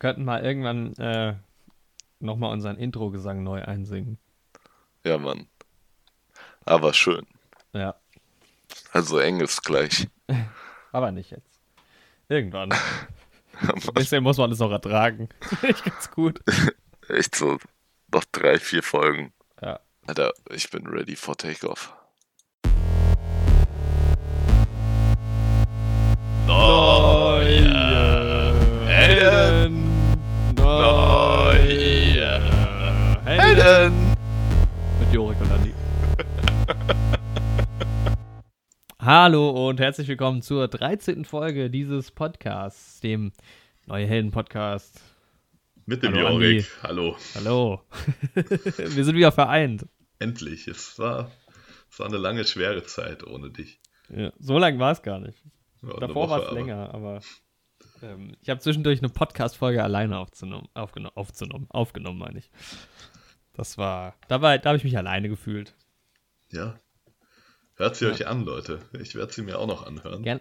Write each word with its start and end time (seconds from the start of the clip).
könnten 0.00 0.24
mal 0.24 0.44
irgendwann 0.44 0.94
äh, 0.94 1.34
nochmal 2.18 2.52
unseren 2.52 2.76
Intro-Gesang 2.76 3.44
neu 3.44 3.62
einsingen. 3.62 4.18
Ja, 5.04 5.18
Mann. 5.18 5.46
Aber 6.64 6.92
schön. 6.92 7.26
Ja, 7.72 7.94
Also 8.92 9.18
engelsgleich. 9.18 10.08
aber 10.92 11.12
nicht 11.12 11.30
jetzt. 11.30 11.60
Irgendwann. 12.28 12.74
Bisher 13.94 14.20
muss 14.20 14.38
man 14.38 14.50
das 14.50 14.58
noch 14.58 14.70
ertragen. 14.70 15.28
Nicht 15.62 15.84
ganz 15.84 16.10
gut. 16.10 16.40
Echt 17.08 17.34
so 17.34 17.58
noch 18.12 18.24
drei, 18.32 18.58
vier 18.58 18.82
Folgen. 18.82 19.32
Ja. 19.60 19.80
Alter, 20.06 20.32
ich 20.48 20.70
bin 20.70 20.86
ready 20.86 21.14
for 21.16 21.36
takeoff. 21.36 21.92
Neue 26.46 27.79
Helden. 33.70 34.16
Mit 34.98 35.12
Jorik 35.12 35.40
und 35.40 35.52
Andi. 35.52 35.72
Hallo 38.98 39.68
und 39.68 39.78
herzlich 39.78 40.08
willkommen 40.08 40.42
zur 40.42 40.66
13. 40.66 41.24
Folge 41.24 41.70
dieses 41.70 42.10
Podcasts, 42.10 42.98
dem 42.98 43.30
Neue 43.86 44.08
Helden 44.08 44.32
Podcast. 44.32 45.00
Mit 45.86 46.02
dem 46.02 46.14
Hallo, 46.14 46.30
Jorik. 46.30 46.66
Andi. 46.82 46.82
Hallo. 46.82 47.16
Hallo. 47.36 47.82
Wir 48.34 49.04
sind 49.04 49.14
wieder 49.14 49.30
vereint. 49.30 49.86
Endlich. 50.18 50.66
Es 50.66 50.98
war, 50.98 51.30
es 51.88 52.00
war 52.00 52.06
eine 52.06 52.18
lange, 52.18 52.44
schwere 52.44 52.82
Zeit 52.82 53.24
ohne 53.24 53.50
dich. 53.50 53.78
Ja, 54.08 54.32
so 54.40 54.58
lang 54.58 54.80
war 54.80 54.90
es 54.90 55.02
gar 55.02 55.20
nicht. 55.20 55.44
Ja, 55.82 55.96
Davor 56.00 56.28
war 56.28 56.42
es 56.42 56.52
länger, 56.52 56.92
aber 56.92 57.20
ähm, 58.02 58.36
ich 58.40 58.50
habe 58.50 58.60
zwischendurch 58.60 58.98
eine 58.98 59.10
Podcast-Folge 59.10 59.82
alleine 59.82 60.18
aufzunommen, 60.18 60.68
aufgenommen, 60.74 61.16
aufzunommen, 61.16 61.66
aufgenommen, 61.70 62.18
meine 62.18 62.40
ich. 62.40 62.50
Das 63.54 63.76
war, 63.78 64.14
da, 64.28 64.40
war, 64.42 64.56
da 64.58 64.70
habe 64.70 64.78
ich 64.78 64.84
mich 64.84 64.96
alleine 64.96 65.28
gefühlt. 65.28 65.74
Ja. 66.50 66.78
Hört 67.76 67.96
sie 67.96 68.06
Ja. 68.06 68.12
euch 68.12 68.26
an, 68.26 68.44
Leute. 68.44 68.78
Ich 69.00 69.14
werde 69.14 69.32
sie 69.32 69.42
mir 69.42 69.58
auch 69.58 69.66
noch 69.66 69.86
anhören. 69.86 70.22
Gern, 70.22 70.40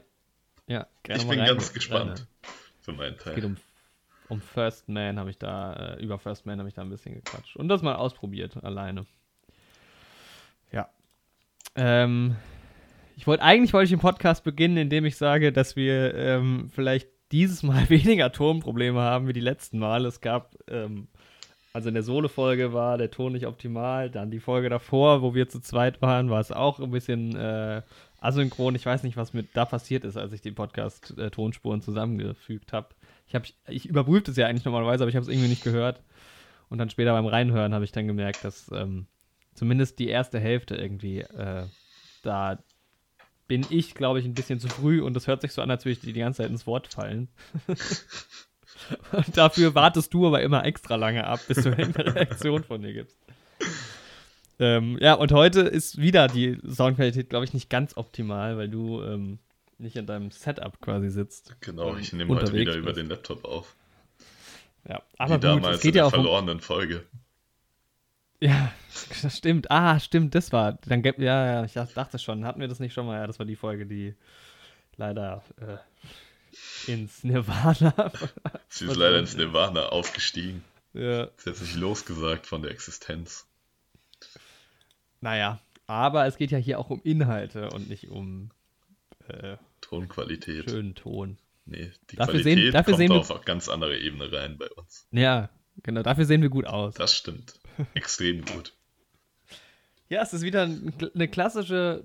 ja, 0.67 0.87
gerne 1.03 1.21
ich 1.21 1.27
mal 1.27 1.31
bin 1.31 1.39
rein- 1.39 1.47
ganz 1.49 1.73
gespannt. 1.73 2.19
rein. 2.19 2.27
Für 2.81 2.93
meinen 2.93 3.15
Es 3.17 3.23
geht 3.23 3.33
Teil. 3.35 3.45
um, 3.45 3.57
um 4.29 4.41
First 4.41 4.87
Man, 4.89 5.19
habe 5.19 5.29
ich 5.29 5.37
da, 5.37 5.73
äh, 5.95 6.03
über 6.03 6.19
First 6.19 6.45
Man 6.45 6.59
habe 6.59 6.69
ich 6.69 6.75
da 6.75 6.81
ein 6.81 6.89
bisschen 6.89 7.13
gequatscht. 7.15 7.55
Und 7.57 7.67
das 7.67 7.81
mal 7.81 7.95
ausprobiert, 7.95 8.63
alleine. 8.63 9.05
Ja. 10.71 10.89
Ähm, 11.75 12.35
ich 13.15 13.27
wollte, 13.27 13.43
eigentlich 13.43 13.73
wollte 13.73 13.85
ich 13.85 13.89
den 13.91 13.99
Podcast 13.99 14.43
beginnen, 14.43 14.77
indem 14.77 15.05
ich 15.05 15.17
sage, 15.17 15.51
dass 15.51 15.75
wir 15.75 16.13
ähm, 16.15 16.69
vielleicht 16.73 17.09
dieses 17.31 17.63
Mal 17.63 17.89
weniger 17.89 18.31
Tonprobleme 18.31 18.99
haben 19.01 19.27
wie 19.27 19.33
die 19.33 19.39
letzten 19.39 19.79
Mal. 19.79 20.05
Es 20.05 20.21
gab, 20.21 20.55
ähm, 20.67 21.07
also 21.73 21.89
in 21.89 21.93
der 21.93 22.03
Solo-Folge 22.03 22.73
war 22.73 22.97
der 22.97 23.11
Ton 23.11 23.33
nicht 23.33 23.45
optimal. 23.45 24.09
Dann 24.09 24.31
die 24.31 24.39
Folge 24.39 24.69
davor, 24.69 25.21
wo 25.21 25.35
wir 25.35 25.49
zu 25.49 25.59
zweit 25.59 26.01
waren, 26.01 26.29
war 26.29 26.39
es 26.39 26.51
auch 26.51 26.79
ein 26.79 26.91
bisschen 26.91 27.35
äh, 27.35 27.81
asynchron. 28.19 28.75
Ich 28.75 28.85
weiß 28.85 29.03
nicht, 29.03 29.17
was 29.17 29.33
mit 29.33 29.49
da 29.53 29.65
passiert 29.65 30.03
ist, 30.03 30.17
als 30.17 30.33
ich 30.33 30.41
die 30.41 30.51
Podcast-Tonspuren 30.51 31.81
zusammengefügt 31.81 32.73
habe. 32.73 32.89
Ich, 33.27 33.35
hab, 33.35 33.43
ich 33.67 33.87
überprüfe 33.87 34.31
es 34.31 34.37
ja 34.37 34.47
eigentlich 34.47 34.65
normalerweise, 34.65 35.03
aber 35.03 35.09
ich 35.09 35.15
habe 35.15 35.23
es 35.23 35.29
irgendwie 35.29 35.49
nicht 35.49 35.63
gehört. 35.63 36.01
Und 36.69 36.79
dann 36.79 36.89
später 36.89 37.13
beim 37.13 37.27
Reinhören 37.27 37.73
habe 37.73 37.85
ich 37.85 37.91
dann 37.91 38.07
gemerkt, 38.07 38.43
dass 38.43 38.71
ähm, 38.71 39.07
zumindest 39.53 39.99
die 39.99 40.07
erste 40.07 40.39
Hälfte 40.39 40.75
irgendwie 40.75 41.21
äh, 41.21 41.65
da 42.23 42.63
bin 43.47 43.65
ich, 43.69 43.95
glaube 43.95 44.19
ich, 44.19 44.25
ein 44.25 44.35
bisschen 44.35 44.59
zu 44.59 44.67
früh 44.67 45.01
und 45.01 45.15
das 45.15 45.27
hört 45.27 45.41
sich 45.41 45.53
so 45.53 45.61
an, 45.61 45.71
als 45.71 45.83
würde 45.83 45.93
ich 45.93 46.01
dir 46.01 46.13
die 46.13 46.19
ganze 46.19 46.43
Zeit 46.43 46.51
ins 46.51 46.67
Wort 46.67 46.93
fallen. 46.93 47.29
und 49.11 49.37
dafür 49.37 49.75
wartest 49.75 50.13
du 50.13 50.27
aber 50.27 50.41
immer 50.41 50.65
extra 50.65 50.95
lange 50.95 51.25
ab, 51.25 51.39
bis 51.47 51.63
du 51.63 51.71
eine 51.75 51.95
Reaktion 52.15 52.63
von 52.63 52.81
dir 52.81 52.93
gibst. 52.93 53.17
Ähm, 54.59 54.97
ja, 54.99 55.13
und 55.13 55.31
heute 55.31 55.61
ist 55.61 55.97
wieder 55.99 56.27
die 56.27 56.57
Soundqualität, 56.69 57.29
glaube 57.29 57.45
ich, 57.45 57.53
nicht 57.53 57.69
ganz 57.69 57.95
optimal, 57.95 58.57
weil 58.57 58.67
du 58.69 59.01
ähm, 59.03 59.39
nicht 59.77 59.95
in 59.95 60.05
deinem 60.05 60.31
Setup 60.31 60.81
quasi 60.81 61.09
sitzt. 61.09 61.55
Genau, 61.61 61.91
und 61.91 61.99
ich 61.99 62.11
nehme 62.11 62.35
heute 62.35 62.53
wieder 62.53 62.75
über 62.75 62.87
bist. 62.87 62.97
den 62.97 63.07
Laptop 63.09 63.45
auf. 63.45 63.75
Ja, 64.87 64.97
Wie 64.97 65.15
aber 65.17 65.35
gut, 65.35 65.43
damals 65.43 65.75
es 65.77 65.81
geht 65.81 65.95
in 65.95 65.99
ja 65.99 66.03
der 66.03 66.07
auch 66.07 66.13
um, 66.17 66.23
verlorenen 66.25 66.59
Folge. 66.59 67.05
Ja, 68.41 68.71
das 69.21 69.37
stimmt. 69.37 69.71
Ah, 69.71 69.99
stimmt, 69.99 70.35
das 70.35 70.51
war. 70.51 70.73
Dann 70.87 71.03
gab, 71.03 71.19
ja, 71.19 71.45
ja, 71.45 71.63
ich 71.65 71.73
dach- 71.73 71.91
dachte 71.93 72.19
schon. 72.19 72.45
Hatten 72.45 72.59
wir 72.59 72.67
das 72.67 72.79
nicht 72.79 72.93
schon 72.93 73.05
mal? 73.05 73.19
Ja, 73.19 73.27
das 73.27 73.39
war 73.39 73.45
die 73.45 73.55
Folge, 73.55 73.85
die 73.85 74.13
leider 74.97 75.41
äh, 75.61 75.77
ins 76.87 77.23
Nirvana. 77.23 78.11
Sie 78.69 78.85
ist 78.85 78.95
leider 78.95 79.19
ins? 79.19 79.35
Nirvana 79.35 79.87
aufgestiegen. 79.89 80.63
ja, 80.93 81.29
Sie 81.37 81.49
hat 81.49 81.57
sich 81.57 81.75
losgesagt 81.75 82.45
von 82.47 82.61
der 82.61 82.71
Existenz. 82.71 83.45
naja, 85.21 85.59
aber 85.87 86.25
es 86.27 86.37
geht 86.37 86.51
ja 86.51 86.57
hier 86.57 86.79
auch 86.79 86.89
um 86.89 87.01
Inhalte 87.03 87.69
und 87.69 87.89
nicht 87.89 88.09
um 88.09 88.51
äh, 89.27 89.57
Tonqualität. 89.81 90.69
schönen 90.69 90.95
Ton. 90.95 91.37
Nee, 91.65 91.91
die 92.09 92.15
Dafür 92.15 92.41
Qualität 92.41 92.57
sehen- 92.63 92.71
dafür 92.73 92.93
kommt 92.93 92.97
sehen 92.97 93.11
auf 93.11 93.31
eine 93.31 93.39
ganz 93.43 93.69
andere 93.69 93.97
Ebene 93.99 94.31
rein 94.31 94.57
bei 94.57 94.69
uns. 94.71 95.07
Ja, 95.11 95.49
genau, 95.83 96.01
dafür 96.03 96.25
sehen 96.25 96.41
wir 96.41 96.49
gut 96.49 96.65
aus. 96.65 96.95
Das 96.95 97.15
stimmt. 97.15 97.59
Extrem 97.93 98.43
gut. 98.45 98.73
Ja, 100.11 100.23
es 100.23 100.33
ist 100.33 100.41
wieder 100.41 100.63
ein, 100.63 100.91
eine 101.13 101.27
klassische, 101.27 102.03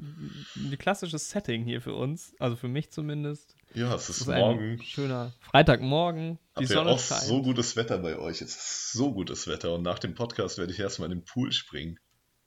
ein 0.57 0.77
klassisches 0.77 1.31
Setting 1.31 1.65
hier 1.65 1.81
für 1.81 1.95
uns. 1.95 2.35
Also 2.39 2.55
für 2.55 2.69
mich 2.69 2.91
zumindest. 2.91 3.57
Ja, 3.75 3.95
es 3.95 4.03
Es 4.05 4.11
ist 4.11 4.21
ist 4.23 4.29
ein 4.29 4.41
morgen. 4.41 4.83
schöner 4.83 5.33
Freitagmorgen. 5.41 6.39
Die 6.59 6.61
Habt 6.65 6.69
Sonne 6.69 6.91
auch 6.91 7.01
scheint. 7.01 7.23
so 7.23 7.43
gutes 7.43 7.75
Wetter 7.77 7.99
bei 7.99 8.17
euch? 8.19 8.41
Es 8.41 8.55
ist 8.57 8.93
so 8.93 9.13
gutes 9.13 9.49
Wetter 9.49 9.75
und 9.75 9.83
nach 9.83 9.99
dem 9.99 10.15
Podcast 10.15 10.59
werde 10.59 10.73
ich 10.73 10.79
erstmal 10.79 11.11
in 11.11 11.19
den 11.19 11.25
Pool 11.25 11.51
springen. 11.53 11.99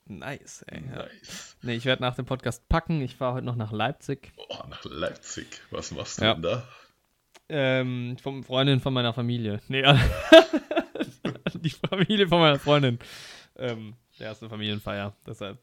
Nice, 0.05 0.63
ey. 0.67 0.79
Nice. 0.81 1.57
Nee, 1.61 1.75
ich 1.75 1.83
werde 1.85 2.01
nach 2.01 2.15
dem 2.15 2.25
Podcast 2.25 2.69
packen. 2.69 3.01
Ich 3.01 3.17
fahre 3.17 3.35
heute 3.35 3.45
noch 3.45 3.57
nach 3.57 3.73
Leipzig. 3.73 4.31
Oh, 4.37 4.55
nach 4.69 4.85
Leipzig. 4.85 5.47
Was 5.69 5.91
machst 5.91 6.19
du 6.21 6.23
Ja. 6.25 6.33
denn 6.33 6.43
da? 6.43 6.67
Ähm, 7.49 8.17
vom 8.21 8.43
Freundin 8.45 8.79
von 8.79 8.93
meiner 8.93 9.13
Familie. 9.13 9.61
Nee, 9.67 9.83
die 11.55 11.69
Familie 11.69 12.27
von 12.27 12.39
meiner 12.39 12.59
Freundin. 12.59 12.99
Ähm, 13.57 13.95
der 14.19 14.27
erste 14.27 14.49
Familienfeier. 14.49 15.13
Deshalb 15.25 15.59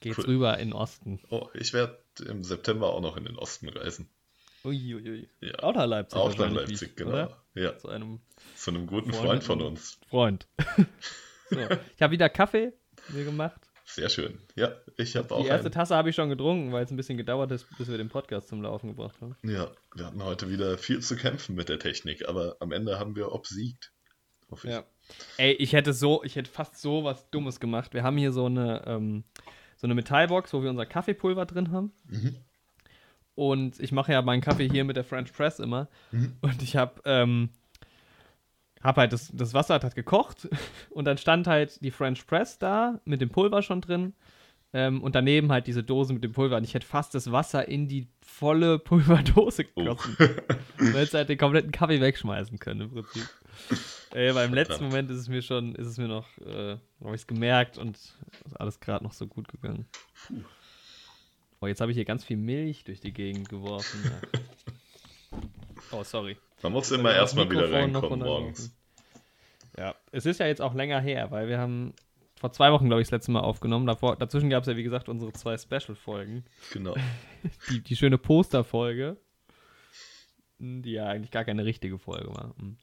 geht's 0.00 0.18
Cool. 0.18 0.26
rüber 0.26 0.58
in 0.58 0.68
den 0.68 0.72
Osten. 0.72 1.20
Oh, 1.30 1.48
ich 1.54 1.72
werde 1.72 1.98
im 2.28 2.44
September 2.44 2.88
auch 2.92 3.00
noch 3.00 3.16
in 3.16 3.24
den 3.24 3.36
Osten 3.36 3.68
reisen. 3.68 4.08
Uiuiui. 4.64 5.28
Ja. 5.40 5.58
Auch 5.60 5.74
nach 5.74 5.86
Leipzig. 5.86 6.18
Auch 6.18 6.36
nach 6.36 6.50
Leipzig, 6.50 6.96
genau. 6.96 7.10
Oder? 7.10 7.44
Ja, 7.54 7.76
Zu 7.78 7.88
einem 7.88 8.20
zu 8.56 8.70
einem 8.70 8.86
guten 8.86 9.12
Freunde 9.12 9.28
Freund 9.28 9.44
von 9.44 9.62
uns. 9.62 9.98
Freund. 10.08 10.46
so. 11.50 11.58
Ich 11.96 12.02
habe 12.02 12.12
wieder 12.12 12.28
Kaffee 12.28 12.72
mir 13.08 13.24
gemacht. 13.24 13.60
Sehr 13.86 14.08
schön. 14.08 14.38
Ja, 14.54 14.72
ich 14.96 15.16
habe 15.16 15.34
auch 15.34 15.42
Die 15.42 15.48
erste 15.48 15.66
einen. 15.66 15.72
Tasse 15.72 15.96
habe 15.96 16.10
ich 16.10 16.14
schon 16.14 16.28
getrunken, 16.28 16.72
weil 16.72 16.84
es 16.84 16.90
ein 16.92 16.96
bisschen 16.96 17.16
gedauert 17.18 17.50
ist, 17.50 17.66
bis 17.76 17.88
wir 17.88 17.98
den 17.98 18.08
Podcast 18.08 18.48
zum 18.48 18.62
Laufen 18.62 18.88
gebracht 18.88 19.20
haben. 19.20 19.34
Ja, 19.42 19.68
wir 19.96 20.06
hatten 20.06 20.22
heute 20.22 20.48
wieder 20.48 20.78
viel 20.78 21.00
zu 21.00 21.16
kämpfen 21.16 21.56
mit 21.56 21.68
der 21.68 21.80
Technik, 21.80 22.28
aber 22.28 22.56
am 22.60 22.70
Ende 22.70 23.00
haben 23.00 23.16
wir 23.16 23.32
obsiegt. 23.32 23.92
Hoffe 24.48 24.68
ich. 24.68 24.74
Ja. 24.74 24.84
Ey, 25.38 25.52
ich 25.54 25.72
hätte 25.72 25.92
so, 25.92 26.22
ich 26.22 26.36
hätte 26.36 26.50
fast 26.50 26.80
so 26.80 27.02
was 27.02 27.30
Dummes 27.30 27.58
gemacht. 27.58 27.92
Wir 27.92 28.04
haben 28.04 28.16
hier 28.16 28.30
so 28.30 28.46
eine, 28.46 28.84
ähm, 28.86 29.24
so 29.76 29.88
eine 29.88 29.94
Metallbox, 29.94 30.52
wo 30.52 30.62
wir 30.62 30.70
unser 30.70 30.86
Kaffeepulver 30.86 31.46
drin 31.46 31.72
haben. 31.72 31.92
Mhm. 32.04 32.36
Und 33.34 33.80
ich 33.80 33.92
mache 33.92 34.12
ja 34.12 34.22
meinen 34.22 34.40
Kaffee 34.42 34.68
hier 34.68 34.84
mit 34.84 34.96
der 34.96 35.04
French 35.04 35.32
Press 35.32 35.58
immer. 35.60 35.88
Mhm. 36.12 36.36
Und 36.40 36.62
ich 36.62 36.76
habe 36.76 37.00
ähm, 37.04 37.50
hab 38.82 38.96
halt 38.96 39.12
das, 39.12 39.30
das 39.32 39.54
Wasser 39.54 39.74
hat 39.74 39.94
gekocht 39.94 40.48
und 40.90 41.04
dann 41.04 41.18
stand 41.18 41.46
halt 41.46 41.82
die 41.82 41.90
French 41.90 42.26
Press 42.26 42.58
da 42.58 43.00
mit 43.04 43.20
dem 43.20 43.30
Pulver 43.30 43.62
schon 43.62 43.80
drin. 43.80 44.14
Ähm, 44.72 45.02
und 45.02 45.16
daneben 45.16 45.50
halt 45.50 45.66
diese 45.66 45.82
Dose 45.82 46.12
mit 46.12 46.22
dem 46.22 46.30
Pulver. 46.30 46.56
Und 46.56 46.62
ich 46.64 46.74
hätte 46.74 46.86
fast 46.86 47.12
das 47.16 47.32
Wasser 47.32 47.66
in 47.66 47.88
die 47.88 48.06
volle 48.20 48.78
Pulverdose 48.78 49.64
Oh. 49.74 49.80
gegossen. 49.80 50.16
Du 50.78 50.84
hättest 50.92 51.14
halt 51.14 51.28
den 51.28 51.38
kompletten 51.38 51.72
Kaffee 51.72 52.00
wegschmeißen 52.00 52.58
können 52.60 52.82
im 52.82 52.90
Prinzip. 52.92 53.28
Ey, 54.12 54.30
aber 54.30 54.44
im 54.44 54.54
letzten. 54.54 54.84
Moment 54.84 55.10
ist 55.10 55.18
es 55.18 55.28
mir 55.28 55.42
schon, 55.42 55.74
ist 55.74 55.86
es 55.88 55.98
mir 55.98 56.06
noch, 56.06 56.26
äh, 56.38 56.76
habe 57.00 57.14
ich 57.14 57.22
es 57.22 57.26
gemerkt 57.26 57.78
und 57.78 57.96
ist 57.96 58.16
alles 58.60 58.78
gerade 58.78 59.02
noch 59.04 59.12
so 59.12 59.26
gut 59.26 59.48
gegangen. 59.48 59.86
Oh, 61.60 61.66
jetzt 61.66 61.80
habe 61.80 61.92
ich 61.92 61.96
hier 61.96 62.06
ganz 62.06 62.24
viel 62.24 62.38
Milch 62.38 62.84
durch 62.84 63.00
die 63.00 63.12
Gegend 63.12 63.48
geworfen. 63.48 64.10
Oh, 65.92 66.04
sorry. 66.04 66.36
Man 66.62 66.72
muss 66.72 66.92
immer 66.92 67.12
erstmal 67.12 67.50
wieder 67.50 67.72
reinkommen 67.72 68.20
morgens. 68.20 68.72
Ja, 69.76 69.96
es 70.12 70.24
ist 70.24 70.38
ja 70.38 70.46
jetzt 70.46 70.60
auch 70.60 70.72
länger 70.72 71.00
her, 71.00 71.32
weil 71.32 71.48
wir 71.48 71.58
haben 71.58 71.94
vor 72.36 72.52
zwei 72.52 72.70
Wochen, 72.70 72.86
glaube 72.86 73.02
ich, 73.02 73.08
das 73.08 73.12
letzte 73.12 73.32
Mal 73.32 73.40
aufgenommen. 73.40 73.86
Davor, 73.86 74.16
dazwischen 74.16 74.50
gab 74.50 74.62
es 74.62 74.68
ja, 74.68 74.76
wie 74.76 74.82
gesagt, 74.82 75.08
unsere 75.08 75.32
zwei 75.32 75.58
Special-Folgen. 75.58 76.44
Genau. 76.72 76.94
Die, 77.70 77.82
die 77.82 77.96
schöne 77.96 78.18
Poster-Folge, 78.18 79.16
die 80.58 80.92
ja 80.92 81.06
eigentlich 81.06 81.30
gar 81.30 81.44
keine 81.44 81.64
richtige 81.64 81.98
Folge 81.98 82.28
war. 82.28 82.54
Hm. 82.58 82.76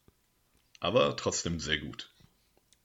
Aber 0.79 1.15
trotzdem 1.15 1.59
sehr 1.59 1.77
gut. 1.77 2.11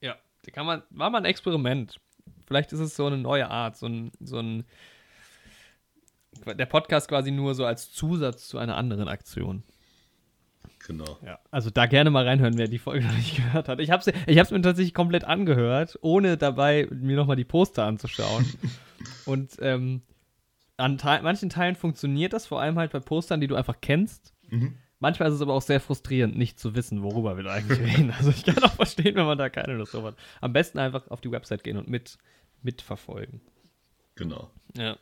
Ja, 0.00 0.16
da 0.44 0.52
kann 0.52 0.66
man, 0.66 0.82
war 0.90 1.10
mal 1.10 1.18
ein 1.18 1.24
Experiment. 1.24 1.98
Vielleicht 2.46 2.72
ist 2.72 2.80
es 2.80 2.94
so 2.94 3.06
eine 3.06 3.18
neue 3.18 3.50
Art, 3.50 3.76
so 3.76 3.86
ein, 3.86 4.12
so 4.20 4.38
ein 4.38 4.64
der 6.46 6.66
Podcast 6.66 7.08
quasi 7.08 7.30
nur 7.30 7.54
so 7.54 7.64
als 7.64 7.92
Zusatz 7.92 8.48
zu 8.48 8.58
einer 8.58 8.76
anderen 8.76 9.08
Aktion. 9.08 9.62
Genau. 10.86 11.18
Ja, 11.24 11.38
also 11.50 11.70
da 11.70 11.86
gerne 11.86 12.10
mal 12.10 12.26
reinhören, 12.26 12.58
wer 12.58 12.68
die 12.68 12.78
Folge 12.78 13.04
noch 13.06 13.16
nicht 13.16 13.36
gehört 13.36 13.68
hat. 13.68 13.80
Ich 13.80 13.90
habe 13.90 14.02
es 14.04 14.12
ich 14.26 14.38
hab's 14.38 14.50
mir 14.50 14.60
tatsächlich 14.62 14.94
komplett 14.94 15.24
angehört, 15.24 15.98
ohne 16.02 16.36
dabei 16.36 16.88
mir 16.90 17.16
nochmal 17.16 17.36
die 17.36 17.44
Poster 17.44 17.84
anzuschauen. 17.84 18.46
Und 19.26 19.56
ähm, 19.60 20.02
an 20.76 20.98
Te 20.98 21.20
manchen 21.22 21.50
Teilen 21.50 21.76
funktioniert 21.76 22.32
das, 22.32 22.46
vor 22.46 22.60
allem 22.60 22.78
halt 22.78 22.92
bei 22.92 23.00
Postern, 23.00 23.40
die 23.40 23.46
du 23.46 23.54
einfach 23.54 23.76
kennst. 23.80 24.34
Mhm. 24.48 24.76
Manchmal 24.98 25.28
ist 25.28 25.34
es 25.34 25.42
aber 25.42 25.54
auch 25.54 25.62
sehr 25.62 25.80
frustrierend, 25.80 26.36
nicht 26.36 26.60
zu 26.60 26.76
wissen, 26.76 27.02
worüber 27.02 27.36
wir 27.36 27.44
da 27.44 27.52
eigentlich 27.52 27.80
reden. 27.80 28.12
Also 28.18 28.30
ich 28.30 28.44
kann 28.44 28.62
auch 28.62 28.74
verstehen, 28.74 29.16
wenn 29.16 29.26
man 29.26 29.38
da 29.38 29.48
keine 29.48 29.74
Lust 29.74 29.94
drauf 29.94 30.04
hat. 30.04 30.16
Am 30.40 30.52
besten 30.52 30.78
einfach 30.78 31.08
auf 31.10 31.20
die 31.20 31.30
Website 31.30 31.64
gehen 31.64 31.76
und 31.76 31.88
mit, 31.88 32.18
mitverfolgen. 32.62 33.40
Genau. 34.14 34.50
Ja. 34.76 34.96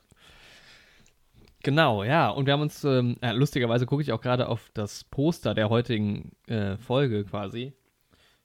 Genau, 1.62 2.04
ja. 2.04 2.30
Und 2.30 2.46
wir 2.46 2.52
haben 2.54 2.62
uns, 2.62 2.84
ähm, 2.84 3.16
ja, 3.22 3.32
lustigerweise 3.32 3.86
gucke 3.86 4.02
ich 4.02 4.12
auch 4.12 4.20
gerade 4.20 4.48
auf 4.48 4.70
das 4.74 5.04
Poster 5.04 5.54
der 5.54 5.68
heutigen 5.68 6.32
äh, 6.46 6.76
Folge 6.78 7.24
quasi. 7.24 7.74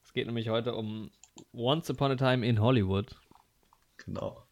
Es 0.04 0.12
geht 0.14 0.26
nämlich 0.28 0.50
heute 0.50 0.76
um 0.76 1.12
Once 1.54 1.90
Upon 1.90 2.12
a 2.12 2.16
Time 2.16 2.46
in 2.46 2.60
Hollywood. 2.62 3.16
Genau. 4.06 4.44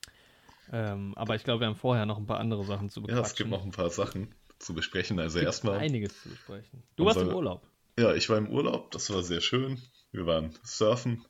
Ähm, 0.71 1.13
aber 1.18 1.36
ich 1.36 1.44
glaube, 1.44 1.62
wir 1.62 1.68
haben 1.68 1.75
vorher 1.75 2.06
noch 2.06 2.18
ein 2.18 2.25
paar 2.25 2.39
andere 2.39 2.63
Sachen 2.63 2.89
zu 2.89 3.01
Ja, 3.01 3.07
bequatschen. 3.07 3.25
es 3.25 3.36
gibt 3.36 3.50
noch 3.50 3.63
ein 3.63 3.71
paar 3.71 3.89
Sachen 3.89 4.33
zu 4.60 4.74
besprechen. 4.74 5.19
Also 5.19 5.39
erstmal, 5.39 5.77
einiges 5.77 6.21
zu 6.24 6.30
besprechen. 6.30 6.83
Du 6.95 7.06
warst 7.06 7.19
im 7.19 7.27
Urlaub. 7.33 7.68
ja, 8.00 8.13
ich 8.15 8.30
war 8.30 8.38
im 8.38 8.50
Urlaub, 8.50 8.92
das 8.92 9.10
war 9.12 9.21
sehr 9.24 9.42
schön. 9.42 9.81
Wir 10.12 10.25
waren 10.25 10.57
surfen, 10.63 11.25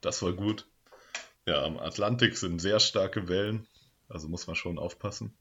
das 0.00 0.22
war 0.22 0.32
gut. 0.32 0.66
Ja, 1.46 1.64
am 1.64 1.78
Atlantik 1.78 2.36
sind 2.36 2.60
sehr 2.60 2.80
starke 2.80 3.28
Wellen, 3.28 3.66
also 4.08 4.28
muss 4.28 4.46
man 4.46 4.56
schon 4.56 4.78
aufpassen. 4.78 5.34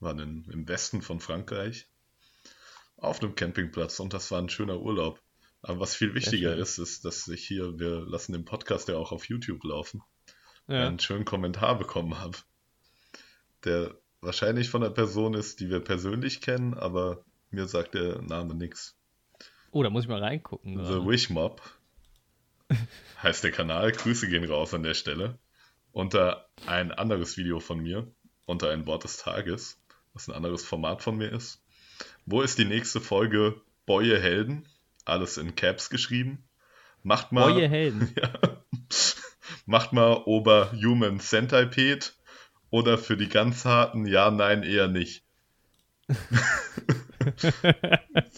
Waren 0.00 0.18
in, 0.18 0.44
im 0.50 0.68
Westen 0.68 1.02
von 1.02 1.20
Frankreich 1.20 1.86
auf 2.98 3.22
einem 3.22 3.34
Campingplatz 3.34 4.00
und 4.00 4.12
das 4.14 4.30
war 4.30 4.40
ein 4.40 4.48
schöner 4.48 4.80
Urlaub. 4.80 5.20
Aber 5.62 5.80
was 5.80 5.94
viel 5.94 6.14
wichtiger 6.14 6.56
ist, 6.56 6.78
ist, 6.78 7.04
dass 7.04 7.26
ich 7.28 7.46
hier, 7.46 7.78
wir 7.78 8.00
lassen 8.06 8.32
den 8.32 8.44
Podcast 8.44 8.88
ja 8.88 8.96
auch 8.96 9.10
auf 9.12 9.28
YouTube 9.28 9.64
laufen, 9.64 10.02
Ja. 10.68 10.86
einen 10.86 10.98
schönen 10.98 11.24
Kommentar 11.24 11.76
bekommen 11.78 12.18
habe, 12.18 12.36
der 13.64 13.96
wahrscheinlich 14.20 14.68
von 14.70 14.82
einer 14.82 14.92
Person 14.92 15.34
ist, 15.34 15.60
die 15.60 15.70
wir 15.70 15.80
persönlich 15.80 16.40
kennen, 16.40 16.74
aber 16.74 17.24
mir 17.50 17.66
sagt 17.68 17.94
der 17.94 18.22
Name 18.22 18.54
nichts. 18.54 18.96
Oh, 19.72 19.82
da 19.82 19.90
muss 19.90 20.04
ich 20.04 20.08
mal 20.08 20.22
reingucken. 20.22 20.76
The 20.84 20.92
gerade. 20.92 21.06
Wish 21.06 21.30
Mob 21.30 21.60
heißt 23.22 23.44
der 23.44 23.52
Kanal. 23.52 23.92
Grüße 23.92 24.28
gehen 24.28 24.44
raus 24.44 24.72
an 24.74 24.82
der 24.82 24.94
Stelle. 24.94 25.38
Unter 25.92 26.48
ein 26.66 26.92
anderes 26.92 27.36
Video 27.36 27.60
von 27.60 27.78
mir, 27.80 28.06
unter 28.44 28.70
ein 28.70 28.86
Wort 28.86 29.04
des 29.04 29.16
Tages, 29.18 29.78
was 30.16 30.28
ein 30.28 30.34
anderes 30.34 30.64
Format 30.64 31.02
von 31.02 31.18
mir 31.18 31.30
ist. 31.30 31.62
Wo 32.24 32.40
ist 32.40 32.58
die 32.58 32.64
nächste 32.64 33.02
Folge 33.02 33.60
Boye 33.84 34.18
Helden? 34.18 34.66
Alles 35.04 35.36
in 35.36 35.54
Caps 35.54 35.90
geschrieben. 35.90 36.42
Macht 37.02 37.32
mal, 37.32 37.52
Neue 37.52 37.68
Helden. 37.68 38.12
ja, 38.20 38.32
macht 39.66 39.92
mal 39.92 40.22
Ober 40.24 40.72
Human 40.72 41.20
Centipede 41.20 42.06
oder 42.70 42.96
für 42.96 43.18
die 43.18 43.28
ganz 43.28 43.66
harten 43.66 44.06
Ja, 44.06 44.30
Nein, 44.30 44.62
eher 44.62 44.88
nicht. 44.88 45.22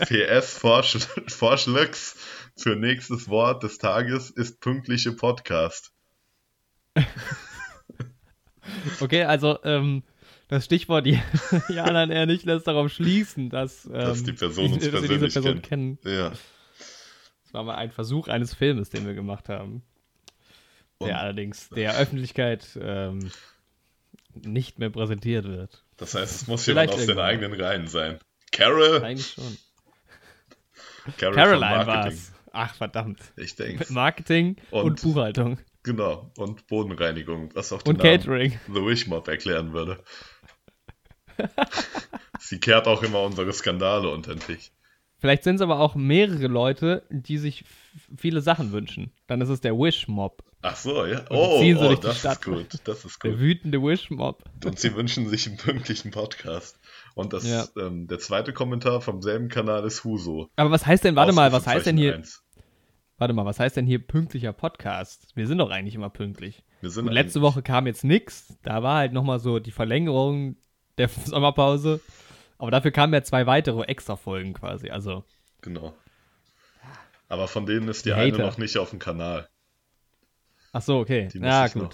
PS 0.00 0.58
Vorschl 0.58 1.00
Vorschlags 1.28 2.16
für 2.56 2.74
nächstes 2.74 3.28
Wort 3.28 3.62
des 3.62 3.78
Tages 3.78 4.30
ist 4.30 4.60
pünktliche 4.60 5.12
Podcast. 5.12 5.92
Okay, 9.00 9.24
also 9.24 9.58
ähm, 9.64 10.02
das 10.48 10.64
Stichwort 10.64 11.06
ja, 11.06 11.20
ja, 11.68 11.90
nein, 11.90 12.10
eher 12.10 12.26
nicht 12.26 12.44
lässt 12.44 12.66
darauf 12.66 12.90
schließen, 12.92 13.50
dass, 13.50 13.84
ähm, 13.86 13.92
Dass 13.92 14.22
die 14.24 14.32
Person 14.32 14.72
uns 14.72 14.84
dass 14.84 14.92
wir 14.92 15.00
diese 15.00 15.08
persönlich 15.08 15.32
Person 15.34 15.62
kennt. 15.62 16.00
kennen. 16.02 16.16
Ja. 16.18 16.30
Das 16.30 17.54
war 17.54 17.64
mal 17.64 17.76
ein 17.76 17.90
Versuch 17.92 18.28
eines 18.28 18.54
Filmes, 18.54 18.90
den 18.90 19.06
wir 19.06 19.14
gemacht 19.14 19.48
haben. 19.48 19.82
Und- 20.98 21.08
der 21.08 21.20
allerdings 21.20 21.68
der 21.70 21.96
Öffentlichkeit 21.96 22.66
ähm, 22.80 23.30
nicht 24.34 24.78
mehr 24.78 24.90
präsentiert 24.90 25.44
wird. 25.46 25.84
Das 25.96 26.14
heißt, 26.14 26.42
es 26.42 26.46
muss 26.48 26.64
Vielleicht 26.64 26.92
jemand 26.92 27.08
aus 27.10 27.14
den 27.14 27.18
eigenen 27.24 27.60
Reihen 27.60 27.86
sein. 27.86 28.18
Carol, 28.52 29.02
Eigentlich 29.04 29.28
schon. 29.34 29.56
Carol 31.16 31.34
Caroline 31.34 31.86
war 31.86 32.06
es. 32.08 32.32
Ach, 32.52 32.74
verdammt. 32.74 33.20
Ich 33.36 33.54
denke. 33.56 33.90
Marketing 33.92 34.56
und, 34.70 34.82
Und- 34.84 35.02
Buchhaltung. 35.02 35.58
Genau. 35.84 36.30
Und 36.36 36.66
Bodenreinigung, 36.66 37.54
was 37.54 37.72
auch 37.72 37.80
den 37.82 37.94
Und 37.94 37.98
Namen 38.02 38.18
Catering. 38.18 38.60
The 38.66 38.84
Wish 38.84 39.06
Mob 39.06 39.26
erklären 39.28 39.72
würde. 39.72 40.02
Sie 42.40 42.58
kehrt 42.60 42.86
auch 42.86 43.02
immer 43.02 43.22
unsere 43.22 43.52
Skandale 43.52 44.08
unter 44.10 44.34
den 44.34 44.40
Tisch. 44.40 44.70
Vielleicht 45.20 45.42
sind 45.42 45.56
es 45.56 45.60
aber 45.62 45.80
auch 45.80 45.96
mehrere 45.96 46.46
Leute, 46.46 47.02
die 47.10 47.38
sich 47.38 47.64
viele 48.16 48.40
Sachen 48.40 48.70
wünschen. 48.70 49.10
Dann 49.26 49.40
ist 49.40 49.48
es 49.48 49.60
der 49.60 49.76
Wish-Mob. 49.76 50.44
Ach 50.62 50.76
so, 50.76 51.04
ja. 51.06 51.24
Oh, 51.30 51.60
so 51.62 51.80
oh 51.90 51.94
das 51.94 52.24
ist 52.24 52.44
gut. 52.44 52.66
Das 52.84 53.04
ist 53.04 53.22
Der 53.24 53.32
gut. 53.32 53.40
wütende 53.40 53.82
Wish-Mob. 53.82 54.44
Und 54.64 54.78
sie 54.78 54.94
wünschen 54.94 55.28
sich 55.28 55.46
einen 55.48 55.56
pünktlichen 55.56 56.12
Podcast. 56.12 56.78
Und 57.14 57.32
das, 57.32 57.48
Ja. 57.48 57.66
ähm, 57.76 58.06
der 58.06 58.20
zweite 58.20 58.52
Kommentar 58.52 59.00
vom 59.00 59.20
selben 59.20 59.48
Kanal 59.48 59.84
ist 59.84 60.04
Huso. 60.04 60.48
Aber 60.54 60.70
was 60.70 60.86
heißt 60.86 61.02
denn, 61.04 61.16
warte 61.16 61.32
mal, 61.32 61.50
was 61.50 61.66
heißt 61.66 61.86
denn 61.86 61.96
hier, 61.96 62.12
Ausrufezeichen 62.12 62.42
eins. 62.54 62.68
warte 63.18 63.34
mal, 63.34 63.44
was 63.44 63.58
heißt 63.58 63.76
denn 63.76 63.86
hier 63.86 63.98
pünktlicher 64.04 64.52
Podcast? 64.52 65.28
Wir 65.34 65.48
sind 65.48 65.58
doch 65.58 65.70
eigentlich 65.70 65.96
immer 65.96 66.10
pünktlich. 66.10 66.62
Wir 66.80 66.90
sind 66.90 67.08
Und 67.08 67.12
letzte 67.12 67.40
Woche 67.42 67.62
kam 67.62 67.88
jetzt 67.88 68.04
nix. 68.04 68.56
Da 68.62 68.84
war 68.84 68.98
halt 68.98 69.12
nochmal 69.12 69.40
so 69.40 69.58
die 69.58 69.72
Verlängerung 69.72 70.56
der 70.98 71.08
Sommerpause. 71.24 72.00
Aber 72.58 72.70
dafür 72.70 72.90
kamen 72.90 73.12
ja 73.14 73.22
zwei 73.22 73.46
weitere 73.46 73.82
Extra-Folgen 73.84 74.54
quasi. 74.54 74.90
Also, 74.90 75.24
Genau. 75.62 75.94
Aber 77.28 77.46
von 77.48 77.66
denen 77.66 77.88
ist 77.88 78.04
die, 78.04 78.10
Die 78.10 78.14
eine 78.14 78.32
Hater. 78.32 78.46
noch 78.46 78.58
nicht 78.58 78.78
auf 78.78 78.90
dem 78.90 78.98
Kanal. 78.98 79.48
ach 80.72 80.82
so, 80.82 80.98
okay. 80.98 81.28
Die 81.32 81.38
Ja, 81.38 81.66
gut. 81.68 81.82
noch. 81.82 81.90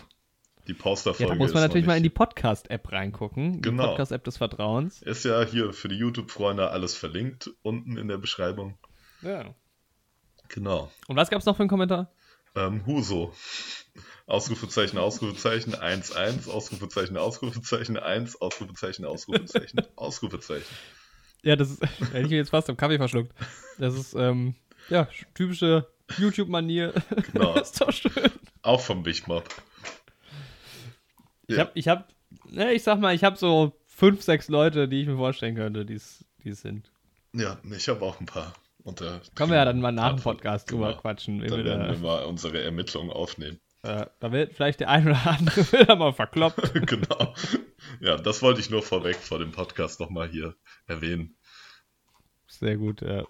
Die 0.67 0.73
Ja, 0.73 0.79
Posterfolge 0.81 1.33
da 1.33 1.37
muss 1.39 1.53
man 1.53 1.63
natürlich 1.63 1.87
mal 1.87 1.97
in 1.97 2.03
die. 2.03 2.09
Podcast-App 2.09 2.91
reingucken. 2.93 3.55
Die 3.55 3.61
Genau. 3.63 3.89
Podcast-App 3.89 4.25
des 4.25 4.39
Vertrauens. 4.39 5.03
Ist 5.03 5.25
ja 5.25 5.43
hier 5.43 5.73
für 5.75 5.89
die 5.89 5.97
YouTube-Freunde 5.97 6.71
alles 6.71 6.95
verlinkt 6.95 7.51
unten 7.63 7.99
in 7.99 8.09
der 8.09 8.17
Beschreibung. 8.19 8.79
Ja. 9.23 9.55
Genau. 10.49 10.91
Und 11.09 11.17
was 11.17 11.29
gab's 11.31 11.45
noch 11.47 11.57
für 11.57 11.63
einen 11.65 11.69
Kommentar? 11.71 12.11
Ähm, 12.55 12.87
Huso. 12.87 13.35
Ausrufezeichen, 14.27 14.99
Ausrufezeichen, 14.99 15.75
1-1, 15.75 16.49
Ausrufezeichen, 16.49 17.17
Ausrufezeichen, 17.17 17.99
1, 17.99 18.41
Ausrufezeichen, 18.41 19.05
Ausrufezeichen, 19.05 19.83
Ausrufezeichen. 19.97 20.75
Ja, 21.43 21.57
das 21.57 21.71
ist, 21.73 21.83
hätte 22.13 22.21
ich 22.21 22.31
mir 22.31 22.37
jetzt 22.37 22.51
fast 22.51 22.71
am 22.71 22.77
Kaffee 22.77 22.97
verschluckt. 22.97 23.33
Das 23.79 23.95
ist, 23.95 24.15
ähm, 24.15 24.55
ja, 24.89 25.09
typische 25.35 25.87
YouTube-Manier. 26.19 26.95
Genau. 27.33 27.55
ist 27.61 27.81
doch 27.81 27.93
schön. 27.93 28.31
Auch 28.63 28.81
vom 28.81 29.03
Big 29.03 29.27
Mob. 29.29 29.45
Ich 31.47 31.57
Ja. 31.57 31.65
hab, 31.65 31.77
ich 31.77 31.89
hab, 31.89 32.09
ne, 32.49 32.73
ich 32.73 32.83
sag 32.83 32.99
mal, 33.01 33.15
ich 33.15 33.25
hab 33.25 33.37
so 33.37 33.79
fünf, 33.87 34.23
sechs 34.23 34.49
Leute, 34.49 34.89
die 34.89 35.03
ich 35.03 35.07
mir 35.07 35.17
vorstellen 35.17 35.55
könnte, 35.55 35.85
die 35.85 35.95
es 35.95 36.25
sind. 36.43 36.91
Ja, 37.35 37.59
ich 37.71 37.89
habe 37.89 38.03
auch 38.03 38.21
ein 38.21 38.27
paar. 38.27 38.55
Da 38.85 39.21
Können 39.35 39.51
wir 39.51 39.57
ja 39.57 39.65
dann 39.65 39.81
mal 39.81 39.93
nach 39.93 40.15
dem 40.15 40.23
Podcast 40.23 40.69
genau. 40.69 40.89
drüber 40.89 41.01
quatschen. 41.01 41.41
Wenn 41.41 41.49
Dann 41.49 41.59
wir 41.61 41.65
werden 41.65 41.93
wir 41.93 41.99
mal 42.07 42.25
unsere 42.25 42.63
Ermittlungen 42.63 43.11
aufnehmen. 43.11 43.59
Äh, 43.85 44.07
da 44.21 44.33
wird 44.33 44.53
vielleicht 44.55 44.81
der 44.81 44.89
ein 44.91 45.07
oder 45.07 45.27
andere 45.27 45.61
wieder 45.73 45.97
mal 45.97 46.13
verkloppt. 46.13 46.73
genau. 46.87 47.35
Ja, 48.01 48.17
das 48.17 48.43
wollte 48.43 48.61
ich 48.61 48.71
nur 48.71 48.83
vorweg 48.83 49.17
vor 49.17 49.39
dem 49.39 49.53
Podcast 49.53 50.01
nochmal 50.01 50.29
hier 50.29 50.55
erwähnen. 50.87 51.37
Sehr 52.47 52.77
gut, 52.77 53.01
ja. 53.03 53.25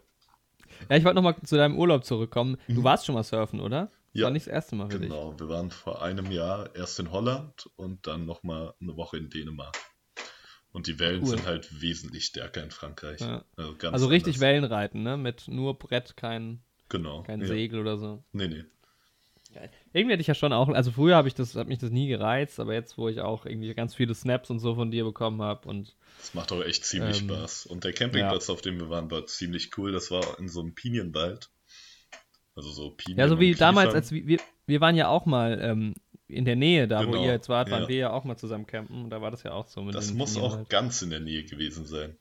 Ja, 0.91 0.97
ich 0.97 1.05
wollte 1.05 1.15
nochmal 1.17 1.37
zu 1.45 1.57
deinem 1.57 1.79
Urlaub 1.79 2.05
zurückkommen. 2.05 2.57
Du 2.69 2.83
warst 2.85 3.07
schon 3.07 3.15
mal 3.15 3.23
surfen, 3.23 3.61
oder? 3.61 3.87
Das 3.87 3.91
Mhm. 4.15 4.21
Ja, 4.21 4.25
war 4.27 4.31
nicht 4.31 4.47
das 4.47 4.53
erste 4.53 4.77
Mal 4.77 4.91
für 4.91 5.01
dich. 5.01 5.09
Genau, 5.11 5.39
wir 5.39 5.49
waren 5.49 5.71
vor 5.73 6.03
einem 6.03 6.31
Jahr 6.31 6.75
erst 6.77 7.01
in 7.01 7.11
Holland 7.11 7.69
und 7.75 8.07
dann 8.07 8.27
nochmal 8.27 8.73
eine 8.81 8.97
Woche 8.97 9.17
in 9.17 9.29
Dänemark. 9.29 9.77
Und 10.71 10.87
die 10.87 10.99
Wellen 11.01 11.23
Cool. 11.23 11.31
sind 11.31 11.47
halt 11.47 11.81
wesentlich 11.81 12.25
stärker 12.27 12.63
in 12.63 12.71
Frankreich. 12.71 13.21
Ja. 13.21 13.45
Also, 13.57 13.75
Also 13.91 14.07
richtig 14.07 14.35
anders. 14.37 14.41
Wellenreiten, 14.41 15.03
ne? 15.03 15.17
Mit 15.17 15.49
nur 15.49 15.79
Brett, 15.79 16.17
kein, 16.17 16.63
Genau. 16.89 17.23
kein 17.23 17.41
ja. 17.41 17.47
Segel 17.47 17.81
oder 17.81 17.97
so. 17.99 18.25
Nee, 18.33 18.49
nee. 18.49 18.65
Irgendwie 19.95 20.15
hätte 20.15 20.23
ich 20.23 20.27
ja 20.27 20.35
schon 20.35 20.53
auch, 20.53 20.69
also 20.71 20.91
früher 20.91 21.15
habe 21.15 21.29
ich 21.29 21.35
das, 21.35 21.55
hat 21.55 21.69
mich 21.69 21.79
das 21.79 21.91
nie 21.91 22.09
gereizt, 22.09 22.59
aber 22.59 22.75
jetzt, 22.75 22.99
wo 22.99 23.09
ich 23.09 23.21
auch 23.21 23.47
irgendwie 23.47 23.73
ganz 23.75 23.95
viele 23.95 24.13
Snaps 24.13 24.51
und 24.51 24.59
so 24.59 24.75
von 24.75 24.91
dir 24.91 25.05
bekommen 25.05 25.41
habe 25.41 25.69
und 25.69 25.95
Das 26.19 26.35
macht 26.35 26.51
auch 26.51 26.65
echt 26.65 26.85
ziemlich 26.85 27.21
Ähm, 27.21 27.29
Spaß. 27.29 27.67
Und 27.67 27.85
der 27.85 27.93
Campingplatz, 27.93 28.51
auf 28.51 28.61
dem 28.61 28.81
wir 28.81 28.91
waren, 28.91 29.09
war 29.13 29.25
ziemlich 29.27 29.79
cool. 29.79 29.93
Das 29.93 30.11
war 30.11 30.37
in 30.41 30.49
so 30.49 30.61
einem 30.61 30.75
Pinienwald. 30.75 31.49
Also 32.57 32.71
so 32.71 32.91
Pinien 32.91 33.19
ja, 33.21 33.29
so 33.29 33.39
wie 33.39 33.55
damals, 33.55 33.95
als 33.95 34.11
wir, 34.11 34.41
wir, 34.67 34.81
waren 34.81 34.97
ja 34.97 35.09
auch 35.09 35.27
mal 35.27 35.61
ähm, 35.63 35.95
in 36.27 36.45
der 36.45 36.57
Nähe, 36.57 36.89
da 36.89 37.07
wo 37.07 37.13
Genau, 37.13 37.25
ihr 37.25 37.31
jetzt 37.31 37.49
wart, 37.49 37.71
waren 37.71 37.83
ja. 37.83 37.89
wir 37.89 37.97
ja 37.97 38.11
auch 38.11 38.25
mal 38.25 38.37
zusammen 38.37 38.67
campen 38.67 39.05
und 39.05 39.11
da 39.11 39.23
war 39.23 39.31
das 39.31 39.45
ja 39.45 39.53
auch 39.53 39.69
so 39.69 39.81
mit 39.83 39.95
Das 39.95 40.13
muss 40.13 40.37
auch 40.37 40.69
ganz 40.69 41.03
in 41.03 41.11
der 41.11 41.21
Nähe 41.21 41.45
gewesen 41.45 41.87
sein. 41.87 42.19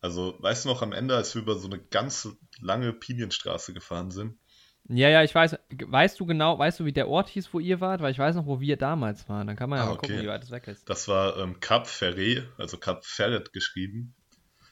Also, 0.00 0.36
weißt 0.38 0.64
du 0.64 0.70
noch, 0.70 0.80
am 0.80 0.92
Ende, 0.92 1.16
als 1.16 1.34
wir 1.34 1.42
über 1.42 1.56
so 1.56 1.66
eine 1.66 1.78
ganz 1.78 2.28
lange 2.60 2.94
Pinienstraße 2.94 3.74
gefahren 3.74 4.10
sind, 4.10 4.38
Ja, 4.90 5.10
ja, 5.10 5.22
ich 5.22 5.34
weiß, 5.34 5.56
weißt 5.84 6.18
du 6.18 6.24
genau, 6.26 6.58
weißt 6.58 6.80
du, 6.80 6.84
wie 6.86 6.92
der 6.92 7.08
Ort 7.08 7.28
hieß, 7.28 7.52
wo 7.52 7.60
ihr 7.60 7.80
wart? 7.82 8.00
Weil 8.00 8.10
ich 8.12 8.18
weiß 8.18 8.34
noch, 8.36 8.46
wo 8.46 8.58
wir 8.60 8.76
damals 8.78 9.28
waren. 9.28 9.46
Dann 9.46 9.56
kann 9.56 9.68
man 9.68 9.78
ja 9.80 9.84
Ah, 9.84 9.88
mal 9.90 9.96
gucken, 9.96 10.14
okay. 10.16 10.24
wie 10.24 10.28
weit 10.28 10.42
es 10.42 10.50
weg 10.50 10.66
ist. 10.66 10.88
das 10.88 11.08
war 11.08 11.36
ähm, 11.36 11.60
Cap 11.60 11.86
Ferret, 11.86 12.48
also 12.56 12.78
Cap 12.78 13.04
Ferret 13.04 13.52
geschrieben. 13.52 14.14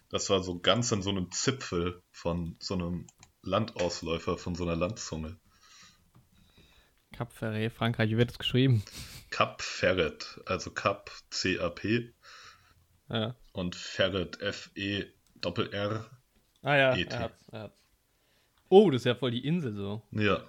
Das 0.08 0.30
war 0.30 0.42
so 0.42 0.58
ganz 0.58 0.90
an 0.92 1.02
so 1.02 1.10
einem 1.10 1.30
Zipfel 1.32 2.02
von 2.12 2.56
so 2.60 2.74
einem 2.74 3.06
Landausläufer 3.42 4.38
von 4.38 4.54
so 4.54 4.64
einer 4.64 4.76
Landzunge. 4.76 5.36
Cap 7.12 7.32
Ferret, 7.32 7.72
Frankreich, 7.72 8.10
wie 8.10 8.16
wird 8.16 8.30
es 8.30 8.38
geschrieben? 8.38 8.82
Cap 9.30 9.60
Ferret, 9.62 10.40
also 10.46 10.70
Cap 10.70 11.10
C-A-P 11.30 12.12
Ja. 13.10 13.34
und 13.52 13.74
Ferret 13.76 14.40
F-E-R-R. 14.40 16.10
Ah 16.62 16.76
ja, 16.76 16.94
E.T.. 16.96 17.14
er 17.14 17.20
hat's, 17.20 17.48
er 17.52 17.60
hat's. 17.60 17.85
Oh, 18.68 18.90
das 18.90 19.02
ist 19.02 19.06
ja 19.06 19.14
voll 19.14 19.30
die 19.30 19.44
Insel 19.46 19.74
so. 19.74 20.02
Ja, 20.10 20.42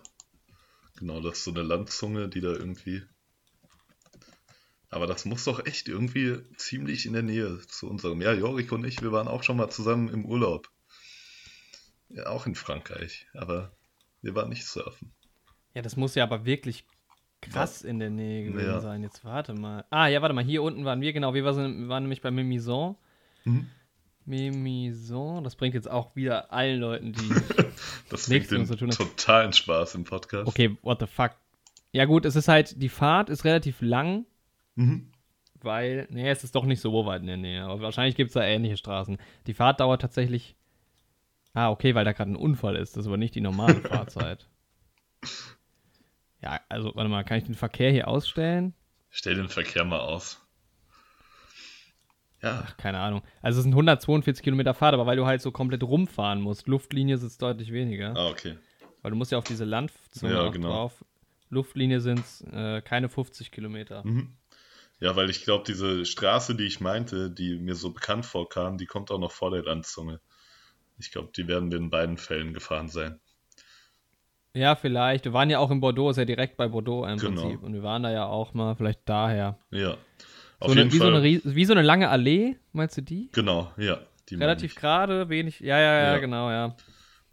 genau, 0.97 1.21
das 1.21 1.39
ist 1.39 1.43
so 1.43 1.51
eine 1.51 1.63
Landzunge, 1.63 2.27
die 2.29 2.41
da 2.41 2.49
irgendwie. 2.49 3.03
Aber 4.89 5.05
das 5.05 5.25
muss 5.25 5.43
doch 5.43 5.65
echt 5.65 5.87
irgendwie 5.89 6.37
ziemlich 6.55 7.05
in 7.05 7.13
der 7.13 7.21
Nähe 7.23 7.59
zu 7.67 7.89
unserem. 7.89 8.21
Ja, 8.21 8.33
Jorik 8.33 8.71
und 8.71 8.85
ich, 8.85 9.01
wir 9.01 9.11
waren 9.11 9.27
auch 9.27 9.43
schon 9.43 9.57
mal 9.57 9.69
zusammen 9.69 10.07
im 10.09 10.25
Urlaub. 10.25 10.69
Ja, 12.09 12.27
auch 12.27 12.45
in 12.47 12.55
Frankreich, 12.55 13.27
aber 13.33 13.75
wir 14.21 14.33
waren 14.33 14.49
nicht 14.49 14.65
surfen. 14.65 15.11
Ja, 15.73 15.81
das 15.81 15.97
muss 15.97 16.15
ja 16.15 16.23
aber 16.23 16.45
wirklich 16.45 16.85
krass 17.41 17.81
in 17.83 17.99
der 17.99 18.09
Nähe 18.09 18.45
gewesen 18.45 18.65
Ja. 18.65 18.79
sein. 18.79 19.03
Jetzt 19.03 19.23
warte 19.25 19.53
mal. 19.53 19.85
Ah, 19.89 20.07
ja, 20.07 20.21
warte 20.21 20.33
mal. 20.33 20.43
Hier 20.43 20.63
unten 20.63 20.85
waren 20.85 21.01
wir, 21.01 21.11
genau. 21.13 21.33
Wir 21.33 21.43
waren, 21.43 21.81
wir 21.81 21.87
waren 21.89 22.03
nämlich 22.03 22.21
bei 22.21 22.31
Mimison. 22.31 22.95
Mhm. 23.43 23.69
Mimison, 24.25 25.43
das 25.43 25.55
bringt 25.55 25.75
jetzt 25.75 25.89
auch 25.89 26.15
wieder 26.15 26.51
allen 26.51 26.79
Leuten, 26.79 27.13
die. 27.13 27.29
Das 28.09 28.27
Nichts 28.27 28.51
mit 28.51 28.59
uns 28.61 28.69
zu 28.69 28.75
tun 28.75 28.89
hat. 28.89 28.97
totalen 28.97 29.53
Spaß 29.53 29.95
im 29.95 30.03
Podcast. 30.05 30.47
Okay, 30.47 30.77
what 30.81 30.99
the 30.99 31.07
fuck. 31.07 31.31
Ja, 31.91 32.05
gut, 32.05 32.25
es 32.25 32.35
ist 32.35 32.47
halt, 32.47 32.81
die 32.81 32.89
Fahrt 32.89 33.29
ist 33.29 33.43
relativ 33.45 33.81
lang, 33.81 34.25
Mhm. 34.75 35.11
weil, 35.61 36.07
nee, 36.11 36.29
es 36.29 36.43
ist 36.43 36.55
doch 36.55 36.65
nicht 36.65 36.79
so 36.81 37.05
weit 37.05 37.21
in 37.21 37.27
der 37.27 37.37
Nähe, 37.37 37.63
aber 37.63 37.81
wahrscheinlich 37.81 38.15
gibt 38.15 38.29
es 38.29 38.33
da 38.35 38.43
ähnliche 38.43 38.77
Straßen. 38.77 39.17
Die 39.47 39.53
Fahrt 39.53 39.79
dauert 39.79 40.01
tatsächlich. 40.01 40.55
Ah, 41.53 41.69
okay, 41.71 41.95
weil 41.95 42.05
da 42.05 42.11
gerade 42.11 42.31
ein 42.31 42.35
Unfall 42.35 42.75
ist, 42.75 42.95
das 42.95 43.01
ist 43.01 43.07
aber 43.07 43.17
nicht 43.17 43.33
die 43.35 43.41
normale 43.41 43.75
Fahrzeit. 43.81 44.47
Ja, 46.41 46.59
also, 46.69 46.91
warte 46.95 47.09
mal, 47.09 47.23
kann 47.23 47.39
ich 47.39 47.45
den 47.45 47.55
Verkehr 47.55 47.91
hier 47.91 48.07
ausstellen? 48.07 48.73
Stell 49.09 49.35
den 49.35 49.49
Verkehr 49.49 49.83
mal 49.83 49.99
aus. 49.99 50.46
Ja, 52.43 52.63
Ach, 52.67 52.77
keine 52.77 52.99
Ahnung. 52.99 53.23
Also, 53.41 53.59
es 53.59 53.63
sind 53.63 53.73
142 53.73 54.43
Kilometer 54.43 54.73
Fahrt, 54.73 54.93
aber 54.93 55.05
weil 55.05 55.17
du 55.17 55.25
halt 55.25 55.41
so 55.41 55.51
komplett 55.51 55.83
rumfahren 55.83 56.39
musst. 56.41 56.67
Luftlinie 56.67 57.17
sitzt 57.17 57.41
deutlich 57.41 57.71
weniger. 57.71 58.13
ah, 58.15 58.27
okay. 58.29 58.57
Weil 59.01 59.11
du 59.11 59.17
musst 59.17 59.31
ja 59.31 59.37
auf 59.37 59.43
diese 59.43 59.65
Landzunge 59.65 60.33
Ja, 60.33 60.49
genau. 60.49 60.69
drauf. 60.69 61.05
Luftlinie 61.49 62.01
sind 62.01 62.23
äh, 62.51 62.81
keine 62.81 63.09
50 63.09 63.51
Kilometer. 63.51 64.05
Mhm. 64.05 64.33
Ja, 64.99 65.15
weil 65.15 65.29
ich 65.29 65.43
glaube, 65.45 65.63
diese 65.65 66.05
Straße, 66.05 66.55
die 66.55 66.65
ich 66.65 66.79
meinte, 66.81 67.29
die 67.31 67.57
mir 67.57 67.75
so 67.75 67.91
bekannt 67.91 68.25
vorkam, 68.25 68.77
die 68.77 68.85
kommt 68.87 69.11
auch 69.11 69.19
noch 69.19 69.31
vor 69.31 69.51
der 69.51 69.63
Landzunge. 69.63 70.19
Ich 70.99 71.11
glaube, 71.11 71.29
die 71.35 71.47
werden 71.47 71.71
wir 71.71 71.77
in 71.77 71.89
beiden 71.91 72.17
Fällen 72.17 72.53
gefahren 72.53 72.87
sein. 72.89 73.19
Ja, 74.53 74.75
vielleicht. 74.75 75.25
Wir 75.25 75.33
waren 75.33 75.49
ja 75.51 75.59
auch 75.59 75.69
in 75.69 75.79
Bordeaux, 75.79 76.09
ist 76.09 76.17
ja 76.17 76.25
direkt 76.25 76.57
bei 76.57 76.67
Bordeaux 76.67 77.05
im 77.05 77.17
Genau. 77.19 77.41
Prinzip. 77.41 77.61
Und 77.63 77.73
wir 77.73 77.83
waren 77.83 78.01
da 78.03 78.11
ja 78.11 78.25
auch 78.25 78.53
mal, 78.55 78.75
vielleicht 78.75 79.07
daher. 79.07 79.59
Ja. 79.69 79.97
So 80.59 80.71
eine, 80.71 80.91
wie, 80.91 80.97
so 80.97 81.05
eine, 81.05 81.23
wie 81.23 81.65
so 81.65 81.73
eine 81.73 81.81
lange 81.83 82.09
Allee, 82.09 82.57
meinst 82.73 82.97
du 82.97 83.01
die? 83.01 83.29
genau, 83.31 83.71
ja. 83.77 83.99
Die 84.29 84.35
Relativ 84.35 84.75
gerade, 84.75 85.29
wenig. 85.29 85.59
Ja, 85.61 85.79
ja, 85.79 85.99
ja, 85.99 86.13
Ja. 86.13 86.17
genau, 86.17 86.49
ja. 86.51 86.75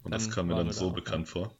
Und 0.03 0.13
das 0.13 0.25
dann 0.25 0.33
kam 0.33 0.47
mir 0.47 0.55
dann 0.55 0.67
da 0.67 0.73
so 0.73 0.89
auch, 0.89 0.93
bekannt 0.93 1.27
vor. 1.27 1.51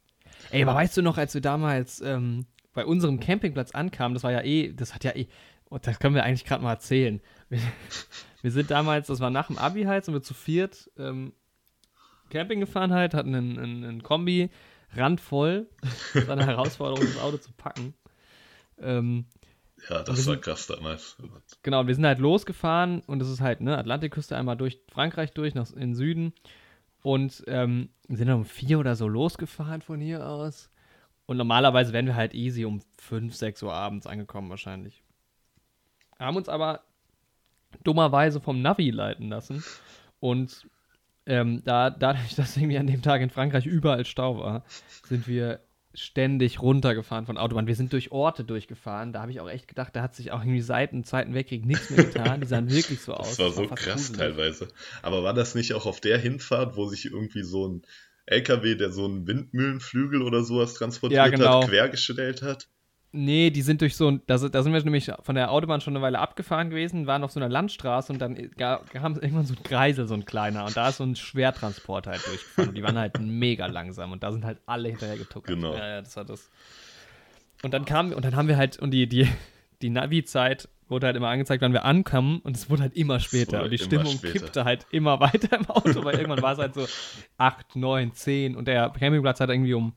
Ey, 0.51 0.63
aber 0.63 0.75
weißt 0.75 0.95
du 0.95 1.01
noch, 1.01 1.17
als 1.17 1.33
wir 1.33 1.41
damals 1.41 1.99
ähm, 2.01 2.45
bei 2.73 2.85
unserem 2.85 3.19
Campingplatz 3.19 3.71
ankamen, 3.71 4.13
das 4.13 4.23
war 4.23 4.31
ja 4.31 4.41
eh, 4.41 4.71
das 4.71 4.93
hat 4.93 5.03
ja 5.03 5.13
eh, 5.15 5.27
oh, 5.69 5.77
das 5.81 5.99
können 5.99 6.15
wir 6.15 6.23
eigentlich 6.23 6.45
gerade 6.45 6.63
mal 6.63 6.71
erzählen. 6.73 7.19
Wir, 7.49 7.59
wir 8.43 8.51
sind 8.51 8.71
damals, 8.71 9.07
das 9.07 9.19
war 9.19 9.29
nach 9.29 9.47
dem 9.47 9.57
Abi 9.57 9.83
halt, 9.83 10.05
sind 10.05 10.13
wir 10.13 10.21
zu 10.21 10.33
viert 10.33 10.89
ähm, 10.97 11.33
Camping 12.29 12.59
gefahren 12.59 12.93
halt, 12.93 13.13
hatten 13.13 13.35
einen, 13.35 13.59
einen, 13.59 13.83
einen 13.83 14.03
Kombi, 14.03 14.49
randvoll. 14.95 15.67
Das 16.13 16.27
war 16.27 16.37
eine 16.37 16.45
Herausforderung, 16.45 17.05
das 17.05 17.21
Auto 17.21 17.37
zu 17.37 17.51
packen. 17.51 17.93
Ähm, 18.79 19.25
Ja, 19.89 19.99
das 20.03 20.07
war 20.09 20.33
sind- 20.33 20.41
krass 20.41 20.67
damals. 20.67 21.17
Genau, 21.61 21.85
wir 21.87 21.93
sind 21.95 22.05
halt 22.05 22.19
losgefahren 22.19 23.01
und 23.01 23.21
es 23.21 23.29
ist 23.29 23.41
halt, 23.41 23.61
ne, 23.61 23.77
Atlantikküste 23.77 24.35
einmal 24.35 24.57
durch 24.57 24.79
Frankreich 24.89 25.33
durch, 25.33 25.53
nach 25.53 25.71
in 25.71 25.79
den 25.79 25.95
Süden. 25.95 26.33
Und 27.03 27.43
ähm, 27.47 27.89
wir 28.07 28.17
sind 28.17 28.27
dann 28.27 28.37
um 28.37 28.45
vier 28.45 28.79
oder 28.79 28.95
so 28.95 29.07
losgefahren 29.07 29.81
von 29.81 29.99
hier 29.99 30.27
aus. 30.27 30.71
Und 31.27 31.37
normalerweise 31.37 31.93
wären 31.93 32.07
wir 32.07 32.15
halt 32.15 32.33
easy 32.33 32.65
um 32.65 32.81
fünf, 32.97 33.35
sechs 33.35 33.61
Uhr 33.63 33.73
abends 33.73 34.07
angekommen 34.07 34.49
wahrscheinlich. 34.49 35.03
Haben 36.19 36.37
uns 36.37 36.49
aber 36.49 36.81
dummerweise 37.83 38.39
vom 38.39 38.61
Navi 38.61 38.89
leiten 38.89 39.29
lassen. 39.29 39.63
Und 40.19 40.67
ähm, 41.25 41.63
da, 41.63 41.89
dadurch, 41.89 42.35
dass 42.35 42.57
irgendwie 42.57 42.77
an 42.77 42.87
dem 42.87 43.01
Tag 43.01 43.21
in 43.21 43.29
Frankreich 43.29 43.65
überall 43.65 44.05
Stau 44.05 44.37
war, 44.39 44.63
sind 45.03 45.27
wir 45.27 45.59
ständig 45.95 46.61
runtergefahren 46.61 47.25
von 47.25 47.37
Autobahn. 47.37 47.67
Wir 47.67 47.75
sind 47.75 47.93
durch 47.93 48.11
Orte 48.11 48.43
durchgefahren. 48.43 49.13
Da 49.13 49.21
habe 49.21 49.31
ich 49.31 49.39
auch 49.39 49.49
echt 49.49 49.67
gedacht, 49.67 49.95
da 49.95 50.01
hat 50.01 50.15
sich 50.15 50.31
auch 50.31 50.41
irgendwie 50.41 50.61
seit 50.61 50.91
dem 50.91 51.03
Zweiten 51.03 51.33
Weltkrieg 51.33 51.65
nichts 51.65 51.89
mehr 51.89 52.05
getan. 52.05 52.41
Die 52.41 52.47
sahen 52.47 52.69
wirklich 52.69 53.01
so 53.01 53.13
aus. 53.13 53.29
Das 53.37 53.39
war 53.39 53.51
so 53.51 53.67
fast 53.67 53.81
krass 53.83 54.07
gruselig. 54.07 54.17
teilweise. 54.17 54.67
Aber 55.01 55.23
war 55.23 55.33
das 55.33 55.55
nicht 55.55 55.73
auch 55.73 55.85
auf 55.85 55.99
der 56.01 56.17
Hinfahrt, 56.17 56.75
wo 56.75 56.85
sich 56.85 57.05
irgendwie 57.05 57.43
so 57.43 57.67
ein 57.67 57.81
LKW, 58.25 58.75
der 58.75 58.91
so 58.91 59.05
einen 59.05 59.27
Windmühlenflügel 59.27 60.21
oder 60.21 60.43
sowas 60.43 60.73
transportiert 60.73 61.17
Ja, 61.17 61.27
genau. 61.27 61.61
hat, 61.61 61.69
quergestellt 61.69 62.41
hat? 62.41 62.67
Nee, 63.15 63.49
die 63.49 63.61
sind 63.61 63.81
durch 63.81 63.95
so 63.95 64.09
ein, 64.09 64.21
da, 64.27 64.37
sind- 64.37 64.53
da 64.53 64.61
sind 64.61 64.73
wir 64.73 64.83
nämlich 64.83 65.11
von 65.21 65.35
der 65.35 65.51
Autobahn 65.51 65.81
schon 65.81 65.95
eine 65.95 66.03
Weile 66.03 66.19
abgefahren 66.19 66.69
gewesen, 66.69 67.07
waren 67.07 67.23
auf 67.23 67.31
so 67.31 67.39
einer 67.39 67.49
Landstraße 67.49 68.11
und 68.13 68.19
dann 68.19 68.35
kam 68.57 68.81
irgendwann 69.15 69.45
so 69.45 69.53
ein 69.53 69.63
Kreisel, 69.63 70.07
so 70.07 70.13
ein 70.13 70.25
kleiner, 70.25 70.65
und 70.65 70.75
da 70.75 70.89
ist 70.89 70.97
so 70.97 71.03
ein 71.03 71.15
Schwertransport 71.15 72.07
halt 72.07 72.25
durchgefahren. 72.27 72.69
Und 72.69 72.75
die 72.75 72.83
waren 72.83 72.97
halt 72.97 73.19
mega 73.19 73.65
langsam 73.67 74.11
und 74.11 74.21
da 74.23 74.31
sind 74.31 74.43
halt 74.45 74.59
alle 74.65 74.89
hinterher 74.89 75.17
getuckert. 75.17 75.55
Genau. 75.55 75.73
Ja, 75.75 75.87
ja, 75.87 76.01
das 76.01 76.15
war 76.17 76.25
das. 76.25 76.49
Und 77.63 77.73
dann 77.73 77.85
kam, 77.85 78.11
und 78.11 78.25
dann 78.25 78.35
haben 78.35 78.47
wir 78.47 78.57
halt, 78.57 78.77
und 78.79 78.91
die, 78.91 79.07
die, 79.07 79.27
die 79.81 79.89
Navi-Zeit 79.89 80.67
wurde 80.87 81.07
halt 81.07 81.15
immer 81.15 81.29
angezeigt, 81.29 81.63
wann 81.63 81.73
wir 81.73 81.83
ankamen 81.83 82.39
und 82.41 82.55
es 82.55 82.69
wurde 82.69 82.83
halt 82.83 82.95
immer 82.95 83.19
später. 83.19 83.63
Und 83.63 83.71
die 83.71 83.77
Stimmung 83.79 84.13
später. 84.17 84.33
kippte 84.39 84.65
halt 84.65 84.85
immer 84.91 85.19
weiter 85.19 85.57
im 85.57 85.65
Auto, 85.69 86.03
weil 86.03 86.15
irgendwann 86.15 86.43
war 86.43 86.53
es 86.53 86.59
halt 86.59 86.75
so 86.75 86.85
8, 87.37 87.75
9, 87.75 88.13
10 88.13 88.55
und 88.55 88.67
der 88.67 88.89
Campingplatz 88.91 89.39
hat 89.39 89.49
irgendwie 89.49 89.73
um 89.73 89.93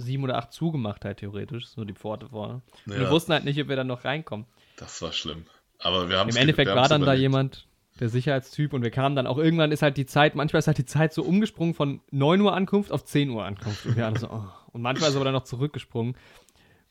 sieben 0.00 0.24
oder 0.24 0.36
acht 0.36 0.52
zugemacht 0.52 1.04
halt 1.04 1.18
theoretisch, 1.18 1.66
so 1.66 1.84
die 1.84 1.94
Pforte 1.94 2.28
vorne. 2.28 2.62
Und 2.86 2.94
wir 2.94 3.02
Ja. 3.02 3.10
wussten 3.10 3.32
halt 3.32 3.44
nicht, 3.44 3.60
ob 3.60 3.68
wir 3.68 3.76
dann 3.76 3.86
noch 3.86 4.04
reinkommen. 4.04 4.46
Das 4.76 5.00
war 5.02 5.12
schlimm. 5.12 5.44
Aber 5.78 6.08
wir 6.08 6.18
haben 6.18 6.30
Im 6.30 6.36
Endeffekt 6.36 6.70
war 6.74 6.88
dann 6.88 7.02
da 7.02 7.14
jemand, 7.14 7.66
der 8.00 8.08
Sicherheitstyp 8.08 8.72
und 8.72 8.82
wir 8.82 8.90
kamen 8.90 9.14
dann 9.14 9.26
auch, 9.26 9.36
irgendwann 9.38 9.72
ist 9.72 9.82
halt 9.82 9.96
die 9.96 10.06
Zeit, 10.06 10.34
manchmal 10.34 10.60
ist 10.60 10.66
halt 10.66 10.78
die 10.78 10.86
Zeit 10.86 11.12
so 11.12 11.22
umgesprungen 11.22 11.74
von 11.74 12.00
9 12.10 12.40
Uhr 12.40 12.54
Ankunft 12.54 12.92
auf 12.92 13.04
10 13.04 13.30
Uhr 13.30 13.44
Ankunft. 13.44 13.84
Und 13.86 14.18
so, 14.18 14.28
oh. 14.30 14.44
Und 14.72 14.82
manchmal 14.82 15.10
ist 15.10 15.16
aber 15.16 15.24
dann 15.24 15.34
noch 15.34 15.44
zurückgesprungen. 15.44 16.14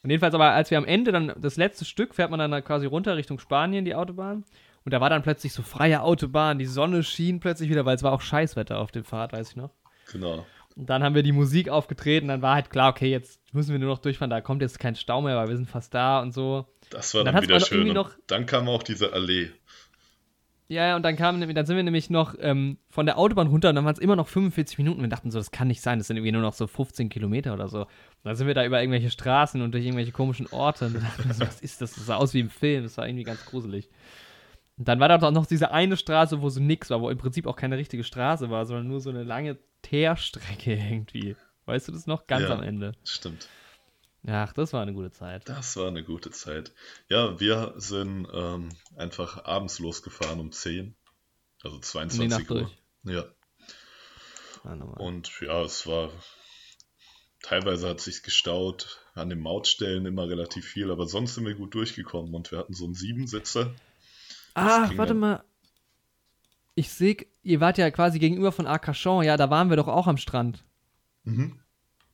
Und 0.04 0.10
jedenfalls 0.10 0.34
aber, 0.36 0.52
als 0.52 0.72
wir 0.72 0.78
am 0.78 0.86
Ende 0.86 1.12
dann, 1.12 1.34
das 1.40 1.58
letzte 1.58 1.86
Stück 1.86 2.16
fährt 2.16 2.32
man 2.32 2.40
dann 2.40 2.64
quasi 2.64 2.86
runter 2.86 3.18
Richtung 3.18 3.40
Spanien, 3.40 3.86
die 3.86 3.96
Autobahn. 3.96 4.44
Und 4.86 4.94
da 4.94 5.02
war 5.02 5.10
dann 5.10 5.24
plötzlich 5.24 5.52
so 5.54 5.62
freie 5.62 6.02
Autobahn, 6.02 6.58
die 6.58 6.66
Sonne 6.66 7.04
schien 7.04 7.40
plötzlich 7.40 7.70
wieder, 7.70 7.86
weil 7.86 7.96
es 7.96 8.04
war 8.04 8.14
auch 8.14 8.22
Scheißwetter 8.22 8.80
auf 8.80 8.92
dem 8.92 9.04
Fahrt, 9.04 9.34
weiß 9.34 9.50
ich 9.52 9.56
noch. 9.56 9.72
Genau. 10.12 10.46
Und 10.80 10.90
dann 10.90 11.04
haben 11.04 11.14
wir 11.14 11.24
die 11.24 11.34
Musik 11.34 11.68
aufgetreten, 11.68 12.30
dann 12.30 12.42
war 12.42 12.56
halt 12.56 12.70
klar, 12.70 12.90
okay, 12.92 13.10
jetzt 13.12 13.42
müssen 13.54 13.72
wir 13.74 13.80
nur 13.80 13.90
noch 13.90 14.00
durchfahren, 14.00 14.30
da 14.30 14.40
kommt 14.40 14.62
jetzt 14.62 14.80
kein 14.80 14.96
Stau 14.96 15.22
mehr, 15.22 15.36
weil 15.36 15.50
wir 15.50 15.58
sind 15.58 15.70
fast 15.70 15.94
da 15.94 16.22
und 16.22 16.34
so. 16.34 16.66
Das 16.90 17.14
war 17.14 17.24
Dann 17.26 17.36
dann, 17.36 17.44
wieder 17.44 17.60
schön. 17.60 17.94
noch- 17.94 18.12
dann 18.28 18.46
kam 18.46 18.70
auch 18.70 18.82
diese 18.82 19.12
Allee. 19.12 19.50
Ja, 20.70 20.88
ja, 20.88 20.96
und 20.96 21.02
dann 21.04 21.16
kam, 21.16 21.40
nämlich- 21.40 21.56
dann 21.56 21.66
sind 21.66 21.76
wir 21.76 21.84
nämlich 21.84 22.10
noch 22.12 22.36
ähm, 22.40 22.78
von 22.92 23.06
der 23.08 23.18
Autobahn 23.18 23.48
runter 23.48 23.70
und 23.70 23.76
dann 23.76 23.86
waren 23.86 23.94
es 23.96 24.00
immer 24.00 24.16
noch 24.16 24.28
45 24.28 24.78
Minuten. 24.78 25.02
Wir 25.02 25.10
dachten 25.10 25.32
so, 25.32 25.40
das 25.40 25.50
kann 25.52 25.68
nicht 25.68 25.82
sein, 25.82 25.98
das 25.98 26.08
sind 26.08 26.16
irgendwie 26.18 26.32
nur 26.32 26.44
noch 26.44 26.54
so 26.54 26.68
15 26.68 27.10
Kilometer 27.10 27.54
oder 27.56 27.68
so. 27.68 27.82
Und 27.82 27.88
dann 28.24 28.36
sind 28.36 28.46
wir 28.48 28.54
da 28.54 28.64
über 28.64 28.80
irgendwelche 28.80 29.10
Straßen 29.10 29.62
und 29.64 29.72
durch 29.74 29.84
irgendwelche 29.84 30.12
komischen 30.12 30.48
Orte 30.52 30.86
und 30.86 30.94
dann 30.96 31.02
dachten 31.18 31.28
wir 31.28 31.34
so, 31.34 31.42
was 31.42 31.60
ist 31.60 31.82
das? 31.82 31.94
Das 31.96 32.06
sah 32.06 32.16
aus 32.18 32.34
wie 32.36 32.40
im 32.42 32.50
Film, 32.52 32.84
das 32.84 32.98
war 32.98 33.08
irgendwie 33.08 33.24
ganz 33.24 33.44
gruselig. 33.46 33.90
Und 34.80 34.88
dann 34.88 35.00
war 35.02 35.10
da 35.10 35.18
doch 35.18 35.32
noch 35.32 35.46
diese 35.46 35.72
eine 35.72 35.98
Straße, 35.98 36.42
wo 36.42 36.50
so 36.50 36.62
nix 36.62 36.90
war, 36.90 37.02
wo 37.02 37.10
im 37.10 37.18
Prinzip 37.18 37.46
auch 37.46 37.58
keine 37.58 37.78
richtige 37.78 38.06
Straße 38.06 38.50
war, 38.50 38.66
sondern 38.66 38.88
nur 38.88 39.02
so 39.02 39.10
eine 39.10 39.24
lange 39.24 39.58
Teerstrecke 39.82 40.74
irgendwie. 40.90 41.36
Weißt 41.66 41.90
du 41.90 41.92
das 41.92 42.08
noch? 42.08 42.28
Ganz 42.28 42.44
Ja. 42.44 42.56
am 42.56 42.64
Ende. 42.64 42.94
Stimmt. 43.04 43.50
Ach, 44.26 44.52
das 44.54 44.72
war 44.74 44.82
eine 44.82 44.94
gute 44.94 45.12
Zeit. 45.12 45.48
Das 45.48 45.76
war 45.78 45.88
eine 45.90 46.04
gute 46.04 46.32
Zeit. 46.32 46.74
Ja, 47.10 47.40
wir 47.40 47.74
sind 47.76 48.28
ähm, 48.34 48.70
einfach 48.96 49.44
abends 49.46 49.80
losgefahren 49.80 50.40
um 50.40 50.52
10. 50.52 50.96
Also 51.62 51.78
die 51.78 51.82
22 51.84 52.30
Nacht 52.30 52.50
Uhr. 52.52 52.60
durch. 53.04 53.16
Ja. 53.16 53.26
Ah. 54.64 54.74
Und 54.74 55.30
ja, 55.42 55.62
es 55.62 55.88
war. 55.88 56.10
Teilweise 57.42 57.88
hat 57.88 58.02
sich 58.02 58.24
gestaut, 58.24 59.06
an 59.14 59.30
den 59.30 59.40
Mautstellen 59.40 60.06
immer 60.06 60.28
relativ 60.28 60.66
viel, 60.66 60.92
aber 60.92 61.06
sonst 61.08 61.36
sind 61.36 61.46
wir 61.46 61.56
gut 61.56 61.74
durchgekommen 61.74 62.34
und 62.36 62.52
wir 62.52 62.60
hatten 62.60 62.74
so 62.74 62.84
einen 62.86 62.94
Siebensitzer. 62.96 63.74
Ah, 64.68 64.88
ging 64.88 64.98
warte 64.98 65.14
mal. 65.14 65.44
Ich 66.76 66.90
sehe, 66.92 67.18
ihr 67.44 67.60
wart 67.60 67.78
ja 67.78 67.92
quasi 67.92 68.20
gegenüber 68.20 68.52
von 68.52 68.66
Arcachon. 68.68 69.24
Ja, 69.26 69.38
da 69.38 69.50
waren 69.50 69.70
wir 69.70 69.78
doch 69.78 69.88
auch 69.88 70.08
am 70.08 70.18
Strand. 70.18 70.64
Mhm. 71.24 71.60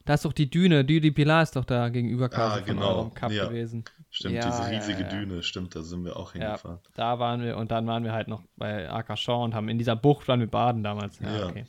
Da 0.05 0.13
ist 0.15 0.25
doch 0.25 0.33
die 0.33 0.49
Düne. 0.49 0.85
Dü 0.85 0.99
di 0.99 1.11
Pilar 1.11 1.41
ist 1.43 1.55
doch 1.55 1.65
da 1.65 1.89
gegenüber 1.89 2.29
quasi 2.29 2.59
Ah, 2.59 2.63
genau. 2.63 3.09
Kap 3.09 3.31
Ja. 3.31 3.47
gewesen. 3.47 3.85
Stimmt, 4.11 4.35
Ja, 4.35 4.45
diese 4.45 4.61
ja, 4.61 4.67
riesige 4.79 5.01
ja. 5.01 5.09
Düne, 5.09 5.43
stimmt, 5.43 5.75
da 5.75 5.81
sind 5.81 6.05
wir 6.05 6.15
auch 6.15 6.33
Ja, 6.35 6.41
hingefahren. 6.41 6.79
da 6.93 7.19
waren 7.19 7.41
wir 7.41 7.57
und 7.57 7.71
dann 7.71 7.85
waren 7.87 8.03
wir 8.03 8.13
halt 8.13 8.27
noch 8.27 8.43
bei 8.55 8.87
Arcachon 8.89 9.43
und 9.45 9.53
haben 9.55 9.67
in 9.67 9.77
dieser 9.77 9.95
Bucht 9.95 10.27
waren 10.27 10.39
wir 10.39 10.47
baden 10.47 10.83
damals. 10.83 11.19
Ja, 11.19 11.37
Ja. 11.39 11.47
okay. 11.47 11.65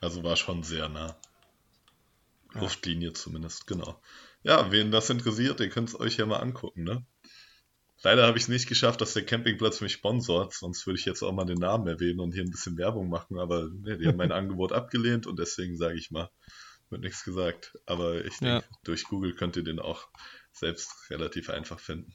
Also 0.00 0.22
war 0.22 0.36
schon 0.36 0.62
sehr 0.62 0.88
nah. 0.88 1.16
Luftlinie 2.52 3.12
zumindest, 3.12 3.66
genau. 3.66 4.00
Ja, 4.42 4.70
wen 4.70 4.90
das 4.90 5.10
interessiert, 5.10 5.60
ihr 5.60 5.68
könnt 5.70 5.88
es 5.90 5.98
euch 6.00 6.16
ja 6.16 6.26
mal 6.26 6.36
angucken, 6.38 6.84
ne? 6.84 7.04
Leider 8.06 8.24
habe 8.24 8.38
ich 8.38 8.44
es 8.44 8.48
nicht 8.48 8.68
geschafft, 8.68 9.00
dass 9.00 9.14
der 9.14 9.24
Campingplatz 9.24 9.80
mich 9.80 9.94
sponsort, 9.94 10.54
sonst 10.54 10.86
würde 10.86 10.96
ich 11.00 11.04
jetzt 11.06 11.24
auch 11.24 11.32
mal 11.32 11.44
den 11.44 11.58
Namen 11.58 11.88
erwähnen 11.88 12.20
und 12.20 12.32
hier 12.34 12.44
ein 12.44 12.50
bisschen 12.52 12.78
Werbung 12.78 13.08
machen, 13.08 13.36
aber 13.40 13.68
ne, 13.68 13.98
die 13.98 14.06
haben 14.06 14.16
mein 14.16 14.30
Angebot 14.40 14.70
abgelehnt 14.72 15.26
und 15.26 15.40
deswegen 15.40 15.76
sage 15.76 15.98
ich 15.98 16.12
mal, 16.12 16.30
wird 16.88 17.02
nichts 17.02 17.24
gesagt. 17.24 17.76
Aber 17.84 18.24
ich 18.24 18.38
denke, 18.38 18.64
Ja. 18.68 18.76
durch 18.84 19.02
Google 19.04 19.34
könnt 19.34 19.56
ihr 19.56 19.64
den 19.64 19.80
auch 19.80 20.06
selbst 20.52 21.10
relativ 21.10 21.50
einfach 21.50 21.80
finden. 21.80 22.14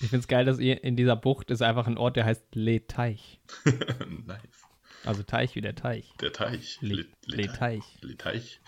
Ich 0.00 0.08
finde 0.08 0.20
es 0.22 0.28
geil, 0.28 0.46
dass 0.46 0.58
ihr 0.58 0.82
in 0.82 0.96
dieser 0.96 1.14
Bucht 1.14 1.50
ist 1.50 1.60
einfach 1.60 1.86
ein 1.86 1.98
Ort, 1.98 2.16
der 2.16 2.24
heißt 2.24 2.54
Le 2.54 2.86
Teich. 2.86 3.38
nice. 4.26 4.40
Also 5.04 5.22
Teich 5.24 5.54
wie 5.56 5.60
der 5.60 5.74
Teich. 5.74 6.10
Der 6.22 6.32
Teich. 6.32 6.78
Le, 6.80 6.94
Le- 6.94 7.06
Le 7.26 7.52
Teich. 7.52 7.82
Le 8.00 8.16
Teich. 8.16 8.62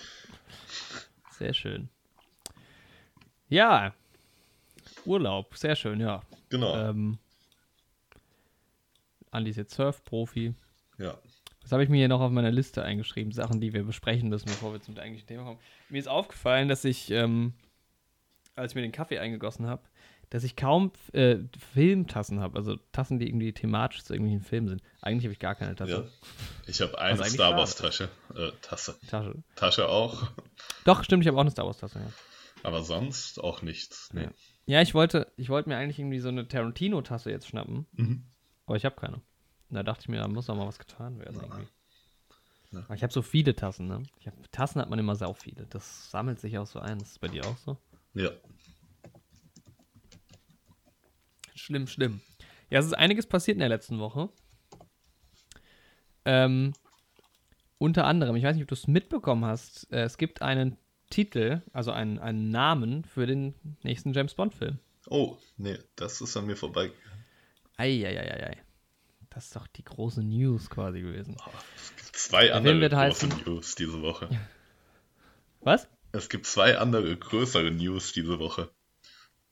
Sehr 1.38 1.54
schön. 1.54 1.88
Ja. 3.48 3.94
Urlaub, 5.06 5.56
sehr 5.56 5.76
schön, 5.76 6.00
ja. 6.00 6.22
Genau. 6.48 6.76
Ähm, 6.76 7.18
Andi 9.30 9.50
ist 9.50 9.56
jetzt 9.56 9.74
Surf-Profi. 9.74 10.54
Ja. 10.98 11.18
Das 11.62 11.72
habe 11.72 11.82
ich 11.82 11.88
mir 11.88 11.96
hier 11.96 12.08
noch 12.08 12.20
auf 12.20 12.30
meiner 12.30 12.50
Liste 12.50 12.82
eingeschrieben, 12.82 13.32
Sachen, 13.32 13.60
die 13.60 13.72
wir 13.72 13.84
besprechen 13.84 14.28
müssen, 14.28 14.46
bevor 14.46 14.72
wir 14.72 14.82
zum 14.82 14.96
eigentlichen 14.98 15.26
Thema 15.26 15.44
kommen. 15.44 15.58
Mir 15.88 15.98
ist 15.98 16.08
aufgefallen, 16.08 16.68
dass 16.68 16.84
ich, 16.84 17.10
ähm, 17.10 17.54
als 18.54 18.72
ich 18.72 18.76
mir 18.76 18.82
den 18.82 18.92
Kaffee 18.92 19.18
eingegossen 19.18 19.66
habe, 19.66 19.82
dass 20.30 20.44
ich 20.44 20.56
kaum 20.56 20.92
äh, 21.12 21.38
Filmtassen 21.72 22.40
habe, 22.40 22.56
also 22.58 22.76
Tassen, 22.92 23.18
die 23.18 23.28
irgendwie 23.28 23.52
thematisch 23.52 24.04
zu 24.04 24.12
irgendwelchen 24.12 24.44
Filmen 24.44 24.68
sind. 24.68 24.82
Eigentlich 25.00 25.24
habe 25.24 25.32
ich 25.32 25.38
gar 25.38 25.54
keine 25.54 25.74
Tasse. 25.74 25.90
ja. 25.92 26.28
Ich 26.66 26.80
habe 26.80 26.98
eine 26.98 27.24
Star 27.24 27.56
Wars 27.56 27.76
Tasche. 27.76 28.08
Äh, 28.34 28.50
Tasse. 28.60 28.98
Tasche. 29.08 29.42
Tasche 29.54 29.88
auch. 29.88 30.30
Doch, 30.84 31.02
stimmt, 31.04 31.22
ich 31.22 31.28
habe 31.28 31.36
auch 31.36 31.42
eine 31.42 31.50
Star 31.50 31.66
Wars 31.66 31.78
Tasse, 31.78 32.00
ja. 32.00 32.12
Aber 32.62 32.82
sonst 32.82 33.38
auch 33.42 33.62
nichts. 33.62 34.10
Nee. 34.12 34.24
Ja. 34.24 34.30
Ja, 34.66 34.80
ich 34.80 34.94
wollte, 34.94 35.30
ich 35.36 35.48
wollte 35.50 35.68
mir 35.68 35.76
eigentlich 35.76 35.98
irgendwie 35.98 36.20
so 36.20 36.28
eine 36.28 36.48
Tarantino-Tasse 36.48 37.30
jetzt 37.30 37.46
schnappen, 37.48 37.86
Mhm. 37.92 38.24
aber 38.66 38.76
ich 38.76 38.84
habe 38.84 38.96
keine. 38.96 39.20
Da 39.70 39.82
dachte 39.82 40.02
ich 40.02 40.08
mir, 40.08 40.18
da 40.20 40.28
muss 40.28 40.46
doch 40.46 40.56
mal 40.56 40.66
was 40.66 40.78
getan 40.78 41.18
werden. 41.18 41.40
Irgendwie. 41.40 41.66
Ja. 42.72 42.80
Aber 42.84 42.94
ich 42.94 43.02
habe 43.02 43.12
so 43.12 43.22
viele 43.22 43.54
Tassen, 43.56 43.86
ne? 43.88 44.02
Hab, 44.24 44.52
Tassen 44.52 44.80
hat 44.80 44.88
man 44.90 44.98
immer 44.98 45.16
sau 45.16 45.32
viele. 45.34 45.66
Das 45.66 46.10
sammelt 46.10 46.38
sich 46.40 46.56
auch 46.58 46.66
so 46.66 46.78
ein. 46.78 46.98
Das 46.98 47.10
ist 47.12 47.20
bei 47.20 47.28
dir 47.28 47.44
auch 47.46 47.56
so? 47.58 47.76
Ja. 48.14 48.30
Schlimm, 51.54 51.86
schlimm. 51.86 52.20
Ja, 52.70 52.78
es 52.78 52.86
ist 52.86 52.92
einiges 52.94 53.26
passiert 53.26 53.56
in 53.56 53.60
der 53.60 53.68
letzten 53.68 53.98
Woche. 53.98 54.28
Ähm, 56.24 56.72
unter 57.78 58.06
anderem, 58.06 58.36
ich 58.36 58.44
weiß 58.44 58.54
nicht, 58.56 58.62
ob 58.64 58.68
du 58.68 58.74
es 58.74 58.86
mitbekommen 58.86 59.44
hast, 59.44 59.90
äh, 59.92 60.02
es 60.02 60.16
gibt 60.18 60.42
einen 60.42 60.76
Titel, 61.14 61.62
also 61.72 61.92
einen, 61.92 62.18
einen 62.18 62.50
Namen 62.50 63.04
für 63.04 63.26
den 63.26 63.54
nächsten 63.84 64.12
James 64.12 64.34
Bond-Film. 64.34 64.78
Oh, 65.08 65.36
nee, 65.56 65.78
das 65.96 66.20
ist 66.20 66.36
an 66.36 66.46
mir 66.46 66.56
vorbei. 66.56 66.90
Eieieiei. 67.76 68.56
Das 69.30 69.46
ist 69.46 69.56
doch 69.56 69.66
die 69.68 69.84
große 69.84 70.22
News 70.22 70.70
quasi 70.70 71.00
gewesen. 71.02 71.36
Oh, 71.44 71.50
es 71.76 71.94
gibt 72.04 72.16
zwei 72.16 72.46
Der 72.46 72.56
andere 72.56 72.88
große 72.88 72.96
heißen- 73.28 73.44
News 73.46 73.74
diese 73.74 74.00
Woche. 74.02 74.28
Was? 75.60 75.88
Es 76.12 76.28
gibt 76.28 76.46
zwei 76.46 76.78
andere 76.78 77.16
größere 77.16 77.70
News 77.70 78.12
diese 78.12 78.38
Woche. 78.38 78.70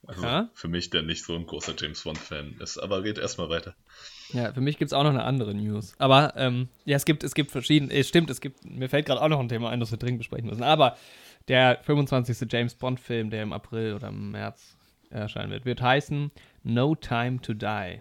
Also 0.07 0.23
Ja? 0.25 0.51
für 0.55 0.69
mich, 0.69 0.91
der 0.91 1.03
nicht 1.03 1.25
so 1.25 1.35
ein 1.37 1.47
großer 1.47 1.75
James 1.79 2.03
Bond-Fan 2.03 2.57
ist. 2.61 2.79
Aber 2.79 3.03
red 3.05 3.19
erstmal 3.19 3.49
weiter. 3.51 3.75
Ja, 4.33 4.53
für 4.53 4.61
mich 4.61 4.79
gibt 4.79 4.89
es 4.89 4.93
auch 4.93 5.03
noch 5.05 5.11
eine 5.11 5.23
andere 5.25 5.55
News. 5.55 5.95
Aber 5.99 6.35
ähm, 6.37 6.69
ja, 6.85 6.97
es 6.97 7.05
gibt, 7.05 7.23
es 7.25 7.35
gibt 7.35 7.51
verschiedene, 7.53 7.93
es 7.93 8.09
stimmt, 8.09 8.31
es 8.31 8.41
gibt, 8.41 8.65
mir 8.65 8.89
fällt 8.89 9.07
gerade 9.07 9.21
auch 9.23 9.29
noch 9.29 9.39
ein 9.41 9.49
Thema 9.49 9.71
ein, 9.71 9.79
das 9.81 9.91
wir 9.93 9.99
dringend 9.99 10.19
besprechen 10.19 10.49
müssen. 10.49 10.63
Aber 10.63 10.97
der 11.49 11.79
25. 11.83 12.51
James 12.51 12.75
Bond-Film, 12.75 13.31
der 13.31 13.43
im 13.43 13.53
April 13.53 13.95
oder 13.95 14.09
im 14.09 14.31
März 14.33 14.77
erscheinen 15.11 15.51
wird, 15.51 15.65
wird 15.65 15.83
heißen 15.83 16.31
No 16.63 16.95
Time 16.95 17.41
to 17.41 17.55
Die. 17.55 18.01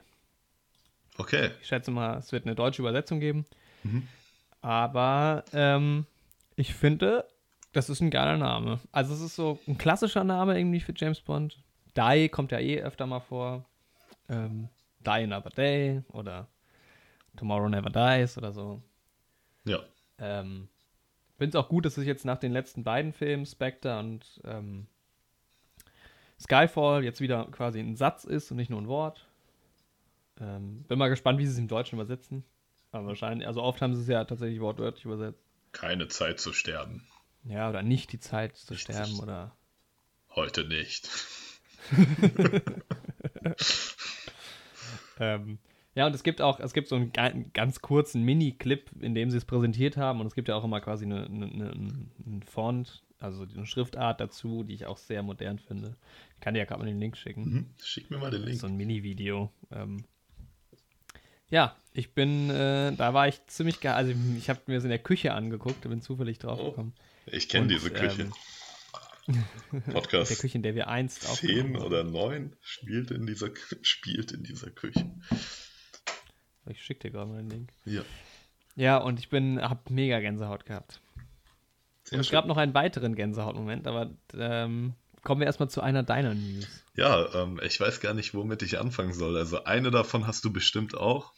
Okay. 1.17 1.51
Ich 1.61 1.67
schätze 1.67 1.91
mal, 1.91 2.17
es 2.17 2.31
wird 2.31 2.45
eine 2.45 2.55
deutsche 2.55 2.81
Übersetzung 2.81 3.19
geben. 3.19 3.45
Mhm. 3.83 4.07
Aber 4.61 5.43
ähm, 5.53 6.05
ich 6.55 6.73
finde, 6.73 7.25
das 7.73 7.89
ist 7.89 8.01
ein 8.01 8.11
geiler 8.11 8.37
Name. 8.37 8.79
Also 8.91 9.13
es 9.13 9.21
ist 9.21 9.35
so 9.35 9.59
ein 9.67 9.77
klassischer 9.77 10.23
Name 10.23 10.57
irgendwie 10.57 10.79
für 10.79 10.93
James 10.95 11.21
Bond. 11.21 11.57
Die 11.97 12.29
kommt 12.29 12.51
ja 12.51 12.59
eh 12.59 12.81
öfter 12.81 13.05
mal 13.05 13.19
vor. 13.19 13.65
Ähm, 14.29 14.69
Die 14.99 15.09
Another 15.09 15.49
Day 15.49 16.01
oder 16.09 16.47
Tomorrow 17.35 17.69
Never 17.69 17.89
Dies 17.89 18.37
oder 18.37 18.51
so. 18.51 18.81
Ja. 19.65 19.79
Ähm, 20.19 20.67
Finde 21.41 21.57
es 21.57 21.65
auch 21.65 21.69
gut, 21.69 21.85
dass 21.85 21.97
es 21.97 22.05
jetzt 22.05 22.23
nach 22.23 22.37
den 22.37 22.51
letzten 22.51 22.83
beiden 22.83 23.13
Filmen, 23.13 23.47
Spectre 23.47 23.97
und 23.97 24.39
ähm, 24.43 24.85
Skyfall, 26.39 27.03
jetzt 27.03 27.19
wieder 27.19 27.47
quasi 27.49 27.79
ein 27.79 27.95
Satz 27.95 28.25
ist 28.25 28.51
und 28.51 28.57
nicht 28.57 28.69
nur 28.69 28.79
ein 28.79 28.87
Wort. 28.87 29.25
Ähm, 30.39 30.83
bin 30.87 30.99
mal 30.99 31.09
gespannt, 31.09 31.39
wie 31.39 31.47
sie 31.47 31.53
es 31.53 31.57
im 31.57 31.67
Deutschen 31.67 31.95
übersetzen. 31.95 32.43
Aber 32.91 33.07
wahrscheinlich, 33.07 33.47
also 33.47 33.63
oft 33.63 33.81
haben 33.81 33.95
sie 33.95 34.03
es 34.03 34.07
ja 34.07 34.23
tatsächlich 34.23 34.59
wortwörtlich 34.59 35.05
übersetzt. 35.05 35.43
Keine 35.71 36.07
Zeit 36.09 36.39
zu 36.39 36.53
sterben. 36.53 37.07
Ja, 37.43 37.69
oder 37.69 37.81
nicht 37.81 38.11
die 38.11 38.19
Zeit 38.19 38.55
zu 38.55 38.73
Nicht 38.73 38.83
sterben 38.83 39.15
zu- 39.15 39.23
oder. 39.23 39.55
Heute 40.35 40.63
nicht. 40.65 41.09
Ähm, 45.19 45.59
ja, 45.95 46.07
und 46.07 46.15
es 46.15 46.23
gibt 46.23 46.41
auch, 46.41 46.59
es 46.59 46.73
gibt 46.73 46.87
so 46.87 46.95
einen, 46.95 47.11
ga- 47.11 47.23
einen 47.23 47.51
ganz 47.53 47.81
kurzen 47.81 48.23
Mini-Clip, 48.23 48.89
in 49.01 49.13
dem 49.15 49.29
sie 49.31 49.37
es 49.37 49.45
präsentiert 49.45 49.97
haben. 49.97 50.19
Und 50.21 50.27
es 50.27 50.35
gibt 50.35 50.47
ja 50.47 50.55
auch 50.55 50.63
immer 50.63 50.79
quasi 50.81 51.05
eine, 51.05 51.25
eine, 51.25 51.45
eine, 51.45 51.71
einen 51.71 52.43
Font, 52.45 53.03
also 53.19 53.43
eine 53.43 53.65
Schriftart 53.65 54.19
dazu, 54.21 54.63
die 54.63 54.73
ich 54.73 54.85
auch 54.85 54.97
sehr 54.97 55.21
modern 55.23 55.59
finde. 55.59 55.95
Ich 56.35 56.41
kann 56.41 56.53
dir 56.53 56.59
ja 56.61 56.65
gerade 56.65 56.79
mal 56.81 56.87
den 56.87 56.99
Link 56.99 57.17
schicken. 57.17 57.43
Mhm. 57.43 57.65
Schick 57.83 58.09
mir 58.09 58.17
mal 58.17 58.31
den 58.31 58.43
Link. 58.43 58.59
So 58.59 58.67
ein 58.67 58.77
Mini-Video. 58.77 59.51
Ähm, 59.71 60.05
ja, 61.49 61.75
ich 61.93 62.13
bin, 62.13 62.49
äh, 62.49 62.93
da 62.95 63.13
war 63.13 63.27
ich 63.27 63.45
ziemlich 63.47 63.81
geil. 63.81 63.93
Also 63.93 64.13
ich 64.37 64.49
habe 64.49 64.61
mir 64.67 64.75
das 64.75 64.83
in 64.85 64.89
der 64.89 64.99
Küche 64.99 65.33
angeguckt, 65.33 65.81
bin 65.81 66.01
zufällig 66.01 66.39
drauf 66.39 66.59
Oh, 66.61 66.69
gekommen. 66.69 66.93
Ich 67.25 67.49
kenne 67.49 67.67
diese 67.67 67.91
Küche. 67.91 68.31
ähm, 69.27 69.43
Der 69.85 69.91
Podcast 69.91 70.39
Küche, 70.39 70.57
in 70.57 70.63
der 70.63 70.73
wir 70.75 70.87
einst 70.87 71.21
10 71.23 71.29
aufgenommen 71.31 71.75
haben. 71.75 71.85
oder 71.85 72.03
9 72.05 72.55
spielt 72.61 73.11
in 73.11 73.25
dieser, 73.27 73.49
spielt 73.81 74.31
in 74.31 74.43
dieser 74.43 74.71
Küche. 74.71 75.11
Ich 76.67 76.81
schicke 76.83 77.07
dir 77.07 77.11
gerade 77.11 77.29
mal 77.29 77.37
den 77.37 77.49
Link. 77.49 77.71
Ja. 77.85 78.01
Ja, 78.75 78.97
und 78.97 79.19
ich 79.19 79.29
bin, 79.29 79.61
hab 79.61 79.89
mega 79.89 80.19
Gänsehaut 80.19 80.65
gehabt. 80.65 81.01
Sehr 82.03 82.17
Und 82.17 82.21
es 82.21 82.27
schön. 82.27 82.33
gab 82.33 82.45
noch 82.45 82.57
einen 82.57 82.73
weiteren 82.73 83.15
Gänsehautmoment, 83.15 83.87
aber 83.87 84.11
ähm, 84.33 84.93
kommen 85.23 85.41
wir 85.41 85.45
erstmal 85.47 85.69
zu 85.69 85.81
einer 85.81 86.03
deiner 86.03 86.33
News. 86.33 86.67
Ja, 86.95 87.33
ähm, 87.35 87.59
ich 87.63 87.79
weiß 87.79 87.99
gar 87.99 88.13
nicht, 88.13 88.33
womit 88.33 88.61
ich 88.63 88.79
anfangen 88.79 89.13
soll. 89.13 89.37
Also 89.37 89.63
eine 89.63 89.91
davon 89.91 90.27
hast 90.27 90.45
du 90.45 90.51
bestimmt 90.53 90.95
auch. 90.95 91.33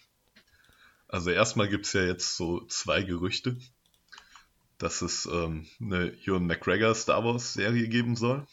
Also 1.07 1.29
erstmal 1.29 1.67
gibt 1.67 1.85
es 1.85 1.93
ja 1.93 2.03
jetzt 2.03 2.35
so 2.35 2.65
zwei 2.65 3.03
Gerüchte, 3.03 3.57
dass 4.79 5.01
es 5.01 5.27
ähm, 5.31 5.67
eine 5.79 6.11
Ewan 6.25 6.47
McGregor 6.47 6.95
Star 6.95 7.23
Wars 7.23 7.53
Serie 7.53 7.87
geben 7.87 8.15
soll. 8.15 8.47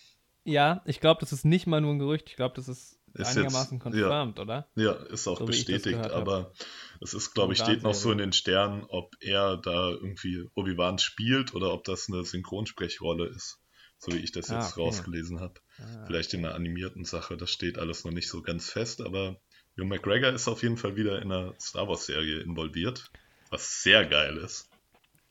Ja, 0.44 0.83
ich 0.85 1.00
glaube, 1.00 1.20
das 1.20 1.33
ist 1.33 1.44
nicht 1.44 1.66
mal 1.66 1.80
nur 1.80 1.92
ein 1.94 1.98
Gerücht. 1.98 2.28
Ich 2.28 2.37
glaube, 2.37 2.54
das 2.54 2.68
ist, 2.68 2.98
Ist 3.14 3.28
einigermaßen 3.36 3.78
jetzt- 3.78 3.82
confirmed, 3.82 4.38
oder? 4.38 4.68
Ja, 4.76 4.92
ist 4.92 5.26
auch 5.26 5.38
So 5.38 5.44
ich 5.44 5.50
bestätigt, 5.66 5.98
aber 6.10 6.52
es 7.00 7.14
ist, 7.14 7.34
glaube 7.34 7.52
ich, 7.54 7.58
steht 7.58 7.82
noch 7.82 7.94
so 7.94 8.12
in 8.12 8.18
den 8.18 8.32
Sternen, 8.32 8.84
ob 8.88 9.14
er 9.20 9.56
da 9.56 9.90
irgendwie 9.90 10.44
Obi-Wan 10.54 10.98
spielt 10.98 11.54
oder 11.54 11.72
ob 11.72 11.84
das 11.84 12.08
eine 12.08 12.24
Synchronsprechrolle 12.24 13.26
ist. 13.26 13.58
So 13.98 14.12
wie 14.12 14.18
ich 14.18 14.32
das 14.32 14.48
Ah, 14.50 14.60
jetzt 14.60 14.72
okay. 14.72 14.80
rausgelesen 14.82 15.40
habe. 15.40 15.54
Ah. 15.78 16.04
Vielleicht 16.06 16.32
in 16.34 16.44
einer 16.44 16.54
animierten 16.54 17.04
Sache, 17.04 17.36
das 17.36 17.50
steht 17.50 17.78
alles 17.78 18.04
noch 18.04 18.12
nicht 18.12 18.28
so 18.28 18.40
ganz 18.42 18.70
fest, 18.70 19.00
aber 19.02 19.36
Ewan 19.76 19.88
McGregor 19.88 20.30
ist 20.32 20.48
auf 20.48 20.62
jeden 20.62 20.76
Fall 20.78 20.96
wieder 20.96 21.20
in 21.20 21.30
einer 21.30 21.54
Star 21.60 21.86
Wars-Serie 21.88 22.40
involviert, 22.40 23.10
was 23.50 23.82
sehr 23.82 24.06
geil 24.06 24.36
ist. 24.38 24.68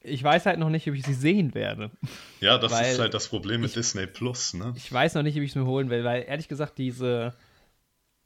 Ich 0.01 0.23
weiß 0.23 0.45
halt 0.45 0.59
noch 0.59 0.69
nicht, 0.69 0.87
ob 0.87 0.93
ich 0.95 1.03
sie 1.03 1.13
sehen 1.13 1.53
werde. 1.55 1.91
Ja, 2.39 2.57
das 2.57 2.71
Weil 2.71 2.91
ist 2.93 2.99
halt 2.99 3.13
das 3.13 3.27
Problem 3.27 3.61
mit 3.61 3.75
Disney 3.75 4.07
Plus, 4.07 4.53
ne? 4.53 4.73
Ich 4.77 4.91
weiß 4.91 5.15
noch 5.15 5.23
nicht, 5.23 5.35
ob 5.35 5.43
ich 5.43 5.49
es 5.49 5.55
mir 5.55 5.65
holen 5.65 5.89
will, 5.89 6.03
weil 6.03 6.23
ehrlich 6.27 6.47
gesagt, 6.47 6.77
diese 6.77 7.33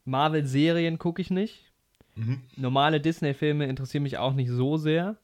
Marvel-Serien 0.04 0.98
gucke 0.98 1.20
ich 1.22 1.30
nicht. 1.30 1.72
Mhm. 2.14 2.42
Normale 2.56 3.00
Disney-Filme 3.00 3.66
interessieren 3.66 4.02
mich 4.04 4.18
auch 4.18 4.34
nicht 4.34 4.50
so 4.50 4.76
sehr. 4.76 5.16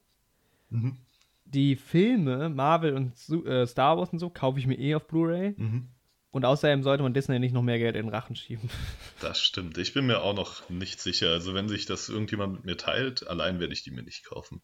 Mhm. 0.69 0.97
Die 1.45 1.75
Filme, 1.75 2.49
Marvel 2.49 2.93
und 2.93 3.13
äh, 3.45 3.65
Star 3.67 3.97
Wars 3.97 4.09
und 4.11 4.19
so, 4.19 4.29
kaufe 4.29 4.59
ich 4.59 4.67
mir 4.67 4.77
eh 4.79 4.95
auf 4.95 5.07
Blu-ray. 5.07 5.53
Mhm. 5.57 5.87
Und 6.33 6.45
außerdem 6.45 6.81
sollte 6.81 7.03
man 7.03 7.13
Disney 7.13 7.39
nicht 7.39 7.51
noch 7.53 7.61
mehr 7.61 7.77
Geld 7.77 7.97
in 7.97 8.05
den 8.05 8.13
Rachen 8.13 8.35
schieben. 8.37 8.69
Das 9.19 9.39
stimmt. 9.39 9.77
Ich 9.77 9.93
bin 9.93 10.07
mir 10.07 10.21
auch 10.23 10.33
noch 10.33 10.67
nicht 10.69 10.99
sicher. 10.99 11.29
Also 11.29 11.53
wenn 11.53 11.69
sich 11.69 11.85
das 11.85 12.09
irgendjemand 12.09 12.53
mit 12.53 12.65
mir 12.65 12.75
teilt, 12.77 13.27
allein 13.27 13.59
werde 13.59 13.71
ich 13.73 13.83
die 13.83 13.91
mir 13.91 14.01
nicht 14.01 14.25
kaufen. 14.25 14.61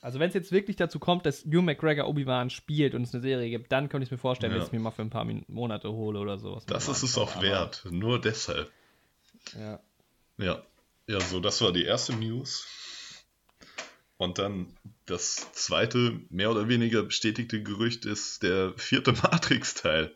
Also 0.00 0.20
wenn 0.20 0.28
es 0.28 0.34
jetzt 0.34 0.52
wirklich 0.52 0.76
dazu 0.76 1.00
kommt, 1.00 1.26
dass 1.26 1.44
Hugh 1.44 1.62
McGregor 1.62 2.06
Obi-Wan 2.06 2.48
spielt 2.50 2.94
und 2.94 3.02
es 3.02 3.12
eine 3.12 3.22
Serie 3.22 3.50
gibt, 3.50 3.72
dann 3.72 3.88
könnte 3.88 4.04
ich 4.04 4.12
mir 4.12 4.18
vorstellen, 4.18 4.52
Ja. 4.52 4.58
dass 4.58 4.68
ich 4.68 4.72
mir 4.72 4.78
mal 4.78 4.92
für 4.92 5.02
ein 5.02 5.10
paar 5.10 5.26
Monate 5.48 5.90
hole 5.90 6.20
oder 6.20 6.38
sowas. 6.38 6.64
Das 6.66 6.86
ist 6.88 7.02
es 7.02 7.18
auch 7.18 7.42
wert. 7.42 7.84
Nur 7.90 8.20
deshalb. 8.20 8.70
Ja. 9.58 9.80
Ja. 10.38 10.62
Ja, 11.08 11.20
so, 11.20 11.40
das 11.40 11.60
war 11.60 11.72
die 11.72 11.84
erste 11.84 12.14
News. 12.14 12.66
Und 14.18 14.38
dann 14.38 14.68
das 15.06 15.52
zweite, 15.52 16.20
mehr 16.30 16.50
oder 16.50 16.68
weniger 16.68 17.02
bestätigte 17.02 17.62
Gerücht 17.62 18.04
ist 18.04 18.42
der 18.42 18.72
vierte 18.76 19.12
Matrix-Teil. 19.22 20.14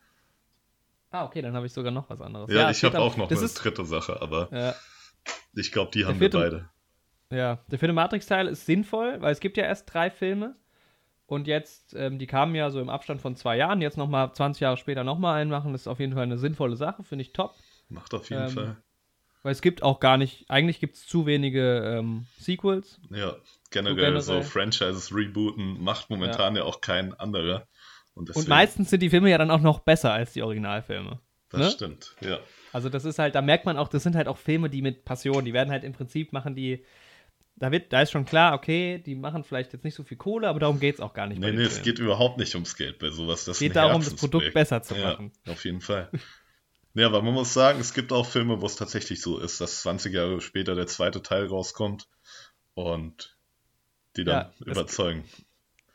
Ah, 1.11 1.25
okay, 1.25 1.43
dann 1.43 1.55
habe 1.55 1.67
ich 1.67 1.73
sogar 1.73 1.93
noch 1.93 2.09
was 2.11 2.21
anderes. 2.21 2.51
Ja, 2.53 2.71
es 2.71 2.79
ich 2.79 2.85
habe 2.85 2.99
auch 3.01 3.17
noch 3.17 3.29
das 3.29 3.39
eine 3.39 3.47
ist, 3.47 3.55
dritte 3.65 3.85
Sache, 3.85 4.21
aber 4.23 4.49
ja, 4.53 4.75
ich 5.55 5.73
glaube, 5.73 5.91
die 5.93 6.05
haben 6.05 6.19
vierte- 6.19 6.39
wir 6.39 6.45
beide. 6.45 6.69
Ja, 7.31 7.59
der 7.69 7.79
vierte 7.79 7.93
Matrix-Teil 7.93 8.47
ist 8.47 8.67
sinnvoll, 8.67 9.21
weil 9.21 9.33
es 9.33 9.41
gibt 9.41 9.57
ja 9.57 9.65
erst 9.65 9.93
drei 9.93 10.11
Filme. 10.11 10.55
Und 11.27 11.49
jetzt, 11.49 11.95
ähm, 11.95 12.21
die 12.21 12.29
kamen 12.29 12.55
ja 12.55 12.71
so 12.71 12.81
im 12.81 12.89
Abstand 12.89 13.21
von 13.21 13.35
zwei 13.35 13.57
Jahren, 13.57 13.83
jetzt 13.83 13.97
nochmal 13.97 14.33
20 14.33 14.61
Jahre 14.61 14.77
später 14.77 15.03
nochmal 15.03 15.41
einen 15.41 15.51
machen, 15.51 15.73
das 15.73 15.83
ist 15.83 15.89
auf 15.89 15.99
jeden 15.99 16.13
Fall 16.13 16.23
eine 16.23 16.39
sinnvolle 16.39 16.77
Sache, 16.77 17.03
finde 17.03 17.23
ich 17.23 17.33
top. 17.33 17.57
Macht 17.89 18.15
auf 18.15 18.31
jeden 18.31 18.47
Ähm, 18.47 18.55
Fall. 18.55 18.77
Weil 19.47 19.53
es 19.53 19.63
gibt 19.63 19.85
auch 19.85 20.01
gar 20.01 20.17
nicht, 20.17 20.51
eigentlich 20.51 20.81
gibt 20.81 20.97
es 20.97 21.07
zu 21.07 21.25
wenige 21.25 21.99
ähm, 22.01 22.27
Sequels. 22.37 23.01
Ja, 23.11 23.37
generell, 23.71 23.95
generell. 23.95 24.21
so 24.21 24.43
Franchises 24.43 25.15
rebooten 25.15 25.81
macht 25.81 26.11
momentan 26.11 26.57
ja, 26.57 26.65
auch 26.65 26.81
kein 26.81 27.15
anderer. 27.15 27.69
Und, 28.15 28.29
deswegen, 28.29 28.47
Und 28.47 28.49
meistens 28.49 28.91
sind 28.91 29.05
die 29.05 29.09
Filme 29.09 29.31
ja 29.31 29.39
dann 29.39 29.53
auch 29.53 29.61
noch 29.61 29.79
besser 29.79 30.13
als 30.13 30.33
die 30.33 30.43
Originalfilme. 30.43 31.21
Das 31.51 31.61
ne? 31.61 31.71
stimmt, 31.71 32.17
ja. 32.23 32.41
Also 32.73 32.89
das 32.89 33.05
ist 33.05 33.21
halt, 33.21 33.37
da 33.37 33.41
merkt 33.41 33.67
man 33.67 33.77
auch, 33.77 33.87
das 33.87 34.03
sind 34.03 34.17
halt 34.17 34.27
auch 34.27 34.37
Filme, 34.37 34.69
die 34.69 34.83
mit 34.83 35.05
Passion, 35.05 35.45
die 35.45 35.53
werden 35.53 35.71
halt 35.71 35.85
im 35.85 35.93
Prinzip 35.93 36.33
machen 36.33 36.57
die, 36.57 36.85
da 37.55 37.71
wird, 37.71 37.93
da 37.93 38.03
ist 38.03 38.11
schon 38.11 38.25
klar, 38.25 38.53
okay, 38.53 38.99
die 38.99 39.15
machen 39.15 39.45
vielleicht 39.45 39.73
jetzt 39.73 39.85
nicht 39.85 39.95
so 39.95 40.03
viel 40.03 40.17
Kohle, 40.17 40.49
aber 40.49 40.59
darum 40.59 40.81
geht 40.81 40.97
es 40.97 41.01
auch 41.01 41.15
gar 41.15 41.29
nicht. 41.29 41.39
Nee, 41.39 41.53
nee, 41.53 41.63
es 41.63 41.75
Filmen. 41.75 41.85
geht 41.85 41.99
überhaupt 42.01 42.39
nicht 42.39 42.53
ums 42.57 42.75
Geld 42.75 42.99
bei 42.99 43.11
sowas. 43.11 43.45
Das 43.45 43.59
Es 43.59 43.61
geht 43.61 43.77
darum, 43.77 44.03
das. 44.03 44.17
Produkt 44.17 44.53
besser 44.55 44.83
zu 44.83 44.97
ja, 44.97 45.13
machen. 45.13 45.31
Auf 45.47 45.65
jeden 45.65 45.83
Fall. 45.83 46.11
Ja, 46.97 47.07
aber 47.07 47.21
man 47.21 47.35
muss 47.35 47.53
sagen, 47.53 47.79
es 47.79 47.93
gibt 47.93 48.11
auch 48.11 48.27
Filme, 48.27 48.63
wo 48.63 48.67
es 48.67 48.77
tatsächlich 48.77 49.21
so 49.21 49.39
ist, 49.39 49.61
dass 49.61 49.83
20 49.83 50.15
Jahre 50.15 50.41
später 50.41 50.75
der 50.75 50.87
zweite 50.87 51.23
Teil 51.23 51.45
rauskommt 51.47 52.09
und 52.75 53.37
die 54.17 54.25
dann 54.25 54.47
Ja, 54.47 54.53
überzeugen. 54.65 55.25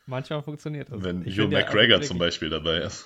Manchmal 0.05 0.43
funktioniert 0.43 0.91
das. 0.91 1.03
Wenn 1.03 1.25
Ich 1.25 1.39
Hugh 1.39 1.51
ja, 1.51 1.59
McGregor 1.59 2.03
zum 2.03 2.19
Beispiel 2.19 2.49
dabei 2.49 2.81
ist. 2.81 3.05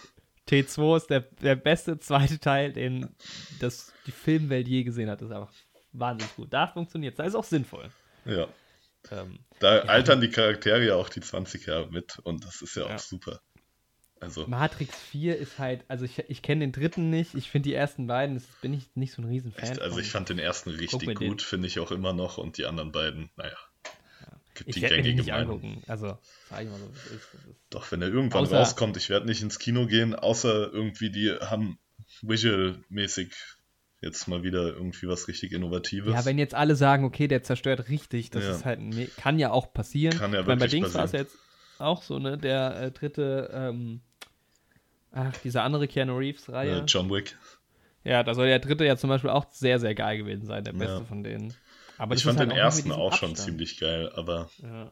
T2 0.49 0.97
ist 0.97 1.09
der, 1.09 1.21
der 1.21 1.55
beste 1.55 1.97
zweite 1.97 2.37
Teil, 2.37 2.73
den 2.73 3.15
das 3.61 3.93
die 4.05 4.11
Filmwelt 4.11 4.67
je 4.67 4.83
gesehen 4.83 5.09
hat. 5.09 5.21
Das 5.21 5.29
ist 5.29 5.35
einfach 5.35 5.53
wahnsinnig 5.93 6.35
gut. 6.35 6.51
Da 6.51 6.67
funktioniert 6.67 7.13
es. 7.13 7.17
Da 7.17 7.23
ist 7.23 7.35
auch 7.35 7.45
sinnvoll. 7.45 7.89
Ja. 8.25 8.47
Ähm, 9.11 9.39
Da 9.59 9.79
altern 9.81 10.19
die 10.19 10.29
Charaktere 10.29 10.85
ja 10.85 10.95
auch 10.95 11.07
die 11.07 11.21
20 11.21 11.65
Jahre 11.65 11.89
mit 11.89 12.19
und 12.23 12.43
das 12.43 12.61
ist 12.61 12.75
ja 12.75 12.83
auch 12.83 12.89
Ja. 12.89 12.97
super. 12.97 13.39
Also, 14.25 14.47
Matrix 14.47 14.99
4 14.99 15.37
ist 15.37 15.59
halt, 15.59 15.85
also 15.87 16.03
ich, 16.05 16.17
ich 16.27 16.41
kenne 16.41 16.61
den 16.61 16.71
dritten 16.71 17.09
nicht. 17.09 17.35
Ich 17.35 17.49
finde 17.49 17.69
die 17.69 17.75
ersten 17.75 18.07
beiden, 18.07 18.35
das 18.35 18.43
bin 18.61 18.73
ich 18.73 18.89
nicht 18.95 19.13
so 19.13 19.21
ein 19.21 19.25
Riesenfan. 19.27 19.63
echt, 19.63 19.81
also 19.81 19.99
ich 19.99 20.09
fand 20.09 20.29
den 20.29 20.39
ersten 20.39 20.71
richtig 20.71 21.15
gut, 21.15 21.41
finde 21.41 21.67
ich 21.67 21.79
auch 21.79 21.91
immer 21.91 22.11
noch 22.13 22.37
und 22.37 22.57
die 22.57 22.65
anderen 22.65 22.91
beiden, 22.91 23.29
naja. 23.35 23.55
Gibt 24.55 24.69
ich 24.69 24.75
die 24.75 24.81
werde 24.81 24.95
mir 24.97 25.01
gängige 25.03 25.21
nicht 25.23 25.31
Meinung. 25.31 25.61
angucken. 25.61 25.83
Also, 25.87 26.17
sag 26.49 26.63
ich 26.63 26.69
mal 26.69 26.79
so, 26.79 26.87
das 26.87 27.05
ist, 27.05 27.33
das 27.33 27.45
ist 27.45 27.61
Doch, 27.69 27.91
wenn 27.91 28.01
er 28.01 28.07
irgendwann 28.07 28.45
Außer- 28.45 28.57
rauskommt, 28.57 28.97
ich 28.97 29.09
werde 29.09 29.25
nicht 29.25 29.41
ins 29.41 29.59
Kino 29.59 29.85
gehen, 29.85 30.15
außer 30.15 30.71
irgendwie 30.73 31.09
die 31.11 31.31
haben 31.31 31.77
visual-mäßig 32.21 33.33
jetzt 34.01 34.27
mal 34.27 34.43
wieder 34.43 34.73
irgendwie 34.73 35.07
was 35.07 35.27
richtig 35.27 35.51
Innovatives. 35.51 36.13
Ja, 36.13 36.25
wenn 36.25 36.37
jetzt 36.37 36.53
alle 36.53 36.75
sagen, 36.75 37.05
okay, 37.05 37.27
der 37.27 37.43
zerstört 37.43 37.89
richtig, 37.89 38.29
das 38.29 38.43
Ja. 38.43 38.51
ist 38.55 38.65
halt, 38.65 38.79
kann 39.17 39.39
ja 39.39 39.51
auch 39.51 39.73
passieren. 39.73 40.17
Kann 40.17 40.33
ja 40.33 40.41
ich 40.41 40.47
meine, 40.47 40.59
bei 40.59 40.67
Dings 40.67 40.93
war 40.93 41.05
es 41.05 41.11
jetzt 41.11 41.37
auch 41.77 42.03
so, 42.03 42.19
ne, 42.19 42.37
der 42.37 42.79
äh, 42.81 42.91
dritte, 42.91 43.49
ähm, 43.53 44.01
ach, 45.15 45.35
diese 45.43 45.61
andere 45.63 45.87
Keanu 45.87 46.17
Reeves-Reihe. 46.17 46.81
äh, 46.81 46.85
John 46.85 47.09
Wick. 47.09 47.35
Ja, 48.03 48.21
da 48.21 48.35
soll 48.35 48.45
der 48.45 48.59
dritte 48.59 48.85
ja 48.85 48.97
zum 48.97 49.09
Beispiel 49.09 49.31
auch 49.31 49.45
sehr, 49.51 49.79
sehr 49.79 49.95
geil 49.95 50.19
gewesen 50.19 50.45
sein, 50.45 50.63
der 50.63 50.73
beste 50.73 50.99
Ja. 50.99 51.05
von 51.05 51.23
denen. 51.23 51.53
Aber 51.97 52.13
ich 52.13 52.23
fand 52.23 52.37
halt 52.37 52.49
den 52.51 52.53
auch 52.53 52.57
ersten 52.61 52.91
auch 52.91 53.13
schon 53.13 53.31
Abstand. 53.31 53.37
ziemlich 53.37 53.79
geil, 53.79 54.11
aber 54.13 54.49
Ja. 54.61 54.91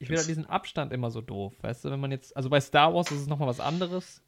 Ich 0.00 0.08
finde 0.08 0.18
halt 0.18 0.28
diesen 0.28 0.44
Abstand 0.46 0.92
immer 0.92 1.10
so 1.10 1.22
doof, 1.22 1.54
weißt 1.62 1.84
du, 1.86 1.90
wenn 1.90 2.00
man 2.00 2.10
jetzt, 2.10 2.36
also 2.36 2.50
bei 2.50 2.60
Star 2.60 2.92
Wars 2.92 3.10
ist 3.10 3.20
es 3.20 3.26
nochmal 3.26 3.48
was 3.48 3.60
anderes. 3.60 4.20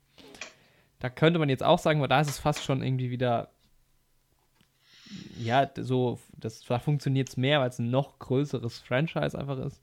Da 1.00 1.10
könnte 1.10 1.38
man 1.38 1.50
jetzt 1.50 1.62
auch 1.62 1.78
sagen, 1.78 2.00
weil 2.00 2.08
da 2.08 2.20
ist 2.20 2.30
es 2.30 2.38
fast 2.38 2.64
schon 2.64 2.82
irgendwie 2.82 3.10
wieder, 3.10 3.50
ja, 5.38 5.68
so, 5.76 6.18
das, 6.38 6.60
da 6.62 6.78
funktioniert 6.78 7.28
es 7.28 7.36
mehr, 7.36 7.60
weil 7.60 7.68
es 7.68 7.78
ein 7.78 7.90
noch 7.90 8.18
größeres 8.18 8.78
Franchise 8.78 9.38
einfach 9.38 9.58
ist. 9.58 9.82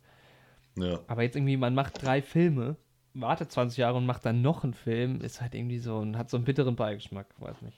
ja. 0.76 1.00
Aber 1.08 1.22
jetzt 1.22 1.36
irgendwie, 1.36 1.58
man 1.58 1.76
macht 1.76 2.02
drei 2.02 2.22
Filme, 2.24 2.78
wartet 3.14 3.52
20 3.52 3.78
Jahre 3.78 3.98
und 3.98 4.06
macht 4.06 4.26
dann 4.26 4.42
noch 4.42 4.64
einen 4.64 4.74
Film, 4.74 5.22
ist 5.22 5.42
halt 5.42 5.54
irgendwie 5.54 5.80
so, 5.80 5.98
und 5.98 6.18
hat 6.18 6.30
so 6.30 6.38
einen 6.38 6.46
bitteren 6.46 6.76
Beigeschmack, 6.76 7.28
weiß 7.40 7.62
nicht. 7.62 7.78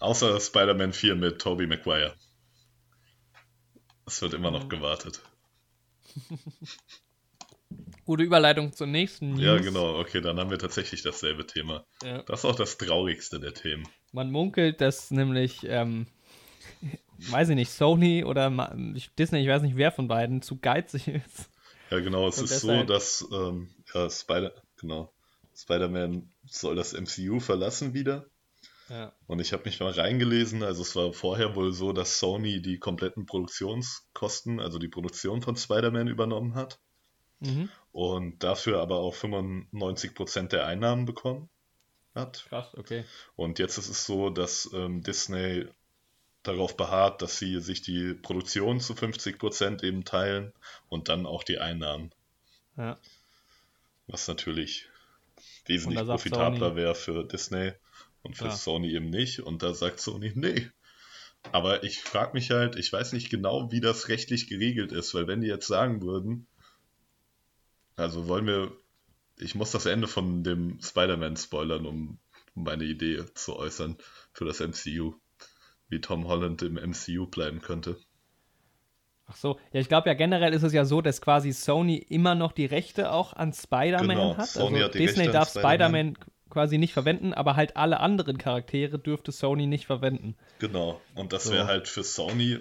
Außer 0.00 0.38
Spider-Man 0.40 0.92
4 0.92 1.16
mit 1.16 1.40
Tobey 1.40 1.66
Maguire. 1.66 2.14
Es 4.06 4.22
wird 4.22 4.34
immer 4.34 4.50
noch 4.50 4.68
gewartet. 4.68 5.22
Gute 8.04 8.22
Überleitung 8.22 8.72
zur 8.72 8.86
nächsten 8.86 9.32
News. 9.32 9.42
Ja, 9.42 9.58
genau, 9.58 9.98
okay, 9.98 10.20
dann 10.22 10.38
haben 10.38 10.50
wir 10.50 10.58
tatsächlich 10.58 11.02
dasselbe 11.02 11.46
Thema. 11.46 11.84
Ja. 12.02 12.22
Das 12.22 12.40
ist 12.40 12.44
auch 12.46 12.54
das 12.56 12.78
traurigste 12.78 13.38
der 13.40 13.52
Themen. 13.52 13.86
Man 14.12 14.30
munkelt, 14.30 14.80
dass 14.80 15.10
nämlich, 15.10 15.64
ähm, 15.68 16.06
weiß 17.18 17.50
ich 17.50 17.54
nicht, 17.56 17.70
Sony 17.70 18.24
oder 18.24 18.50
Disney, 19.18 19.40
ich 19.42 19.48
weiß 19.48 19.60
nicht, 19.62 19.76
wer 19.76 19.92
von 19.92 20.08
beiden, 20.08 20.40
zu 20.40 20.58
geizig 20.58 21.08
ist. 21.08 21.50
Ja, 21.90 22.00
genau, 22.00 22.28
es 22.28 22.38
Und 22.38 22.44
ist 22.44 22.60
so, 22.60 22.68
deshalb- 22.68 22.86
dass 22.86 23.28
ähm, 23.32 23.68
ja, 23.94 24.10
Spider, 24.10 24.54
genau, 24.76 25.12
Spider-Man 25.56 26.32
soll 26.46 26.76
das 26.76 26.92
MCU 26.94 27.40
verlassen 27.40 27.94
wieder. 27.94 28.26
Ja. 28.88 29.12
Und 29.26 29.40
ich 29.40 29.52
habe 29.52 29.64
mich 29.64 29.80
mal 29.80 29.92
reingelesen, 29.92 30.62
also 30.62 30.82
es 30.82 30.96
war 30.96 31.12
vorher 31.12 31.54
wohl 31.54 31.72
so, 31.72 31.92
dass 31.92 32.18
Sony 32.18 32.62
die 32.62 32.78
kompletten 32.78 33.26
Produktionskosten, 33.26 34.60
also 34.60 34.78
die 34.78 34.88
Produktion 34.88 35.42
von 35.42 35.56
Spider-Man 35.56 36.08
übernommen 36.08 36.54
hat 36.54 36.80
Mhm. 37.40 37.68
und 37.92 38.42
dafür 38.42 38.80
aber 38.80 38.96
auch 38.98 39.14
95% 39.14 40.52
der 40.52 40.66
Einnahmen 40.66 41.04
bekommen 41.04 41.48
hat. 42.14 42.46
Krass, 42.48 42.74
okay. 42.76 43.04
Und 43.36 43.58
jetzt 43.60 43.78
ist 43.78 43.88
es 43.88 44.04
so, 44.06 44.30
dass 44.30 44.68
ähm, 44.72 45.02
Disney 45.02 45.66
darauf 46.42 46.76
beharrt, 46.76 47.22
dass 47.22 47.38
sie 47.38 47.60
sich 47.60 47.82
die 47.82 48.14
Produktion 48.14 48.80
zu 48.80 48.94
50% 48.94 49.82
eben 49.84 50.04
teilen 50.04 50.52
und 50.88 51.08
dann 51.08 51.26
auch 51.26 51.44
die 51.44 51.58
Einnahmen, 51.58 52.12
Ja. 52.76 52.98
Was 54.08 54.26
natürlich 54.26 54.88
wesentlich 55.66 56.04
profitabler 56.04 56.74
wäre 56.74 56.94
für 56.94 57.24
Disney 57.24 57.72
und 58.22 58.36
für 58.36 58.44
Klar. 58.44 58.56
Sony 58.56 58.92
eben 58.92 59.10
nicht. 59.10 59.40
Und 59.40 59.62
da 59.62 59.74
sagt 59.74 60.00
Sony, 60.00 60.32
nee. 60.34 60.68
Aber 61.52 61.84
ich 61.84 62.00
frage 62.00 62.32
mich 62.32 62.50
halt, 62.50 62.76
ich 62.76 62.92
weiß 62.92 63.12
nicht 63.12 63.30
genau, 63.30 63.70
wie 63.70 63.80
das 63.80 64.08
rechtlich 64.08 64.48
geregelt 64.48 64.92
ist, 64.92 65.14
weil 65.14 65.28
wenn 65.28 65.40
die 65.40 65.46
jetzt 65.46 65.68
sagen 65.68 66.02
würden, 66.02 66.46
also 67.96 68.26
wollen 68.28 68.46
wir, 68.46 68.72
ich 69.36 69.54
muss 69.54 69.70
das 69.70 69.86
Ende 69.86 70.08
von 70.08 70.42
dem 70.42 70.80
Spider-Man 70.82 71.36
spoilern, 71.36 71.86
um 71.86 72.18
meine 72.54 72.84
Idee 72.84 73.24
zu 73.34 73.56
äußern 73.56 73.96
für 74.32 74.44
das 74.44 74.60
MCU, 74.60 75.14
wie 75.88 76.00
Tom 76.00 76.26
Holland 76.26 76.62
im 76.62 76.74
MCU 76.74 77.26
bleiben 77.26 77.60
könnte. 77.60 77.98
Ach 79.30 79.36
so, 79.36 79.58
ja, 79.72 79.80
ich 79.80 79.88
glaube 79.88 80.08
ja 80.08 80.14
generell 80.14 80.54
ist 80.54 80.62
es 80.62 80.72
ja 80.72 80.84
so, 80.86 81.02
dass 81.02 81.20
quasi 81.20 81.52
Sony 81.52 81.96
immer 81.96 82.34
noch 82.34 82.52
die 82.52 82.64
Rechte 82.66 83.12
auch 83.12 83.34
an 83.34 83.52
Spider-Man 83.52 84.16
Genau, 84.16 84.36
hat. 84.38 84.48
Sony 84.48 84.76
also 84.76 84.86
hat 84.86 84.94
Disney 84.94 85.24
Rechte 85.24 85.32
darf 85.32 85.50
Spider-Man. 85.50 86.14
Spider-Man 86.14 86.18
quasi 86.50 86.78
nicht 86.78 86.94
verwenden, 86.94 87.34
aber 87.34 87.56
halt 87.56 87.76
alle 87.76 88.00
anderen 88.00 88.38
Charaktere 88.38 88.98
dürfte 88.98 89.32
Sony 89.32 89.66
nicht 89.66 89.84
verwenden. 89.84 90.34
Genau. 90.60 91.00
Und 91.14 91.34
das 91.34 91.44
So. 91.44 91.52
wäre 91.52 91.66
halt 91.66 91.88
für 91.88 92.02
Sony 92.02 92.58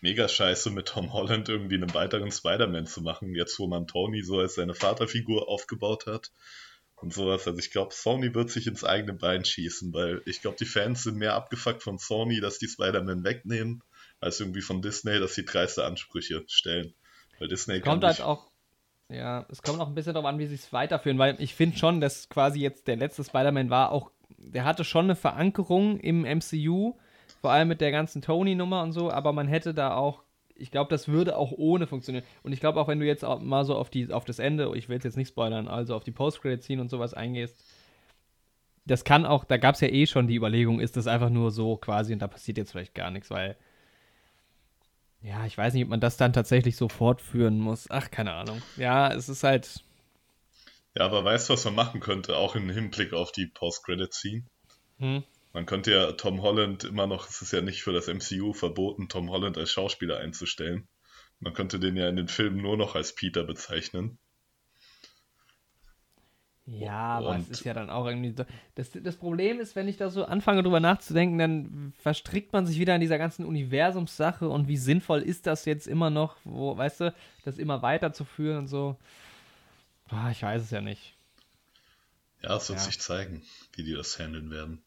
mega 0.00 0.26
scheiße, 0.26 0.70
mit 0.70 0.88
Tom 0.88 1.12
Holland 1.12 1.48
irgendwie 1.50 1.74
einen 1.74 1.92
weiteren 1.92 2.30
Spider-Man 2.32 2.86
zu 2.86 3.02
machen, 3.02 3.34
jetzt 3.34 3.58
wo 3.58 3.66
man 3.66 3.86
Tony 3.86 4.22
so 4.22 4.38
als 4.38 4.54
seine 4.54 4.74
Vaterfigur 4.74 5.48
aufgebaut 5.48 6.06
hat 6.06 6.30
und 6.94 7.12
sowas. 7.12 7.46
Also 7.46 7.58
ich 7.58 7.70
glaube, 7.70 7.92
Sony 7.92 8.34
wird 8.34 8.50
sich 8.50 8.66
ins 8.66 8.84
eigene 8.84 9.12
Bein 9.12 9.44
schießen, 9.44 9.92
weil 9.92 10.22
ich 10.24 10.40
glaube, 10.40 10.56
die 10.58 10.64
Fans 10.64 11.02
sind 11.02 11.16
mehr 11.16 11.34
abgefuckt 11.34 11.82
von 11.82 11.98
Sony, 11.98 12.40
dass 12.40 12.58
die 12.58 12.68
Spider-Man 12.68 13.22
wegnehmen, 13.24 13.82
als 14.20 14.40
irgendwie 14.40 14.60
von 14.60 14.82
Disney, 14.82 15.18
dass 15.18 15.34
sie 15.34 15.44
dreiste 15.44 15.84
Ansprüche 15.84 16.44
stellen. 16.46 16.94
Weil 17.38 17.48
Disney 17.48 17.80
Kommt 17.80 18.04
halt 18.04 18.20
auch, 18.20 18.50
ja, 19.08 19.46
es 19.50 19.62
kommt 19.62 19.80
auch 19.80 19.88
ein 19.88 19.94
bisschen 19.94 20.14
darauf 20.14 20.28
an, 20.28 20.38
wie 20.38 20.46
sie 20.46 20.54
es 20.54 20.72
weiterführen, 20.72 21.18
weil 21.18 21.36
ich 21.38 21.54
finde 21.54 21.76
schon, 21.76 22.00
dass 22.00 22.28
quasi 22.28 22.60
jetzt 22.60 22.88
der 22.88 22.96
letzte 22.96 23.24
Spider-Man 23.24 23.70
war 23.70 23.92
auch, 23.92 24.10
der 24.38 24.64
hatte 24.64 24.84
schon 24.84 25.06
eine 25.06 25.16
Verankerung 25.16 26.00
im 26.00 26.22
MCU, 26.24 26.94
vor 27.40 27.52
allem 27.52 27.68
mit 27.68 27.80
der 27.80 27.92
ganzen 27.92 28.22
Tony-Nummer 28.22 28.82
und 28.82 28.92
so, 28.92 29.10
aber 29.10 29.32
man 29.32 29.48
hätte 29.48 29.74
da 29.74 29.94
auch, 29.94 30.22
ich 30.54 30.70
glaube, 30.70 30.88
das 30.90 31.08
würde 31.08 31.36
auch 31.36 31.52
ohne 31.52 31.86
funktionieren. 31.86 32.24
Und 32.42 32.52
ich 32.52 32.60
glaube 32.60 32.80
auch, 32.80 32.88
wenn 32.88 32.98
du 32.98 33.06
jetzt 33.06 33.24
auch 33.24 33.40
mal 33.40 33.64
so 33.64 33.76
auf, 33.76 33.90
die, 33.90 34.12
auf 34.12 34.24
das 34.24 34.38
Ende, 34.38 34.72
ich 34.74 34.88
will 34.88 34.96
es 34.96 35.04
jetzt 35.04 35.16
nicht 35.16 35.28
spoilern, 35.28 35.68
also 35.68 35.94
auf 35.94 36.04
die 36.04 36.12
Post-Credit-Scene 36.12 36.80
und 36.80 36.88
sowas 36.88 37.12
eingehst, 37.12 37.62
das 38.86 39.04
kann 39.04 39.26
auch, 39.26 39.44
da 39.44 39.58
gab 39.58 39.74
es 39.74 39.80
ja 39.80 39.88
eh 39.88 40.06
schon 40.06 40.28
die 40.28 40.36
Überlegung, 40.36 40.80
ist 40.80 40.96
das 40.96 41.06
einfach 41.06 41.28
nur 41.28 41.50
so 41.50 41.76
quasi 41.76 42.12
und 42.12 42.20
da 42.20 42.28
passiert 42.28 42.56
jetzt 42.56 42.70
vielleicht 42.70 42.94
gar 42.94 43.10
nichts, 43.10 43.30
weil 43.30 43.56
ja, 45.22 45.44
ich 45.46 45.56
weiß 45.58 45.74
nicht, 45.74 45.84
ob 45.84 45.90
man 45.90 46.00
das 46.00 46.16
dann 46.16 46.32
tatsächlich 46.32 46.76
so 46.76 46.88
fortführen 46.88 47.58
muss. 47.58 47.86
Ach, 47.90 48.10
keine 48.10 48.32
Ahnung. 48.32 48.62
Ja, 48.76 49.12
es 49.12 49.28
ist 49.28 49.42
halt. 49.42 49.82
Ja, 50.96 51.04
aber 51.04 51.22
weißt 51.24 51.48
du, 51.48 51.52
was 51.52 51.64
man 51.64 51.76
machen 51.76 52.00
könnte, 52.00 52.36
auch 52.36 52.56
im 52.56 52.68
Hinblick 52.68 53.12
auf 53.12 53.30
die 53.30 53.46
Post-Credit-Scene? 53.46 54.46
Hm, 54.98 55.24
Man 55.52 55.66
könnte 55.66 55.90
ja 55.90 56.12
Tom 56.12 56.40
Holland 56.40 56.84
immer 56.84 57.08
noch, 57.08 57.28
es 57.28 57.42
ist 57.42 57.52
ja 57.52 57.60
nicht 57.60 57.82
für 57.82 57.92
das 57.92 58.06
MCU 58.06 58.52
verboten, 58.52 59.08
Tom 59.08 59.28
Holland 59.28 59.58
als 59.58 59.72
Schauspieler 59.72 60.18
einzustellen. 60.18 60.86
Man 61.40 61.52
könnte 61.52 61.80
den 61.80 61.96
ja 61.96 62.08
in 62.08 62.14
den 62.14 62.28
Filmen 62.28 62.62
nur 62.62 62.76
noch 62.76 62.94
als 62.94 63.12
Peter 63.12 63.42
bezeichnen. 63.42 64.18
Ja, 66.68 67.18
aber 67.18 67.28
Und- 67.30 67.42
es 67.42 67.48
ist 67.50 67.64
ja 67.64 67.74
dann 67.74 67.90
auch 67.90 68.06
irgendwie 68.06 68.34
so. 68.36 68.44
Das, 68.74 68.90
das 68.92 69.14
Problem 69.16 69.60
ist, 69.60 69.76
wenn 69.76 69.86
ich 69.86 69.96
da 69.98 70.10
so 70.10 70.24
anfange 70.24 70.64
drüber 70.64 70.80
nachzudenken, 70.80 71.38
dann 71.38 71.92
verstrickt 72.00 72.52
man 72.52 72.66
sich 72.66 72.80
wieder 72.80 72.94
in 72.96 73.00
dieser 73.00 73.18
ganzen 73.18 73.44
Universumssache 73.44 74.48
und 74.48 74.66
wie 74.66 74.76
sinnvoll 74.76 75.22
ist 75.22 75.46
das 75.46 75.64
jetzt 75.64 75.86
immer 75.86 76.10
noch, 76.10 76.36
wo, 76.42 76.76
weißt 76.76 77.00
du, 77.02 77.14
das 77.44 77.58
immer 77.58 77.82
weiterzuführen 77.82 78.58
und 78.58 78.66
so. 78.66 78.96
Boah, 80.08 80.28
ich 80.32 80.42
weiß 80.42 80.62
es 80.62 80.70
ja 80.72 80.80
nicht. 80.80 81.14
Ja, 82.42 82.56
es 82.56 82.68
wird 82.68 82.80
Ja. 82.80 82.84
sich 82.84 82.98
zeigen, 83.00 83.42
wie 83.74 83.84
die 83.84 83.94
das 83.94 84.18
handeln 84.18 84.50
werden. 84.50 84.82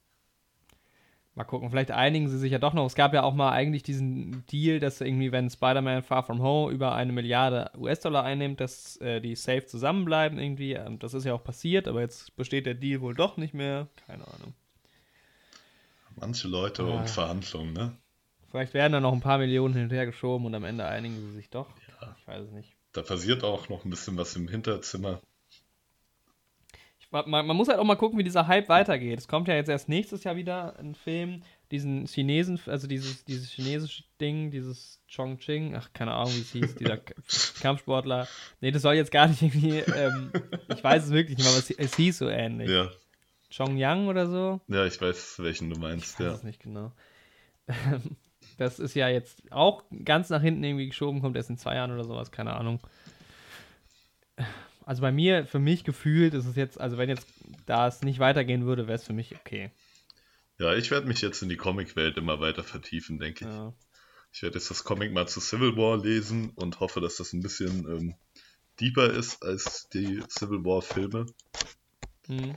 Mal 1.40 1.46
gucken, 1.46 1.70
vielleicht 1.70 1.92
einigen 1.92 2.28
sie 2.28 2.38
sich 2.38 2.52
ja 2.52 2.60
doch 2.60 2.74
noch. 2.74 2.86
Es 2.86 2.96
gab 2.96 3.14
ja 3.14 3.24
auch 3.24 3.34
mal 3.34 3.52
eigentlich 3.52 3.82
diesen 3.82 4.46
Deal, 4.48 4.82
dass 4.82 5.00
irgendwie, 5.00 5.32
wenn 5.32 5.50
Spider-Man 5.50 6.04
Far 6.04 6.22
From 6.24 6.42
Home 6.42 6.70
über 6.70 6.94
eine 6.94 7.14
Milliarde 7.14 7.72
US-Dollar 7.78 8.26
einnimmt, 8.26 8.60
dass 8.60 8.98
äh, 8.98 9.22
die 9.22 9.36
safe 9.38 9.66
zusammenbleiben 9.66 10.38
irgendwie. 10.38 10.74
Ähm, 10.74 11.00
das 11.00 11.14
ist 11.14 11.24
ja 11.24 11.34
auch 11.34 11.42
passiert, 11.42 11.88
aber 11.88 12.02
jetzt 12.02 12.36
besteht 12.36 12.66
der 12.66 12.74
Deal 12.74 13.00
wohl 13.00 13.14
doch 13.16 13.38
nicht 13.38 13.54
mehr. 13.54 13.88
Keine 14.06 14.28
Ahnung. 14.28 14.54
Manche 16.18 16.50
Leute 16.50 16.84
Ah. 16.84 17.00
und 17.00 17.10
Verhandlungen, 17.10 17.72
ne? 17.72 17.96
Vielleicht 18.52 18.74
werden 18.74 18.92
da 18.92 19.00
noch 19.00 19.14
ein 19.14 19.22
paar 19.22 19.38
Millionen 19.38 19.74
hin 19.76 19.84
und 19.84 19.94
her 19.94 20.06
geschoben 20.06 20.46
und 20.46 20.54
am 20.56 20.66
Ende 20.66 20.86
einigen 20.88 21.16
sie 21.22 21.32
sich 21.32 21.50
doch. 21.50 21.68
Ja. 22.02 22.18
Ich 22.20 22.28
weiß 22.28 22.48
es 22.48 22.52
nicht. 22.52 22.74
Da 22.92 23.02
passiert 23.02 23.46
auch 23.46 23.70
noch 23.70 23.86
ein 23.86 23.90
bisschen 23.90 24.18
was 24.18 24.36
im 24.36 24.50
Hinterzimmer. 24.50 25.22
Ich, 27.12 27.26
man, 27.26 27.46
man 27.46 27.56
muss 27.56 27.68
halt 27.68 27.80
auch 27.80 27.84
mal 27.84 27.96
gucken, 27.96 28.20
wie 28.20 28.24
dieser 28.24 28.48
Hype 28.48 28.70
weitergeht. 28.70 29.20
Es 29.20 29.28
kommt 29.28 29.48
ja 29.48 29.56
jetzt 29.56 29.70
erst 29.70 29.90
nächstes 29.90 30.24
Jahr 30.24 30.36
wieder 30.36 30.78
ein 30.80 30.96
Film, 30.96 31.42
diesen 31.72 32.06
Chinesen, 32.06 32.60
also 32.66 32.88
dieses, 32.88 33.26
dieses 33.26 33.50
chinesische 33.50 34.04
Ding, 34.20 34.52
dieses 34.52 35.02
Chongqing, 35.08 35.76
ach, 35.76 35.92
keine 35.94 36.14
Ahnung, 36.14 36.34
wie 36.36 36.42
es 36.42 36.52
hieß, 36.52 36.76
dieser 36.76 37.00
Kampfsportler. 37.62 38.28
Nee, 38.62 38.72
das 38.72 38.82
soll 38.82 38.96
jetzt 38.96 39.12
gar 39.12 39.28
nicht 39.28 39.42
irgendwie, 39.42 39.80
ähm, 39.80 40.32
ich 40.74 40.84
weiß 40.84 41.06
es 41.06 41.12
wirklich 41.12 41.38
nicht 41.38 41.46
mehr, 41.46 41.54
aber 41.54 41.60
es, 41.60 41.72
es 41.72 41.96
hieß 41.96 42.18
so 42.20 42.30
ähnlich. 42.30 42.70
Ja, 42.70 42.90
Chongyang 43.56 44.08
oder 44.08 44.28
so? 44.28 44.62
ja, 44.68 44.86
ich 44.86 45.02
weiß, 45.02 45.40
welchen 45.40 45.70
du 45.70 45.76
Ich 45.76 45.82
meinst, 45.82 46.20
weiß 46.20 46.26
ja. 46.26 46.34
es 46.34 46.44
nicht 46.44 46.62
genau. 46.62 46.92
Das 48.58 48.78
ist 48.78 48.94
ja 48.94 49.08
jetzt 49.08 49.42
auch 49.54 49.84
ganz 50.04 50.30
nach 50.30 50.42
hinten 50.42 50.66
irgendwie 50.66 50.88
geschoben, 50.88 51.22
kommt 51.22 51.38
erst 51.38 51.50
in 51.50 51.58
zwei 51.58 51.76
Jahren 51.76 51.94
oder 51.94 52.04
sowas, 52.04 52.30
keine 52.30 52.58
Ahnung. 52.58 52.82
Also 54.90 55.04
bei 55.04 55.12
mir, 55.12 55.46
für 55.46 55.60
mich 55.60 55.84
gefühlt 55.84 56.34
ist 56.34 56.48
es 56.48 56.56
jetzt, 56.56 56.82
also 56.82 56.98
wenn 56.98 57.10
jetzt 57.10 57.28
da 57.68 57.88
es 57.88 58.02
nicht 58.02 58.18
weitergehen 58.18 58.66
würde, 58.66 58.88
wäre 58.88 58.96
es 58.96 59.04
für 59.04 59.14
mich 59.14 59.36
okay. 59.36 59.70
Ja, 60.58 60.74
ich 60.74 60.90
werde 60.90 61.08
mich 61.08 61.22
jetzt 61.22 61.44
in 61.44 61.50
die 61.50 61.58
Comicwelt 61.58 62.18
immer 62.18 62.40
weiter 62.40 62.64
vertiefen, 62.64 63.20
denke 63.20 63.46
ich. 63.46 63.52
Ja. 63.52 63.72
Ich 64.34 64.42
werde 64.42 64.58
jetzt 64.58 64.72
das 64.72 64.84
Comic 64.84 65.14
mal 65.14 65.28
zu 65.28 65.42
Civil 65.42 65.78
War 65.78 65.98
lesen 65.98 66.50
und 66.56 66.80
hoffe, 66.80 67.02
dass 67.02 67.18
das 67.18 67.34
ein 67.34 67.42
bisschen 67.44 67.88
ähm, 67.88 68.16
deeper 68.80 69.12
ist 69.12 69.44
als 69.44 69.88
die 69.94 70.24
Civil 70.28 70.66
War 70.66 70.82
Filme, 70.82 71.28
Hm. 72.28 72.52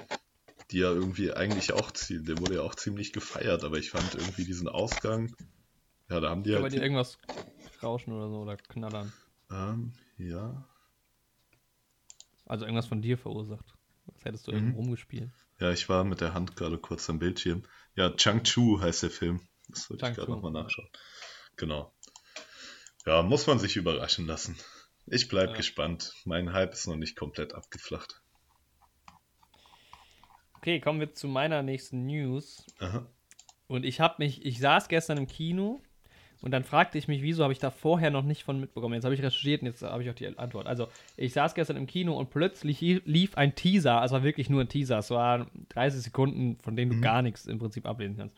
die 0.71 0.79
ja 0.79 0.91
irgendwie 0.91 1.33
eigentlich 1.33 1.73
auch, 1.73 1.91
zie- 1.93 2.25
der 2.25 2.41
wurde 2.41 2.57
ja 2.57 2.63
auch 2.63 2.75
ziemlich 2.75 3.13
gefeiert, 3.13 3.63
aber 3.63 3.79
ich 3.79 3.91
fand 3.91 4.15
irgendwie 4.15 4.45
diesen 4.45 4.69
Ausgang, 4.69 5.35
ja, 6.11 6.21
da 6.21 6.31
haben 6.31 6.43
die 6.43 6.55
Aber 6.55 6.65
halt, 6.65 6.73
die 6.73 6.79
irgendwas 6.79 7.19
rauschen 7.83 8.13
oder 8.13 8.29
so 8.29 8.37
oder 8.43 8.57
knattern. 8.57 9.13
ähm, 9.51 9.93
ja, 10.19 10.65
Also 12.53 12.67
irgendwas 12.67 12.87
von 12.87 13.01
dir 13.01 13.17
verursacht. 13.17 13.65
Was 14.05 14.25
hättest 14.27 14.47
du 14.47 14.51
Mhm. 14.53 14.57
irgendwo 14.59 14.79
rumgespielt? 14.81 15.31
ja, 15.59 15.71
ich 15.73 15.89
war 15.89 16.05
mit 16.05 16.21
der 16.21 16.35
Hand 16.35 16.55
gerade 16.55 16.77
kurz 16.77 17.09
am 17.09 17.19
Bildschirm. 17.19 17.63
Ja, 17.95 18.11
Chang-Chu 18.11 18.79
heißt 18.79 19.05
der 19.05 19.11
Film. 19.11 19.41
Das 19.69 19.89
wollte 19.89 20.07
ich 20.07 20.17
gerade 20.17 20.31
nochmal 20.33 20.53
nachschauen. 20.53 20.89
Genau. 21.57 21.95
Ja, 23.07 23.23
muss 23.23 23.47
man 23.47 23.59
sich 23.59 23.77
überraschen 23.77 24.27
lassen. 24.27 24.59
Ich 25.07 25.29
bleib 25.29 25.51
Ja. 25.53 25.57
gespannt. 25.57 26.13
Mein 26.27 26.53
Hype 26.53 26.75
ist 26.75 26.87
noch 26.87 26.97
nicht 26.97 27.17
komplett 27.17 27.55
abgeflacht. 27.55 28.21
Okay, 30.59 30.79
kommen 30.81 31.01
wir 31.01 31.15
zu 31.15 31.27
meiner 31.29 31.63
nächsten 31.63 32.05
News. 32.05 32.67
Aha. 32.79 33.07
Und 33.67 33.85
ich 33.87 33.99
habe 34.01 34.17
mich, 34.19 34.45
ich 34.45 34.59
saß 34.59 34.89
gestern 34.89 35.17
im 35.17 35.27
Kino 35.27 35.83
und 36.43 36.51
dann 36.51 36.65
fragte 36.65 36.99
ich 36.99 37.09
mich, 37.09 37.23
wieso 37.23 37.43
habe 37.45 37.53
ich 37.53 37.59
da 37.59 37.71
vorher 37.71 38.11
noch 38.11 38.25
nicht 38.25 38.43
von 38.43 38.61
mitbekommen. 38.61 38.95
Jetzt 38.95 39.05
habe 39.05 39.15
ich 39.15 39.23
recherchiert 39.23 39.63
und 39.63 39.69
jetzt 39.69 39.83
habe 39.83 40.03
ich 40.03 40.11
auch 40.11 40.15
die 40.15 40.27
Antwort. 40.39 40.67
Also, 40.67 40.89
ich 41.17 41.33
saß 41.33 41.55
gestern 41.55 41.77
im 41.77 41.87
Kino 41.87 42.17
und 42.19 42.31
plötzlich 42.31 42.81
li- 42.81 43.01
lief 43.05 43.37
ein 43.37 43.55
Teaser, 43.55 44.01
also 44.01 44.17
war 44.17 44.23
wirklich 44.25 44.51
nur 44.51 44.61
ein 44.61 44.69
Teaser. 44.69 44.99
Es 44.99 45.11
waren 45.11 45.47
30 45.71 46.03
Sekunden, 46.03 46.59
von 46.63 46.77
denen 46.77 46.91
du 46.91 47.01
gar 47.01 47.23
nichts 47.23 47.47
im 47.47 47.59
Prinzip 47.59 47.87
ablesen 47.87 48.17
kannst. 48.17 48.37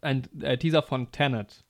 Ein 0.00 0.28
äh, 0.42 0.58
Teaser 0.58 0.82
von 0.82 1.10
Tenet. 1.10 1.64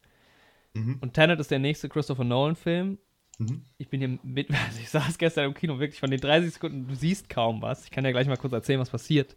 Mhm. 0.74 0.98
Und 1.00 1.14
Tenet 1.14 1.40
ist 1.40 1.50
der 1.50 1.58
nächste 1.58 1.88
Christopher 1.88 2.24
Nolan-Film. 2.24 2.98
Mhm. 3.38 3.62
Ich 3.78 3.88
bin 3.88 4.00
hier 4.00 4.18
mit, 4.22 4.50
also 4.66 4.80
ich 4.80 4.90
saß 4.90 5.18
gestern 5.18 5.46
im 5.46 5.54
Kino, 5.54 5.78
wirklich 5.78 6.00
von 6.00 6.10
den 6.10 6.20
30 6.20 6.52
Sekunden, 6.54 6.88
du 6.88 6.94
siehst 6.94 7.28
kaum 7.28 7.62
was. 7.62 7.84
Ich 7.84 7.90
kann 7.90 8.04
dir 8.04 8.12
gleich 8.12 8.26
mal 8.26 8.36
kurz 8.36 8.52
erzählen, 8.52 8.80
was 8.80 8.90
passiert. 8.90 9.36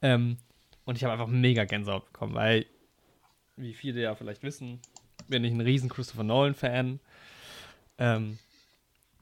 Ähm, 0.00 0.36
und 0.84 0.96
ich 0.96 1.04
habe 1.04 1.12
einfach 1.12 1.26
mega 1.26 1.64
Gänsehaut 1.64 2.06
bekommen, 2.06 2.34
weil, 2.34 2.66
wie 3.56 3.74
viele 3.74 4.00
ja 4.02 4.14
vielleicht 4.14 4.42
wissen, 4.42 4.80
bin 5.28 5.44
ich 5.44 5.52
ein 5.52 5.60
riesen 5.60 5.88
Christopher 5.88 6.24
Nolan-Fan. 6.24 7.00
Ähm, 7.98 8.38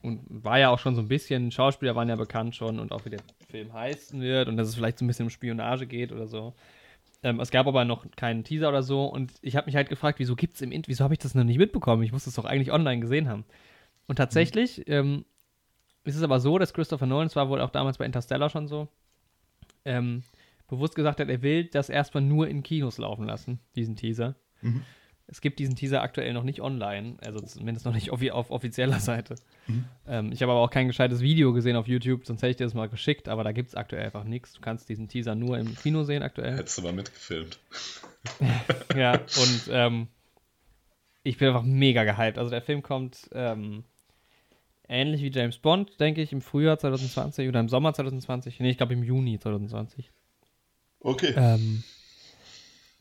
und 0.02 0.20
war 0.28 0.58
ja 0.58 0.70
auch 0.70 0.78
schon 0.78 0.94
so 0.94 1.02
ein 1.02 1.08
bisschen, 1.08 1.50
Schauspieler 1.50 1.94
waren 1.94 2.08
ja 2.08 2.16
bekannt 2.16 2.56
schon 2.56 2.78
und 2.78 2.92
auch 2.92 3.04
wie 3.04 3.10
der 3.10 3.20
Film 3.50 3.72
heißen 3.72 4.20
wird 4.20 4.48
und 4.48 4.56
dass 4.56 4.68
es 4.68 4.74
vielleicht 4.74 4.98
so 4.98 5.04
ein 5.04 5.08
bisschen 5.08 5.26
um 5.26 5.30
Spionage 5.30 5.86
geht 5.86 6.12
oder 6.12 6.26
so. 6.26 6.54
Ähm, 7.22 7.38
es 7.38 7.50
gab 7.50 7.66
aber 7.66 7.84
noch 7.84 8.10
keinen 8.12 8.44
Teaser 8.44 8.70
oder 8.70 8.82
so 8.82 9.04
und 9.04 9.32
ich 9.42 9.56
habe 9.56 9.66
mich 9.66 9.76
halt 9.76 9.90
gefragt, 9.90 10.18
wieso 10.18 10.36
gibt's 10.36 10.62
im 10.62 10.72
Int 10.72 10.88
wieso 10.88 11.04
habe 11.04 11.12
ich 11.12 11.18
das 11.18 11.34
noch 11.34 11.44
nicht 11.44 11.58
mitbekommen? 11.58 12.02
Ich 12.02 12.12
muss 12.12 12.24
das 12.24 12.34
doch 12.34 12.46
eigentlich 12.46 12.72
online 12.72 13.00
gesehen 13.00 13.28
haben. 13.28 13.44
Und 14.06 14.16
tatsächlich 14.16 14.88
ähm, 14.88 15.26
ist 16.04 16.16
es 16.16 16.22
aber 16.22 16.40
so, 16.40 16.58
dass 16.58 16.72
Christopher 16.72 17.06
Nolan, 17.06 17.26
es 17.26 17.36
war 17.36 17.50
wohl 17.50 17.60
auch 17.60 17.70
damals 17.70 17.98
bei 17.98 18.06
Interstellar 18.06 18.48
schon 18.48 18.68
so, 18.68 18.88
ähm, 19.84 20.22
bewusst 20.66 20.94
gesagt 20.94 21.20
hat, 21.20 21.28
er 21.28 21.42
will 21.42 21.64
das 21.64 21.90
erstmal 21.90 22.22
nur 22.22 22.48
in 22.48 22.62
Kinos 22.62 22.96
laufen 22.96 23.26
lassen, 23.26 23.60
diesen 23.76 23.96
Teaser. 23.96 24.34
Mhm. 24.62 24.82
Es 25.30 25.40
gibt 25.40 25.60
diesen 25.60 25.76
Teaser 25.76 26.02
aktuell 26.02 26.32
noch 26.32 26.42
nicht 26.42 26.60
online, 26.60 27.16
also 27.24 27.38
zumindest 27.40 27.86
noch 27.86 27.94
nicht 27.94 28.10
auf 28.10 28.50
offizieller 28.50 28.98
Seite. 28.98 29.36
Mhm. 29.68 29.84
Ähm, 30.06 30.32
ich 30.32 30.42
habe 30.42 30.52
aber 30.52 30.60
auch 30.60 30.70
kein 30.70 30.88
gescheites 30.88 31.20
Video 31.20 31.52
gesehen 31.52 31.76
auf 31.76 31.86
YouTube, 31.86 32.26
sonst 32.26 32.42
hätte 32.42 32.50
ich 32.50 32.56
dir 32.56 32.64
das 32.64 32.74
mal 32.74 32.88
geschickt, 32.88 33.28
aber 33.28 33.44
da 33.44 33.52
gibt 33.52 33.68
es 33.68 33.74
aktuell 33.76 34.04
einfach 34.04 34.24
nichts. 34.24 34.54
Du 34.54 34.60
kannst 34.60 34.88
diesen 34.88 35.08
Teaser 35.08 35.34
nur 35.34 35.58
im 35.58 35.74
Kino 35.76 36.02
sehen 36.02 36.22
aktuell. 36.22 36.56
Hättest 36.56 36.78
du 36.78 36.82
mal 36.82 36.92
mitgefilmt. 36.92 37.58
Ja, 38.94 39.12
und 39.14 39.70
ähm, 39.70 40.08
ich 41.22 41.38
bin 41.38 41.48
einfach 41.48 41.62
mega 41.62 42.04
gehypt. 42.04 42.36
Also 42.36 42.50
der 42.50 42.60
Film 42.60 42.82
kommt 42.82 43.30
ähm, 43.32 43.84
ähnlich 44.88 45.22
wie 45.22 45.30
James 45.30 45.58
Bond, 45.58 45.98
denke 46.00 46.20
ich, 46.20 46.32
im 46.32 46.42
Frühjahr 46.42 46.78
2020 46.78 47.48
oder 47.48 47.60
im 47.60 47.68
Sommer 47.70 47.94
2020. 47.94 48.60
Nee, 48.60 48.70
ich 48.70 48.76
glaube 48.76 48.92
im 48.92 49.02
Juni 49.02 49.38
2020. 49.38 50.10
Okay. 51.00 51.32
Ähm, 51.36 51.82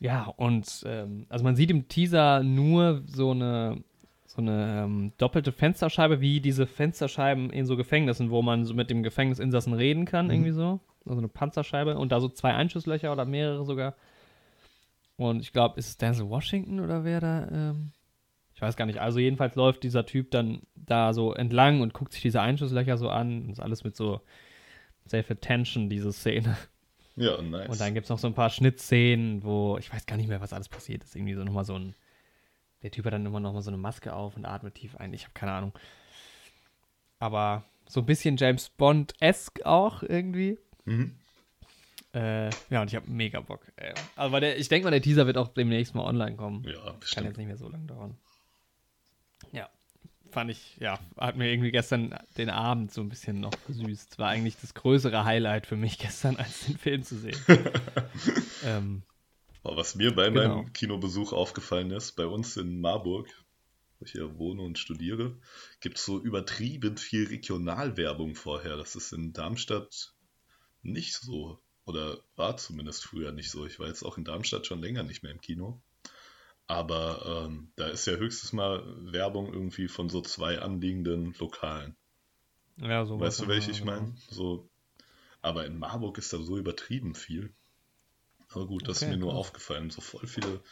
ja, 0.00 0.24
und 0.36 0.82
ähm, 0.86 1.26
also 1.28 1.44
man 1.44 1.54
sieht 1.56 1.70
im 1.70 1.86
Teaser 1.88 2.42
nur 2.42 3.02
so 3.06 3.30
eine 3.30 3.82
so 4.26 4.40
eine 4.40 4.84
ähm, 4.84 5.12
doppelte 5.18 5.50
Fensterscheibe, 5.50 6.20
wie 6.20 6.40
diese 6.40 6.66
Fensterscheiben 6.66 7.50
in 7.50 7.66
so 7.66 7.76
Gefängnissen, 7.76 8.30
wo 8.30 8.42
man 8.42 8.64
so 8.64 8.74
mit 8.74 8.88
dem 8.88 9.02
Gefängnisinsassen 9.02 9.72
reden 9.72 10.04
kann, 10.04 10.26
Mhm. 10.26 10.32
irgendwie 10.32 10.52
so. 10.52 10.80
Also 11.04 11.18
eine 11.18 11.28
Panzerscheibe 11.28 11.98
und 11.98 12.12
da 12.12 12.20
so 12.20 12.28
zwei 12.28 12.54
Einschusslöcher 12.54 13.10
oder 13.12 13.24
mehrere 13.24 13.64
sogar. 13.64 13.94
Und 15.16 15.40
ich 15.40 15.52
glaube, 15.52 15.78
ist 15.78 15.88
es 15.88 15.96
Denzel 15.96 16.28
Washington 16.28 16.78
oder 16.80 17.02
wer 17.04 17.20
da? 17.20 17.48
Ähm, 17.50 17.90
ich 18.54 18.62
weiß 18.62 18.76
gar 18.76 18.86
nicht. 18.86 18.98
Also 19.00 19.18
jedenfalls 19.18 19.56
läuft 19.56 19.82
dieser 19.82 20.06
Typ 20.06 20.30
dann 20.30 20.60
da 20.76 21.12
so 21.12 21.34
entlang 21.34 21.80
und 21.80 21.92
guckt 21.94 22.12
sich 22.12 22.22
diese 22.22 22.40
Einschusslöcher 22.40 22.96
so 22.98 23.08
an. 23.08 23.42
Und 23.42 23.50
ist 23.50 23.60
alles 23.60 23.82
mit 23.82 23.96
so 23.96 24.20
sehr 25.06 25.24
viel 25.24 25.36
Tension, 25.36 25.88
diese 25.88 26.12
Szene. 26.12 26.56
Ja, 27.16 27.40
nice. 27.42 27.68
Und 27.68 27.80
dann 27.80 27.94
gibt 27.94 28.04
es 28.04 28.10
noch 28.10 28.18
so 28.18 28.26
ein 28.26 28.34
paar 28.34 28.50
Schnittszenen, 28.50 29.42
wo 29.42 29.76
ich 29.78 29.92
weiß 29.92 30.06
gar 30.06 30.16
nicht 30.16 30.28
mehr, 30.28 30.40
was 30.40 30.52
alles 30.52 30.68
passiert 30.68 31.04
ist. 31.04 31.16
Irgendwie 31.16 31.34
so 31.34 31.44
nochmal 31.44 31.64
so 31.64 31.78
ein. 31.78 31.94
Der 32.82 32.90
Typ 32.90 33.04
hat 33.04 33.12
dann 33.12 33.26
immer 33.26 33.40
nochmal 33.40 33.62
so 33.62 33.70
eine 33.70 33.76
Maske 33.76 34.12
auf 34.14 34.36
und 34.36 34.46
atmet 34.46 34.74
tief 34.76 34.96
ein. 34.96 35.12
Ich 35.12 35.24
habe 35.24 35.34
keine 35.34 35.52
Ahnung. 35.52 35.72
Aber 37.18 37.64
so 37.86 38.00
ein 38.00 38.06
bisschen 38.06 38.36
James 38.36 38.68
Bond-esque 38.70 39.64
auch 39.66 40.02
irgendwie. 40.02 40.58
mhm. 40.84 41.16
Äh, 42.12 42.50
ja, 42.70 42.82
und 42.82 42.88
ich 42.88 42.96
habe 42.96 43.08
mega 43.08 43.40
Bock. 43.40 43.60
Äh, 43.76 43.94
aber 44.16 44.40
der, 44.40 44.58
ich 44.58 44.68
denke 44.68 44.84
mal, 44.84 44.90
der 44.90 45.00
Teaser 45.00 45.26
wird 45.26 45.38
auch 45.38 45.46
demnächst 45.46 45.94
mal 45.94 46.02
online 46.02 46.34
kommen. 46.34 46.64
Ja, 46.64 46.74
Kann 46.82 46.98
bestimmt. 46.98 47.26
jetzt 47.26 47.36
nicht 47.36 47.46
mehr 47.46 47.56
so 47.56 47.68
lange 47.68 47.86
dauern. 47.86 48.16
Ja, 50.30 50.34
fand 50.34 50.50
ich, 50.50 50.76
ja, 50.78 50.98
hat 51.16 51.36
mir 51.36 51.50
irgendwie 51.50 51.70
gestern 51.72 52.14
den 52.38 52.50
Abend 52.50 52.92
so 52.92 53.00
ein 53.00 53.08
bisschen 53.08 53.40
noch 53.40 53.52
versüßt. 53.66 54.18
War 54.18 54.28
eigentlich 54.28 54.56
das 54.60 54.74
größere 54.74 55.24
Highlight 55.24 55.66
für 55.66 55.76
mich 55.76 55.98
gestern, 55.98 56.36
als 56.36 56.66
den 56.66 56.78
Film 56.78 57.02
zu 57.02 57.18
sehen. 57.18 57.38
ähm, 58.64 59.02
was 59.62 59.94
mir 59.94 60.14
bei 60.14 60.30
Genau. 60.30 60.62
meinem 60.62 60.72
Kinobesuch 60.72 61.32
aufgefallen 61.32 61.90
ist, 61.90 62.12
bei 62.12 62.26
uns 62.26 62.56
in 62.56 62.80
Marburg, 62.80 63.28
wo 63.98 64.04
ich 64.06 64.12
hier 64.12 64.38
wohne 64.38 64.62
und 64.62 64.78
studiere, 64.78 65.36
gibt 65.80 65.98
es 65.98 66.04
so 66.04 66.18
übertrieben 66.20 66.96
viel 66.96 67.26
Regionalwerbung 67.26 68.34
vorher. 68.34 68.76
Das 68.76 68.96
ist 68.96 69.12
in 69.12 69.32
Darmstadt 69.32 70.14
nicht 70.82 71.14
so. 71.14 71.58
Oder 71.84 72.18
war 72.36 72.56
zumindest 72.56 73.04
früher 73.04 73.32
nicht 73.32 73.50
so. 73.50 73.66
Ich 73.66 73.78
war 73.78 73.88
jetzt 73.88 74.02
auch 74.04 74.16
in 74.16 74.24
Darmstadt 74.24 74.66
schon 74.66 74.80
länger 74.80 75.02
nicht 75.02 75.22
mehr 75.22 75.32
im 75.32 75.40
Kino. 75.40 75.82
Aber 76.70 77.46
ähm, 77.48 77.72
da 77.74 77.88
ist 77.88 78.06
ja 78.06 78.12
höchstens 78.14 78.52
mal 78.52 78.84
Werbung 79.12 79.52
irgendwie 79.52 79.88
von 79.88 80.08
so 80.08 80.20
zwei 80.22 80.60
anliegenden 80.60 81.34
Lokalen. 81.40 81.96
Ja, 82.76 83.04
so 83.04 83.18
Weißt 83.18 83.40
du, 83.42 83.48
welche 83.48 83.72
ich 83.72 83.84
meine? 83.84 84.14
So, 84.30 84.70
aber 85.42 85.66
in 85.66 85.80
Marburg 85.80 86.16
ist 86.18 86.32
da 86.32 86.38
so 86.38 86.56
übertrieben 86.58 87.16
viel. 87.16 87.52
Aber 88.52 88.68
gut, 88.68 88.86
das 88.86 88.98
Okay, 88.98 89.06
ist 89.06 89.10
mir 89.10 89.16
nur 89.16 89.32
cool. 89.32 89.38
aufgefallen. 89.40 89.90
So 89.90 90.00
voll 90.00 90.28
viele 90.28 90.62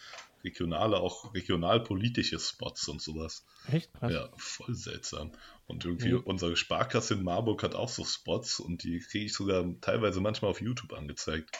regionale, 0.45 0.99
auch 0.99 1.35
regionalpolitische 1.35 2.39
Spots 2.39 2.87
und 2.87 3.03
sowas. 3.03 3.45
Echt 3.73 3.93
krass. 3.95 4.13
Ja, 4.13 4.31
voll 4.37 4.77
seltsam. 4.77 5.33
Und 5.67 5.85
irgendwie 5.85 6.13
Ja. 6.13 6.21
unsere 6.25 6.57
Sparkasse 6.57 7.15
in 7.15 7.25
Marburg 7.25 7.65
hat 7.65 7.75
auch 7.75 7.89
so 7.89 8.05
Spots 8.05 8.61
und 8.61 8.85
die 8.85 9.01
kriege 9.01 9.25
ich 9.25 9.35
sogar 9.35 9.65
teilweise 9.81 10.21
manchmal 10.21 10.53
auf 10.53 10.61
YouTube 10.61 10.93
angezeigt. 10.93 11.51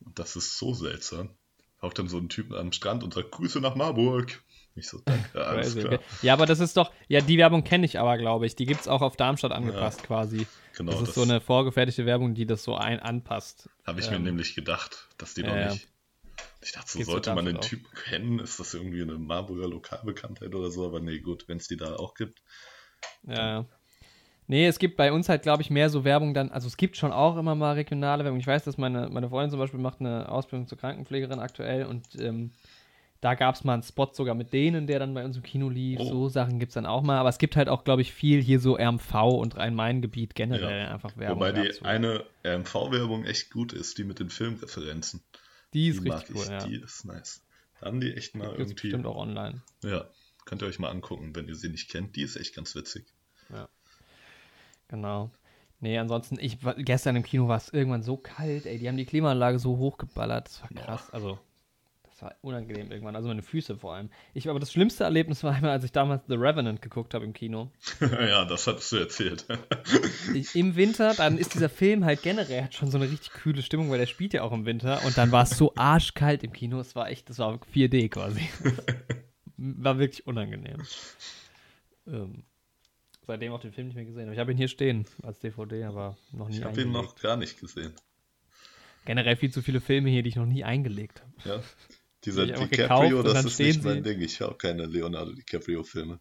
Und 0.00 0.18
das 0.18 0.36
ist 0.36 0.56
so 0.56 0.72
seltsam. 0.72 1.36
Taucht 1.80 1.98
dann 1.98 2.08
so 2.08 2.18
ein 2.18 2.28
Typ 2.28 2.52
am 2.52 2.72
Strand 2.72 3.02
und 3.02 3.14
sagt, 3.14 3.30
Grüße 3.30 3.60
nach 3.60 3.74
Marburg. 3.74 4.42
Ich 4.74 4.88
so, 4.88 5.00
danke, 5.04 5.44
alles 5.46 5.76
klar. 5.76 5.94
okay. 5.94 6.04
Ja, 6.22 6.34
aber 6.34 6.46
das 6.46 6.60
ist 6.60 6.76
doch, 6.76 6.92
ja, 7.08 7.20
die 7.20 7.38
Werbung 7.38 7.64
kenne 7.64 7.86
ich 7.86 7.98
aber, 7.98 8.18
glaube 8.18 8.46
ich. 8.46 8.54
Die 8.54 8.66
gibt 8.66 8.82
es 8.82 8.88
auch 8.88 9.02
auf 9.02 9.16
Darmstadt 9.16 9.52
angepasst 9.52 10.02
quasi. 10.02 10.46
Genau, 10.76 10.92
das 10.92 11.00
ist 11.00 11.08
das 11.08 11.14
so 11.16 11.22
eine 11.22 11.40
vorgefertigte 11.40 12.06
Werbung, 12.06 12.34
die 12.34 12.46
das 12.46 12.62
so 12.62 12.76
ein 12.76 13.00
anpasst. 13.00 13.68
habe 13.86 14.00
ich 14.00 14.06
ähm, 14.06 14.12
mir 14.12 14.20
nämlich 14.20 14.54
gedacht, 14.54 15.08
dass 15.18 15.34
die 15.34 15.42
ja, 15.42 15.48
noch 15.48 15.56
ja. 15.56 15.72
nicht. 15.72 15.88
Ich 16.62 16.72
dachte, 16.72 16.90
so 16.90 17.02
sollte 17.02 17.34
man 17.34 17.46
den 17.46 17.54
Darmstadt 17.54 17.80
Typen 17.80 17.94
kennen, 17.94 18.38
ist 18.38 18.60
das 18.60 18.74
irgendwie 18.74 19.02
eine 19.02 19.14
Marburger 19.14 19.68
Lokalbekanntheit 19.68 20.54
oder 20.54 20.70
so, 20.70 20.86
aber 20.86 21.00
nee, 21.00 21.18
gut, 21.18 21.48
wenn 21.48 21.56
es 21.56 21.68
die 21.68 21.76
da 21.76 21.96
auch 21.96 22.14
gibt. 22.14 22.42
Ja, 23.22 23.34
ja. 23.34 23.66
Nee, 24.50 24.66
es 24.66 24.80
gibt 24.80 24.96
bei 24.96 25.12
uns 25.12 25.28
halt, 25.28 25.42
glaube 25.42 25.62
ich, 25.62 25.70
mehr 25.70 25.90
so 25.90 26.02
Werbung 26.02 26.34
dann, 26.34 26.50
also 26.50 26.66
es 26.66 26.76
gibt 26.76 26.96
schon 26.96 27.12
auch 27.12 27.36
immer 27.36 27.54
mal 27.54 27.74
regionale 27.74 28.24
Werbung. 28.24 28.40
Ich 28.40 28.48
weiß, 28.48 28.64
dass 28.64 28.78
meine, 28.78 29.08
meine 29.08 29.28
Freundin 29.28 29.50
zum 29.50 29.60
Beispiel 29.60 29.78
macht 29.78 30.00
eine 30.00 30.28
Ausbildung 30.28 30.66
zur 30.66 30.76
Krankenpflegerin 30.76 31.38
aktuell 31.38 31.86
und 31.86 32.18
ähm, 32.18 32.50
da 33.20 33.34
gab 33.36 33.54
es 33.54 33.62
mal 33.62 33.74
einen 33.74 33.84
Spot 33.84 34.10
sogar 34.12 34.34
mit 34.34 34.52
denen, 34.52 34.88
der 34.88 34.98
dann 34.98 35.14
bei 35.14 35.24
uns 35.24 35.36
im 35.36 35.44
Kino 35.44 35.68
lief. 35.68 36.00
Oh. 36.00 36.04
So 36.04 36.28
Sachen 36.28 36.58
gibt 36.58 36.70
es 36.70 36.74
dann 36.74 36.84
auch 36.84 37.02
mal. 37.02 37.18
Aber 37.18 37.28
es 37.28 37.38
gibt 37.38 37.54
halt 37.54 37.68
auch, 37.68 37.84
glaube 37.84 38.02
ich, 38.02 38.12
viel 38.12 38.42
hier 38.42 38.58
so 38.58 38.74
RMV 38.74 39.14
und 39.14 39.56
Rhein-Main-Gebiet 39.56 40.34
generell 40.34 40.88
einfach 40.88 41.16
Werbung. 41.16 41.36
Wobei 41.36 41.52
die 41.52 41.68
dazu. 41.68 41.84
eine 41.84 42.24
RMV-Werbung 42.44 43.26
echt 43.26 43.52
gut 43.52 43.72
ist, 43.72 43.98
die 43.98 44.04
mit 44.04 44.18
den 44.18 44.30
Filmreferenzen. 44.30 45.20
die 45.74 45.90
ist 45.90 46.02
die 46.02 46.08
mag 46.08 46.22
richtig 46.22 46.34
cool, 46.34 46.42
ich, 46.42 46.50
ja. 46.50 46.66
die 46.66 46.74
ist 46.74 47.04
nice. 47.04 47.40
Da 47.78 47.86
haben 47.86 48.00
die 48.00 48.12
echt 48.14 48.34
mal 48.34 48.48
Gibt's 48.48 48.58
irgendwie. 48.58 48.74
bestimmt 48.74 49.06
auch 49.06 49.16
online. 49.16 49.62
Ja, 49.84 50.06
könnt 50.44 50.62
ihr 50.62 50.66
euch 50.66 50.80
mal 50.80 50.90
angucken, 50.90 51.36
wenn 51.36 51.46
ihr 51.46 51.54
sie 51.54 51.68
nicht 51.68 51.88
kennt. 51.88 52.16
Die 52.16 52.22
ist 52.22 52.34
echt 52.34 52.56
ganz 52.56 52.74
witzig. 52.74 53.04
Genau. 54.90 55.30
Nee, 55.78 55.96
ansonsten, 55.98 56.36
ich 56.40 56.62
war, 56.62 56.74
gestern 56.74 57.16
im 57.16 57.22
Kino 57.22 57.48
war 57.48 57.56
es 57.56 57.70
irgendwann 57.70 58.02
so 58.02 58.16
kalt, 58.16 58.66
ey, 58.66 58.78
die 58.78 58.86
haben 58.86 58.98
die 58.98 59.06
Klimaanlage 59.06 59.58
so 59.58 59.78
hochgeballert, 59.78 60.46
das 60.46 60.62
war 60.62 60.68
krass. 60.68 61.10
Also, 61.10 61.38
das 62.04 62.20
war 62.20 62.34
unangenehm 62.42 62.90
irgendwann, 62.90 63.16
also 63.16 63.28
meine 63.28 63.40
Füße 63.40 63.78
vor 63.78 63.94
allem. 63.94 64.10
Ich, 64.34 64.50
aber 64.50 64.60
das 64.60 64.72
schlimmste 64.72 65.04
Erlebnis 65.04 65.42
war 65.42 65.54
einmal, 65.54 65.70
als 65.70 65.84
ich 65.84 65.92
damals 65.92 66.24
The 66.26 66.34
Revenant 66.34 66.82
geguckt 66.82 67.14
habe 67.14 67.24
im 67.24 67.32
Kino. 67.32 67.70
ja, 68.00 68.44
das 68.44 68.66
hattest 68.66 68.92
du 68.92 68.96
erzählt. 68.96 69.46
Ich, 70.34 70.54
Im 70.54 70.76
Winter, 70.76 71.14
dann 71.14 71.38
ist 71.38 71.54
dieser 71.54 71.68
Film 71.68 72.04
halt 72.04 72.22
generell, 72.22 72.64
hat 72.64 72.74
schon 72.74 72.90
so 72.90 72.98
eine 72.98 73.10
richtig 73.10 73.32
kühle 73.32 73.62
Stimmung, 73.62 73.90
weil 73.90 73.98
der 73.98 74.06
spielt 74.06 74.32
ja 74.32 74.42
auch 74.42 74.52
im 74.52 74.66
Winter 74.66 75.04
und 75.04 75.16
dann 75.16 75.32
war 75.32 75.44
es 75.44 75.50
so 75.50 75.72
arschkalt 75.76 76.44
im 76.44 76.52
Kino, 76.52 76.78
es 76.78 76.94
war 76.94 77.08
echt, 77.08 77.30
das 77.30 77.38
war 77.38 77.58
4D 77.74 78.10
quasi. 78.10 78.48
war 79.56 79.98
wirklich 79.98 80.26
unangenehm. 80.26 80.82
Ähm, 82.06 82.44
seitdem 83.30 83.52
auch 83.52 83.60
den 83.60 83.72
Film 83.72 83.86
nicht 83.86 83.94
mehr 83.94 84.04
gesehen. 84.04 84.24
Aber 84.24 84.32
ich 84.32 84.40
habe 84.40 84.50
ihn 84.50 84.58
hier 84.58 84.66
stehen 84.66 85.06
als 85.22 85.38
DVD, 85.38 85.84
aber 85.84 86.16
noch 86.32 86.48
nie 86.48 86.58
ich 86.58 86.64
habe 86.64 86.80
ihn 86.80 86.90
noch 86.90 87.14
gar 87.14 87.36
nicht 87.36 87.60
gesehen. 87.60 87.94
Generell 89.04 89.36
viel 89.36 89.52
zu 89.52 89.62
viele 89.62 89.80
Filme 89.80 90.10
hier, 90.10 90.24
die 90.24 90.30
ich 90.30 90.36
noch 90.36 90.46
nie 90.46 90.64
eingelegt 90.64 91.22
habe. 91.22 91.48
Ja. 91.48 91.62
Dieser 92.24 92.46
Die 92.46 92.52
DiCaprio, 92.52 93.22
das 93.22 93.44
ist 93.44 93.60
nicht 93.60 93.84
mein. 93.84 94.02
Ding. 94.02 94.20
Ich 94.20 94.40
habe 94.40 94.56
keine 94.56 94.84
Leonardo 94.86 95.32
DiCaprio-Filme. 95.32 96.18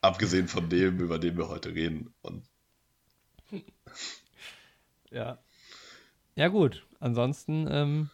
Abgesehen 0.00 0.48
von 0.48 0.68
dem, 0.68 0.98
über 0.98 1.20
den 1.20 1.38
wir 1.38 1.48
heute 1.48 1.72
reden. 1.72 2.12
Und 2.22 2.44
Ja. 5.10 5.38
Ja, 6.34 6.48
gut. 6.48 6.84
Ansonsten 6.98 7.68
ähm, 7.70 8.10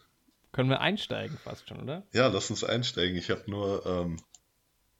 können 0.51 0.69
wir 0.69 0.79
einsteigen 0.79 1.37
fast 1.39 1.67
schon, 1.67 1.81
oder? 1.81 2.03
ja, 2.13 2.27
lass 2.27 2.51
uns 2.51 2.63
einsteigen. 2.63 3.17
Ich 3.17 3.31
habe 3.31 3.49
nur. 3.49 3.83
Ähm, 3.85 4.21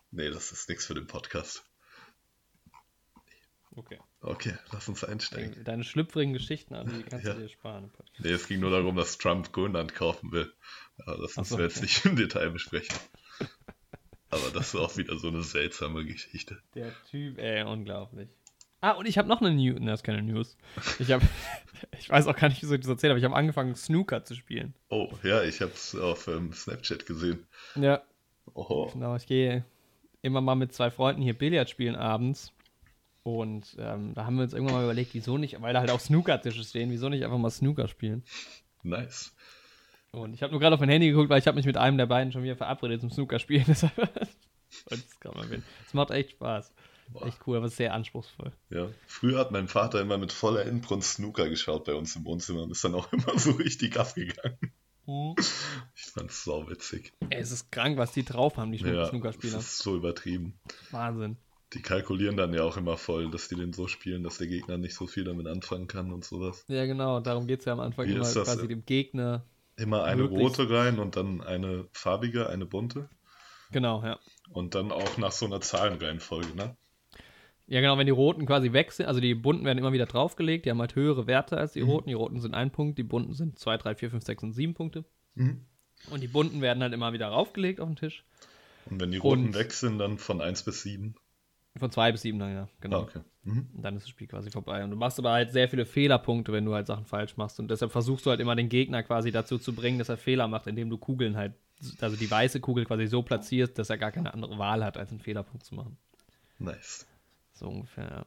nee, 0.09 0.31
das 0.31 0.51
ist 0.51 0.67
nichts 0.69 0.87
für 0.87 0.95
den 0.95 1.05
Podcast. 1.05 1.63
Okay. 3.75 3.99
Okay, 4.21 4.53
lass 4.71 4.87
uns 4.87 5.03
einsteigen. 5.03 5.63
Deine 5.63 5.83
schlüpfrigen 5.83 6.33
Geschichten, 6.33 6.75
also 6.75 6.95
die 6.95 7.03
kannst 7.03 7.25
Ja. 7.25 7.33
du 7.33 7.41
dir 7.41 7.49
sparen. 7.49 7.91
Nee, 8.19 8.29
es 8.29 8.47
ging 8.47 8.59
nur 8.61 8.71
darum, 8.71 8.95
dass 8.95 9.17
Trump 9.17 9.51
Grönland 9.51 9.93
kaufen 9.93 10.31
will. 10.31 10.51
Aber 11.05 11.17
das 11.21 11.35
müssen 11.35 11.43
so, 11.49 11.57
wir 11.57 11.65
jetzt 11.65 11.77
okay. 11.77 11.85
nicht 11.85 12.05
im 12.05 12.15
Detail 12.15 12.49
besprechen. 12.51 12.95
Aber 14.29 14.49
das 14.53 14.73
ist 14.73 14.75
auch 14.75 14.97
wieder 14.97 15.17
so 15.17 15.27
eine 15.27 15.43
seltsame 15.43 16.05
Geschichte. 16.05 16.57
Der 16.73 16.91
Typ, 17.09 17.37
ey, 17.37 17.63
unglaublich. 17.63 18.29
Ah, 18.81 18.91
und 18.91 19.07
ich 19.07 19.17
habe 19.17 19.27
noch 19.27 19.41
eine 19.41 19.53
News. 19.53 19.79
Ne, 19.79 19.87
das 19.91 19.99
ist 20.01 20.03
keine 20.03 20.21
News. 20.21 20.57
Ich 20.99 21.11
habe, 21.11 21.25
ich 21.99 22.09
weiß 22.09 22.27
auch 22.27 22.35
gar 22.35 22.49
nicht, 22.49 22.61
wieso 22.61 22.75
ich 22.75 22.81
das 22.81 22.89
erzähle, 22.89 23.11
aber 23.11 23.19
ich 23.19 23.25
habe 23.25 23.35
angefangen, 23.35 23.75
Snooker 23.75 24.23
zu 24.23 24.35
spielen. 24.35 24.73
Oh, 24.89 25.11
ja, 25.23 25.43
ich 25.43 25.61
habe 25.61 25.71
es 25.71 25.95
auf 25.95 26.27
ähm, 26.27 26.53
Snapchat 26.53 27.05
gesehen. 27.05 27.45
Ja, 27.75 28.03
Oho. 28.53 28.89
Genau, 28.93 29.15
ich 29.15 29.25
gehe 29.25 29.65
immer 30.21 30.41
mal 30.41 30.55
mit 30.55 30.73
zwei 30.73 30.91
Freunden 30.91 31.21
hier 31.21 31.37
Billard 31.37 31.69
spielen 31.69 31.95
abends. 31.95 32.51
Und 33.25 33.75
ähm, 33.79 34.13
da 34.13 34.25
haben 34.27 34.35
wir 34.35 34.43
uns 34.43 34.53
irgendwann 34.53 34.75
mal 34.75 34.83
überlegt, 34.83 35.15
wieso 35.15 35.39
nicht, 35.39 35.59
weil 35.59 35.73
da 35.73 35.79
halt 35.79 35.89
auch 35.89 35.99
Snooker-Tische 35.99 36.63
stehen, 36.63 36.91
wieso 36.91 37.09
nicht 37.09 37.23
einfach 37.23 37.39
mal 37.39 37.49
Snooker 37.49 37.87
spielen. 37.87 38.23
Nice. 38.83 39.33
Und 40.11 40.35
ich 40.35 40.43
habe 40.43 40.51
nur 40.51 40.59
gerade 40.59 40.75
auf 40.75 40.79
mein 40.79 40.89
Handy 40.89 41.09
geguckt, 41.09 41.31
weil 41.31 41.39
ich 41.39 41.47
habe 41.47 41.55
mich 41.55 41.65
mit 41.65 41.75
einem 41.75 41.97
der 41.97 42.05
beiden 42.05 42.31
schon 42.31 42.43
wieder 42.43 42.55
verabredet 42.55 43.01
zum 43.01 43.09
Snooker 43.09 43.39
spielen. 43.39 43.65
Ich 43.67 43.81
es 44.91 45.19
gerade 45.19 45.37
mal 45.37 45.45
erwähnen. 45.45 45.63
Es 45.87 45.95
macht 45.95 46.11
echt 46.11 46.31
Spaß. 46.33 46.71
Boah. 47.09 47.25
Echt 47.25 47.39
cool, 47.47 47.57
aber 47.57 47.69
sehr 47.69 47.95
anspruchsvoll. 47.95 48.51
Ja, 48.69 48.89
früher 49.07 49.39
hat 49.39 49.49
mein 49.51 49.67
Vater 49.67 50.01
immer 50.01 50.19
mit 50.19 50.31
voller 50.31 50.63
Inbrunst 50.63 51.13
Snooker 51.15 51.49
geschaut 51.49 51.85
bei 51.85 51.95
uns 51.95 52.15
im 52.15 52.25
Wohnzimmer 52.25 52.61
und 52.61 52.69
ist 52.69 52.83
dann 52.83 52.93
auch 52.93 53.11
immer 53.11 53.39
so 53.39 53.51
richtig 53.53 53.97
abgegangen. 53.99 54.71
Ich 55.95 56.03
fand's 56.13 56.43
sau 56.43 56.69
witzig. 56.69 57.11
Ey, 57.31 57.41
es 57.41 57.51
ist 57.51 57.71
krank, 57.71 57.97
was 57.97 58.11
die 58.11 58.23
drauf 58.23 58.57
haben, 58.57 58.71
die 58.71 58.77
Ja, 58.77 58.91
das 58.93 59.09
Snooker-Spieler. 59.09 59.57
ist 59.57 59.79
so 59.79 59.95
übertrieben. 59.95 60.59
Wahnsinn. 60.91 61.37
Die 61.75 61.81
kalkulieren 61.81 62.37
dann 62.37 62.53
ja 62.53 62.63
auch 62.63 62.77
immer 62.77 62.97
voll, 62.97 63.29
dass 63.29 63.47
die 63.49 63.55
den 63.55 63.73
so 63.73 63.87
spielen, 63.87 64.23
dass 64.23 64.37
der 64.37 64.47
Gegner 64.47 64.77
nicht 64.77 64.95
so 64.95 65.05
viel 65.07 65.25
damit 65.25 65.45
anfangen 65.47 65.87
kann 65.87 66.11
und 66.13 66.23
sowas. 66.25 66.63
Ja, 66.67 66.85
genau, 66.85 67.19
darum 67.19 67.47
geht 67.47 67.59
es 67.59 67.65
ja 67.65 67.73
am 67.73 67.81
Anfang 67.81 68.07
Wie 68.07 68.13
immer 68.13 68.23
quasi 68.23 68.57
denn? 68.61 68.69
dem 68.69 68.85
Gegner. 68.85 69.43
Immer 69.77 70.05
eine 70.05 70.23
rote 70.23 70.69
rein 70.69 70.99
und 70.99 71.17
dann 71.17 71.41
eine 71.41 71.85
farbige, 71.91 72.49
eine 72.49 72.65
bunte. 72.65 73.09
Genau, 73.71 74.01
ja. 74.03 74.17
Und 74.51 74.73
dann 74.73 74.91
auch 74.91 75.17
nach 75.17 75.33
so 75.33 75.45
einer 75.45 75.59
Zahlenreihenfolge, 75.59 76.55
ne? 76.55 76.77
Ja, 77.67 77.81
genau, 77.81 77.97
wenn 77.97 78.05
die 78.05 78.11
roten 78.11 78.45
quasi 78.45 78.71
weg 78.73 78.91
sind, 78.91 79.07
also 79.07 79.19
die 79.19 79.33
bunten 79.35 79.65
werden 79.65 79.79
immer 79.79 79.91
wieder 79.91 80.05
draufgelegt, 80.05 80.65
die 80.65 80.69
haben 80.69 80.79
halt 80.79 80.95
höhere 80.95 81.27
Werte 81.27 81.57
als 81.57 81.73
die 81.73 81.81
Mhm. 81.83 81.89
roten. 81.89 82.07
Die 82.09 82.13
roten 82.13 82.39
sind 82.39 82.53
ein 82.53 82.71
Punkt, 82.71 82.97
die 82.97 83.03
bunten 83.03 83.33
sind 83.33 83.57
2, 83.59 83.77
3, 83.77 83.95
4, 83.95 84.11
5, 84.11 84.23
6 84.23 84.43
und 84.43 84.53
7 84.53 84.75
Punkte. 84.75 85.03
Mhm. 85.33 85.65
Und 86.11 86.21
die 86.21 86.27
bunten 86.27 86.61
werden 86.61 86.81
halt 86.83 86.93
immer 86.93 87.11
wieder 87.11 87.27
raufgelegt 87.27 87.79
auf 87.81 87.89
den 87.89 87.95
Tisch. 87.95 88.23
Und 88.89 89.01
wenn 89.01 89.11
die 89.11 89.17
roten 89.17 89.47
Und- 89.47 89.55
weg 89.55 89.71
sind, 89.73 89.97
dann 89.97 90.19
von 90.19 90.41
1 90.41 90.61
bis 90.63 90.83
7. 90.83 91.15
Von 91.77 91.91
2 91.91 92.13
bis 92.13 92.21
7 92.21 92.39
dann, 92.39 92.53
ja, 92.53 92.69
genau. 92.79 92.99
Ah, 92.99 93.03
okay. 93.03 93.19
Mhm. 93.43 93.69
Und 93.75 93.81
dann 93.81 93.95
ist 93.97 94.03
das 94.03 94.09
Spiel 94.09 94.27
quasi 94.27 94.49
vorbei. 94.49 94.83
Und 94.83 94.91
du 94.91 94.95
machst 94.95 95.19
aber 95.19 95.31
halt 95.31 95.51
sehr 95.51 95.67
viele 95.67 95.85
Fehlerpunkte, 95.85 96.53
wenn 96.53 96.63
du 96.63 96.73
halt 96.73 96.87
Sachen 96.87 97.05
falsch 97.05 97.35
machst. 97.35 97.59
Und 97.59 97.69
deshalb 97.69 97.91
versuchst 97.91 98.25
du 98.25 98.29
halt 98.29 98.39
immer 98.39 98.55
den 98.55 98.69
Gegner 98.69 99.03
quasi 99.03 99.31
dazu 99.31 99.57
zu 99.57 99.73
bringen, 99.73 99.99
dass 99.99 100.09
er 100.09 100.17
Fehler 100.17 100.47
macht, 100.47 100.67
indem 100.67 100.89
du 100.89 100.97
Kugeln 100.97 101.35
halt, 101.35 101.53
also 101.99 102.15
die 102.15 102.31
weiße 102.31 102.61
Kugel 102.61 102.85
quasi 102.85 103.07
so 103.07 103.21
platzierst, 103.23 103.77
dass 103.77 103.89
er 103.89 103.97
gar 103.97 104.11
keine 104.11 104.33
andere 104.33 104.57
Wahl 104.57 104.85
hat, 104.85 104.97
als 104.97 105.11
einen 105.11 105.19
Fehlerpunkt 105.19 105.65
zu 105.65 105.75
machen. 105.75 105.97
Nice. 106.59 107.05
So 107.53 107.67
ungefähr, 107.67 108.05
ja. 108.09 108.25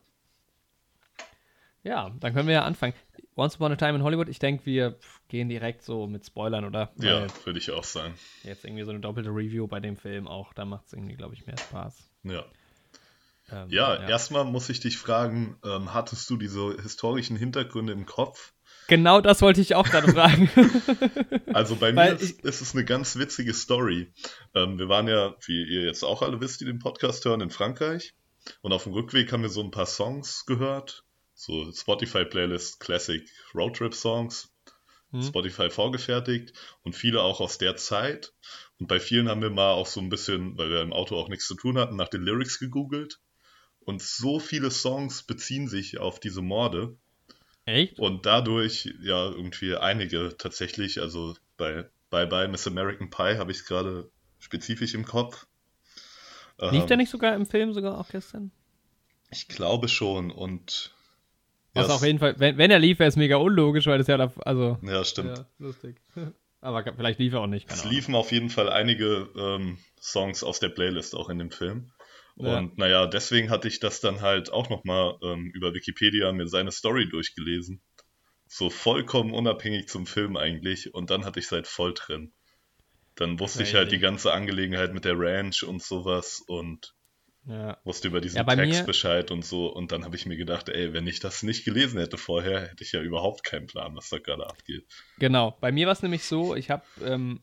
Ja, 1.85 2.11
dann 2.21 2.35
können 2.35 2.49
wir 2.49 2.55
ja 2.55 2.65
anfangen. 2.65 2.93
Once 3.35 3.55
Upon 3.57 3.73
a 3.73 3.77
Time 3.77 3.95
in 3.97 4.03
Hollywood, 4.03 4.29
ich 4.29 4.41
denke, 4.41 4.67
wir 4.67 4.99
gehen 5.29 5.49
direkt 5.49 5.83
so 5.83 6.07
mit 6.07 6.27
Spoilern, 6.27 6.65
oder? 6.65 6.91
Ja, 6.97 7.27
würde 7.45 7.59
ich 7.59 7.71
auch 7.71 7.85
sagen. 7.85 8.15
jetzt 8.43 8.65
irgendwie 8.65 8.83
so 8.83 8.91
eine 8.91 9.01
doppelte 9.01 9.31
Review 9.31 9.67
bei 9.67 9.81
dem 9.81 9.97
Film 9.97 10.27
auch, 10.27 10.53
da 10.53 10.65
macht 10.65 10.87
es 10.87 10.93
irgendwie, 10.93 11.15
glaube 11.15 11.35
ich, 11.35 11.47
mehr 11.47 11.57
Spaß. 11.57 12.11
Ja. 12.25 12.45
Ähm, 13.51 13.69
Ja, 13.71 13.97
erstmal 14.09 14.45
muss 14.45 14.69
ich 14.69 14.81
dich 14.81 14.99
fragen, 14.99 15.59
ähm, 15.65 15.95
hattest 15.95 16.29
du 16.31 16.37
diese 16.37 16.77
historischen 16.83 17.37
Hintergründe 17.37 17.93
im 17.93 18.07
Kopf? 18.07 18.53
Genau 18.89 19.21
das 19.21 19.43
wollte 19.43 19.61
ich 19.61 19.75
auch 19.75 19.89
gerade 19.89 20.13
fragen. 20.13 20.51
Also 21.55 21.77
bei 21.77 21.93
mir 21.93 22.13
ist, 22.13 22.43
ist 22.43 22.61
es 22.61 22.75
eine 22.75 22.85
ganz 22.85 23.17
witzige 23.17 23.53
Story. 23.55 24.13
Ähm, 24.55 24.79
wir 24.79 24.89
waren 24.89 25.09
ja, 25.09 25.35
wie 25.47 25.65
ihr 25.65 25.83
jetzt 25.83 26.05
auch 26.05 26.23
alle 26.23 26.41
wisst, 26.41 26.61
die 26.61 26.67
den 26.67 26.79
Podcast 26.79 27.25
hören, 27.25 27.41
in 27.41 27.51
Frankreich. 27.51 28.15
Und 28.61 28.73
auf 28.73 28.85
dem 28.85 28.93
Rückweg 28.93 29.33
haben 29.33 29.43
wir 29.43 29.49
so 29.49 29.63
ein 29.63 29.71
paar 29.71 29.87
Songs 29.87 30.45
gehört. 30.47 31.05
So 31.35 31.73
Spotify-Playlist 31.73 32.81
Classic 32.81 33.29
Roadtrip-Songs. 33.55 34.51
Hm. 35.11 35.23
Spotify 35.23 35.71
vorgefertigt 35.71 36.53
und 36.83 36.95
viele 36.95 37.23
auch 37.23 37.41
aus 37.41 37.59
der 37.59 37.77
Zeit. 37.77 38.35
Und 38.79 38.87
bei 38.89 39.01
vielen 39.01 39.29
haben 39.29 39.43
wir 39.43 39.51
mal 39.51 39.73
auch 39.73 39.87
so 39.87 40.01
ein 40.01 40.11
bisschen, 40.11 40.57
weil 40.59 40.71
wir 40.71 40.83
im 40.83 40.93
Auto 40.93 41.17
auch 41.17 41.29
nichts 41.29 41.47
zu 41.47 41.55
tun 41.55 41.79
hatten, 41.79 41.97
nach 41.97 42.09
den 42.09 42.23
Lyrics 42.23 42.59
gegoogelt. 42.59 43.19
Und 43.89 44.03
so 44.03 44.39
viele 44.39 44.71
Songs 44.71 45.23
beziehen 45.23 45.67
sich 45.67 45.97
auf 45.97 46.21
diese 46.21 46.43
Morde. 46.43 46.95
Echt? 47.65 47.99
Und 47.99 48.27
dadurch, 48.27 48.93
ja, 49.01 49.31
irgendwie 49.31 49.77
einige 49.77 50.37
tatsächlich, 50.37 51.01
also 51.01 51.35
bei 51.57 51.89
Bye 52.11 52.27
Bye 52.27 52.49
Miss 52.49 52.67
American 52.67 53.09
Pie 53.09 53.39
habe 53.39 53.51
ich 53.51 53.61
es 53.61 53.65
gerade 53.65 54.11
spezifisch 54.41 54.93
im 54.93 55.07
Kopf. 55.07 55.47
Lief 56.61 56.83
Ähm, 56.83 56.87
der 56.87 56.97
nicht 56.99 57.09
sogar 57.09 57.35
im 57.35 57.47
Film 57.47 57.73
sogar 57.73 57.99
auch 57.99 58.11
gestern? 58.11 58.51
Ich 59.31 59.49
glaube 59.49 59.89
schon 59.89 60.31
und 60.31 60.93
Was 61.73 61.89
ja, 61.89 61.95
auf 61.95 62.05
jeden 62.05 62.19
Fall, 62.19 62.39
wenn, 62.39 62.59
wenn 62.59 62.71
er 62.71 62.79
lief, 62.79 62.99
wäre 62.99 63.09
es 63.09 63.17
mega 63.17 63.37
unlogisch, 63.37 63.87
weil 63.87 63.97
das 63.97 64.07
ja 64.09 64.19
da, 64.19 64.31
also. 64.41 64.77
ja, 64.83 65.03
stimmt. 65.03 65.39
Ja, 65.39 65.47
lustig. 65.59 65.97
Aber 66.61 66.85
vielleicht 66.95 67.21
lief 67.21 67.33
er 67.33 67.41
auch 67.41 67.47
nicht. 67.47 67.71
Es 67.71 67.87
liefen 67.87 68.15
auf 68.15 68.33
jeden 68.33 68.51
Fall 68.51 68.69
einige 68.69 69.31
ähm, 69.35 69.79
Songs 69.99 70.45
aus 70.45 70.61
der 70.61 70.69
Playlist 70.69 71.15
auch 71.15 71.31
in 71.31 71.39
dem 71.39 71.51
Film. 71.51 71.91
Ja. 72.41 72.59
Und 72.59 72.79
naja, 72.79 73.07
deswegen 73.07 73.51
hatte 73.51 73.69
ich 73.69 73.81
das 73.81 74.01
dann 74.01 74.21
halt 74.21 74.53
auch 74.53 74.71
nochmal 74.71 75.17
ähm, 75.23 75.51
über 75.55 75.75
Wikipedia 75.75 76.33
mir 76.33 76.47
seine 76.49 76.71
Story 76.73 77.09
durchgelesen. 77.09 77.81
So 78.47 78.71
vollkommen 78.71 79.35
unabhängig 79.35 79.89
zum 79.89 80.07
Film 80.07 80.37
eigentlich. 80.37 80.95
Und 80.95 81.11
dann 81.11 81.25
hatte 81.25 81.39
ich 81.41 81.47
es 81.47 81.53
halt 81.53 81.67
voll 81.67 81.95
drin. 81.95 82.33
Dann 83.17 83.41
wusste 83.41 83.63
ich 83.65 83.75
halt 83.75 83.89
Crazy. 83.89 83.97
die 83.97 84.03
ganze 84.03 84.33
Angelegenheit 84.33 84.95
mit 84.95 85.05
der 85.05 85.19
Ranch 85.19 85.65
und 85.65 85.83
sowas 85.83 86.41
und 86.47 86.95
Ja. 87.47 87.77
wusste 87.85 88.09
über 88.09 88.21
diesen 88.21 88.37
Ja, 88.37 88.45
Text 88.45 88.81
mir- 88.83 88.87
Bescheid 88.87 89.31
und 89.33 89.45
so. 89.45 89.67
Und 89.67 89.91
dann 89.91 90.05
habe 90.05 90.15
ich 90.17 90.25
mir 90.27 90.37
gedacht, 90.37 90.69
ey, 90.69 90.93
wenn 90.93 91.07
ich 91.07 91.19
das 91.19 91.43
nicht 91.43 91.65
gelesen 91.65 91.99
hätte 91.99 92.17
vorher, 92.19 92.61
hätte 92.71 92.85
ich 92.85 92.93
ja 92.93 93.01
überhaupt 93.03 93.43
keinen 93.43 93.67
Plan, 93.67 93.97
was 93.97 94.09
da 94.11 94.19
gerade 94.19 94.47
abgeht. 94.47 94.87
Genau. 95.19 95.57
Bei 95.61 95.73
mir 95.73 95.87
war 95.87 95.93
es 95.95 96.03
nämlich 96.03 96.25
so, 96.25 96.55
ich 96.55 96.71
habe 96.71 96.85
ähm, 97.05 97.41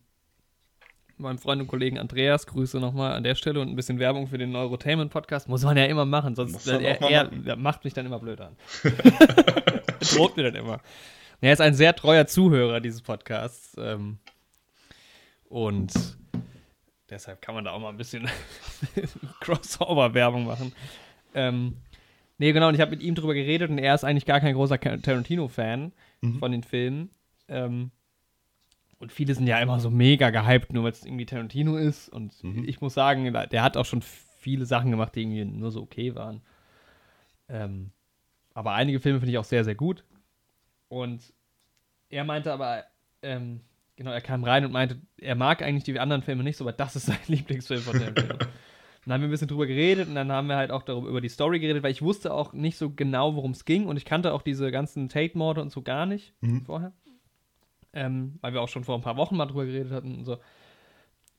meinem 1.18 1.38
Freund 1.38 1.62
und 1.62 1.68
Kollegen 1.68 1.98
Andreas, 1.98 2.48
Grüße 2.48 2.80
nochmal 2.80 3.14
an 3.14 3.24
der 3.24 3.36
Stelle 3.36 3.62
und 3.62 3.70
ein 3.70 3.76
bisschen 3.76 4.00
Werbung 4.00 4.28
für 4.28 4.38
den 4.38 4.52
Neurotainment-Podcast. 4.52 5.48
Muss 5.48 5.64
man 5.64 5.78
ja 5.78 5.86
immer 5.86 6.06
machen, 6.06 6.36
sonst 6.36 6.68
er, 6.68 6.82
er, 6.82 7.26
machen. 7.26 7.62
macht 7.62 7.84
mich 7.84 7.94
dann 7.94 8.06
immer 8.06 8.20
blöd 8.20 8.42
an. 8.42 8.56
Droht 10.14 10.38
mir 10.38 10.44
dann 10.44 10.56
immer. 10.56 10.82
Er 11.42 11.54
ist 11.54 11.62
ein 11.62 11.74
sehr 11.74 11.96
treuer 11.96 12.28
Zuhörer 12.28 12.80
dieses 12.80 13.02
Podcasts. 13.02 13.76
Ähm, 13.78 14.18
und 15.48 15.94
deshalb 17.10 17.42
kann 17.42 17.56
man 17.56 17.66
da 17.66 17.72
auch 17.72 17.80
mal 17.80 17.90
ein 17.90 17.98
bisschen 17.98 18.28
Crossover-Werbung 19.40 20.46
machen. 20.46 20.74
Ähm, 21.34 21.78
nee, 22.38 22.52
genau, 22.52 22.70
und 22.70 22.76
ich 22.76 22.82
habe 22.82 22.92
mit 22.92 23.02
ihm 23.02 23.16
drüber 23.16 23.34
geredet 23.34 23.70
und 23.70 23.78
er 23.78 23.96
ist 23.96 24.04
eigentlich 24.04 24.26
gar 24.26 24.40
kein 24.40 24.56
großer 24.56 24.80
Tarantino-Fan 24.80 25.94
von 26.40 26.52
den 26.52 26.64
Filmen. 26.64 27.12
Ähm, 27.48 27.92
und 29.00 29.12
viele 29.12 29.36
sind 29.36 29.48
ja 29.48 29.60
immer 29.60 29.80
so 29.80 29.90
mega 29.90 30.30
gehypt, 30.30 30.74
nur 30.74 30.84
weil 30.84 30.92
es 30.92 31.06
irgendwie 31.06 31.26
Tarantino 31.26 31.76
ist. 31.78 32.10
Und 32.10 32.34
ich 32.66 32.82
muss 32.82 32.94
sagen, 32.94 33.32
der 33.34 33.64
hat 33.64 33.78
auch 33.78 33.86
schon 33.86 34.02
viele 34.02 34.66
Sachen 34.66 34.92
gemacht, 34.92 35.16
die 35.16 35.22
irgendwie 35.22 35.46
nur 35.46 35.72
so 35.72 35.82
okay 35.82 36.16
waren. 36.16 36.42
Ähm, 37.50 37.92
aber 38.54 38.74
einige 38.74 39.00
Filme 39.00 39.20
finde 39.20 39.32
ich 39.32 39.38
auch 39.38 39.44
sehr, 39.46 39.64
sehr 39.66 39.76
gut. 39.76 40.04
Und 40.88 41.34
er 42.10 42.24
meinte 42.24 42.54
aber, 42.54 42.86
ähm, 43.22 43.62
genau, 43.96 44.12
er 44.12 44.22
kam 44.22 44.44
rein 44.44 44.66
und 44.66 44.72
meinte, 44.72 45.02
er 45.18 45.36
mag 45.36 45.62
eigentlich 45.62 45.84
die 45.84 46.00
anderen 46.00 46.22
Filme 46.22 46.44
nicht 46.44 46.58
so, 46.58 46.64
aber 46.64 46.74
das 46.74 46.96
ist 46.96 47.06
sein 47.08 47.18
Lieblingsfilm 47.28 47.82
von 47.82 48.00
Tarantino. 48.00 48.38
Dann 48.38 49.14
haben 49.14 49.22
wir 49.22 49.28
ein 49.28 49.32
bisschen 49.32 49.48
drüber 49.48 49.68
geredet 49.68 50.08
und 50.08 50.16
dann 50.16 50.32
haben 50.32 50.48
wir 50.48 50.56
halt 50.56 50.72
auch 50.72 50.82
darüber 50.82 51.10
über 51.10 51.22
die 51.22 51.30
Story 51.30 51.60
geredet, 51.60 51.84
weil 51.84 51.92
ich 51.92 52.02
wusste 52.02 52.34
auch 52.34 52.54
nicht 52.54 52.78
so 52.78 52.90
genau, 52.90 53.36
worum 53.36 53.52
es 53.52 53.66
ging 53.66 53.86
und 53.86 53.98
ich 53.98 54.06
kannte 54.06 54.34
auch 54.34 54.42
diese 54.42 54.72
ganzen 54.72 55.10
Tate-Morde 55.10 55.62
und 55.62 55.72
so 55.72 55.84
gar 55.84 56.06
nicht 56.08 56.34
vorher. 56.66 56.92
Ähm, 57.96 58.38
weil 58.42 58.54
wir 58.54 58.62
auch 58.62 58.70
schon 58.70 58.84
vor 58.84 58.96
ein 58.96 59.02
paar 59.02 59.18
Wochen 59.18 59.36
mal 59.38 59.46
drüber 59.46 59.66
geredet 59.66 59.92
hatten 59.92 60.20
und 60.20 60.26
so. 60.26 60.38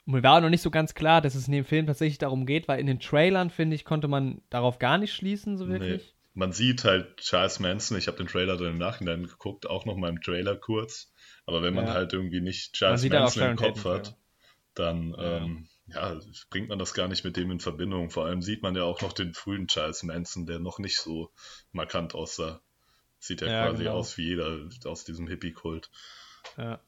Und 0.07 0.12
mir 0.14 0.22
war 0.22 0.40
noch 0.40 0.50
nicht 0.50 0.62
so 0.62 0.70
ganz 0.70 0.94
klar, 0.94 1.20
dass 1.20 1.34
es 1.34 1.48
in 1.48 1.52
dem 1.52 1.64
Film 1.64 1.86
tatsächlich 1.86 2.18
darum 2.18 2.46
geht, 2.46 2.68
weil 2.68 2.80
in 2.80 2.86
den 2.86 3.00
Trailern, 3.00 3.50
finde 3.50 3.74
ich, 3.74 3.84
konnte 3.84 4.09
man 4.09 4.40
darauf 4.50 4.78
gar 4.78 4.98
nicht 4.98 5.12
schließen, 5.12 5.57
so 5.59 5.68
wirklich. 5.68 6.02
Nee. 6.02 6.12
Man 6.34 6.52
sieht 6.52 6.84
halt 6.84 7.16
Charles 7.16 7.61
Manson, 7.61 7.96
ich 7.96 8.09
habe 8.09 8.18
den 8.18 8.26
Trailer 8.26 8.57
dann 8.57 8.68
im 8.68 8.78
Nachhinein 8.78 9.24
geguckt, 9.26 9.66
auch 9.66 9.86
noch 9.86 9.96
mal 9.96 10.11
im 10.11 10.20
Trailer 10.20 10.54
kurz. 10.54 11.11
Aber 11.46 11.62
wenn 11.62 11.74
man 11.74 11.86
Ja. 11.86 11.94
halt 11.94 12.12
irgendwie 12.12 12.40
nicht 12.42 12.74
Charles 12.74 13.09
Manson 13.09 13.50
im 13.50 13.57
Kopf 13.57 13.84
hat, 13.84 14.16
dann 14.74 15.14
Ja. 15.18 15.38
ähm, 15.38 15.68
ja, 15.88 16.20
bringt 16.50 16.68
man 16.68 16.78
das 16.78 16.94
gar 16.94 17.09
nicht 17.09 17.24
mit 17.24 17.36
dem 17.36 17.50
in 17.50 17.61
Verbindung. 17.61 18.11
Vor 18.11 18.26
allem 18.26 18.42
sieht 18.42 18.62
man 18.62 18.76
ja 18.76 18.82
auch 18.82 19.00
noch 19.00 19.12
den 19.12 19.32
frühen 19.34 19.66
Charles 19.68 20.02
Manson, 20.02 20.46
der 20.46 20.59
noch 20.59 20.78
nicht 20.78 20.98
so 21.00 21.30
markant 21.72 22.14
aussah. 22.14 22.61
Sieht 23.18 23.40
ja, 23.40 23.48
Ja, 23.48 23.68
quasi 23.68 23.84
genau. 23.84 23.96
aus 23.96 24.18
wie 24.18 24.26
jeder 24.26 24.68
aus 24.84 25.04
diesem 25.04 25.26
Hippie-Kult. 25.26 25.90
Ja. 26.57 26.78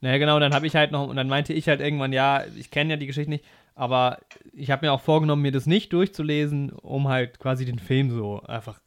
Naja, 0.00 0.18
genau, 0.18 0.36
und 0.36 0.42
dann 0.42 0.54
habe 0.54 0.66
ich 0.66 0.76
halt 0.76 0.92
noch, 0.92 1.08
und 1.08 1.16
dann 1.16 1.28
meinte 1.28 1.52
ich 1.52 1.68
halt 1.68 1.80
irgendwann, 1.80 2.12
ja, 2.12 2.44
ich 2.56 2.70
kenne 2.70 2.90
ja 2.90 2.96
die 2.96 3.06
Geschichte 3.06 3.30
nicht, 3.30 3.44
aber 3.74 4.20
ich 4.52 4.70
habe 4.70 4.86
mir 4.86 4.92
auch 4.92 5.00
vorgenommen, 5.00 5.42
mir 5.42 5.52
das 5.52 5.66
nicht 5.66 5.92
durchzulesen, 5.92 6.70
um 6.70 7.08
halt 7.08 7.38
quasi 7.40 7.64
den 7.64 7.78
Film 7.78 8.10
so 8.10 8.40
einfach 8.42 8.80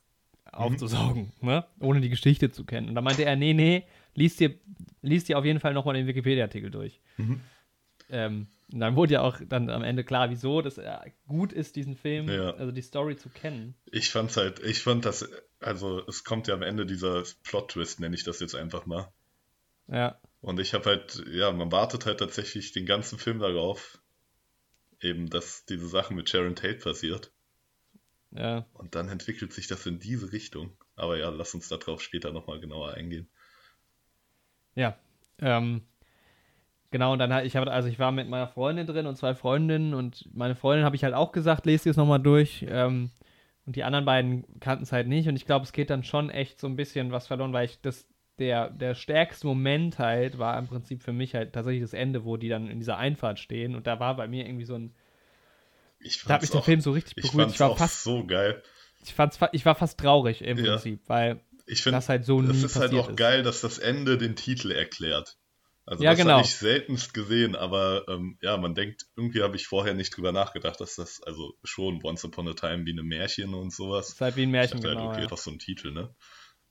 aufzusaugen, 0.51 1.32
ne? 1.41 1.66
Ohne 1.80 2.01
die 2.01 2.09
Geschichte 2.09 2.51
zu 2.51 2.66
kennen. 2.66 2.89
Und 2.89 2.95
dann 2.95 3.03
meinte 3.03 3.24
er, 3.24 3.36
nee, 3.36 3.53
nee, 3.53 3.84
liest 4.16 4.39
dir, 4.39 4.53
liest 5.01 5.30
dir 5.30 5.38
auf 5.38 5.45
jeden 5.45 5.59
Fall 5.59 5.74
nochmal 5.74 5.95
den 5.95 6.07
Wikipedia-Artikel 6.07 6.72
durch. 6.72 6.99
Mhm. 7.18 7.41
Ähm, 8.09 8.47
und 8.72 8.80
dann 8.80 8.95
wurde 8.95 9.14
ja 9.14 9.22
auch 9.22 9.38
dann 9.47 9.70
am 9.70 9.84
Ende 9.84 10.03
klar, 10.03 10.30
wieso 10.30 10.62
das 10.62 10.78
äh, 10.78 10.97
gut 11.28 11.51
ist, 11.51 11.76
diesen 11.76 11.95
Film, 11.95 12.30
Ja. 12.30 12.51
also 12.51 12.72
die 12.72 12.82
Story 12.82 13.18
zu 13.18 13.30
kennen. 13.30 13.76
Ich 13.91 14.09
fand's 14.12 14.38
halt, 14.38 14.59
ich 14.59 14.82
fand 14.82 15.05
das, 15.05 15.30
also 15.59 16.05
es 16.07 16.24
kommt 16.24 16.47
ja 16.47 16.53
am 16.53 16.62
Ende 16.62 16.86
dieser 16.86 17.24
Plot-Twist, 17.43 17.99
nenne 17.99 18.16
ich 18.16 18.24
das 18.24 18.39
jetzt 18.39 18.55
einfach 18.55 18.86
mal. 18.86 19.12
Ja. 19.92 20.20
Und 20.42 20.60
ich 20.60 20.74
habe 20.74 20.86
halt, 20.86 21.24
ja, 21.32 21.52
man 21.52 21.72
wartet 21.72 22.06
halt 22.06 22.20
tatsächlich 22.20 22.72
den 22.72 22.86
ganzen 22.86 23.20
Film 23.20 23.39
darauf, 23.39 24.00
eben, 25.00 25.30
dass 25.30 25.66
diese 25.66 25.88
Sache 25.88 26.14
mit 26.14 26.30
Sharon 26.30 26.56
Tate 26.56 26.80
passiert. 26.80 27.32
Ja. 28.32 28.66
Und 28.74 28.96
dann 28.96 29.10
entwickelt 29.10 29.54
sich 29.54 29.68
das 29.68 29.86
in 29.86 30.00
diese 30.00 30.32
Richtung. 30.32 30.76
Aber 30.96 31.18
ja, 31.18 31.30
lass 31.30 31.54
uns 31.54 31.68
darauf 31.68 32.02
später 32.02 32.32
nochmal 32.32 32.60
genauer 32.60 32.94
eingehen. 32.94 33.30
Ja. 34.74 34.98
Ähm, 35.39 35.82
genau, 36.92 37.14
und 37.14 37.20
dann 37.20 37.46
ich 37.46 37.56
habe, 37.56 37.70
also 37.72 37.89
ich 37.89 38.00
war 38.00 38.12
mit 38.12 38.30
meiner 38.30 38.48
Freundin 38.48 38.88
drin 38.88 39.06
und 39.06 39.18
zwei 39.18 39.36
Freundinnen 39.36 39.94
und 39.94 40.30
meine 40.34 40.56
Freundin 40.56 40.86
habe 40.86 40.96
ich 40.96 41.04
halt 41.04 41.14
auch 41.14 41.32
gesagt, 41.32 41.66
lest 41.66 41.86
dir 41.86 41.92
es 41.92 41.98
nochmal 41.98 42.22
durch. 42.22 42.66
Ähm, 42.68 43.12
und 43.66 43.76
die 43.76 43.84
anderen 43.84 44.06
beiden 44.06 44.60
kannten 44.60 44.84
es 44.84 44.92
halt 44.92 45.08
nicht. 45.08 45.28
Und 45.28 45.36
ich 45.36 45.46
glaube, 45.46 45.66
es 45.66 45.74
geht 45.74 45.89
dann 45.89 46.04
schon 46.04 46.30
echt 46.30 46.60
so 46.60 46.68
ein 46.68 46.76
bisschen 46.76 47.12
was 47.12 47.28
verloren, 47.28 47.54
weil 47.54 47.66
ich 47.66 47.80
das, 47.82 48.08
der, 48.42 48.70
der 48.70 48.96
stärkste 48.96 49.48
Moment 49.48 50.00
halt 50.00 50.38
war 50.38 50.58
im 50.60 50.68
Prinzip 50.68 51.02
für 51.04 51.14
mich 51.14 51.34
halt 51.36 51.54
tatsächlich 51.54 51.82
das 51.84 51.94
Ende, 51.94 52.26
wo 52.26 52.36
die 52.36 52.50
dann 52.50 52.68
in 52.70 52.80
dieser 52.80 52.98
Einfahrt 52.98 53.39
stehen. 53.39 53.76
Und 53.76 53.88
da 53.88 54.00
war 54.00 54.16
bei 54.18 54.28
mir 54.28 54.46
irgendwie 54.46 54.66
so 54.66 54.76
ein, 54.76 54.94
Ich 56.00 56.24
da 56.24 56.34
hat 56.34 56.42
mich 56.42 56.50
der 56.52 56.60
auch- 56.62 56.66
Film 56.66 56.82
so 56.82 56.92
richtig 56.92 57.16
ich 57.18 57.24
berührt. 57.32 57.36
fand's 57.44 57.54
Ich 57.56 57.60
war 57.60 57.78
fast, 57.78 58.04
so 58.04 58.26
geil. 58.26 58.62
ich 59.04 59.14
fand's, 59.14 59.38
fa- 59.38 59.50
ich 59.54 59.66
war 59.66 59.76
fast 59.76 60.00
traurig 60.00 60.42
im 60.42 60.58
Ja. 60.58 60.72
Prinzip, 60.74 61.02
weil 61.08 61.39
Ich 61.68 61.84
finde, 61.84 61.98
das 61.98 62.10
halt 62.10 62.26
so 62.26 62.42
das 62.42 62.58
nie 62.58 62.66
ist 62.66 62.76
halt 62.76 62.92
passiert 62.92 63.06
auch 63.06 63.10
ist. 63.12 63.18
geil, 63.18 63.44
dass 63.44 63.62
das 63.62 63.78
Ende 63.78 64.18
den 64.18 64.36
Titel 64.36 64.72
erklärt. 64.72 65.38
Also 65.86 66.04
Ja, 66.04 66.12
das 66.12 66.20
genau. 66.20 66.34
habe 66.38 66.44
ich 66.46 66.56
seltenst 66.56 67.14
gesehen, 67.14 67.56
aber 67.56 68.06
ähm, 68.08 68.38
ja, 68.42 68.56
man 68.58 68.76
denkt, 68.76 69.08
irgendwie 69.16 69.42
habe 69.42 69.56
ich 69.56 69.68
vorher 69.68 69.94
nicht 69.96 70.16
drüber 70.16 70.32
nachgedacht, 70.32 70.80
dass 70.80 70.96
das, 70.96 71.22
also 71.24 71.56
schon 71.64 72.00
Once 72.04 72.24
Upon 72.24 72.48
a 72.48 72.54
Time 72.54 72.86
wie 72.86 72.92
eine 72.92 73.04
Märchen 73.04 73.54
und 73.54 73.74
sowas. 73.74 74.10
ist 74.10 74.22
halt 74.22 74.36
wie 74.36 74.44
ein 74.44 74.50
Ich 74.50 74.52
Märchen, 74.52 74.78
dachte 74.82 74.89
halt, 74.89 74.98
genau. 75.00 75.12
okay, 75.12 75.22
ja. 75.22 75.28
doch 75.28 75.38
so 75.39 75.50
ein 75.52 75.60
Titel, 75.60 75.92
ne? 75.92 76.14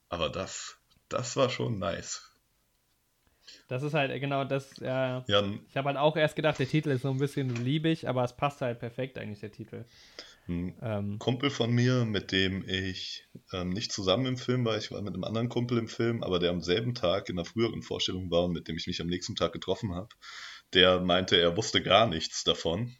Aber 0.09 0.29
das, 0.29 0.79
das 1.11 1.37
war 1.37 1.51
schon 1.51 1.79
nice. 1.79 2.27
Das 3.69 3.83
ist 3.83 3.95
halt 3.95 4.19
genau 4.21 4.45
das, 4.45 4.77
ja. 4.81 5.25
Ja, 5.29 5.45
Ich 5.69 5.77
habe 5.77 5.89
halt 5.89 5.99
auch 5.99 6.17
erst 6.17 6.37
gedacht, 6.37 6.59
der 6.59 6.69
Titel 6.69 6.91
ist 6.91 7.03
so 7.03 7.11
ein 7.11 7.19
bisschen 7.19 7.55
liebig, 7.65 8.09
aber 8.09 8.25
es 8.25 8.37
passt 8.37 8.61
halt 8.61 8.79
perfekt 8.81 9.19
eigentlich, 9.19 9.41
der 9.41 9.53
Titel. 9.53 9.85
ein 10.49 10.75
Ähm, 10.83 11.19
Kumpel 11.19 11.51
von 11.51 11.71
mir, 11.71 12.05
mit 12.05 12.33
dem 12.33 12.69
ich 12.69 13.27
ähm, 13.53 13.71
nicht 13.71 13.93
zusammen 13.93 14.27
im 14.27 14.37
Film 14.37 14.65
war, 14.65 14.77
ich 14.77 14.91
war 14.91 15.03
mit 15.03 15.15
einem 15.15 15.25
anderen 15.25 15.49
Kumpel 15.49 15.79
im 15.79 15.89
Film, 15.89 16.23
aber 16.23 16.39
der 16.39 16.51
am 16.51 16.61
selben 16.61 16.95
Tag 16.95 17.29
in 17.29 17.39
einer 17.39 17.45
früheren 17.45 17.83
Vorstellung 17.83 18.31
war 18.31 18.45
und 18.45 18.53
mit 18.53 18.69
dem 18.69 18.77
ich 18.77 18.87
mich 18.87 19.01
am 19.01 19.09
nächsten 19.09 19.37
Tag 19.37 19.53
getroffen 19.53 19.95
habe, 19.95 20.09
der 20.75 21.01
meinte, 21.01 21.37
er 21.41 21.57
wusste 21.57 21.83
gar 21.83 22.07
nichts 22.07 22.45
davon. 22.45 22.97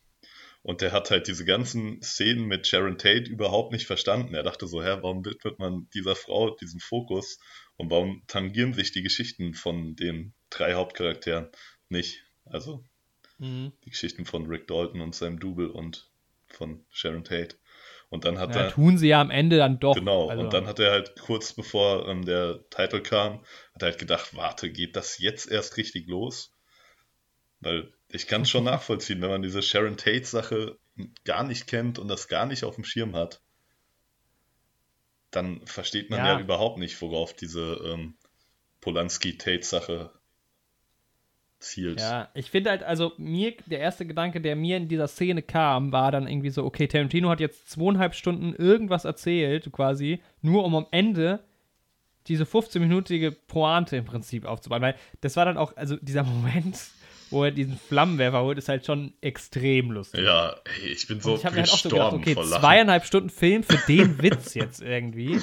Und 0.63 0.83
der 0.83 0.93
hat 0.93 1.11
halt 1.11 1.27
diese 1.27 1.47
ganzen 1.47 2.03
Szenen 2.03 2.45
mit 2.45 2.67
Sharon 2.67 2.99
Tate 2.99 3.31
überhaupt 3.31 3.73
nicht 3.73 3.87
verstanden. 3.87 4.35
Er 4.35 4.43
dachte 4.43 4.67
so, 4.67 4.83
hä, 4.83 4.99
warum 5.01 5.25
widmet 5.25 5.59
man 5.59 5.89
dieser 5.95 6.15
Frau 6.15 6.55
diesen 6.55 6.81
Fokus 6.81 7.39
und 7.81 7.91
warum 7.91 8.23
tangieren 8.27 8.75
sich 8.75 8.93
die 8.93 9.03
Geschichten 9.03 9.55
von 9.55 9.97
den 9.97 10.35
drei 10.51 10.75
Hauptcharakteren 10.75 11.49
nicht? 11.89 12.27
Also 12.45 12.85
mhm. 13.39 13.73
die 13.87 13.91
Geschichten 13.91 14.27
von 14.27 14.45
Rick 14.47 14.67
Dalton 14.67 15.01
und 15.01 15.15
seinem 15.15 15.41
Double 15.41 15.71
und 15.71 16.11
von 16.47 16.85
Sharon 16.91 17.25
Tate. 17.25 17.57
Und 18.11 18.27
dann 18.27 18.39
hat 18.39 18.55
ja, 18.55 18.65
er, 18.65 18.71
tun 18.71 18.99
sie 18.99 19.09
ja 19.09 19.21
am 19.23 19.31
Ende 19.31 19.57
dann 19.57 19.81
doch. 19.81 19.95
genau, 19.95 20.29
also, 20.29 20.43
und 20.43 20.53
dann 20.53 20.67
hat 20.67 20.79
er 20.79 20.91
halt 20.91 21.19
kurz 21.21 21.55
bevor 21.55 22.07
ähm, 22.07 22.27
der 22.27 22.69
Titel 22.69 23.01
kam, 23.01 23.41
hat 23.73 23.83
er 23.83 23.89
halt 23.93 23.99
gedacht, 23.99 24.37
warte, 24.37 24.71
geht 24.71 24.95
das 24.95 25.17
jetzt 25.17 25.51
erst 25.51 25.79
richtig 25.79 26.07
los? 26.07 26.53
Weil 27.61 27.95
ich 28.09 28.27
kann 28.27 28.43
es 28.43 28.51
schon 28.51 28.65
nachvollziehen, 28.65 29.23
wenn 29.23 29.31
man 29.31 29.43
diese 29.43 29.63
Sharon 29.63 29.97
Tate-Sache 29.97 30.77
gar 31.25 31.45
nicht 31.45 31.67
kennt 31.67 31.99
und 31.99 32.09
das 32.09 32.29
gar 32.29 32.45
nicht 32.45 32.65
auf 32.65 32.75
dem 32.75 32.85
Schirm 32.85 33.17
hat, 33.17 33.41
dann 35.31 35.61
versteht 35.67 36.11
man 36.11 36.19
ja, 36.21 36.35
Ja. 36.35 36.41
überhaupt 36.41 36.79
nicht, 36.79 37.01
worauf 37.03 37.35
diese 37.35 37.81
ähm, 37.85 38.15
Polanski-Tate-Sache 38.81 40.11
zielt. 41.59 42.01
Ja, 42.01 42.29
ich 42.35 42.51
finde 42.51 42.71
halt, 42.71 42.83
also 42.83 43.13
mir, 43.19 43.55
der 43.67 43.81
erste 43.81 44.07
Gedanke, 44.07 44.41
der 44.41 44.57
mir 44.57 44.77
in 44.79 44.89
dieser 44.89 45.09
Szene 45.09 45.43
kam, 45.43 45.93
war 45.93 46.11
dann 46.11 46.27
irgendwie 46.27 46.51
so, 46.51 46.65
okay, 46.65 46.87
Tarantino 46.87 47.29
hat 47.29 47.41
jetzt 47.41 47.71
zweieinhalb 47.71 48.15
Stunden 48.15 48.55
irgendwas 48.55 49.05
erzählt, 49.05 49.71
quasi, 49.73 50.23
nur 50.41 50.65
um 50.65 50.75
am 50.75 50.87
Ende 50.91 51.45
diese 52.27 52.45
15-minütige 52.45 53.33
Pointe 53.47 53.97
im 53.97 54.05
Prinzip 54.05 54.45
aufzubauen. 54.47 54.83
Weil 54.83 54.95
das 55.21 55.37
war 55.37 55.45
dann 55.45 55.59
auch, 55.59 55.77
also 55.77 55.97
dieser 55.97 56.23
Moment, 56.25 56.79
wo 57.31 57.45
er 57.45 57.51
diesen 57.51 57.79
Flammenwerfer 57.79 58.43
holt, 58.43 58.59
ist 58.59 58.69
halt 58.69 58.85
schon 58.85 59.15
extrem 59.21 59.91
lustig. 59.91 60.25
Ja, 60.25 60.57
ey, 60.83 60.89
ich 60.89 61.07
bin 61.07 61.21
so 61.21 61.37
ich 61.37 61.45
habe 61.45 61.57
mir 61.57 61.63
halt 61.63 61.73
auch 61.73 61.79
so 61.79 61.89
gedacht, 61.89 62.13
gestorben 62.23 62.43
okay, 62.45 62.61
zweieinhalb 62.61 63.05
Stunden 63.05 63.31
Film 63.31 63.63
für 63.63 63.79
den 63.89 64.21
Witz 64.23 64.55
jetzt 64.55 64.83
irgendwie. 64.83 65.41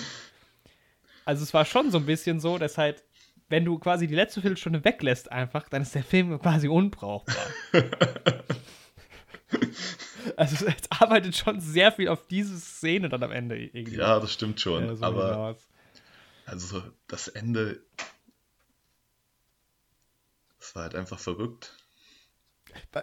Also 1.25 1.43
es 1.43 1.53
war 1.53 1.65
schon 1.65 1.91
so 1.91 1.97
ein 1.97 2.05
bisschen 2.05 2.39
so, 2.39 2.57
dass 2.57 2.77
halt, 2.77 3.03
wenn 3.49 3.65
du 3.65 3.77
quasi 3.79 4.07
die 4.07 4.15
letzte 4.15 4.41
Viertelstunde 4.41 4.83
weglässt 4.85 5.31
einfach, 5.31 5.67
dann 5.69 5.81
ist 5.81 5.93
der 5.93 6.03
Film 6.03 6.39
quasi 6.39 6.67
unbrauchbar. 6.67 7.35
also 10.37 10.65
es 10.65 10.91
arbeitet 10.91 11.35
schon 11.35 11.59
sehr 11.59 11.91
viel 11.91 12.07
auf 12.09 12.27
diese 12.27 12.57
Szene 12.59 13.09
dann 13.09 13.23
am 13.23 13.31
Ende 13.31 13.57
irgendwie. 13.57 13.97
Ja, 13.97 14.19
das 14.19 14.33
stimmt 14.33 14.61
schon. 14.61 14.89
äh, 14.89 14.95
so 14.95 15.03
aber 15.03 15.29
hinaus. 15.29 15.67
also 16.45 16.83
das 17.07 17.27
Ende. 17.27 17.81
Das 20.67 20.75
war 20.75 20.83
halt 20.83 20.95
einfach 20.95 21.17
verrückt. 21.17 21.73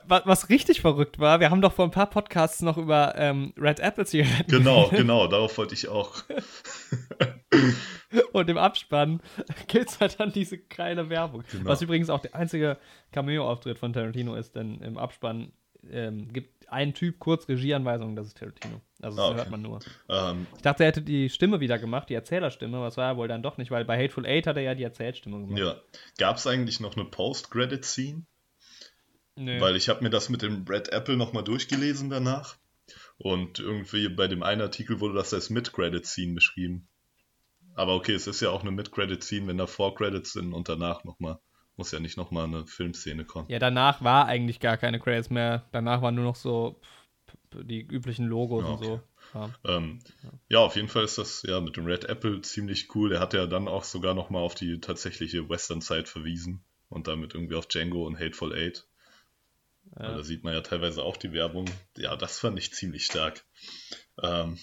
Wa- 0.06 0.20
Was 0.26 0.50
richtig 0.50 0.82
verrückt 0.82 1.18
war, 1.18 1.40
wir 1.40 1.50
haben 1.50 1.62
doch 1.62 1.72
vor 1.72 1.86
ein 1.86 1.90
paar 1.90 2.10
Podcasts 2.10 2.60
noch 2.60 2.76
über 2.76 3.14
ähm, 3.16 3.54
Red 3.56 3.80
Apple 3.80 4.04
Zigaretten 4.04 4.50
Genau, 4.50 4.88
genau, 4.90 5.26
darauf 5.28 5.56
wollte 5.56 5.72
ich 5.72 5.88
auch. 5.88 6.22
Und 8.32 8.50
im 8.50 8.58
Abspann 8.58 9.22
gibt 9.66 9.88
es 9.88 9.98
halt 10.00 10.20
dann 10.20 10.30
diese 10.32 10.58
geile 10.58 11.08
Werbung. 11.08 11.42
Genau. 11.50 11.70
Was 11.70 11.80
übrigens 11.80 12.10
auch 12.10 12.20
der 12.20 12.34
einzige 12.34 12.76
Cameo-Auftritt 13.12 13.78
von 13.78 13.94
Tarantino 13.94 14.34
ist, 14.34 14.54
denn 14.54 14.82
im 14.82 14.98
Abspann 14.98 15.52
ähm, 15.90 16.30
gibt 16.32 16.63
ein 16.70 16.94
Typ 16.94 17.18
kurz 17.18 17.48
Regieanweisungen, 17.48 18.16
das 18.16 18.28
ist 18.28 18.38
Tarantino. 18.38 18.80
Also 19.00 19.16
das 19.16 19.24
Ah, 19.24 19.28
okay. 19.28 19.36
hört 19.38 19.50
man 19.50 19.62
nur. 19.62 19.80
Ähm, 20.08 20.46
Ich 20.56 20.62
dachte, 20.62 20.84
er 20.84 20.88
hätte 20.88 21.02
die 21.02 21.28
Stimme 21.30 21.60
wieder 21.60 21.78
gemacht, 21.78 22.08
die 22.08 22.14
Erzählerstimme, 22.14 22.76
aber 22.76 22.86
das 22.86 22.96
war 22.96 23.10
er 23.12 23.16
wohl 23.16 23.28
dann 23.28 23.42
doch 23.42 23.58
nicht, 23.58 23.70
weil 23.70 23.84
bei 23.84 24.02
Hateful 24.02 24.26
Eight 24.26 24.46
hat 24.46 24.56
er 24.56 24.62
ja 24.62 24.74
die 24.74 24.82
Erzählstimme 24.84 25.40
gemacht. 25.40 25.58
ja. 25.58 25.76
Gab 26.18 26.36
es 26.36 26.46
eigentlich 26.46 26.80
noch 26.80 26.96
eine 26.96 27.04
Post-Credit-Scene? 27.04 28.24
Nö. 29.36 29.60
Weil 29.60 29.76
ich 29.76 29.88
habe 29.88 30.02
mir 30.02 30.10
das 30.10 30.28
mit 30.28 30.42
dem 30.42 30.64
Red 30.68 30.90
Apple 30.92 31.16
nochmal 31.16 31.44
durchgelesen 31.44 32.08
danach. 32.10 32.56
Und 33.16 33.58
irgendwie 33.60 34.08
bei 34.08 34.26
dem 34.28 34.42
einen 34.42 34.60
Artikel 34.60 35.00
wurde 35.00 35.14
das 35.14 35.32
als 35.34 35.50
Mid-Credit-Scene 35.50 36.34
beschrieben. 36.34 36.88
Aber 37.74 37.94
okay, 37.96 38.12
es 38.14 38.26
ist 38.28 38.40
ja 38.40 38.50
auch 38.50 38.60
eine 38.62 38.70
Mid-Credit-Scene, 38.70 39.46
wenn 39.48 39.58
da 39.58 39.66
Vor-Credits 39.66 40.32
sind 40.32 40.52
und 40.52 40.68
danach 40.68 41.02
nochmal. 41.04 41.38
Muss 41.76 41.90
ja 41.90 42.00
nicht 42.00 42.16
nochmal 42.16 42.44
eine 42.44 42.66
Filmszene 42.66 43.24
kommen. 43.24 43.48
ja, 43.48 43.58
danach 43.58 44.02
war 44.02 44.26
eigentlich 44.26 44.60
gar 44.60 44.76
keine 44.76 45.00
Credits 45.00 45.30
mehr. 45.30 45.64
Danach 45.72 46.02
waren 46.02 46.14
nur 46.14 46.24
noch 46.24 46.36
so 46.36 46.80
die 47.52 47.80
üblichen 47.80 48.26
Logos 48.26 48.64
Ja, 48.64 48.70
und 48.70 48.84
so. 48.84 49.00
Ja. 49.34 49.50
Ähm, 49.64 49.98
ja, 50.48 50.58
auf 50.58 50.76
jeden 50.76 50.88
Fall 50.88 51.04
ist 51.04 51.18
das 51.18 51.42
ja 51.42 51.60
mit 51.60 51.76
dem 51.76 51.86
Red 51.86 52.04
Apple 52.04 52.40
ziemlich 52.42 52.94
cool. 52.94 53.08
Der 53.10 53.20
hat 53.20 53.34
ja 53.34 53.46
dann 53.46 53.66
auch 53.68 53.84
sogar 53.84 54.14
nochmal 54.14 54.42
auf 54.42 54.54
die 54.54 54.80
tatsächliche 54.80 55.48
Western-Side 55.48 56.06
verwiesen 56.06 56.62
und 56.88 57.08
damit 57.08 57.34
irgendwie 57.34 57.56
auf 57.56 57.66
Django 57.66 58.06
und 58.06 58.18
Hateful 58.18 58.54
Eight. 58.54 58.86
Ja. 59.98 60.16
Da 60.16 60.22
sieht 60.22 60.44
man 60.44 60.54
ja 60.54 60.60
teilweise 60.60 61.02
auch 61.02 61.16
die 61.16 61.32
Werbung. 61.32 61.66
Ja, 61.96 62.16
das 62.16 62.38
fand 62.38 62.58
ich 62.58 62.72
ziemlich 62.72 63.04
stark. 63.04 63.44
Ähm, 64.22 64.58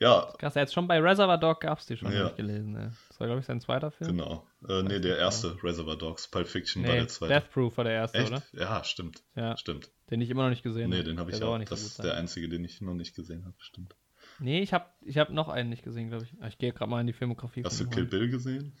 ja, 0.00 0.32
Krass, 0.38 0.54
jetzt 0.54 0.72
schon 0.74 0.88
bei 0.88 0.98
Reservoir 0.98 1.38
Dog 1.38 1.60
gab 1.60 1.78
es 1.78 1.86
die 1.86 1.96
schon, 1.96 2.10
Ja. 2.12 2.24
hab 2.24 2.30
ich 2.30 2.36
gelesen. 2.36 2.72
Ne? 2.72 2.92
Das 3.08 3.20
war, 3.20 3.26
glaube 3.26 3.40
ich, 3.40 3.46
sein 3.46 3.60
zweiter 3.60 3.90
Film. 3.90 4.10
genau. 4.16 4.46
Äh, 4.68 4.82
nee, 4.82 4.98
der 4.98 5.18
erste 5.18 5.62
Reservoir 5.62 5.96
Dogs. 5.96 6.26
Pulp 6.28 6.48
Fiction 6.48 6.82
war 6.82 6.90
Nee, 6.90 6.96
der 6.98 7.08
zweite. 7.08 7.34
Death 7.34 7.50
Proof 7.52 7.76
war 7.76 7.84
der 7.84 7.92
erste, 7.94 8.18
Echt? 8.18 8.32
oder? 8.32 8.42
Ja, 8.52 8.82
stimmt. 8.84 9.22
Ja, 9.36 9.56
Stimmt. 9.56 9.90
den 10.10 10.20
ich 10.20 10.30
immer 10.30 10.42
noch 10.44 10.50
nicht 10.50 10.62
gesehen 10.62 10.90
Nee, 10.90 10.96
habe. 10.96 11.04
den 11.04 11.18
habe 11.20 11.30
ich 11.30 11.38
Der 11.38 11.48
auch. 11.48 11.58
nicht 11.58 11.70
Das 11.70 11.80
so 11.80 11.86
ist 11.86 11.98
der 11.98 12.06
sein. 12.12 12.18
einzige, 12.18 12.48
den 12.48 12.64
ich 12.64 12.80
noch 12.80 12.94
nicht 12.94 13.14
gesehen 13.14 13.44
habe. 13.44 13.54
Stimmt. 13.58 13.94
Nee, 14.38 14.60
ich 14.62 14.72
habe 14.72 14.86
ich 15.02 15.18
hab 15.18 15.28
noch 15.30 15.48
einen 15.48 15.68
nicht 15.68 15.82
gesehen, 15.82 16.08
glaube 16.08 16.24
ich. 16.24 16.32
Ah, 16.40 16.48
Ich 16.48 16.56
gehe 16.56 16.72
gerade 16.72 16.90
mal 16.90 17.00
in 17.02 17.06
die 17.06 17.12
Filmografie. 17.12 17.62
Hast 17.62 17.78
du 17.80 17.88
Kill. 17.88 18.06
Bill 18.06 18.30
gesehen? 18.30 18.74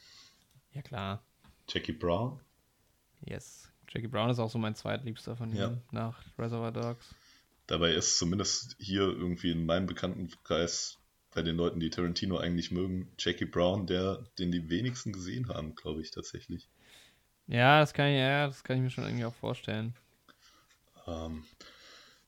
Ja, 0.72 0.80
klar. 0.82 1.22
Jackie 1.68 1.92
Brown? 1.92 2.40
Yes. 3.26 3.70
Jackie 3.90 4.08
Brown 4.08 4.30
ist 4.30 4.38
auch 4.38 4.48
so 4.50 4.58
mein 4.58 4.74
zweitliebster 4.74 5.36
von 5.36 5.50
ihm 5.50 5.56
Ja. 5.56 5.76
nach 5.90 6.22
Reservoir 6.38 6.72
Dogs. 6.72 7.14
Dabei 7.66 7.92
ist 7.92 8.18
zumindest 8.18 8.74
hier 8.78 9.02
irgendwie 9.02 9.50
in 9.50 9.66
meinem 9.66 9.86
Bekanntenkreis 9.86 10.96
bei 11.34 11.42
den 11.42 11.56
Leuten, 11.56 11.80
die 11.80 11.90
Tarantino 11.90 12.38
eigentlich 12.38 12.70
mögen, 12.70 13.10
Jackie 13.18 13.44
Brown, 13.44 13.86
der, 13.86 14.24
den 14.38 14.50
die 14.50 14.68
wenigsten 14.68 15.12
gesehen 15.12 15.48
haben, 15.48 15.74
glaube 15.74 16.00
ich 16.00 16.10
tatsächlich. 16.10 16.68
Ja, 17.46 17.80
das 17.80 17.94
kann 17.94 18.08
ich, 18.08 18.18
ja, 18.18 18.46
das 18.46 18.64
kann 18.64 18.76
ich 18.76 18.82
mir 18.82 18.90
schon 18.90 19.04
irgendwie 19.04 19.24
auch 19.24 19.34
vorstellen. 19.34 19.94
Ähm, 21.06 21.44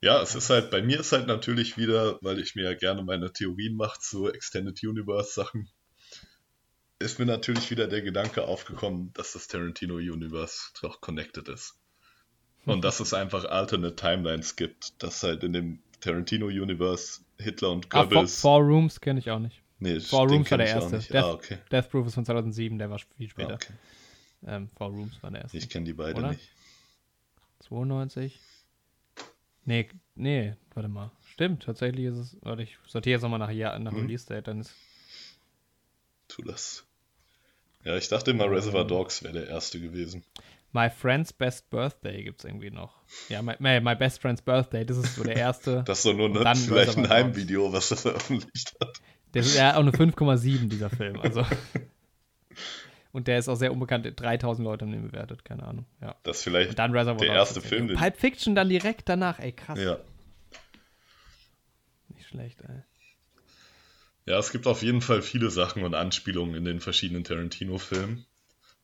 ja, 0.00 0.20
es 0.20 0.34
ist 0.34 0.50
halt, 0.50 0.70
bei 0.70 0.82
mir 0.82 1.00
ist 1.00 1.12
halt 1.12 1.26
natürlich 1.28 1.76
wieder, 1.76 2.18
weil 2.22 2.40
ich 2.40 2.56
mir 2.56 2.64
ja 2.64 2.74
gerne 2.74 3.04
meine 3.04 3.32
Theorien 3.32 3.76
mache 3.76 4.00
zu 4.00 4.28
Extended 4.28 4.82
Universe 4.82 5.32
Sachen, 5.32 5.68
ist 6.98 7.18
mir 7.18 7.26
natürlich 7.26 7.70
wieder 7.70 7.86
der 7.86 8.02
Gedanke 8.02 8.44
aufgekommen, 8.44 9.12
dass 9.14 9.32
das 9.32 9.48
Tarantino 9.48 9.94
Universe 9.94 10.70
doch 10.80 11.00
connected 11.00 11.48
ist. 11.48 11.76
Und 12.64 12.84
dass 12.84 13.00
es 13.00 13.14
einfach 13.14 13.44
alternate 13.44 13.96
Timelines 13.96 14.56
gibt, 14.56 15.02
dass 15.02 15.22
halt 15.22 15.44
in 15.44 15.52
dem 15.52 15.82
Tarantino 16.00 16.46
Universe 16.46 17.20
Hitler 17.42 17.70
und 17.70 17.86
Ah, 17.90 18.02
Four, 18.02 18.08
Goebbels. 18.08 18.40
Four 18.40 18.60
Rooms 18.60 19.00
kenne 19.00 19.20
ich 19.20 19.30
auch 19.30 19.38
nicht. 19.38 19.62
nee, 19.78 20.00
Four 20.00 20.28
Rooms 20.28 20.50
war 20.50 20.58
der 20.58 20.68
erste. 20.68 20.98
Death, 20.98 21.14
Ah, 21.24 21.32
okay. 21.32 21.58
Death 21.70 21.90
Proof 21.90 22.06
ist 22.06 22.14
von 22.14 22.24
2007, 22.24 22.78
der 22.78 22.90
war 22.90 22.98
viel 22.98 23.26
Ah, 23.26 23.30
später. 23.30 23.54
okay. 23.54 23.72
Ähm, 24.46 24.68
Four 24.76 24.88
Rooms 24.88 25.22
war 25.22 25.30
der 25.30 25.42
erste. 25.42 25.56
Ich 25.58 25.68
kenne 25.68 25.84
die 25.84 25.92
beiden 25.92 26.28
nicht. 26.30 26.50
92? 27.60 28.40
Nee, 29.64 29.88
nee, 30.16 30.54
warte 30.74 30.88
mal. 30.88 31.10
Stimmt, 31.24 31.62
tatsächlich 31.62 32.06
ist 32.06 32.16
es. 32.16 32.36
Warte, 32.42 32.62
ich 32.62 32.76
sortiere 32.86 33.12
jetzt 33.14 33.22
nochmal 33.22 33.38
nach, 33.38 33.50
Jahr, 33.50 33.78
nach 33.78 33.92
Hm. 33.92 34.00
Release 34.02 34.26
Date, 34.26 34.48
dann 34.48 34.60
ist. 34.60 34.74
Tu 36.28 36.42
das. 36.42 36.84
Ja, 37.84 37.96
ich 37.96 38.08
dachte 38.08 38.30
immer, 38.32 38.50
Reservoir 38.50 38.86
Dogs 38.86 39.22
wäre 39.22 39.32
der 39.34 39.48
erste 39.48 39.80
gewesen. 39.80 40.24
My 40.72 40.88
Friend's 40.88 41.32
Best 41.32 41.68
Birthday 41.68 42.24
gibt's 42.24 42.44
irgendwie 42.44 42.70
noch. 42.70 43.02
Ja, 43.28 43.42
my, 43.42 43.54
my, 43.58 43.94
Best 43.94 44.22
Friend's 44.22 44.40
Birthday, 44.40 44.86
das 44.86 44.96
ist 44.96 45.16
so 45.16 45.22
der 45.22 45.36
erste. 45.36 45.82
Das 45.86 45.98
ist 45.98 46.06
doch 46.06 46.14
nur 46.14 46.30
ne, 46.30 46.40
dann 46.40 46.56
vielleicht 46.56 46.96
ein. 46.96 47.08
Heimvideo, 47.08 47.72
was 47.72 47.90
er 47.90 47.98
veröffentlicht 47.98 48.74
hat. 48.80 49.00
Der 49.34 49.42
ist 49.42 49.56
ja 49.56 49.74
auch 49.74 49.80
eine 49.80 49.90
5,7, 49.90 50.68
dieser 50.68 50.90
Film. 50.90 51.20
Also. 51.20 51.44
Und 53.12 53.28
der 53.28 53.38
ist 53.38 53.48
auch 53.48 53.56
sehr 53.56 53.72
unbekannt. 53.72 54.10
3000 54.16 54.64
Leute 54.64 54.86
haben 54.86 54.92
den 54.92 55.10
bewertet, 55.10 55.44
keine 55.44 55.64
Ahnung. 55.64 55.84
Ja. 56.00 56.14
Das 56.22 56.38
ist 56.38 56.44
vielleicht 56.44 56.78
der 56.78 57.20
erste. 57.20 57.60
Film, 57.60 57.88
den, 57.88 57.98
Pulp 57.98 58.16
Fiction 58.16 58.54
dann 58.54 58.70
direkt 58.70 59.08
danach, 59.08 59.38
ey, 59.38 59.52
krass. 59.52 59.78
ja. 59.78 59.98
Nicht 62.08 62.28
schlecht, 62.28 62.62
ey. 62.62 62.82
ja, 64.24 64.38
es 64.38 64.50
gibt 64.50 64.66
auf 64.66 64.82
jeden 64.82 65.02
Fall 65.02 65.20
viele 65.20 65.50
Sachen 65.50 65.84
und 65.84 65.94
Anspielungen 65.94 66.54
in 66.54 66.64
den 66.64 66.80
verschiedenen 66.80 67.24
Tarantino-Filmen. 67.24 68.24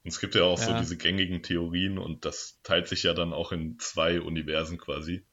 Und 0.04 0.12
es 0.12 0.20
gibt 0.20 0.34
ja 0.34 0.44
auch 0.44 0.58
so 0.58 0.70
Ja. 0.70 0.78
diese 0.78 0.96
gängigen 0.96 1.42
Theorien 1.42 1.98
und 1.98 2.24
das 2.24 2.60
teilt 2.62 2.88
sich 2.88 3.02
ja 3.02 3.14
dann 3.14 3.32
auch 3.32 3.52
in 3.52 3.78
zwei 3.78 4.20
Universen 4.20 4.78
quasi. 4.78 5.24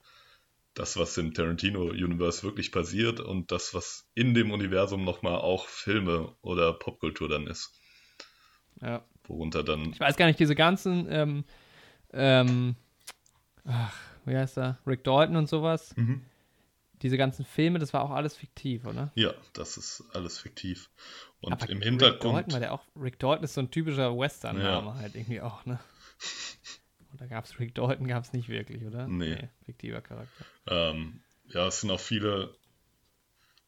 Das, 0.74 0.98
was 0.98 1.18
im 1.18 1.34
Tarantino-Universe 1.34 2.44
wirklich 2.44 2.72
passiert 2.72 3.22
und 3.22 3.52
das, 3.52 3.74
was 3.74 4.10
in 4.14 4.34
dem 4.34 4.52
Universum 4.52 5.06
nochmal 5.06 5.38
auch 5.38 5.68
Filme 5.68 6.36
oder 6.42 6.74
Popkultur 6.74 7.30
dann 7.30 7.48
ist. 7.48 7.72
Ja. 8.82 9.06
Worunter 9.28 9.64
dann 9.64 9.92
Ich 9.92 10.00
weiß 10.00 10.18
gar 10.18 10.26
nicht, 10.26 10.40
diese 10.40 10.56
ganzen, 10.56 11.08
ähm, 11.10 11.46
ähm, 12.12 12.76
ach, 13.64 13.98
wie 14.26 14.36
heißt 14.36 14.58
er? 14.58 14.78
Rick 14.86 15.04
Dalton 15.04 15.38
und 15.38 15.48
sowas. 15.48 15.96
Mhm. 15.96 16.26
Diese 17.06 17.18
ganzen 17.20 17.46
Filme, 17.46 17.78
das 17.78 17.94
war 17.94 18.02
auch 18.02 18.10
alles 18.10 18.36
fiktiv, 18.36 18.84
oder? 18.88 19.12
Ja, 19.14 19.32
das 19.54 19.78
ist 19.78 20.04
alles 20.14 20.40
fiktiv. 20.40 20.90
Und 21.40 21.54
Aber 21.54 21.70
im 21.70 21.78
Rick 21.78 21.86
Hintergrund. 21.86 22.24
Dalton, 22.34 22.54
war 22.54 22.60
der 22.60 22.74
auch, 22.74 22.84
Rick 23.00 23.20
Dalton 23.20 23.44
ist 23.44 23.54
so 23.54 23.62
ein 23.62 23.70
typischer 23.70 24.18
Western-Name 24.18 24.96
halt 24.96 25.14
irgendwie 25.14 25.40
auch, 25.40 25.64
ne? 25.68 25.80
Und 27.12 27.22
da 27.22 27.28
gab 27.28 27.46
es 27.46 27.60
Rick 27.60 27.76
Dalton, 27.76 28.08
gab 28.08 28.24
es 28.24 28.34
nicht 28.34 28.50
wirklich, 28.50 28.84
oder? 28.84 29.08
Nee. 29.08 29.38
fiktiver 29.68 30.02
Charakter. 30.02 30.46
Ähm, 30.66 31.22
ja, 31.50 31.68
es 31.68 31.82
sind 31.82 31.92
auch 31.92 32.00
viele. 32.00 32.56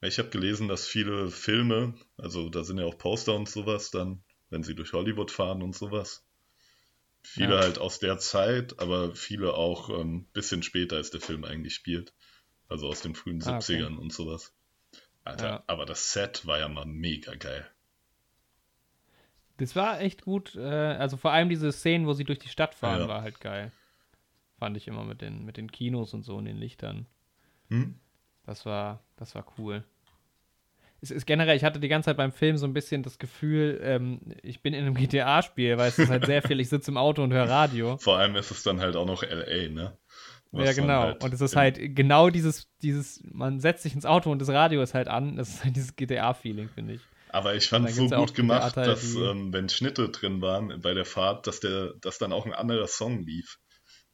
Ich 0.01 0.17
habe 0.17 0.29
gelesen, 0.29 0.67
dass 0.67 0.87
viele 0.87 1.29
Filme, 1.29 1.93
also 2.17 2.49
da 2.49 2.63
sind 2.63 2.79
ja 2.79 2.85
auch 2.85 2.97
Poster 2.97 3.35
und 3.35 3.47
sowas, 3.47 3.91
dann, 3.91 4.23
wenn 4.49 4.63
sie 4.63 4.73
durch 4.73 4.93
Hollywood 4.93 5.29
fahren 5.29 5.61
und 5.61 5.75
sowas. 5.75 6.25
Viele 7.21 7.53
Ja. 7.53 7.61
halt 7.61 7.77
aus 7.77 7.99
der 7.99 8.17
Zeit, 8.17 8.79
aber 8.79 9.13
viele 9.13 9.53
auch 9.53 9.89
ein 9.91 9.99
ähm, 9.99 10.27
bisschen 10.33 10.63
später, 10.63 10.95
als 10.95 11.11
der 11.11 11.21
Film 11.21 11.43
eigentlich 11.43 11.75
spielt. 11.75 12.15
Also 12.69 12.87
aus 12.87 13.01
den 13.01 13.15
frühen 13.15 13.41
Ah, 13.43 13.57
okay. 13.57 13.77
70ern 13.81 13.97
und 13.97 14.11
sowas. 14.13 14.53
Alter, 15.23 15.47
Ja. 15.47 15.63
aber 15.67 15.85
das 15.85 16.13
Set 16.13 16.45
war 16.45 16.59
ja 16.59 16.67
mal 16.67 16.85
mega 16.85 17.35
geil. 17.35 17.65
Das 19.57 19.75
war 19.75 20.01
echt 20.01 20.21
gut. 20.21 20.55
Äh, 20.55 20.61
also 20.61 21.17
vor 21.17 21.31
allem 21.31 21.49
diese 21.49 21.71
Szenen, 21.71 22.05
wo 22.05 22.13
sie 22.13 22.23
durch 22.23 22.39
die 22.39 22.49
Stadt 22.49 22.75
fahren, 22.75 23.01
Ja. 23.01 23.07
war 23.07 23.21
halt 23.21 23.39
geil. 23.39 23.71
Fand 24.59 24.77
ich 24.77 24.87
immer 24.87 25.03
mit 25.03 25.21
den, 25.21 25.45
mit 25.45 25.57
den 25.57 25.71
Kinos 25.71 26.13
und 26.13 26.23
so 26.23 26.35
und 26.35 26.45
den 26.45 26.57
Lichtern. 26.57 27.05
Hm? 27.69 27.95
Das 28.45 28.65
war, 28.65 29.03
das 29.17 29.35
war 29.35 29.45
cool. 29.57 29.83
Es 30.99 31.11
ist 31.11 31.27
generell, 31.27 31.55
ich 31.55 31.63
hatte 31.63 31.79
die 31.79 31.89
ganze 31.89 32.07
Zeit 32.07 32.17
beim 32.17 32.31
Film 32.31 32.57
so 32.57 32.65
ein 32.65 32.73
bisschen 32.73 33.03
das 33.03 33.19
Gefühl, 33.19 33.79
ähm, 33.83 34.19
ich 34.41 34.61
bin 34.61 34.73
in 34.73 34.83
einem 34.85 34.95
GTA-Spiel, 34.95 35.77
weil 35.77 35.89
es 35.89 35.99
ist 35.99 36.09
halt 36.09 36.25
sehr 36.25 36.41
viel, 36.41 36.59
ich 36.59 36.69
sitze 36.69 36.89
im 36.89 36.97
Auto 36.97 37.21
und 37.23 37.31
höre 37.33 37.47
Radio. 37.47 37.97
Vor 37.97 38.17
allem 38.17 38.35
ist 38.35 38.49
es 38.49 38.63
dann 38.63 38.79
halt 38.79 38.95
auch 38.95 39.05
noch 39.05 39.21
LA, 39.21 39.69
ne? 39.69 39.97
Ja, 40.51 40.71
genau. 40.73 41.01
halt 41.01 41.23
und 41.23 41.33
es 41.33 41.41
ist 41.41 41.55
halt 41.55 41.95
genau 41.95 42.29
dieses, 42.29 42.67
dieses, 42.81 43.21
man 43.23 43.59
setzt 43.59 43.83
sich 43.83 43.93
ins 43.93 44.05
Auto 44.05 44.31
und 44.31 44.39
das 44.39 44.49
Radio 44.49 44.81
ist 44.81 44.93
halt 44.93 45.07
an. 45.07 45.35
Das 45.35 45.49
ist 45.49 45.63
halt 45.63 45.75
dieses 45.75 45.95
GTA-Feeling, 45.95 46.69
finde 46.69 46.93
ich. 46.95 47.01
Aber 47.29 47.55
ich 47.55 47.67
fand 47.67 47.89
es 47.89 47.95
so 47.95 48.07
gut 48.07 48.33
gemacht, 48.33 48.73
Theater, 48.75 48.91
dass 48.91 49.13
ähm, 49.15 49.51
wenn 49.51 49.67
Schnitte 49.69 50.09
drin 50.09 50.41
waren 50.41 50.81
bei 50.81 50.93
der 50.93 51.05
Fahrt, 51.05 51.45
dass 51.45 51.59
der, 51.59 51.93
dass 52.01 52.17
dann 52.17 52.31
auch 52.31 52.45
ein 52.45 52.53
anderer 52.53 52.87
Song 52.87 53.23
lief. 53.23 53.59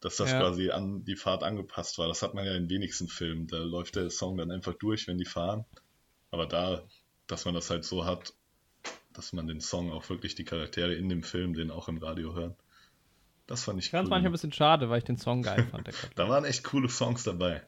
dass 0.00 0.16
das 0.16 0.32
Ja. 0.32 0.40
quasi 0.40 0.70
an 0.70 1.04
die 1.04 1.16
Fahrt 1.16 1.42
angepasst 1.42 1.96
war. 1.96 2.08
Das 2.08 2.20
hat 2.20 2.34
man 2.34 2.44
ja 2.44 2.54
in 2.54 2.68
wenigsten 2.68 3.08
Filmen. 3.08 3.46
Da 3.46 3.58
läuft 3.58 3.96
der 3.96 4.10
Song 4.10 4.36
dann 4.36 4.50
einfach 4.50 4.74
durch, 4.74 5.08
wenn 5.08 5.16
die 5.16 5.24
fahren. 5.24 5.64
Aber 6.30 6.44
da, 6.46 6.82
dass 7.26 7.46
man 7.46 7.54
das 7.54 7.70
halt 7.70 7.84
so 7.84 8.04
hat, 8.04 8.34
dass 9.14 9.32
man 9.32 9.46
den 9.46 9.60
Song 9.62 9.90
auch 9.92 10.06
wirklich 10.10 10.34
die 10.34 10.44
Charaktere 10.44 10.92
in 10.94 11.08
dem 11.08 11.22
Film, 11.22 11.54
den 11.54 11.70
auch 11.70 11.88
im 11.88 11.96
Radio 11.98 12.34
hören. 12.34 12.54
Das 13.46 13.64
fand 13.64 13.78
ich 13.78 13.86
es 13.86 13.92
cool. 13.92 14.00
manchmal 14.00 14.26
ein 14.26 14.32
bisschen 14.32 14.52
schade, 14.52 14.88
weil 14.88 14.98
ich 14.98 15.04
den 15.04 15.18
Song 15.18 15.42
geil 15.42 15.66
fand. 15.70 15.88
Da 16.14 16.28
waren 16.28 16.44
echt 16.44 16.64
coole 16.64 16.88
Songs 16.88 17.24
dabei. 17.24 17.62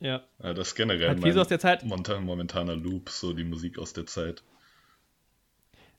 ja. 0.00 0.22
Ja, 0.42 0.54
das 0.54 0.68
ist 0.68 0.74
generell 0.74 1.16
so 1.16 1.20
mein 1.20 1.38
aus 1.38 1.48
der 1.48 1.58
Zeit. 1.60 1.84
momentaner 1.84 2.76
Loop, 2.76 3.10
so 3.10 3.32
die 3.32 3.44
Musik 3.44 3.78
aus 3.78 3.92
der 3.92 4.06
Zeit. 4.06 4.42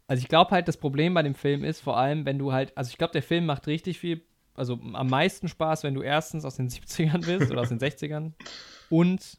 Also 0.07 0.21
ich 0.23 0.27
glaube 0.27 0.49
halt, 0.51 0.67
das 0.67 0.77
Problem 0.77 1.13
bei 1.13 1.21
dem 1.21 1.35
Film 1.35 1.63
ist 1.63 1.81
vor 1.81 1.97
allem, 1.97 2.25
wenn 2.25 2.39
du 2.39 2.51
halt, 2.51 2.75
also 2.75 2.89
ich 2.89 2.97
glaube, 2.97 3.13
der 3.13 3.21
Film 3.21 3.45
macht 3.45 3.67
richtig 3.67 3.99
viel, 3.99 4.23
also 4.55 4.79
am 4.93 5.07
meisten 5.07 5.47
Spaß, 5.47 5.83
wenn 5.83 5.93
du 5.93 6.01
erstens 6.01 6.45
aus 6.45 6.55
den 6.55 6.67
70ern 6.67 7.23
bist 7.23 7.51
oder 7.51 7.61
aus 7.61 7.69
den 7.69 7.79
60ern 7.79 8.33
und 8.89 9.37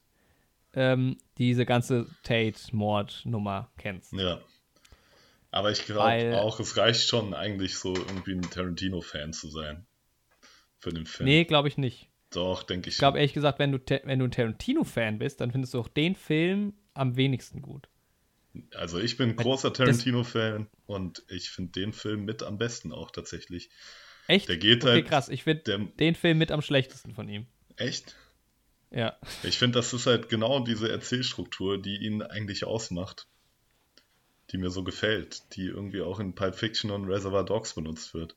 ähm, 0.75 1.19
diese 1.39 1.67
ganze 1.67 2.07
Tate-Mord-Nummer 2.23 3.73
kennst. 3.79 4.13
Ja. 4.13 4.39
Aber 5.51 5.71
ich 5.71 5.85
glaube 5.85 6.41
auch, 6.41 6.61
es 6.61 6.77
reicht 6.77 7.09
schon 7.09 7.35
eigentlich 7.35 7.77
so 7.77 7.95
irgendwie 7.95 8.33
ein 8.33 8.43
Tarantino-Fan 8.43 9.33
zu 9.33 9.51
sein. 9.51 9.87
Für 10.79 10.91
den 10.91 11.07
Film. 11.07 11.29
Nee, 11.29 11.45
glaube 11.45 11.69
ich 11.69 11.77
nicht. 11.77 12.09
Doch, 12.31 12.63
denke 12.63 12.89
ich. 12.89 12.95
Ich 12.95 12.99
glaube 12.99 13.19
ehrlich 13.19 13.33
gesagt, 13.33 13.59
wenn 13.59 13.73
du, 13.73 13.79
wenn 14.05 14.19
du 14.19 14.27
ein 14.27 14.31
Tarantino-Fan 14.31 15.19
bist, 15.19 15.41
dann 15.41 15.51
findest 15.51 15.75
du 15.75 15.81
auch 15.81 15.89
den 15.89 16.15
Film 16.15 16.75
am 16.95 17.17
wenigsten 17.17 17.61
gut. 17.61 17.89
Also 18.75 18.99
ich 18.99 19.17
bin 19.17 19.37
großer 19.37 19.73
Tarantino-Fan 19.73 20.69
und 20.87 21.25
ich 21.29 21.51
finde 21.51 21.73
den 21.73 21.93
Film 21.93 22.25
mit 22.25 22.43
am 22.43 22.59
besten 22.59 22.93
auch 22.93 23.11
tatsächlich. 23.11 23.71
Echt? 24.27 24.49
Der 24.49 24.57
geht 24.57 24.85
okay, 24.85 24.93
halt- 24.93 25.09
krass. 25.09 25.29
Ich 25.29 25.43
finde 25.45 25.91
den 25.99 26.15
Film 26.15 26.39
mit 26.39 26.53
am 26.53 26.63
schlechtesten 26.63 27.15
von 27.15 27.29
ihm. 27.29 27.47
echt? 27.77 28.17
Ja. 28.93 29.17
Ich 29.45 29.57
finde, 29.57 29.79
das 29.79 29.93
ist 29.93 30.07
halt 30.07 30.29
genau 30.29 30.65
diese 30.65 30.91
Erzählstruktur, 30.91 31.81
die 31.81 32.05
ihn 32.05 32.23
eigentlich 32.23 32.65
ausmacht. 32.65 33.29
Die 34.51 34.59
mir 34.59 34.71
so 34.71 34.83
gefällt, 34.83 35.55
die 35.55 35.67
irgendwie 35.67 36.03
auch 36.03 36.19
in 36.21 36.35
Pulp 36.35 36.55
Fiction 36.57 36.91
und 36.91 37.05
Reservoir 37.07 37.45
Dogs 37.45 37.75
benutzt 37.75 38.15
wird. 38.15 38.37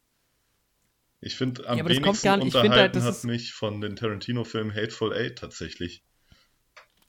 Ich 1.22 1.36
finde, 1.36 1.68
am 1.68 1.78
Ja, 1.78 1.86
wenigsten 1.88 2.40
nicht- 2.40 2.56
unterhalten 2.56 2.74
halt, 2.74 2.96
das 2.96 3.04
hat 3.06 3.24
mich 3.24 3.54
von 3.54 3.82
den 3.82 3.96
Tarantino-Filmen 3.96 4.74
Hateful 4.76 5.14
Eight 5.14 5.38
tatsächlich. 5.40 6.04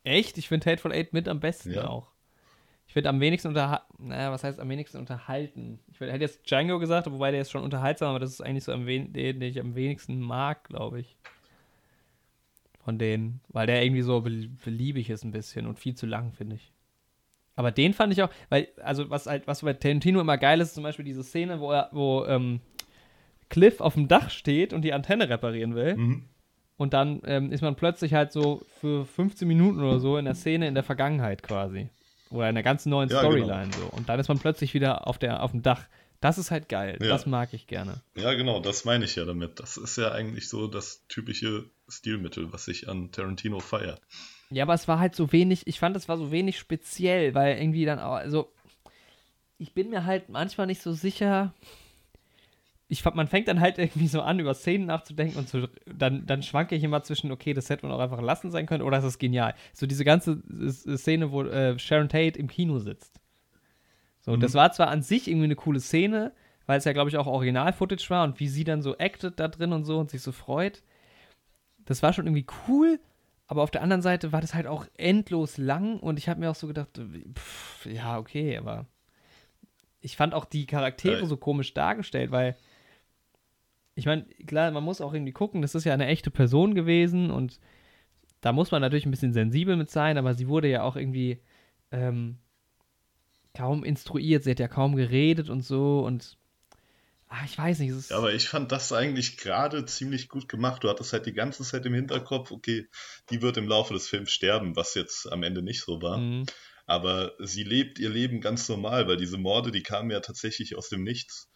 Echt? 0.05 0.39
Ich 0.39 0.49
finde 0.49 0.71
Hateful 0.71 0.93
Eight 0.93 1.13
mit 1.13 1.29
am 1.29 1.41
besten 1.41 1.73
Ja. 1.73 1.89
auch. 1.89 2.13
Ich 2.87 2.93
finde 2.93 3.09
am 3.09 3.19
wenigsten 3.21 3.49
unterhalten. 3.49 4.09
Naja, 4.09 4.31
was 4.31 4.45
heißt 4.45 4.61
am 4.61 4.69
wenigsten 4.69 4.99
unterhalten? 4.99 5.81
Ich 5.91 5.99
würd- 5.99 6.11
hätte 6.13 6.25
jetzt 6.25 6.49
Django 6.49 6.79
gesagt, 6.79 7.11
wobei 7.11 7.31
der 7.33 7.41
ist 7.41 7.51
schon 7.51 7.65
unterhaltsam, 7.65 8.11
aber 8.11 8.21
das 8.21 8.31
ist 8.31 8.41
eigentlich 8.41 8.65
so 8.65 8.73
am 8.73 8.87
wen 8.87 9.13
den, 9.13 9.41
den 9.41 9.51
ich 9.51 9.59
am 9.59 9.75
wenigsten 9.75 10.21
mag, 10.21 10.65
glaube 10.65 11.01
ich. 11.01 11.17
Von 12.85 12.99
denen. 12.99 13.41
Weil 13.49 13.67
der 13.67 13.83
irgendwie 13.83 14.03
so 14.03 14.21
bel 14.21 14.49
beliebig 14.65 15.09
ist 15.11 15.25
ein 15.25 15.31
bisschen 15.33 15.67
und 15.67 15.79
viel 15.79 15.95
zu 15.95 16.07
lang, 16.07 16.33
finde 16.35 16.57
ich. 16.57 16.73
Aber 17.57 17.71
den 17.71 17.93
fand 17.95 18.13
ich 18.13 18.23
auch, 18.23 18.31
weil, 18.49 18.69
also 18.83 19.11
was 19.11 19.27
halt, 19.27 19.47
was 19.47 19.63
bei 19.63 19.73
Tarantino 19.75 20.21
immer 20.21 20.39
geil 20.39 20.61
ist, 20.61 20.69
ist 20.69 20.75
zum 20.75 20.83
Beispiel 20.83 21.05
diese 21.05 21.23
Szene, 21.23 21.61
wo 21.61 21.71
er, 21.71 21.89
wo 21.93 22.25
ähm, 22.27 22.61
Cliff 23.49 23.81
auf 23.81 23.95
dem 23.95 24.09
Dach 24.09 24.31
steht 24.31 24.73
und 24.73 24.83
die 24.83 24.93
Antenne 24.93 25.29
reparieren 25.29 25.75
will. 25.75 25.97
Mhm. 25.97 26.25
Und 26.77 26.93
dann 26.93 27.23
ähm, 27.25 27.53
ist 27.53 27.63
man 27.63 27.77
plötzlich 27.77 28.15
halt 28.15 28.33
so 28.33 28.67
für 28.81 29.07
15 29.07 29.47
Minuten 29.47 29.81
oder 29.81 30.01
so 30.01 30.17
in 30.19 30.25
der 30.25 30.35
Szene 30.35 30.67
in 30.67 30.75
der 30.75 30.83
Vergangenheit 30.83 31.43
quasi. 31.43 31.89
Oder 32.31 32.49
in 32.49 32.57
einer 32.57 32.65
ganz 32.65 32.85
neuen 32.85 33.09
Ja, 33.09 33.23
genau. 33.23 33.33
Storyline 33.33 33.73
so. 33.73 33.85
Und 33.97 34.09
dann 34.09 34.19
ist 34.19 34.27
man 34.27 34.41
plötzlich 34.41 34.75
wieder 34.75 35.07
auf, 35.07 35.19
der, 35.19 35.43
auf 35.45 35.53
dem 35.53 35.63
Dach. 35.63 35.87
Das 36.21 36.39
ist 36.39 36.51
halt 36.51 36.69
geil. 36.69 36.99
Ja. 37.01 37.09
Das 37.09 37.27
mag 37.27 37.53
ich 37.53 37.69
gerne. 37.69 38.01
Ja, 38.17 38.35
genau, 38.35 38.59
das 38.59 38.85
meine 38.85 39.05
ich 39.05 39.15
ja 39.15 39.25
damit. 39.25 39.61
Das 39.61 39.77
ist 39.77 39.97
ja 39.99 40.11
eigentlich 40.11 40.49
so 40.49 40.67
das 40.67 41.07
typische 41.07 41.67
Stilmittel, 41.87 42.53
was 42.53 42.67
ich 42.67 42.89
an 42.89 43.13
Tarantino 43.13 43.61
feiere. 43.61 44.01
Ja, 44.55 44.65
aber 44.65 44.75
es 44.75 44.87
war 44.89 44.99
halt 44.99 45.15
so 45.15 45.33
wenig, 45.33 45.67
ich 45.67 45.79
fand, 45.81 45.97
es 45.97 46.09
war 46.09 46.17
so 46.17 46.31
wenig 46.31 46.59
speziell, 46.59 47.35
weil 47.35 47.59
irgendwie 47.59 47.85
dann 47.85 47.99
auch, 47.99 48.15
also 48.15 48.53
ich 49.59 49.73
bin 49.75 49.91
mir 49.91 50.05
halt 50.05 50.29
manchmal 50.29 50.67
nicht 50.67 50.83
so 50.83 50.93
sicher. 50.93 51.53
Ich, 52.87 53.03
fand, 53.03 53.17
man 53.17 53.27
fängt 53.29 53.49
dann 53.49 53.61
halt 53.61 53.79
irgendwie 53.79 54.07
so 54.07 54.21
an, 54.23 54.39
über 54.39 54.55
Szenen 54.55 54.87
nachzudenken 54.87 55.39
und 55.39 55.49
so, 55.49 55.67
dann, 55.87 56.27
dann 56.27 56.43
schwanke 56.43 56.75
ich 56.77 56.85
immer 56.85 57.03
zwischen, 57.03 57.33
okay, 57.33 57.53
das 57.55 57.69
hätte 57.71 57.87
man 57.87 57.97
auch 57.97 58.01
einfach 58.01 58.21
lassen 58.21 58.51
sein 58.51 58.67
können 58.67 58.83
oder 58.83 58.99
das 58.99 59.05
ist 59.07 59.19
genial. 59.19 59.55
So 59.73 59.87
diese 59.87 60.05
ganze 60.05 60.43
Szene, 60.71 61.33
wo 61.33 61.43
äh, 61.43 61.79
Sharon 61.79 62.09
Tate 62.09 62.39
im 62.39 62.49
Kino 62.49 62.79
sitzt. 62.79 63.21
So, 64.21 64.37
Mhm. 64.37 64.41
das 64.41 64.55
war 64.55 64.71
zwar 64.73 64.89
an 64.89 65.03
sich 65.03 65.29
irgendwie 65.29 65.47
eine 65.47 65.57
coole 65.57 65.81
Szene, 65.81 66.33
weil 66.67 66.79
es 66.79 66.85
ja, 66.85 66.93
glaube 66.93 67.11
ich, 67.11 67.17
auch 67.17 67.27
Original-Footage 67.27 68.09
war 68.11 68.25
und 68.25 68.39
wie 68.39 68.49
sie 68.49 68.65
dann 68.65 68.83
so 68.83 68.97
actet 68.99 69.41
da 69.41 69.49
drin 69.49 69.73
und 69.73 69.85
so 69.85 69.99
und 69.99 70.11
sich 70.11 70.23
so 70.23 70.33
freut. 70.33 70.83
Das 71.87 72.03
war 72.03 72.13
schon 72.13 72.27
irgendwie 72.27 72.47
cool, 72.69 73.01
aber 73.55 73.63
auf 73.63 73.71
der 73.71 73.83
anderen 73.83 74.03
Seite 74.03 74.33
war 74.33 74.41
das 74.41 74.53
halt 74.55 74.67
auch 74.67 74.87
endlos 74.97 75.59
lang 75.59 76.01
und 76.01 76.19
ich 76.19 76.29
habe 76.29 76.41
mir 76.41 76.51
auch 76.51 76.55
so 76.57 76.67
gedacht, 76.67 77.01
pff, 77.35 77.87
ja, 77.87 78.19
okay, 78.19 78.59
aber 78.59 78.87
ich 80.01 80.17
fand 80.17 80.35
auch 80.35 80.45
die 80.45 80.67
Charaktere 80.67 81.23
Äh. 81.23 81.27
so 81.27 81.37
komisch 81.37 81.73
dargestellt, 81.73 82.31
weil 82.31 82.57
ich 83.95 84.07
meine, 84.07 84.25
klar, 84.47 84.71
man 84.73 84.83
muss 84.83 85.01
auch 85.01 85.15
irgendwie 85.15 85.33
gucken, 85.33 85.63
das 85.63 85.75
ist 85.77 85.85
ja 85.85 85.95
eine 85.95 86.07
echte 86.07 86.31
Person 86.31 86.75
gewesen 86.75 87.31
und 87.31 87.61
da 88.41 88.53
muss 88.53 88.73
man 88.73 88.83
natürlich 88.83 89.07
ein 89.07 89.13
bisschen 89.13 89.33
sensibel 89.33 89.77
mit 89.77 89.89
sein, 89.89 90.19
aber 90.19 90.35
sie 90.35 90.49
wurde 90.49 90.69
ja 90.69 90.83
auch 90.83 90.97
irgendwie 90.97 91.41
ähm, 91.93 92.39
kaum 93.55 93.85
instruiert, 93.85 94.43
sie 94.43 94.51
hat 94.51 94.59
ja 94.59 94.69
kaum 94.69 94.97
geredet 94.97 95.49
und 95.49 95.63
so 95.63 96.05
und 96.05 96.37
ah, 97.35 97.45
ich 97.45 97.59
weiß 97.59 97.79
nicht, 97.81 97.91
ist, 97.91 98.11
Ja, 98.11 98.19
aber 98.19 98.33
ich 98.35 98.49
fand 98.49 98.73
das 98.73 98.93
eigentlich 98.93 99.37
gerade 99.37 99.85
ziemlich 99.87 100.29
gut 100.29 100.49
gemacht. 100.49 100.83
Du 100.85 100.89
hattest 100.89 101.13
halt 101.13 101.27
die 101.27 101.33
ganze 101.33 101.63
Zeit 101.65 101.85
im 101.87 101.95
Hinterkopf, 101.95 102.51
okay, 102.51 102.87
die 103.31 103.43
wird 103.43 103.57
im 103.57 103.69
Laufe 103.69 103.95
des 103.95 104.09
Films 104.09 104.31
sterben, 104.33 104.77
was 104.77 104.95
jetzt 104.95 105.31
am 105.31 105.43
Ende 105.43 105.63
nicht 105.63 105.83
so 105.83 106.01
war. 106.03 106.19
Mhm. 106.19 106.47
Aber 106.87 107.33
sie 107.41 107.65
lebt 107.65 107.99
ihr 107.99 108.11
Leben 108.11 108.41
ganz 108.41 108.69
normal, 108.69 109.09
weil 109.09 109.17
diese 109.17 109.39
Morde, 109.39 109.71
die 109.71 109.83
kamen 109.83 110.11
ja 110.11 110.21
tatsächlich 110.21 110.77
aus 110.77 110.89
dem 110.91 111.03
Nichts. 111.03 111.49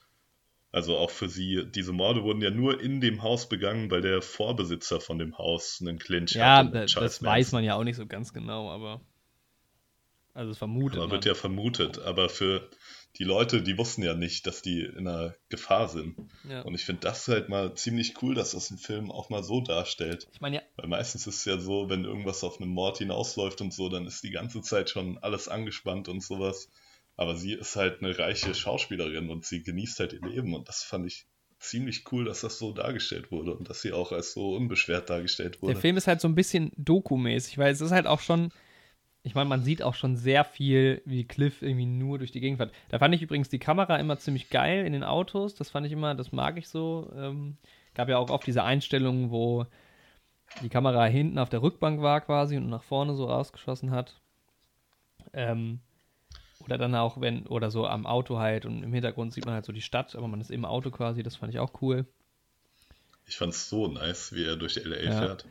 Also 0.73 0.97
auch 0.99 1.11
für 1.11 1.29
sie, 1.29 1.65
diese 1.71 1.93
Morde 1.93 2.23
wurden 2.25 2.43
ja 2.43 2.51
nur 2.51 2.81
in 2.81 3.01
dem 3.01 3.23
Haus 3.23 3.49
begangen, 3.49 3.91
weil 3.91 4.03
der 4.03 4.23
Vorbesitzer 4.23 5.01
von 5.01 5.19
dem 5.19 5.37
Haus 5.39 5.79
einen 5.81 5.99
Clinch 5.99 6.35
ja, 6.35 6.63
hatte. 6.65 6.73
da- 6.73 7.01
das 7.01 7.23
weiß 7.23 7.53
man 7.53 7.65
ja 7.65 7.75
auch 7.75 7.85
nicht 7.85 7.97
so 7.97 8.07
ganz 8.07 8.33
genau, 8.33 8.71
aber 8.71 9.01
also 10.35 10.53
es 10.53 10.59
vermutet 10.59 10.97
Aber 10.99 11.05
man. 11.05 11.11
wird 11.13 11.25
ja 11.27 11.35
vermutet. 11.35 11.99
Aber 11.99 12.29
für 12.29 12.71
die 13.17 13.25
Leute, 13.25 13.63
die 13.63 13.77
wussten 13.77 14.03
ja 14.03 14.15
nicht, 14.15 14.47
dass 14.47 14.63
die 14.63 14.83
in 14.83 15.09
einer 15.09 15.35
Gefahr 15.49 15.89
sind. 15.89 16.17
ja. 16.49 16.63
Und 16.63 16.75
ich 16.75 16.85
finde 16.85 17.01
das 17.03 17.27
halt 17.27 17.49
mal 17.49 17.75
ziemlich 17.75 18.23
cool, 18.23 18.35
dass 18.35 18.53
das 18.53 18.71
ein 18.71 18.79
Film 18.79 19.11
auch 19.11 19.31
mal 19.31 19.43
so 19.43 19.61
darstellt. 19.61 20.29
Ich 20.33 20.41
meine 20.41 20.57
ja, 20.57 20.63
Weil 20.77 20.89
meistens 20.89 21.27
ist 21.27 21.37
es 21.37 21.45
ja 21.45 21.59
so, 21.59 21.89
wenn 21.89 22.05
irgendwas 22.05 22.45
auf 22.45 22.61
einen 22.61 22.71
Mord 22.71 22.99
hinausläuft 22.99 23.61
und 23.61 23.73
so, 23.73 23.89
dann 23.89 24.07
ist 24.07 24.23
die 24.23 24.31
ganze 24.31 24.63
Zeit 24.63 24.91
schon 24.91 25.19
alles 25.19 25.49
angespannt 25.49 26.09
und 26.09 26.23
sowas. 26.23 26.71
Aber 27.17 27.35
sie 27.35 27.55
ist 27.55 27.75
halt 27.75 28.01
eine 28.01 28.17
reiche 28.17 28.55
Schauspielerin 28.55 29.31
und 29.31 29.45
sie 29.45 29.63
genießt 29.63 29.99
halt 29.99 30.13
ihr 30.13 30.21
Leben. 30.21 30.55
Und 30.55 30.69
das 30.69 30.85
fand 30.85 31.07
ich 31.07 31.27
ziemlich 31.59 32.05
cool, 32.13 32.25
dass 32.25 32.43
das 32.43 32.59
so 32.59 32.73
dargestellt 32.73 33.33
wurde 33.33 33.55
und 33.55 33.69
dass 33.69 33.83
sie 33.83 33.93
auch 33.93 34.13
als 34.13 34.33
so 34.33 34.55
unbeschwert 34.55 35.11
dargestellt 35.11 35.61
wurde. 35.61 35.75
Der 35.75 35.81
Film 35.81 35.97
ist 35.97 36.07
halt 36.07 36.21
so 36.21 36.29
ein 36.29 36.37
bisschen 36.37 36.71
Doku-mäßig, 36.77 37.59
weil 37.59 37.73
es 37.73 37.81
ist 37.81 37.91
halt 37.91 38.07
auch 38.07 38.21
schon, 38.21 38.53
ich 39.29 39.35
meine, 39.35 39.49
man 39.49 39.63
sieht 39.63 39.83
auch 39.83 39.95
schon 39.95 40.17
sehr 40.17 40.45
viel, 40.45 41.03
wie 41.05 41.25
Cliff 41.25 41.63
irgendwie 41.63 41.87
nur 41.87 42.19
durch 42.19 42.33
die 42.33 42.41
Gegend 42.41 42.59
fährt. 42.59 42.73
Da 42.89 42.99
fand 42.99 43.15
ich 43.15 43.23
übrigens 43.23 43.49
die 43.49 43.59
Kamera 43.59 43.97
immer 43.97 44.19
ziemlich 44.19 44.51
geil 44.51 44.85
in 44.87 44.93
den 44.93 45.05
Autos. 45.05 45.55
Das 45.55 45.71
fand 45.71 45.87
ich 45.87 45.93
immer, 45.93 46.15
das 46.15 46.33
mag 46.33 46.57
ich 46.59 46.69
so. 46.69 47.13
Ähm, 47.15 47.57
gab 47.95 48.09
ja 48.09 48.19
auch 48.19 48.31
oft 48.31 48.47
diese 48.47 48.65
Einstellungen, 48.65 49.31
wo 49.31 49.67
die 50.63 50.71
Kamera 50.71 51.05
hinten 51.05 51.39
auf 51.39 51.51
der 51.51 51.63
Rückbank 51.63 52.01
war 52.01 52.21
quasi 52.21 52.57
und 52.57 52.69
nach 52.69 52.83
vorne 52.83 53.15
so 53.15 53.27
rausgeschossen 53.27 53.91
hat. 53.91 54.21
Ähm, 55.33 55.81
oder 56.65 56.79
dann 56.79 56.95
auch, 56.95 57.21
wenn, 57.21 57.47
oder 57.47 57.71
so 57.71 57.87
am 57.87 58.07
Auto 58.07 58.39
halt 58.39 58.67
und 58.67 58.83
im 58.83 58.93
Hintergrund 58.93 59.33
sieht 59.33 59.45
man 59.45 59.55
halt 59.55 59.65
so 59.65 59.73
die 59.73 59.83
Stadt, 59.83 60.17
aber 60.17 60.27
man 60.27 60.41
ist 60.41 60.51
im 60.51 60.65
Auto 60.65 60.91
quasi, 60.91 61.23
das 61.23 61.37
fand 61.37 61.53
ich 61.53 61.61
auch 61.61 61.83
cool. 61.83 62.07
Ich 63.27 63.37
fand 63.37 63.53
es 63.53 63.69
so 63.69 63.89
nice, 63.89 64.33
wie 64.33 64.45
er 64.45 64.57
durch 64.57 64.77
LA 64.77 65.03
Ja. 65.03 65.11
fährt. 65.11 65.47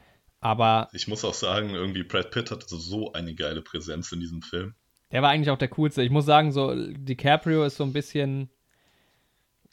Aber 0.47 0.87
Ich 0.93 1.09
muss 1.09 1.25
auch 1.25 1.33
sagen, 1.33 1.71
irgendwie 1.71 2.03
Brad 2.03 2.31
Pitt 2.31 2.51
hatte 2.51 2.65
so 2.69 3.11
eine 3.11 3.35
geile 3.35 3.61
Präsenz 3.61 4.11
in 4.13 4.21
diesem 4.21 4.41
Film. 4.41 4.75
Der 5.11 5.21
war 5.21 5.29
eigentlich 5.29 5.49
auch 5.49 5.57
der 5.57 5.67
coolste. 5.67 6.03
Ich 6.03 6.09
muss 6.09 6.25
sagen, 6.25 6.53
so 6.53 6.73
DiCaprio 6.73 7.65
ist 7.65 7.75
so 7.75 7.83
ein 7.83 7.91
bisschen 7.91 8.49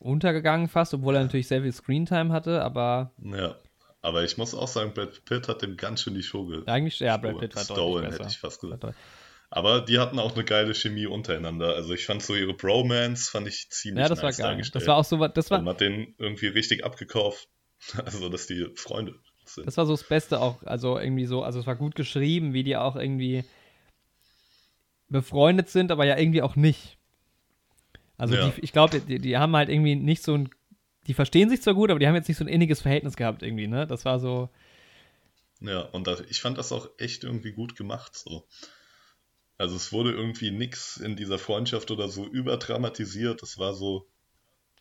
untergegangen 0.00 0.68
fast, 0.68 0.92
obwohl 0.94 1.14
er 1.16 1.22
natürlich 1.22 1.46
sehr 1.48 1.62
viel 1.62 1.72
Screentime 1.72 2.32
hatte, 2.32 2.62
aber 2.62 3.12
Ja. 3.22 3.56
Aber 4.02 4.22
ich 4.22 4.36
muss 4.36 4.52
auch 4.54 4.68
sagen, 4.68 4.92
Brad 4.92 5.24
Pitt 5.24 5.48
hat 5.48 5.62
dem 5.62 5.76
ganz 5.78 6.02
schön 6.02 6.14
die 6.14 6.22
Show 6.22 6.44
ge 6.46 6.62
eigentlich, 6.66 6.98
ja, 7.00 7.16
Brad 7.16 7.38
Pitt 7.38 7.54
war 7.56 7.62
gestohlen, 7.64 8.02
deutlich 8.04 8.20
hätte 8.20 8.30
ich 8.30 8.38
fast 8.38 8.60
gesagt. 8.60 8.94
Aber 9.50 9.80
die 9.80 9.98
hatten 10.00 10.18
auch 10.18 10.34
eine 10.34 10.44
geile 10.44 10.74
Chemie 10.74 11.06
untereinander. 11.06 11.74
Also 11.76 11.94
ich 11.94 12.04
fand 12.04 12.22
so 12.22 12.34
ihre 12.34 12.54
Bromance, 12.54 13.30
fand 13.30 13.46
ich 13.46 13.68
ziemlich 13.70 14.02
Ja, 14.02 14.08
das 14.08 14.20
nice 14.20 14.40
war 14.40 14.50
geil. 14.56 14.68
Das 14.72 14.86
war 14.88 14.96
auch 14.96 15.04
so, 15.04 15.20
was- 15.20 15.32
das 15.34 15.48
Man 15.50 15.64
war, 15.64 15.74
hat 15.74 15.80
den 15.80 16.14
irgendwie 16.18 16.48
richtig 16.48 16.84
abgekauft. 16.84 17.48
Also, 18.04 18.28
dass 18.30 18.46
die 18.46 18.66
Freunde 18.76 19.14
sind. 19.49 19.66
das 19.66 19.76
war 19.76 19.86
so 19.86 19.92
das 19.92 20.05
Beste 20.05 20.40
auch, 20.40 20.62
also 20.64 20.99
irgendwie 20.99 21.26
so, 21.26 21.42
also 21.42 21.61
es 21.61 21.66
war 21.66 21.76
gut 21.76 21.95
geschrieben, 21.95 22.53
wie 22.53 22.64
die 22.64 22.76
auch 22.76 22.97
irgendwie 22.97 23.45
befreundet 25.09 25.68
sind, 25.68 25.90
aber 25.90 26.05
ja 26.05 26.18
irgendwie 26.18 26.42
auch 26.42 26.57
nicht. 26.57 26.99
Also 28.16 28.34
Ja. 28.34 28.49
die, 28.49 28.61
ich 28.61 28.72
glaube, 28.72 29.01
die, 29.01 29.18
die 29.18 29.36
haben 29.36 29.55
halt 29.57 29.68
irgendwie 29.68 29.97
nicht 29.97 30.22
so 30.22 30.34
ein 30.34 30.51
die 31.07 31.14
verstehen 31.14 31.51
sich 31.51 31.62
zwar 31.62 31.74
gut, 31.74 31.90
aber 31.90 31.99
die 31.99 32.07
haben 32.07 32.14
jetzt 32.14 32.28
nicht 32.28 32.38
so 32.38 32.45
ein 32.45 32.49
inniges 32.49 32.80
Verhältnis 32.80 33.16
gehabt 33.16 33.42
irgendwie, 33.42 33.66
ne? 33.66 33.86
Das 33.86 34.05
war 34.05 34.18
so. 34.18 34.49
Ja, 35.61 35.80
und 35.80 36.07
das, 36.07 36.20
ich 36.28 36.40
fand 36.40 36.59
das 36.59 36.72
auch 36.72 36.88
echt 36.99 37.24
irgendwie 37.24 37.53
gut 37.53 37.76
gemacht 37.76 38.16
so. 38.16 38.47
Also 39.57 39.76
es 39.76 39.92
wurde 39.92 40.12
irgendwie 40.12 40.51
nix 40.51 40.97
in 40.97 41.14
dieser 41.16 41.38
Freundschaft 41.38 41.90
oder 41.90 42.09
so 42.09 42.26
überdramatisiert. 42.26 43.42
Es 43.42 43.57
war 43.59 43.74
so, 43.74 44.09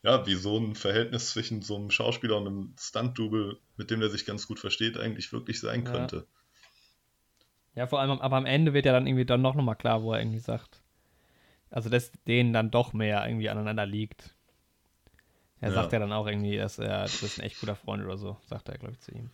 ja, 0.04 0.26
wie 0.28 0.36
so 0.36 0.58
ein 0.60 0.76
Verhältnis 0.76 1.32
zwischen 1.32 1.62
so 1.62 1.76
einem 1.78 1.90
Schauspieler 1.90 2.38
und 2.38 2.48
einem 2.48 2.76
Stunt-Double, 2.78 3.58
mit 3.78 3.90
dem 3.90 4.02
der 4.02 4.10
sich 4.10 4.26
ganz 4.26 4.48
gut 4.48 4.60
versteht, 4.60 4.98
eigentlich 4.98 5.32
wirklich 5.32 5.60
sein 5.60 5.86
könnte. 5.86 6.28
Ja, 7.76 7.88
vor 7.88 8.00
allem, 8.00 8.12
aber 8.12 8.36
am 8.38 8.46
Ende 8.46 8.74
wird 8.74 8.86
ja 8.86 8.92
dann 8.92 9.08
irgendwie 9.08 9.26
dann 9.26 9.42
noch 9.42 9.56
mal 9.56 9.76
klar, 9.76 10.04
wo 10.04 10.14
er 10.14 10.20
irgendwie 10.20 10.40
sagt. 10.40 10.82
Also, 11.72 11.90
dass 11.90 12.12
denen 12.28 12.54
dann 12.54 12.70
doch 12.70 12.94
mehr 12.94 13.26
irgendwie 13.26 13.50
aneinander 13.50 13.86
liegt. 13.86 14.36
Er 15.60 15.70
Ja. 15.70 15.76
sagt 15.76 15.94
ja 15.94 16.00
dann 16.00 16.12
auch 16.12 16.28
irgendwie, 16.28 16.58
dass 16.58 16.78
er, 16.78 17.06
du 17.06 17.18
bist 17.22 17.38
ein 17.38 17.42
echt 17.42 17.60
guter 17.60 17.76
Freund 17.76 18.04
oder 18.04 18.18
so, 18.18 18.38
sagt 18.46 18.68
er, 18.70 18.78
glaube 18.78 18.94
ich, 18.94 19.00
zu 19.00 19.12
ihm. 19.12 19.30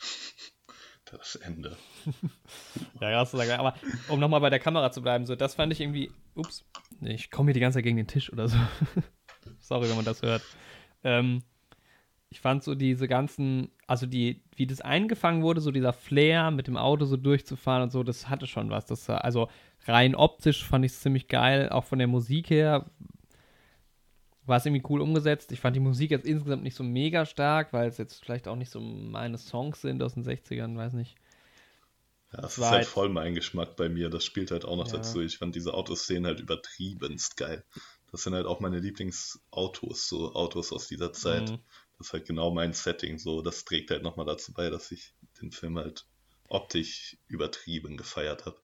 Das 1.10 1.36
Ende. 1.36 1.74
Ja, 3.00 3.20
hast 3.20 3.32
du 3.32 3.38
gesagt. 3.38 3.58
Aber 3.58 3.74
um 4.08 4.20
nochmal 4.20 4.40
bei 4.40 4.50
der 4.50 4.58
Kamera 4.58 4.90
zu 4.90 5.00
bleiben, 5.00 5.24
so, 5.24 5.36
das 5.36 5.54
fand 5.54 5.72
ich 5.72 5.80
irgendwie. 5.80 6.10
Ups, 6.34 6.64
ich 7.00 7.30
komme 7.30 7.48
hier 7.48 7.54
die 7.54 7.60
ganze 7.60 7.78
Zeit 7.78 7.84
gegen 7.84 7.96
den 7.96 8.08
Tisch 8.08 8.30
oder 8.30 8.48
so. 8.48 8.58
Sorry, 9.68 9.88
wenn 9.88 9.96
man 9.96 10.04
das 10.06 10.22
hört. 10.22 10.42
Ähm, 11.04 11.42
ich 12.30 12.40
fand 12.40 12.62
so 12.64 12.74
diese 12.74 13.06
ganzen, 13.06 13.70
also 13.86 14.06
die, 14.06 14.42
wie 14.56 14.66
das 14.66 14.80
eingefangen 14.80 15.42
wurde, 15.42 15.60
so 15.60 15.70
dieser 15.70 15.92
Flair 15.92 16.50
mit 16.50 16.66
dem 16.66 16.76
Auto 16.76 17.04
so 17.04 17.16
durchzufahren 17.16 17.82
und 17.84 17.92
so, 17.92 18.02
das 18.02 18.28
hatte 18.28 18.46
schon 18.46 18.70
was. 18.70 18.86
Das, 18.86 19.08
also 19.10 19.48
rein 19.86 20.14
optisch 20.14 20.64
fand 20.64 20.84
ich 20.84 20.92
es 20.92 21.00
ziemlich 21.00 21.28
geil, 21.28 21.68
auch 21.68 21.84
von 21.84 21.98
der 21.98 22.08
Musik 22.08 22.50
her 22.50 22.90
war 24.46 24.56
es 24.56 24.64
irgendwie 24.64 24.86
cool 24.88 25.02
umgesetzt. 25.02 25.52
Ich 25.52 25.60
fand 25.60 25.76
die 25.76 25.80
Musik 25.80 26.10
jetzt 26.10 26.24
insgesamt 26.26 26.62
nicht 26.62 26.74
so 26.74 26.82
mega 26.82 27.26
stark, 27.26 27.74
weil 27.74 27.88
es 27.88 27.98
jetzt 27.98 28.24
vielleicht 28.24 28.48
auch 28.48 28.56
nicht 28.56 28.70
so 28.70 28.80
meine 28.80 29.36
Songs 29.36 29.82
sind 29.82 30.02
aus 30.02 30.14
den 30.14 30.24
60ern, 30.24 30.76
weiß 30.76 30.94
nicht. 30.94 31.16
Ja, 32.32 32.40
das 32.40 32.52
ist 32.52 32.60
war 32.60 32.70
halt 32.70 32.78
halt- 32.78 32.86
voll 32.88 33.08
mein 33.10 33.34
Geschmack 33.34 33.76
bei 33.76 33.90
mir. 33.90 34.08
Das 34.08 34.24
spielt 34.24 34.50
halt 34.50 34.64
auch 34.64 34.76
noch 34.76 34.86
Ja. 34.86 34.94
dazu. 34.94 35.20
Ich 35.20 35.36
fand 35.36 35.54
diese 35.54 35.74
Autoszenen 35.74 36.24
halt 36.24 36.40
übertriebenst 36.40 37.36
geil. 37.36 37.62
Das 38.10 38.22
sind 38.22 38.34
halt 38.34 38.46
auch 38.46 38.60
meine 38.60 38.78
Lieblingsautos, 38.78 40.08
so 40.08 40.34
Autos 40.34 40.72
aus 40.72 40.88
dieser 40.88 41.12
Zeit. 41.12 41.50
Mhm. 41.50 41.58
Das 41.98 42.08
ist 42.08 42.12
halt 42.12 42.26
genau 42.26 42.50
mein 42.50 42.72
Setting. 42.72 43.18
So, 43.18 43.42
das 43.42 43.64
trägt 43.64 43.90
halt 43.90 44.02
nochmal 44.02 44.26
dazu 44.26 44.52
bei, 44.52 44.70
dass 44.70 44.90
ich 44.92 45.14
den 45.40 45.50
Film 45.50 45.78
halt 45.78 46.06
optisch 46.48 47.18
übertrieben 47.28 47.96
gefeiert 47.96 48.46
habe. 48.46 48.56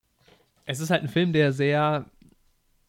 Es 0.65 0.81
ist 0.81 0.91
halt 0.91 1.03
ein 1.03 1.09
Film, 1.09 1.33
der 1.33 1.53
sehr, 1.53 2.11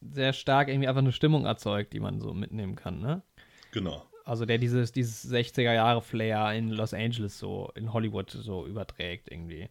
sehr 0.00 0.32
stark 0.32 0.68
irgendwie 0.68 0.88
einfach 0.88 1.02
eine 1.02 1.12
Stimmung 1.12 1.44
erzeugt, 1.44 1.92
die 1.92 2.00
man 2.00 2.20
so 2.20 2.32
mitnehmen 2.32 2.74
kann, 2.74 3.00
ne? 3.00 3.22
Genau. 3.72 4.06
Also 4.24 4.46
der 4.46 4.58
dieses, 4.58 4.92
dieses 4.92 5.30
60er 5.30 5.74
Jahre 5.74 6.02
Flair 6.02 6.52
in 6.52 6.70
Los 6.70 6.94
Angeles 6.94 7.38
so, 7.38 7.70
in 7.74 7.92
Hollywood 7.92 8.30
so 8.30 8.66
überträgt 8.66 9.30
irgendwie. 9.30 9.68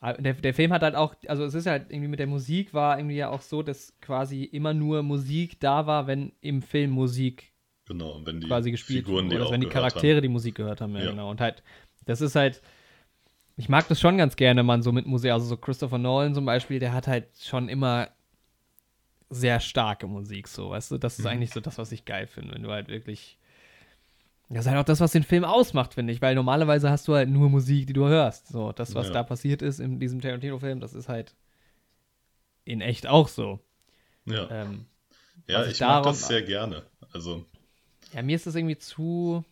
Aber 0.00 0.22
Der, 0.22 0.34
der 0.34 0.54
Film 0.54 0.72
hat 0.72 0.82
halt 0.82 0.94
auch, 0.94 1.14
also 1.26 1.44
es 1.44 1.54
ist 1.54 1.66
halt 1.66 1.90
irgendwie 1.90 2.08
mit 2.08 2.20
der 2.20 2.26
Musik 2.28 2.72
war 2.72 2.98
irgendwie 2.98 3.16
ja 3.16 3.30
auch 3.30 3.40
so, 3.42 3.62
dass 3.62 3.92
quasi 4.00 4.44
immer 4.44 4.72
nur 4.74 5.02
Musik 5.02 5.58
da 5.60 5.86
war, 5.86 6.06
wenn 6.06 6.32
im 6.40 6.62
Film 6.62 6.90
Musik 6.92 7.52
Genau. 7.86 8.12
Und 8.12 8.26
wenn 8.26 8.40
die 8.40 8.46
quasi 8.46 8.70
gespielt 8.70 9.06
Figuren, 9.06 9.26
wurde, 9.26 9.36
die 9.38 9.40
oder 9.42 9.50
wenn 9.52 9.60
die 9.60 9.66
Charaktere 9.66 10.16
haben. 10.16 10.22
die 10.22 10.28
Musik 10.28 10.54
gehört 10.54 10.80
haben, 10.80 10.94
ja, 10.94 11.04
Ja. 11.04 11.10
genau. 11.10 11.30
Und 11.30 11.40
halt, 11.40 11.62
das 12.04 12.20
ist 12.20 12.36
halt, 12.36 12.62
ich 13.56 13.68
mag 13.68 13.88
das 13.88 14.00
schon 14.00 14.18
ganz 14.18 14.36
gerne, 14.36 14.62
man 14.62 14.82
so 14.82 14.92
mit 14.92 15.06
Musik, 15.06 15.32
also 15.32 15.46
so 15.46 15.56
Christopher 15.56 15.98
Nolan 15.98 16.34
zum 16.34 16.44
Beispiel, 16.44 16.78
der 16.78 16.92
hat 16.92 17.06
halt 17.08 17.26
schon 17.40 17.68
immer 17.68 18.08
sehr 19.30 19.60
starke 19.60 20.06
Musik, 20.06 20.48
so, 20.48 20.70
weißt 20.70 20.92
du, 20.92 20.98
das 20.98 21.18
ist 21.18 21.24
Mhm. 21.24 21.30
eigentlich 21.30 21.50
so 21.50 21.60
das, 21.60 21.76
was 21.78 21.92
ich 21.92 22.04
geil 22.04 22.26
finde, 22.26 22.54
wenn 22.54 22.62
du 22.62 22.70
halt 22.70 22.88
wirklich, 22.88 23.38
das 24.50 24.64
ist 24.64 24.70
halt 24.70 24.80
auch 24.80 24.84
das, 24.84 25.00
was 25.00 25.12
den 25.12 25.24
Film 25.24 25.44
ausmacht, 25.44 25.94
finde 25.94 26.12
ich, 26.12 26.22
weil 26.22 26.34
normalerweise 26.34 26.90
hast 26.90 27.06
du 27.08 27.14
halt 27.14 27.28
nur 27.28 27.48
Musik, 27.50 27.86
die 27.86 27.92
du 27.92 28.06
hörst, 28.08 28.48
so, 28.48 28.72
das, 28.72 28.94
was 28.94 29.08
Ja. 29.08 29.14
da 29.14 29.22
passiert 29.22 29.62
ist 29.62 29.78
in 29.80 30.00
diesem 30.00 30.20
Tarantino-Film, 30.20 30.80
das 30.80 30.94
ist 30.94 31.08
halt 31.08 31.34
in 32.64 32.80
echt 32.80 33.06
auch 33.06 33.28
so. 33.28 33.60
Ja, 34.26 34.48
Ähm, 34.50 34.86
ja 35.46 35.64
ich 35.64 35.72
ich 35.72 35.80
mag 35.80 36.04
das 36.04 36.26
sehr 36.26 36.42
gerne. 36.42 36.82
Also, 37.12 37.44
Ja, 38.12 38.22
mir 38.22 38.36
ist 38.36 38.46
das 38.46 38.54
irgendwie 38.54 38.78
zu. 38.78 39.44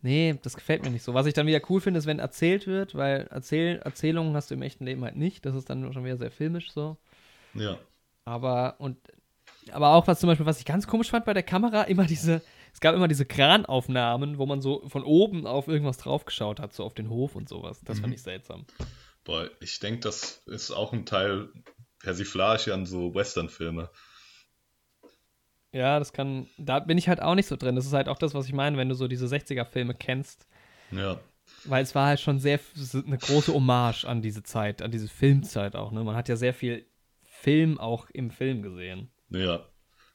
Nee, 0.00 0.38
das 0.42 0.54
gefällt 0.54 0.82
mir 0.84 0.90
nicht 0.90 1.02
so. 1.02 1.12
Was 1.14 1.26
ich 1.26 1.34
dann 1.34 1.46
wieder 1.46 1.60
cool 1.68 1.80
finde, 1.80 1.98
ist, 1.98 2.06
wenn 2.06 2.20
erzählt 2.20 2.66
wird, 2.66 2.94
weil 2.94 3.26
Erzähl 3.30 3.78
Erzählungen 3.84 4.34
hast 4.36 4.50
du 4.50 4.54
im 4.54 4.62
echten 4.62 4.84
Leben 4.84 5.02
halt 5.04 5.16
nicht. 5.16 5.44
Das 5.44 5.56
ist 5.56 5.68
dann 5.68 5.92
schon 5.92 6.04
wieder 6.04 6.16
sehr 6.16 6.30
filmisch 6.30 6.70
so. 6.70 6.96
ja. 7.54 7.78
Aber 8.24 8.76
und 8.78 8.98
aber 9.72 9.90
auch 9.94 10.06
was 10.06 10.20
zum 10.20 10.28
Beispiel, 10.28 10.46
was 10.46 10.58
ich 10.60 10.64
ganz 10.64 10.86
komisch 10.86 11.10
fand 11.10 11.24
bei 11.26 11.34
der 11.34 11.42
Kamera, 11.42 11.82
immer 11.82 12.04
diese, 12.06 12.42
es 12.72 12.80
gab 12.80 12.94
immer 12.94 13.08
diese 13.08 13.24
Kranaufnahmen, 13.26 14.38
wo 14.38 14.46
man 14.46 14.60
so 14.60 14.86
von 14.88 15.02
oben 15.04 15.46
auf 15.46 15.68
irgendwas 15.68 15.98
draufgeschaut 15.98 16.60
hat, 16.60 16.72
so 16.72 16.84
auf 16.84 16.94
den 16.94 17.08
Hof 17.10 17.34
und 17.36 17.48
sowas. 17.48 17.80
Das 17.84 17.98
fand 17.98 18.08
Mhm. 18.08 18.14
ich 18.14 18.22
seltsam. 18.22 18.66
Boah, 19.24 19.48
ich 19.60 19.78
denke, 19.80 20.00
das 20.00 20.42
ist 20.46 20.70
auch 20.70 20.92
ein 20.92 21.04
Teil 21.06 21.48
Persiflage 22.00 22.72
an 22.72 22.86
so 22.86 23.14
Western-Filme. 23.14 23.90
Ja, 25.72 25.98
das 25.98 26.12
kann, 26.12 26.48
da 26.56 26.80
bin 26.80 26.96
ich 26.96 27.08
halt 27.08 27.20
auch 27.20 27.34
nicht 27.34 27.46
so 27.46 27.56
drin. 27.56 27.76
Das 27.76 27.84
ist 27.86 27.92
halt 27.92 28.08
auch 28.08 28.18
das, 28.18 28.32
was 28.34 28.46
ich 28.46 28.52
meine, 28.54 28.76
wenn 28.78 28.88
du 28.88 28.94
so 28.94 29.06
diese 29.06 29.26
60er-Filme 29.26 29.94
kennst. 29.94 30.46
Ja, 30.90 31.20
Weil 31.64 31.82
es 31.82 31.94
war 31.94 32.06
halt 32.06 32.20
schon 32.20 32.38
sehr 32.38 32.58
eine 33.06 33.18
große 33.18 33.52
Hommage 33.52 34.04
an 34.06 34.22
diese 34.22 34.42
Zeit, 34.42 34.80
an 34.80 34.90
diese 34.90 35.08
Filmzeit 35.08 35.76
auch. 35.76 35.92
Ne? 35.92 36.02
Man 36.04 36.16
hat 36.16 36.28
ja 36.30 36.36
sehr 36.36 36.54
viel 36.54 36.86
Film 37.24 37.78
auch 37.78 38.08
im 38.10 38.30
Film 38.30 38.62
gesehen. 38.62 39.10
ja. 39.30 39.66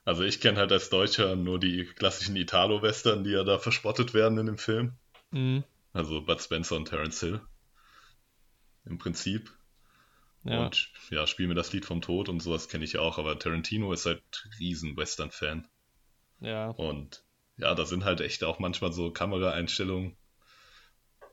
Also 0.06 0.24
ich 0.24 0.42
kenne 0.42 0.60
halt 0.60 0.72
als 0.72 0.90
Deutscher 0.90 1.36
nur 1.36 1.60
die 1.60 1.86
klassischen 1.86 2.36
Italo-Western, 2.36 3.24
die 3.24 3.32
ja 3.32 3.44
da 3.44 3.58
verspottet 3.58 4.14
werden 4.14 4.38
in 4.38 4.48
dem 4.48 4.58
Film. 4.58 4.94
Mhm. 5.32 5.64
Also 5.94 6.22
Bud 6.22 6.42
Spencer 6.42 6.76
und 6.76 6.90
Terence 6.90 7.22
Hill. 7.22 7.42
Im 8.86 8.98
Prinzip. 8.98 9.52
Ja. 10.44 10.66
Und 10.66 10.92
ja, 11.10 11.26
Spiel 11.26 11.48
mir 11.48 11.54
das 11.54 11.72
Lied 11.72 11.86
vom 11.86 12.02
Tod 12.02 12.28
und 12.28 12.42
sowas 12.42 12.68
kenne 12.68 12.84
ich 12.84 12.98
auch, 12.98 13.18
aber 13.18 13.40
Tarantino 13.40 13.94
ist 13.94 14.06
halt 14.06 14.22
riesen 14.60 14.98
Western-Fan. 14.98 15.68
ja. 16.42 16.70
Und 16.70 17.24
ja, 17.56 17.74
da 17.76 17.86
sind 17.86 18.04
halt 18.04 18.20
echt 18.20 18.44
auch 18.44 18.60
manchmal 18.60 18.92
so 18.92 19.12
Kameraeinstellungen, 19.12 20.18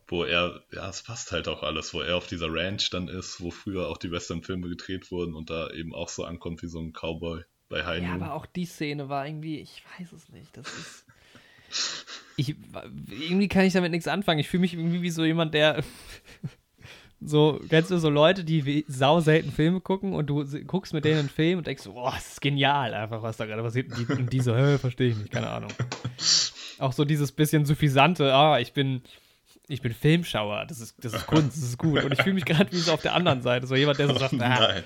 wo 0.06 0.22
er, 0.22 0.62
ja, 0.70 0.88
es 0.88 1.02
passt 1.02 1.32
halt 1.32 1.48
auch 1.48 1.62
alles, 1.62 1.94
wo 1.94 2.02
er 2.02 2.16
auf 2.16 2.26
dieser 2.26 2.52
Ranch 2.52 2.90
dann 2.90 3.08
ist, 3.08 3.40
wo 3.40 3.50
früher 3.50 3.88
auch 3.88 3.96
die 3.96 4.12
Western-Filme 4.12 4.68
gedreht 4.68 5.10
wurden 5.10 5.34
und 5.34 5.50
da 5.50 5.70
eben 5.70 5.94
auch 5.94 6.08
so 6.08 6.24
ankommt 6.24 6.62
wie 6.62 6.68
so 6.68 6.78
ein 6.78 6.92
Cowboy 6.92 7.42
bei 7.70 7.86
High 7.86 8.02
ja, 8.02 8.14
aber 8.14 8.34
auch 8.34 8.44
die 8.44 8.66
Szene 8.66 9.08
war 9.08 9.26
irgendwie, 9.26 9.60
ich 9.60 9.82
weiß 9.98 10.12
es 10.12 10.28
nicht. 10.28 10.54
Das 10.56 10.66
ist. 10.66 11.06
Ich, 12.36 12.56
irgendwie 13.06 13.48
kann 13.48 13.66
ich 13.66 13.74
damit 13.74 13.90
nichts 13.90 14.08
anfangen. 14.08 14.40
Ich 14.40 14.48
fühle 14.48 14.62
mich 14.62 14.72
irgendwie 14.72 15.02
wie 15.02 15.10
so 15.10 15.24
jemand, 15.24 15.52
der. 15.52 15.84
So, 17.22 17.60
kennst 17.68 17.90
du 17.90 17.98
so 17.98 18.08
Leute, 18.08 18.44
die 18.44 18.86
sau 18.88 19.20
selten 19.20 19.52
Filme 19.52 19.82
gucken 19.82 20.14
und 20.14 20.28
du 20.28 20.42
guckst 20.66 20.94
mit 20.94 21.04
denen 21.04 21.18
einen 21.18 21.28
Film 21.28 21.58
und 21.58 21.66
denkst 21.66 21.84
boah, 21.84 22.12
das 22.12 22.32
ist 22.32 22.40
genial, 22.40 22.94
einfach 22.94 23.22
was 23.22 23.36
da 23.36 23.44
gerade 23.44 23.62
passiert. 23.62 23.88
Und 23.90 23.98
die, 23.98 24.12
und 24.14 24.32
die 24.32 24.40
so, 24.40 24.56
hä, 24.56 24.78
verstehe 24.78 25.10
ich 25.10 25.18
nicht, 25.18 25.30
keine 25.30 25.50
Ahnung. 25.50 25.70
Auch 26.78 26.94
so 26.94 27.04
dieses 27.04 27.30
bisschen 27.30 27.66
suffisante, 27.66 28.32
ah, 28.32 28.58
ich 28.58 28.72
bin, 28.72 29.02
ich 29.70 29.82
bin 29.82 29.92
Filmschauer, 29.94 30.66
das 30.66 30.80
ist, 30.80 30.96
das 31.04 31.14
ist 31.14 31.26
Kunst, 31.26 31.56
das 31.56 31.62
ist 31.64 31.78
gut. 31.78 32.02
Und 32.04 32.12
ich 32.12 32.22
fühle 32.22 32.34
mich 32.34 32.44
gerade 32.44 32.70
wie 32.72 32.76
so 32.78 32.92
auf 32.92 33.02
der 33.02 33.14
anderen 33.14 33.42
Seite, 33.42 33.66
so 33.66 33.74
jemand, 33.76 33.98
der 33.98 34.08
so 34.08 34.18
sagt, 34.18 34.34
ah, 34.40 34.82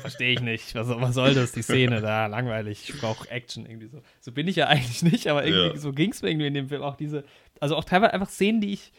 verstehe 0.00 0.32
ich 0.32 0.40
nicht, 0.40 0.74
was, 0.74 0.88
was 0.88 1.14
soll 1.14 1.34
das, 1.34 1.52
die 1.52 1.62
Szene 1.62 2.00
da, 2.00 2.26
langweilig, 2.26 2.88
ich 2.90 3.00
brauche 3.00 3.30
Action 3.30 3.66
irgendwie 3.66 3.86
so. 3.88 4.02
So 4.20 4.32
bin 4.32 4.48
ich 4.48 4.56
ja 4.56 4.66
eigentlich 4.68 5.02
nicht, 5.02 5.28
aber 5.28 5.44
irgendwie, 5.46 5.74
Ja. 5.74 5.76
so 5.76 5.92
ging 5.92 6.10
es 6.10 6.22
mir 6.22 6.30
irgendwie 6.30 6.46
in 6.48 6.54
dem 6.54 6.68
Film 6.68 6.82
auch 6.82 6.96
diese, 6.96 7.24
also 7.60 7.76
auch 7.76 7.84
teilweise 7.84 8.12
einfach 8.12 8.28
Szenen, 8.28 8.60
die 8.60 8.72
ich, 8.72 8.92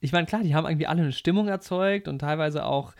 ich 0.00 0.12
meine, 0.12 0.26
klar, 0.26 0.42
die 0.42 0.54
haben 0.54 0.66
irgendwie 0.66 0.86
alle 0.86 1.02
eine 1.02 1.12
Stimmung 1.12 1.48
erzeugt 1.48 2.06
und 2.08 2.20
teilweise 2.20 2.64
auch 2.64 2.94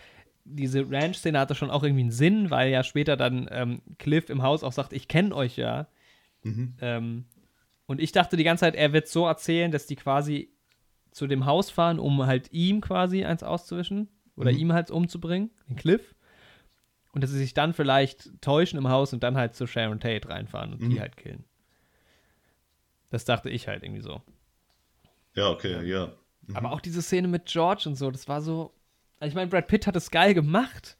diese 0.44 0.90
Ranch-Szene 0.90 1.38
hatte 1.38 1.55
schon 1.55 1.70
auch 1.70 1.82
irgendwie 1.82 2.03
einen 2.03 2.11
Sinn, 2.11 2.51
weil 2.51 2.70
ja 2.70 2.82
später 2.82 3.16
dann 3.16 3.49
ähm, 3.53 3.82
Cliff 3.99 4.30
im 4.30 4.42
Haus 4.42 4.64
auch 4.64 4.72
sagt, 4.72 4.92
ich 4.92 5.07
kenne 5.07 5.34
euch 5.34 5.57
ja. 5.57 5.86
Mhm. 6.42 6.74
Ähm, 6.80 7.24
und 7.86 8.01
ich 8.01 8.12
dachte 8.12 8.36
die 8.36 8.44
ganze 8.44 8.62
Zeit, 8.62 8.74
er 8.74 8.92
wird 8.92 9.09
so 9.09 9.26
erzählen, 9.26 9.70
dass 9.70 9.86
die 9.86 9.96
quasi 9.96 10.51
zu 11.11 11.26
dem 11.26 11.46
Haus 11.46 11.70
fahren, 11.70 11.98
um 11.98 12.24
halt 12.26 12.52
ihm 12.52 12.80
quasi 12.80 13.24
eins 13.24 13.42
auszuwischen 13.42 14.09
oder 14.36 14.52
Mhm. 14.52 14.59
ihm 14.59 14.72
halt 14.72 14.90
umzubringen, 14.90 15.50
den 15.68 15.76
Cliff. 15.76 16.14
Und 17.12 17.22
dass 17.22 17.30
sie 17.30 17.38
sich 17.38 17.54
dann 17.54 17.72
vielleicht 17.74 18.30
täuschen 18.42 18.78
im 18.78 18.88
Haus 18.88 19.12
und 19.12 19.22
dann 19.22 19.36
halt 19.36 19.54
zu 19.54 19.66
Sharon 19.66 19.98
Tate 20.00 20.28
reinfahren 20.28 20.72
und 20.74 20.80
die 20.82 20.96
Mhm. 20.96 21.00
halt 21.00 21.16
killen. 21.16 21.44
Das 23.11 23.24
dachte 23.24 23.48
ich 23.50 23.66
halt 23.68 23.82
irgendwie 23.82 24.02
so. 24.02 24.20
Ja, 25.34 25.50
okay, 25.50 25.84
ja. 25.88 26.12
Aber 26.54 26.72
auch 26.72 26.80
diese 26.80 27.02
Szene 27.02 27.28
mit 27.28 27.46
George 27.46 27.84
und 27.86 27.94
so, 27.96 28.11
das 28.11 28.28
war 28.28 28.40
so. 28.42 28.72
Also 29.20 29.30
ich 29.30 29.34
meine, 29.34 29.48
Brad 29.50 29.66
Pitt 29.68 29.86
hat 29.86 29.96
es 29.96 30.11
geil 30.11 30.34
gemacht, 30.34 30.96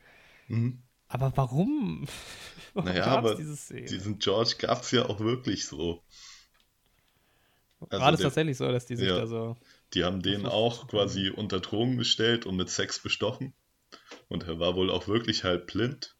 Mhm. 0.49 0.83
aber 1.09 1.33
warum? 1.37 2.07
warum 2.75 2.89
Naja, 2.91 3.07
aber 3.07 3.35
diese 3.35 3.57
Szene? 3.57 3.87
diesen 3.87 4.19
George 4.19 4.55
gab 4.59 4.83
es 4.83 4.91
ja 4.91 5.07
auch 5.07 5.21
wirklich 5.21 5.67
so. 5.67 6.03
also 7.91 8.03
war 8.03 8.11
das 8.11 8.21
der- 8.21 8.27
tatsächlich 8.29 8.57
so, 8.57 8.71
dass 8.71 8.87
die 8.87 8.97
sich 8.97 9.09
Ja. 9.09 9.19
da 9.19 9.27
so. 9.27 9.57
Die 9.95 10.05
haben 10.05 10.23
den 10.23 10.47
auch 10.47 10.89
quasi 10.89 11.31
unter 11.31 11.61
Drogen 11.61 11.97
gestellt 11.97 12.47
und 12.47 12.57
mit 12.57 12.69
Sex 12.69 13.01
bestochen. 13.01 13.55
Und 14.29 14.47
er 14.47 14.59
war 14.61 14.77
wohl 14.77 14.91
auch 14.91 15.09
wirklich 15.09 15.45
halb 15.45 15.67
blind. 15.67 16.17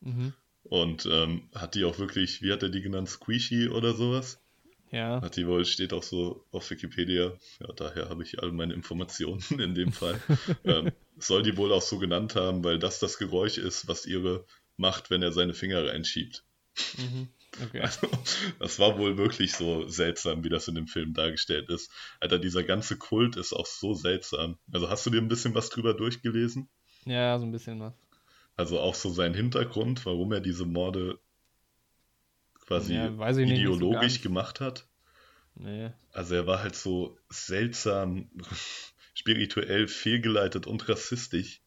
Mhm. 0.00 0.32
Und 0.62 1.06
ähm, 1.06 1.48
hat 1.54 1.74
die 1.74 1.84
auch 1.84 1.98
wirklich, 1.98 2.42
wie 2.42 2.52
hat 2.52 2.62
er 2.62 2.68
die 2.68 2.82
genannt, 2.82 3.08
Squishy 3.08 3.68
oder 3.68 3.94
sowas? 3.94 4.40
Ja. 4.90 5.20
Nutty 5.20 5.44
Boy 5.44 5.64
steht 5.64 5.92
auch 5.92 6.02
so 6.02 6.44
auf 6.50 6.70
Wikipedia. 6.70 7.32
Ja, 7.60 7.72
daher 7.74 8.08
habe 8.08 8.22
ich 8.22 8.42
all 8.42 8.52
meine 8.52 8.74
Informationen 8.74 9.42
in 9.58 9.74
dem 9.74 9.92
Fall. 9.92 10.20
ähm, 10.64 10.92
soll 11.18 11.42
die 11.42 11.56
wohl 11.56 11.72
auch 11.72 11.82
so 11.82 11.98
genannt 11.98 12.36
haben, 12.36 12.64
weil 12.64 12.78
das 12.78 13.00
das 13.00 13.18
Geräusch 13.18 13.58
ist, 13.58 13.88
was 13.88 14.06
ihre 14.06 14.44
macht, 14.76 15.10
wenn 15.10 15.22
er 15.22 15.32
seine 15.32 15.54
Finger 15.54 15.84
reinschiebt. 15.84 16.44
Mhm. 16.96 17.28
Okay. 17.62 17.80
Also, 17.80 18.08
das 18.58 18.78
war 18.78 18.98
wohl 18.98 19.16
wirklich 19.16 19.52
so 19.52 19.88
seltsam, 19.88 20.44
wie 20.44 20.48
das 20.48 20.68
in 20.68 20.74
dem 20.74 20.86
Film 20.86 21.14
dargestellt 21.14 21.70
ist. 21.70 21.90
Alter, 22.20 22.38
dieser 22.38 22.62
ganze 22.62 22.96
Kult 22.96 23.36
ist 23.36 23.52
auch 23.52 23.66
so 23.66 23.94
seltsam. 23.94 24.58
Also 24.72 24.90
hast 24.90 25.06
du 25.06 25.10
dir 25.10 25.20
ein 25.20 25.28
bisschen 25.28 25.54
was 25.54 25.70
drüber 25.70 25.94
durchgelesen? 25.94 26.68
Ja, 27.04 27.38
so 27.38 27.46
ein 27.46 27.52
bisschen 27.52 27.80
was. 27.80 27.94
Also 28.56 28.80
auch 28.80 28.94
so 28.94 29.10
sein 29.10 29.34
Hintergrund, 29.34 30.04
warum 30.04 30.32
er 30.32 30.40
diese 30.40 30.66
Morde 30.66 31.18
quasi 32.66 32.94
Ja, 32.94 33.08
nicht, 33.10 33.34
so 33.34 33.40
ideologisch 33.40 34.14
ganz. 34.14 34.22
gemacht 34.22 34.60
hat. 34.60 34.86
Nee. 35.54 35.90
Also 36.12 36.34
er 36.34 36.46
war 36.46 36.62
halt 36.62 36.76
so 36.76 37.16
seltsam, 37.30 38.30
spirituell 39.14 39.88
fehlgeleitet 39.88 40.66
und 40.66 40.88
rassistisch. 40.88 41.62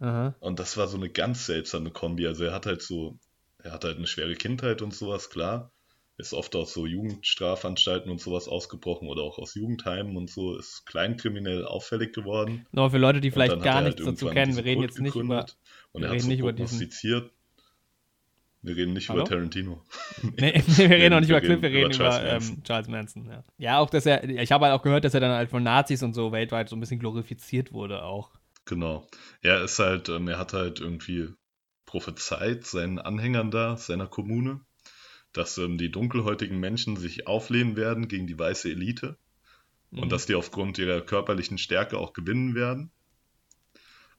Aha. 0.00 0.34
Und 0.40 0.58
das 0.58 0.76
war 0.76 0.88
so 0.88 0.96
eine 0.96 1.10
ganz 1.10 1.46
seltsame 1.46 1.90
Kombi. 1.90 2.26
Also 2.26 2.44
er 2.44 2.52
hat 2.52 2.66
halt 2.66 2.82
so, 2.82 3.18
er 3.64 3.72
hat 3.72 3.84
halt 3.84 3.96
eine 3.96 4.06
schwere 4.06 4.34
Kindheit 4.34 4.82
und 4.82 4.94
sowas, 4.94 5.30
klar. 5.30 5.72
Ist 6.16 6.32
oft 6.32 6.54
aus 6.54 6.72
so 6.72 6.86
Jugendstrafanstalten 6.86 8.08
und 8.08 8.20
sowas 8.20 8.46
ausgebrochen 8.46 9.08
oder 9.08 9.22
auch 9.22 9.38
aus 9.38 9.56
Jugendheimen 9.56 10.16
und 10.16 10.30
so, 10.30 10.56
ist 10.56 10.86
kleinkriminell 10.86 11.64
auffällig 11.64 12.14
geworden. 12.14 12.66
Nur 12.70 12.90
für 12.90 12.98
Leute, 12.98 13.20
die 13.20 13.32
vielleicht 13.32 13.60
gar 13.62 13.78
er 13.78 13.88
nichts 13.88 14.04
halt 14.04 14.16
dazu 14.16 14.28
kennen, 14.28 14.54
wir 14.54 14.64
reden 14.64 14.82
Kult 14.82 14.90
jetzt 14.90 15.00
nicht 15.00 15.16
über. 15.16 15.46
Und 15.90 16.02
wir 16.02 16.06
er 16.06 16.10
hat 16.10 16.14
reden 16.14 16.22
so 16.22 16.28
nicht 16.28 16.38
über 16.38 16.52
diesen-. 16.52 16.88
Wir 18.62 18.76
reden 18.76 18.92
nicht 18.92 19.08
Hallo? 19.08 19.22
über 19.22 19.28
Tarantino. 19.28 19.82
Nee, 20.36 20.62
wir 20.66 20.90
reden 20.90 21.14
auch 21.14 21.20
nicht 21.20 21.30
wir 21.30 21.38
über 21.38 21.46
Cliff, 21.46 21.62
wir 21.62 21.70
reden 21.70 21.92
über 21.92 21.96
über, 21.96 22.10
Charles 22.10 22.18
ähm, 22.18 22.32
Manson. 22.32 22.62
Charles 22.62 22.88
Manson. 22.88 23.26
Ja. 23.26 23.44
ja, 23.58 23.78
auch, 23.80 23.90
dass 23.90 24.06
er, 24.06 24.24
ich 24.24 24.52
habe 24.52 24.66
halt 24.66 24.78
auch 24.78 24.82
gehört, 24.82 25.04
dass 25.04 25.14
er 25.14 25.20
dann 25.20 25.32
halt 25.32 25.50
von 25.50 25.62
Nazis 25.62 26.02
und 26.02 26.14
so 26.14 26.30
weltweit 26.32 26.68
so 26.68 26.76
ein 26.76 26.80
bisschen 26.80 27.00
glorifiziert 27.00 27.72
wurde 27.72 28.04
auch. 28.04 28.30
Genau. 28.66 29.06
Er 29.42 29.64
ist 29.64 29.78
halt, 29.80 30.08
ähm, 30.08 30.28
er 30.28 30.38
hat 30.38 30.52
halt 30.52 30.80
irgendwie 30.80 31.28
prophezeit 31.94 32.66
seinen 32.66 32.98
Anhängern 32.98 33.52
da, 33.52 33.76
seiner 33.76 34.08
Kommune, 34.08 34.60
dass 35.32 35.58
ähm, 35.58 35.78
die 35.78 35.92
dunkelhäutigen 35.92 36.58
Menschen 36.58 36.96
sich 36.96 37.28
auflehnen 37.28 37.76
werden 37.76 38.08
gegen 38.08 38.26
die 38.26 38.36
weiße 38.36 38.68
Elite 38.68 39.16
Mhm. 39.92 40.00
und 40.00 40.12
dass 40.12 40.26
die 40.26 40.34
aufgrund 40.34 40.78
ihrer 40.78 41.00
körperlichen 41.02 41.56
Stärke 41.58 41.98
auch 41.98 42.12
gewinnen 42.12 42.56
werden. 42.56 42.90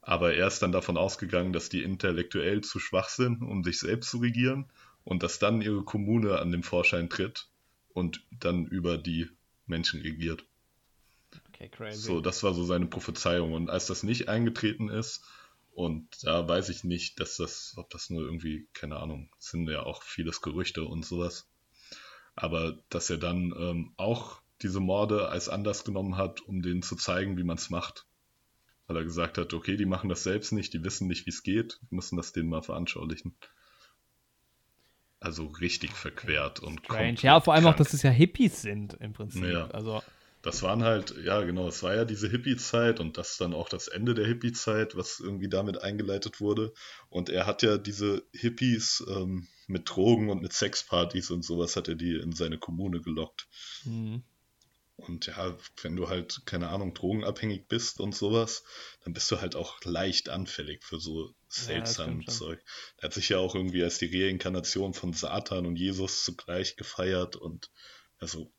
Aber 0.01 0.33
er 0.33 0.47
ist 0.47 0.61
dann 0.61 0.71
davon 0.71 0.95
ausgegangen, 0.95 1.51
dass 1.51 1.67
die 1.67 1.83
intellektuell 1.83 2.61
zu 2.61 2.79
schwach 2.79 3.09
sind, 3.09 3.41
um 3.41 3.61
sich 3.61 3.79
selbst 3.79 4.09
zu 4.09 4.19
regieren 4.19 4.71
und 5.03 5.21
dass 5.21 5.37
dann 5.39 5.61
ihre 5.61 5.83
Kommune 5.83 6.39
an 6.39 6.53
den 6.53 6.63
Vorschein 6.63 7.09
tritt 7.09 7.49
und 7.89 8.25
dann 8.31 8.67
über 8.67 8.97
die 8.97 9.27
Menschen 9.65 10.01
regiert. 10.01 10.45
Okay, 11.49 11.69
crazy. 11.69 12.01
So, 12.01 12.21
das 12.21 12.43
war 12.43 12.53
so 12.53 12.63
seine 12.63 12.85
Prophezeiung. 12.87 13.53
Und 13.53 13.69
als 13.69 13.87
das 13.87 14.03
nicht 14.03 14.29
eingetreten 14.29 14.89
ist, 14.89 15.25
und 15.75 16.07
da 16.23 16.47
weiß 16.47 16.69
ich 16.69 16.85
nicht, 16.85 17.19
dass 17.19 17.35
das, 17.35 17.73
ob 17.75 17.89
das 17.89 18.09
nur 18.09 18.23
irgendwie, 18.23 18.69
keine 18.71 18.95
Ahnung, 18.95 19.29
sind 19.39 19.69
ja 19.69 19.83
auch 19.83 20.03
vieles 20.03 20.41
Gerüchte 20.41 20.85
und 20.85 21.05
sowas. 21.05 21.49
Aber 22.33 22.79
dass 22.89 23.09
er 23.09 23.17
dann 23.17 23.53
ähm, 23.59 23.93
auch 23.97 24.41
diese 24.61 24.79
Morde 24.79 25.27
als 25.27 25.49
Anlass 25.49 25.83
genommen 25.83 26.15
hat, 26.15 26.39
um 26.39 26.61
denen 26.61 26.81
zu 26.81 26.95
zeigen, 26.95 27.37
wie 27.37 27.43
man 27.43 27.57
es 27.57 27.69
macht. 27.69 28.05
Weil 28.87 28.95
er 28.95 29.03
gesagt 29.03 29.37
hat, 29.37 29.53
okay, 29.53 29.75
die 29.75 29.85
machen 29.85 30.09
das 30.09 30.23
selbst 30.23 30.53
nicht, 30.53 30.73
die 30.73 30.83
wissen 30.83 31.09
nicht, 31.09 31.25
wie 31.25 31.31
es 31.31 31.43
geht, 31.43 31.77
wir 31.89 31.97
müssen 31.97 32.15
das 32.15 32.31
denen 32.31 32.47
mal 32.47 32.61
veranschaulichen. 32.63 33.35
Also 35.19 35.47
richtig 35.47 35.91
verquert 35.91 36.61
und 36.61 36.85
Strange. 36.85 37.19
Ja, 37.19 37.41
vor 37.41 37.53
allem 37.53 37.65
auch, 37.65 37.75
krank. 37.75 37.79
dass 37.79 37.93
es 37.93 38.01
ja 38.01 38.11
Hippies 38.11 38.61
sind 38.61 38.93
im 38.93 39.11
Prinzip. 39.11 39.43
Ja. 39.43 39.67
Also, 39.71 40.01
Das 40.45 40.61
waren 40.61 40.83
halt, 40.83 41.15
ja 41.23 41.41
genau, 41.41 41.67
es 41.67 41.81
war 41.81 41.95
ja 41.95 42.05
diese 42.05 42.29
Hippie-Zeit 42.29 42.99
und 42.99 43.17
das 43.17 43.37
dann 43.37 43.55
auch 43.55 43.67
das 43.67 43.87
Ende 43.87 44.13
der 44.13 44.27
Hippie-Zeit, 44.27 44.95
was 44.95 45.19
irgendwie 45.19 45.49
damit 45.49 45.81
eingeleitet 45.81 46.39
wurde. 46.39 46.71
Und 47.09 47.29
er 47.31 47.47
hat 47.47 47.63
ja 47.63 47.79
diese 47.79 48.21
Hippies 48.31 49.03
ähm, 49.07 49.47
mit 49.65 49.89
Drogen 49.89 50.29
und 50.29 50.43
mit 50.43 50.53
Sexpartys 50.53 51.31
und 51.31 51.43
sowas 51.43 51.75
hat 51.75 51.87
er 51.87 51.95
die 51.95 52.13
in 52.13 52.31
seine 52.31 52.59
Kommune 52.59 53.01
gelockt. 53.01 53.47
hm. 53.83 54.23
Und 54.97 55.25
ja, 55.25 55.57
wenn 55.81 55.95
du 55.95 56.09
halt, 56.09 56.43
keine 56.45 56.69
Ahnung, 56.69 56.93
drogenabhängig 56.93 57.67
bist 57.67 57.99
und 57.99 58.15
sowas, 58.15 58.63
dann 59.03 59.13
bist 59.13 59.29
du 59.31 59.41
halt 59.41 59.55
auch 59.55 59.83
leicht 59.83 60.29
anfällig 60.29 60.83
für 60.85 60.99
so 60.99 61.33
seltsames 61.49 62.25
schon. 62.25 62.33
Zeug. 62.33 62.63
Er 62.97 63.07
hat 63.07 63.13
sich 63.13 63.29
ja 63.29 63.39
auch 63.39 63.55
irgendwie 63.55 63.83
als 63.83 63.97
die 63.97 64.23
Reinkarnation 64.23 64.93
von 64.93 65.11
Satan 65.11 65.65
und 65.65 65.75
Jesus 65.75 66.23
zugleich 66.23 66.77
gefeiert 66.77 67.35
und 67.35 67.71
also 68.19 68.53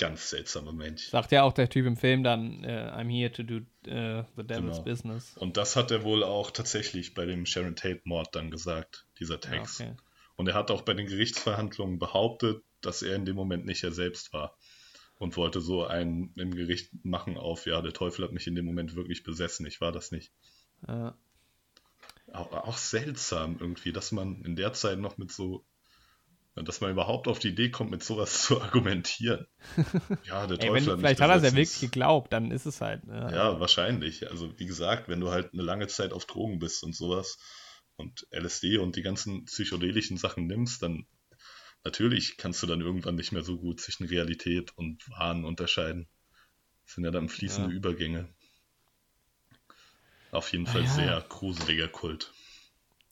ganz 0.00 0.30
seltsamer 0.30 0.72
Mensch. 0.72 1.08
sagt 1.10 1.30
ja 1.30 1.42
auch 1.44 1.52
der 1.52 1.68
Typ 1.68 1.86
im 1.86 1.96
Film 1.96 2.24
dann, 2.24 2.64
äh, 2.64 2.90
I'm 2.92 3.08
here 3.10 3.30
to 3.30 3.42
do 3.44 3.56
äh, 3.88 4.24
the 4.36 4.42
devil's 4.42 4.78
Genau. 4.78 4.82
business. 4.82 5.36
Und 5.36 5.56
das 5.56 5.76
hat 5.76 5.90
er 5.92 6.02
wohl 6.02 6.24
auch 6.24 6.50
tatsächlich 6.50 7.14
bei 7.14 7.26
dem 7.26 7.46
Sharon 7.46 7.76
Tate-Mord 7.76 8.34
dann 8.34 8.50
gesagt, 8.50 9.06
dieser 9.20 9.40
Text. 9.40 9.80
okay. 9.80 9.94
Und 10.36 10.48
er 10.48 10.54
hat 10.54 10.70
auch 10.70 10.82
bei 10.82 10.94
den 10.94 11.06
Gerichtsverhandlungen 11.06 11.98
behauptet, 11.98 12.62
dass 12.80 13.02
er 13.02 13.14
in 13.14 13.26
dem 13.26 13.36
Moment 13.36 13.66
nicht 13.66 13.84
er 13.84 13.92
selbst 13.92 14.32
war. 14.32 14.56
Und 15.18 15.36
wollte 15.36 15.60
so 15.60 15.84
einen 15.84 16.32
im 16.36 16.54
Gericht 16.54 16.90
machen 17.04 17.36
auf, 17.36 17.66
ja, 17.66 17.82
der 17.82 17.92
Teufel 17.92 18.24
hat 18.24 18.32
mich 18.32 18.46
in 18.46 18.54
dem 18.54 18.64
Moment 18.64 18.96
wirklich 18.96 19.22
besessen, 19.22 19.66
ich 19.66 19.80
war 19.82 19.92
das 19.92 20.12
nicht. 20.12 20.32
Ja. 20.88 21.14
Auch, 22.32 22.52
auch 22.52 22.78
seltsam 22.78 23.58
irgendwie, 23.60 23.92
dass 23.92 24.12
man 24.12 24.42
in 24.44 24.56
der 24.56 24.72
Zeit 24.72 24.98
noch 24.98 25.18
mit 25.18 25.30
so, 25.30 25.66
dass 26.54 26.80
man 26.80 26.90
überhaupt 26.90 27.28
auf 27.28 27.38
die 27.38 27.48
Idee 27.48 27.70
kommt, 27.70 27.90
mit 27.90 28.02
sowas 28.04 28.42
zu 28.42 28.60
argumentieren. 28.60 29.46
Ja, 30.22 30.46
der 30.46 30.58
Ey, 30.58 30.66
Teufel 30.68 30.86
wenn, 30.86 30.92
hat 30.92 30.98
vielleicht 30.98 31.20
hat 31.20 31.30
er 31.30 31.36
es 31.36 31.42
ja 31.42 31.54
wirklich 31.54 31.80
geglaubt, 31.80 32.32
dann 32.32 32.50
ist 32.50 32.66
es 32.66 32.80
halt. 32.80 33.04
Ne? 33.06 33.32
Ja, 33.32 33.60
wahrscheinlich. 33.60 34.30
Also 34.30 34.58
wie 34.58 34.66
gesagt, 34.66 35.08
wenn 35.08 35.20
du 35.20 35.30
halt 35.30 35.52
eine 35.52 35.62
lange 35.62 35.86
Zeit 35.88 36.12
auf 36.12 36.26
Drogen 36.26 36.58
bist 36.58 36.82
und 36.82 36.94
sowas 36.94 37.38
und 37.96 38.26
LSD 38.30 38.78
und 38.78 38.96
die 38.96 39.02
ganzen 39.02 39.44
psychedelischen 39.46 40.16
Sachen 40.16 40.46
nimmst, 40.46 40.82
dann 40.82 41.06
natürlich 41.84 42.36
kannst 42.38 42.62
du 42.62 42.66
dann 42.66 42.80
irgendwann 42.80 43.16
nicht 43.16 43.32
mehr 43.32 43.44
so 43.44 43.58
gut 43.58 43.80
zwischen 43.80 44.06
Realität 44.06 44.76
und 44.76 45.08
Wahn 45.10 45.44
unterscheiden. 45.44 46.08
Das 46.86 46.94
sind 46.96 47.04
ja 47.04 47.10
dann 47.12 47.28
fließende 47.28 47.70
Ja. 47.70 47.76
Übergänge. 47.76 48.28
Auf 50.32 50.50
jeden 50.50 50.66
Ah, 50.66 50.72
Fall 50.72 50.82
ja. 50.82 50.86
sehr 50.86 51.20
gruseliger 51.28 51.86
Kult. 51.86 52.32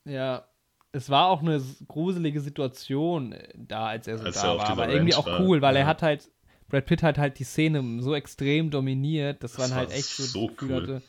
Ja, 0.05 0.48
es 0.91 1.09
war 1.09 1.27
auch 1.27 1.41
eine 1.41 1.61
gruselige 1.87 2.41
Situation 2.41 3.31
äh, 3.33 3.47
da, 3.55 3.87
als 3.87 4.07
er 4.07 4.17
so 4.17 4.25
Als 4.25 4.41
da 4.41 4.53
er 4.53 4.57
war. 4.57 4.69
Aber 4.69 4.89
irgendwie 4.89 5.13
Ranch 5.13 5.25
auch 5.27 5.31
war, 5.31 5.41
cool, 5.41 5.61
weil 5.61 5.75
er 5.75 5.81
ja. 5.83 5.87
hat 5.87 6.01
halt, 6.01 6.29
Brad 6.67 6.85
Pitt 6.85 7.03
hat 7.03 7.17
halt 7.17 7.39
die 7.39 7.43
Szene 7.43 8.01
so 8.01 8.15
extrem 8.15 8.69
dominiert, 8.71 9.43
dass 9.43 9.53
Das 9.53 9.69
man 9.69 9.77
halt 9.77 9.91
echt 9.91 10.05
so, 10.05 10.23
so 10.23 10.47
Gefühl 10.47 10.69
cool. 10.71 10.81
hatte, 10.81 11.01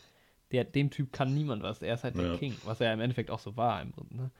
der, 0.52 0.64
dem 0.64 0.90
Typ 0.90 1.12
kann 1.12 1.34
niemand 1.34 1.62
was. 1.62 1.80
Er 1.82 1.94
ist 1.94 2.04
halt 2.04 2.16
der 2.16 2.32
Ja. 2.32 2.36
King, 2.36 2.56
was 2.64 2.80
er 2.80 2.92
im 2.92 3.00
Endeffekt 3.00 3.30
auch 3.30 3.38
so 3.38 3.56
war. 3.56 3.80
Im 3.82 3.92
Grunde, 3.92 4.16
ne? 4.16 4.30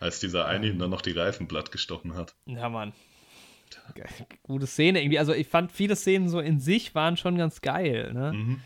Als 0.00 0.20
dieser 0.20 0.46
eine 0.46 0.66
Ähm. 0.66 0.72
ihm 0.74 0.78
dann 0.78 0.90
noch 0.90 1.00
die 1.00 1.12
Reifen 1.12 1.48
platt 1.48 1.70
gestochen 1.72 2.14
hat. 2.14 2.34
Ja, 2.46 2.68
Mann. 2.68 2.92
Gute 4.42 4.66
Szene 4.66 5.00
irgendwie. 5.00 5.18
Also 5.18 5.32
ich 5.32 5.48
fand 5.48 5.72
viele 5.72 5.96
Szenen 5.96 6.28
so 6.28 6.40
in 6.40 6.60
sich 6.60 6.94
waren 6.94 7.16
schon 7.16 7.38
ganz 7.38 7.62
geil, 7.62 8.12
ne? 8.12 8.32
Mhm. 8.32 8.60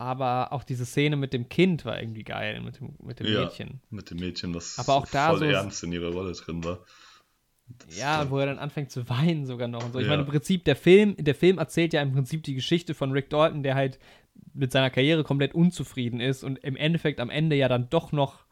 Aber 0.00 0.52
auch 0.54 0.64
diese 0.64 0.86
Szene 0.86 1.16
mit 1.16 1.34
dem 1.34 1.50
Kind 1.50 1.84
war 1.84 2.00
irgendwie 2.00 2.24
geil, 2.24 2.62
mit 2.62 2.80
dem, 2.80 2.94
mit 3.02 3.20
dem 3.20 3.26
Ja. 3.26 3.44
Mädchen. 3.44 3.80
Mit 3.90 4.10
dem 4.10 4.16
Mädchen, 4.18 4.54
das 4.54 4.78
Aber 4.78 4.94
auch 4.94 5.06
da 5.06 5.28
voll 5.28 5.40
so- 5.40 5.44
ernst 5.44 5.84
in 5.84 5.92
ihrer 5.92 6.10
Rolle 6.10 6.32
drin 6.32 6.64
war. 6.64 6.78
Das 7.86 7.98
Ja, 7.98 8.30
wo 8.30 8.38
er 8.38 8.46
dann 8.46 8.58
anfängt 8.58 8.90
zu 8.90 9.06
weinen 9.10 9.44
sogar 9.44 9.68
noch 9.68 9.84
und 9.84 9.92
so. 9.92 9.98
Ich 9.98 10.06
Ja. 10.06 10.10
meine, 10.12 10.22
im 10.22 10.28
Prinzip, 10.28 10.64
der 10.64 10.74
Film, 10.74 11.16
der 11.18 11.34
Film 11.34 11.58
erzählt 11.58 11.92
ja 11.92 12.00
im 12.00 12.12
Prinzip 12.12 12.42
die 12.44 12.54
Geschichte 12.54 12.94
von 12.94 13.12
Rick 13.12 13.28
Dalton, 13.28 13.62
der 13.62 13.74
halt 13.74 13.98
mit 14.54 14.72
seiner 14.72 14.88
Karriere 14.88 15.22
komplett 15.22 15.54
unzufrieden 15.54 16.18
ist 16.18 16.44
und 16.44 16.56
im 16.60 16.76
Endeffekt 16.76 17.20
am 17.20 17.28
Ende 17.28 17.56
ja 17.56 17.68
dann 17.68 17.90
doch 17.90 18.10
noch 18.10 18.44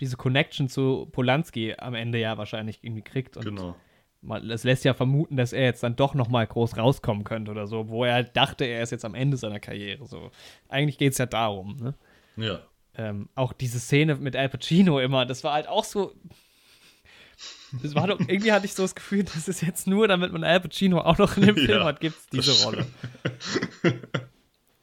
diese 0.00 0.16
Connection 0.16 0.68
zu 0.68 1.06
Polanski 1.12 1.74
am 1.78 1.94
Ende 1.94 2.18
ja 2.18 2.36
wahrscheinlich 2.38 2.80
irgendwie 2.82 3.02
kriegt. 3.02 3.36
Und 3.36 3.44
Genau. 3.44 3.76
Das 4.22 4.64
lässt 4.64 4.84
ja 4.84 4.94
vermuten, 4.94 5.36
dass 5.36 5.52
er 5.52 5.64
jetzt 5.64 5.82
dann 5.82 5.96
doch 5.96 6.14
noch 6.14 6.28
mal 6.28 6.46
groß 6.46 6.76
rauskommen 6.76 7.24
könnte 7.24 7.50
oder 7.50 7.66
so, 7.66 7.88
wo 7.88 8.04
er 8.04 8.14
halt 8.14 8.36
dachte, 8.36 8.64
er 8.64 8.82
ist 8.82 8.90
jetzt 8.90 9.04
am 9.04 9.14
Ende 9.14 9.36
seiner 9.36 9.60
Karriere. 9.60 10.06
So. 10.06 10.30
Eigentlich 10.68 10.98
geht 10.98 11.12
es 11.12 11.18
ja 11.18 11.26
darum, 11.26 11.76
ne? 11.76 11.94
Ja. 12.36 12.60
ähm, 12.96 13.28
auch 13.34 13.52
diese 13.52 13.78
Szene 13.80 14.16
mit 14.16 14.34
Al 14.36 14.48
Pacino 14.48 14.98
immer, 15.00 15.24
das 15.26 15.44
war 15.44 15.52
halt 15.54 15.68
auch 15.68 15.84
so. 15.84 16.12
Das 17.82 17.94
war 17.94 18.06
doch, 18.08 18.18
irgendwie 18.20 18.50
hatte 18.52 18.66
ich 18.66 18.74
so 18.74 18.82
das 18.82 18.94
Gefühl, 18.94 19.24
das 19.24 19.46
ist 19.46 19.60
jetzt 19.60 19.86
nur, 19.86 20.08
damit 20.08 20.32
man 20.32 20.42
Al 20.42 20.60
Pacino 20.60 21.00
auch 21.00 21.18
noch 21.18 21.36
in 21.36 21.46
dem 21.46 21.54
Film 21.56 21.78
Ja, 21.80 21.84
hat, 21.84 22.00
gibt 22.00 22.16
es 22.16 22.26
diese 22.26 22.64
Rolle. 22.64 22.86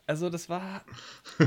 Also, 0.08 0.30
das 0.30 0.50
war. 0.50 0.84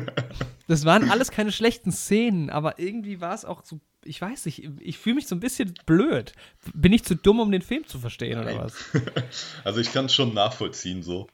Das 0.67 0.85
waren 0.85 1.11
alles 1.11 1.31
keine 1.31 1.51
schlechten 1.51 1.91
Szenen, 1.93 2.51
aber 2.51 2.79
irgendwie 2.79 3.23
war 3.23 3.33
es 3.33 3.47
auch 3.47 3.65
so. 3.65 3.81
Ich 4.05 4.21
weiß 4.21 4.47
nicht, 4.47 4.69
ich 4.81 4.99
fühle 4.99 5.17
mich 5.17 5.27
so 5.27 5.35
ein 5.35 5.41
bisschen 5.41 5.75
blöd. 5.87 6.33
Bin 6.73 6.93
ich 6.93 7.05
zu 7.05 7.17
dumm, 7.17 7.41
um 7.41 7.51
den 7.51 7.63
Film 7.63 7.87
zu 7.87 7.99
verstehen, 7.99 8.39
oder 8.39 8.55
Nein. 8.55 8.59
was? 8.59 8.85
Also 9.65 9.81
ich 9.81 9.93
kann 9.93 10.07
es 10.07 10.15
schon 10.15 10.35
nachvollziehen 10.35 11.03
so. 11.03 11.29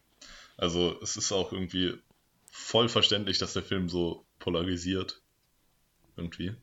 Also 0.56 0.98
es 1.02 1.16
ist 1.16 1.32
auch 1.32 1.52
irgendwie 1.52 1.94
voll 2.50 2.88
verständlich, 2.88 3.38
dass 3.38 3.52
der 3.52 3.62
Film 3.62 3.88
so 3.88 4.24
polarisiert. 4.38 5.20
Irgendwie. 6.16 6.54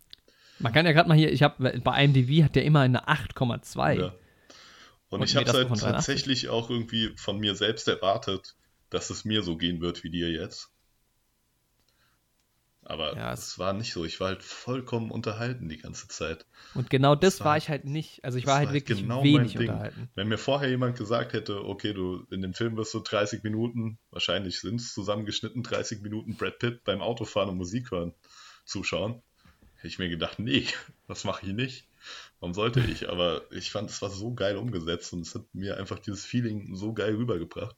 Man 0.59 0.73
kann 0.73 0.85
ja 0.85 0.91
gerade 0.91 1.09
mal 1.09 1.17
hier, 1.17 1.31
ich 1.31 1.43
habe 1.43 1.79
bei 1.79 2.03
IMDb 2.03 2.43
hat 2.43 2.55
der 2.55 2.63
immer 2.63 2.81
eine 2.81 3.07
8,2. 3.07 3.99
Ja. 3.99 4.15
Und, 5.09 5.19
Und 5.19 5.23
ich 5.23 5.35
habe 5.35 5.45
es 5.45 5.53
halt 5.53 5.67
von 5.67 5.77
83. 5.77 5.91
tatsächlich 5.91 6.49
auch 6.49 6.69
irgendwie 6.69 7.11
von 7.17 7.37
mir 7.37 7.55
selbst 7.55 7.87
erwartet, 7.87 8.55
dass 8.89 9.09
es 9.09 9.25
mir 9.25 9.43
so 9.43 9.57
gehen 9.57 9.81
wird 9.81 10.03
wie 10.03 10.09
dir 10.09 10.31
jetzt. 10.31 10.70
Aber 12.91 13.15
Ja, 13.15 13.31
es 13.31 13.57
war 13.57 13.71
nicht 13.71 13.93
so. 13.93 14.03
Ich 14.03 14.19
war 14.19 14.27
halt 14.27 14.43
vollkommen 14.43 15.11
unterhalten 15.11 15.69
die 15.69 15.77
ganze 15.77 16.09
Zeit. 16.09 16.45
Und 16.73 16.89
genau 16.89 17.15
das, 17.15 17.37
Das 17.37 17.45
war 17.45 17.55
ich 17.55 17.69
halt 17.69 17.85
nicht. 17.85 18.23
Also 18.25 18.37
ich 18.37 18.45
war 18.45 18.55
halt 18.55 18.67
war 18.67 18.73
halt 18.73 18.87
wirklich 18.87 19.01
genau 19.03 19.23
wenig 19.23 19.57
unterhalten. 19.57 20.09
Wenn 20.13 20.27
mir 20.27 20.37
vorher 20.37 20.69
jemand 20.69 20.97
gesagt 20.97 21.31
hätte, 21.31 21.63
okay, 21.65 21.93
du 21.93 22.25
in 22.31 22.41
dem 22.41 22.53
Film 22.53 22.75
wirst 22.75 22.93
du 22.93 22.99
30 22.99 23.43
Minuten, 23.43 23.97
wahrscheinlich 24.09 24.59
sind 24.59 24.81
es 24.81 24.93
zusammengeschnitten 24.93 25.63
30 25.63 26.01
Minuten 26.01 26.35
Brad 26.35 26.59
Pitt 26.59 26.83
beim 26.83 27.01
Autofahren 27.01 27.49
und 27.49 27.57
Musik 27.57 27.91
hören, 27.91 28.13
zuschauen, 28.65 29.21
hätte 29.75 29.87
ich 29.87 29.99
mir 29.99 30.09
gedacht, 30.09 30.39
nee, 30.39 30.67
das 31.07 31.23
mache 31.23 31.45
ich 31.45 31.53
nicht. 31.53 31.87
Warum 32.41 32.53
sollte 32.53 32.81
ich? 32.81 33.07
Aber 33.07 33.43
ich 33.51 33.71
fand, 33.71 33.89
es 33.89 34.01
war 34.01 34.09
so 34.09 34.33
geil 34.33 34.57
umgesetzt 34.57 35.13
und 35.13 35.21
es 35.21 35.33
hat 35.35 35.45
mir 35.53 35.77
einfach 35.77 35.99
dieses 35.99 36.25
Feeling 36.25 36.75
so 36.75 36.93
geil 36.93 37.15
rübergebracht. 37.15 37.75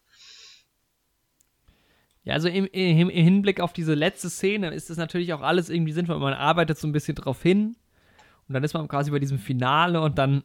Ja, 2.24 2.34
also 2.34 2.48
im, 2.48 2.66
im, 2.66 3.10
im 3.10 3.10
Hinblick 3.10 3.60
auf 3.60 3.74
diese 3.74 3.94
letzte 3.94 4.30
Szene 4.30 4.74
ist 4.74 4.90
das 4.90 4.98
natürlich 4.98 5.34
auch 5.34 5.42
alles 5.42 5.70
irgendwie 5.70 5.92
sinnvoll. 5.92 6.20
Man 6.20 6.34
arbeitet 6.34 6.78
so 6.78 6.88
ein 6.88 6.94
bisschen 6.94 7.16
drauf 7.16 7.42
hin 7.42 7.76
und 8.48 8.54
dann 8.54 8.64
ist 8.64 8.74
man 8.74 8.88
quasi 8.88 9.12
bei 9.12 9.20
diesem 9.20 9.40
Finale 9.40 10.00
und 10.02 10.18
dann 10.18 10.44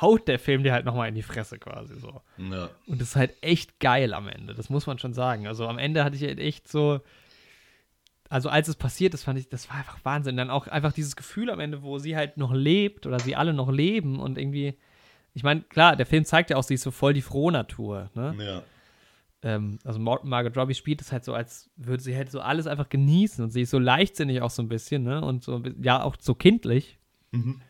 haut 0.00 0.26
der 0.28 0.38
Film 0.38 0.62
dir 0.62 0.72
halt 0.72 0.84
nochmal 0.84 1.08
in 1.08 1.14
die 1.14 1.22
Fresse 1.22 1.58
quasi 1.58 1.98
so. 2.00 2.22
Ja, 2.38 2.70
Und 2.86 3.00
das 3.00 3.08
ist 3.08 3.16
halt 3.16 3.34
echt 3.42 3.78
geil 3.80 4.14
am 4.14 4.28
Ende, 4.28 4.54
das 4.54 4.70
muss 4.70 4.86
man 4.86 4.98
schon 4.98 5.12
sagen. 5.12 5.46
Also 5.46 5.66
am 5.68 5.78
Ende 5.78 6.04
hatte 6.04 6.16
ich 6.16 6.22
halt 6.22 6.38
echt 6.38 6.68
so, 6.68 7.00
also 8.28 8.48
als 8.48 8.68
es 8.68 8.76
passiert 8.76 9.14
ist, 9.14 9.24
fand 9.24 9.38
ich, 9.38 9.48
das 9.48 9.68
war 9.68 9.76
einfach 9.76 9.98
Wahnsinn. 10.02 10.36
Dann 10.36 10.50
auch 10.50 10.66
einfach 10.66 10.92
dieses 10.92 11.14
Gefühl 11.16 11.50
am 11.50 11.60
Ende, 11.60 11.82
wo 11.82 11.98
sie 11.98 12.16
halt 12.16 12.36
noch 12.36 12.52
lebt 12.52 13.06
oder 13.06 13.20
sie 13.20 13.36
alle 13.36 13.52
noch 13.52 13.70
leben 13.70 14.18
und 14.18 14.38
irgendwie, 14.38 14.74
ich 15.34 15.42
meine, 15.42 15.60
klar, 15.62 15.96
der 15.96 16.06
Film 16.06 16.24
zeigt 16.24 16.50
ja 16.50 16.56
auch, 16.56 16.62
sie 16.62 16.74
ist 16.74 16.82
so 16.82 16.90
voll 16.90 17.12
die 17.12 17.22
Frohnatur, 17.22 18.10
ne? 18.14 18.34
ja, 18.40 18.62
ähm, 19.44 19.78
also 19.84 20.00
Mar 20.00 20.20
Margaret 20.24 20.56
Robbie 20.56 20.74
spielt 20.74 21.00
es 21.02 21.12
halt 21.12 21.24
so, 21.24 21.34
als 21.34 21.70
würde 21.76 22.02
sie 22.02 22.16
halt 22.16 22.30
so 22.30 22.40
alles 22.40 22.66
einfach 22.66 22.88
genießen 22.88 23.44
und 23.44 23.50
sie 23.50 23.62
ist 23.62 23.70
so 23.70 23.78
leichtsinnig 23.78 24.40
auch 24.40 24.50
so 24.50 24.62
ein 24.62 24.68
bisschen, 24.68 25.04
ne? 25.04 25.22
Und 25.22 25.44
so, 25.44 25.62
ja, 25.80 26.02
auch 26.02 26.16
so 26.18 26.34
kindlich 26.34 26.98
Mhm. 27.30 27.60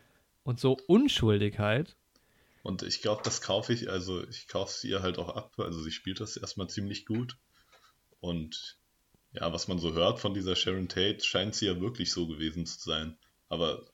und 0.43 0.59
so 0.59 0.77
unschuldig 0.87 1.59
halt. 1.59 1.95
Und 2.63 2.81
ich 2.81 3.01
glaube, 3.01 3.21
das 3.23 3.41
kaufe 3.41 3.73
ich, 3.73 3.89
also 3.91 4.27
ich 4.27 4.47
kaufe 4.47 4.71
es 4.71 4.83
ihr 4.83 5.01
halt 5.03 5.19
auch 5.19 5.35
ab. 5.35 5.53
Also 5.59 5.81
sie 5.83 5.91
spielt 5.91 6.19
das 6.19 6.37
erstmal 6.37 6.69
ziemlich 6.69 7.05
gut. 7.05 7.37
Und 8.21 8.77
ja, 9.33 9.51
was 9.51 9.67
man 9.67 9.77
so 9.77 9.93
hört 9.93 10.19
von 10.19 10.33
dieser 10.33 10.55
Sharon 10.55 10.87
Tate, 10.87 11.23
scheint 11.23 11.55
sie 11.55 11.65
ja 11.67 11.79
wirklich 11.81 12.11
so 12.11 12.25
gewesen 12.25 12.65
zu 12.65 12.79
sein. 12.79 13.17
Aber 13.49 13.85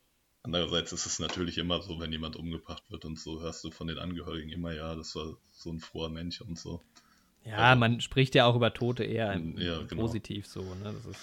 andererseits 0.44 0.94
ist 0.94 1.06
es 1.06 1.20
natürlich 1.20 1.58
immer 1.58 1.82
so, 1.82 2.00
wenn 2.00 2.12
jemand 2.12 2.36
umgebracht 2.36 2.84
wird 2.90 3.06
und 3.06 3.20
so, 3.20 3.42
hörst 3.42 3.64
du 3.64 3.72
von 3.72 3.88
den 3.88 3.98
Angehörigen 3.98 4.52
immer, 4.52 4.72
ja, 4.72 4.96
das 4.96 5.16
war 5.16 5.36
so 5.52 5.72
ein 5.72 5.80
froher 5.80 6.10
Mensch 6.10 6.42
und 6.42 6.60
so. 6.60 6.82
Ja, 7.46 7.76
man 7.76 8.02
spricht 8.02 8.36
ja 8.36 8.46
auch 8.46 8.56
über 8.56 8.74
Tote 8.74 9.04
eher 9.04 9.34
im, 9.34 9.58
Ja, 9.58 9.82
genau. 9.84 10.04
positiv 10.04 10.46
so, 10.48 10.62
ne? 10.62 10.94
Das 10.94 11.06
ist, 11.06 11.22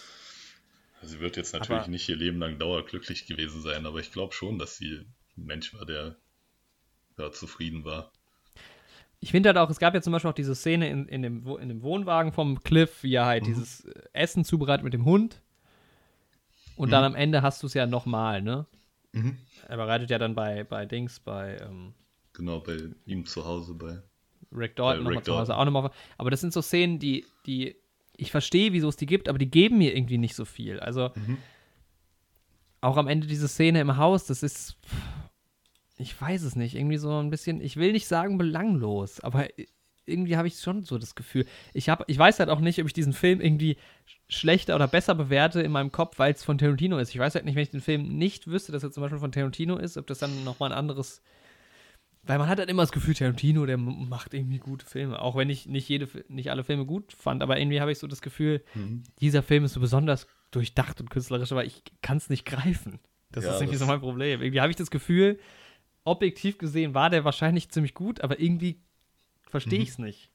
Sie 1.03 1.21
wird 1.21 1.37
jetzt 1.37 1.53
natürlich 1.53 1.83
Aber- 1.83 1.91
nicht 1.91 2.09
ihr 2.09 2.17
Leben 2.17 2.39
lang 2.41 2.59
dauerglücklich 2.59 3.27
gewesen 3.27 3.63
sein, 3.63 3.87
aber 3.87 4.01
ich 4.01 4.11
glaube 4.11 4.33
schon, 4.35 4.59
dass 4.59 4.77
sie 4.77 5.07
ein 5.37 5.45
Mensch 5.47 5.73
war, 5.75 5.87
der 5.87 6.17
ja, 7.19 7.31
zufrieden 7.31 7.85
war. 7.85 8.11
ich 9.21 9.31
finde 9.31 9.49
halt 9.51 9.59
auch, 9.59 9.71
es 9.71 9.79
gab 9.79 9.95
ja 9.95 10.03
zum 10.03 10.13
Beispiel 10.13 10.31
auch 10.31 10.35
diese 10.35 10.57
Szene 10.57 10.89
in, 10.91 11.07
in, 11.07 11.23
dem, 11.23 11.47
in 11.59 11.69
dem 11.69 11.83
Wohnwagen 11.83 12.33
vom 12.33 12.63
Cliff, 12.65 13.03
wie 13.05 13.15
er 13.15 13.27
halt 13.27 13.47
dieses 13.47 13.85
äh, 13.85 13.93
Essen 14.13 14.45
zubereitet 14.45 14.83
mit 14.85 14.93
dem 14.93 15.05
Hund. 15.05 15.41
Und 16.77 16.91
dann 16.91 17.03
am 17.05 17.15
Ende 17.17 17.43
hast 17.43 17.63
du 17.63 17.67
es 17.69 17.75
ja 17.75 17.87
nochmal, 17.87 18.43
ne? 18.43 18.67
Mhm. 19.13 19.37
Er 19.69 19.77
bereitet 19.77 20.11
ja 20.11 20.19
dann 20.19 20.35
bei, 20.35 20.63
bei 20.65 20.85
Dings, 20.87 21.19
bei 21.21 21.59
ähm, 21.61 21.95
Genau, 22.33 22.61
bei 22.61 22.77
ihm 23.07 23.25
zu 23.27 23.45
Hause 23.45 23.75
bei. 23.75 24.01
Rick 24.53 24.77
Dalton 24.77 25.05
Bei 25.05 25.11
nochmal 25.11 25.25
zu 25.25 25.37
Hause 25.37 25.57
auch 25.57 25.65
nochmal. 25.65 25.91
Aber 26.17 26.31
das 26.31 26.41
sind 26.41 26.53
so 26.53 26.63
Szenen, 26.63 26.99
die, 26.99 27.27
die 27.47 27.77
ich 28.17 28.31
verstehe, 28.31 28.73
wieso 28.73 28.89
es 28.89 28.97
die 28.97 29.07
gibt, 29.07 29.29
aber 29.29 29.39
die 29.39 29.51
geben 29.51 29.79
mir 29.79 29.95
irgendwie 29.97 30.19
nicht 30.19 30.35
so 30.35 30.45
viel. 30.45 30.81
Also 30.81 31.11
Mhm. 31.15 31.39
auch 32.81 32.97
am 32.97 33.09
Ende 33.09 33.27
diese 33.27 33.49
Szene 33.49 33.81
im 33.81 33.97
Haus, 33.97 34.27
das 34.27 34.43
ist, 34.43 34.77
ich 35.97 36.21
weiß 36.21 36.43
es 36.43 36.57
nicht, 36.57 36.75
irgendwie 36.75 36.97
so 36.99 37.19
ein 37.19 37.31
bisschen, 37.31 37.61
ich 37.61 37.77
will 37.77 37.93
nicht 37.93 38.07
sagen 38.07 38.39
belanglos, 38.39 39.21
aber 39.21 39.49
irgendwie 40.07 40.37
habe 40.37 40.49
ich 40.49 40.59
schon 40.59 40.85
so 40.85 40.97
das 40.97 41.15
Gefühl. 41.15 41.45
Ich, 41.75 41.89
hab, 41.91 42.09
ich 42.09 42.17
weiß 42.19 42.39
halt 42.39 42.49
auch 42.49 42.61
nicht, 42.61 42.81
ob 42.81 42.87
ich 42.87 42.93
diesen 42.95 43.13
Film 43.13 43.41
irgendwie 43.41 43.77
schlechter 44.29 44.75
oder 44.75 44.89
besser 44.89 45.15
bewerte 45.15 45.61
in 45.61 45.71
meinem 45.71 45.93
Kopf, 45.93 46.19
weil 46.19 46.33
es 46.33 46.45
von 46.45 46.57
Tarantino 46.57 46.99
ist. 46.99 47.11
Ich 47.11 47.19
weiß 47.19 47.35
halt 47.35 47.45
nicht, 47.45 47.57
wenn 47.57 47.63
ich 47.63 47.71
den 47.71 47.83
Film 47.83 48.17
nicht 48.17 48.47
wüsste, 48.47 48.73
dass 48.73 48.83
er 48.83 48.91
zum 48.91 49.03
Beispiel 49.03 49.19
von 49.19 49.33
Tarantino 49.33 49.77
ist, 49.77 49.99
ob 49.99 50.07
das 50.07 50.19
dann 50.19 50.45
nochmal 50.45 50.73
ein 50.73 50.79
anderes 50.79 51.21
weil 52.29 52.39
man 52.39 52.49
hat 52.49 52.59
halt 52.59 52.69
immer 52.71 52.83
das 52.83 52.93
Gefühl, 52.93 53.15
Tarantino, 53.15 53.67
der 53.67 53.79
macht 53.79 54.35
irgendwie 54.35 54.59
gute 54.59 54.85
Filme. 54.87 55.21
Auch 55.21 55.35
wenn 55.35 55.49
ich 55.51 55.67
nicht, 55.67 55.89
jede, 55.89 56.09
nicht 56.29 56.51
alle 56.51 56.63
Filme 56.63 56.85
gut 56.87 57.13
fand, 57.13 57.43
aber 57.43 57.59
irgendwie 57.59 57.81
habe 57.81 57.91
ich 57.91 57.99
so 57.99 58.07
das 58.07 58.21
Gefühl, 58.23 58.63
Mhm. 58.75 59.03
dieser 59.21 59.43
Film 59.43 59.65
ist 59.65 59.73
so 59.73 59.81
besonders 59.81 60.27
durchdacht 60.51 61.01
und 61.01 61.11
künstlerisch, 61.11 61.51
aber 61.53 61.65
ich 61.65 61.83
kann 62.03 62.19
es 62.19 62.29
nicht 62.31 62.45
greifen. 62.45 63.01
Das 63.33 63.45
Ja, 63.45 63.51
ist 63.55 63.57
irgendwie 63.61 63.73
das- 63.73 63.81
so 63.81 63.87
mein 63.87 64.01
Problem. 64.01 64.41
Irgendwie 64.43 64.61
habe 64.61 64.71
ich 64.71 64.77
das 64.77 64.91
Gefühl, 64.91 65.39
objektiv 66.05 66.59
gesehen 66.59 66.95
war 66.95 67.11
der 67.11 67.25
wahrscheinlich 67.25 67.71
ziemlich 67.71 67.95
gut, 67.95 68.21
aber 68.21 68.39
irgendwie 68.41 68.81
verstehe 69.43 69.79
Mhm. 69.79 69.83
ich 69.83 69.89
es 69.91 69.99
nicht. 69.99 70.31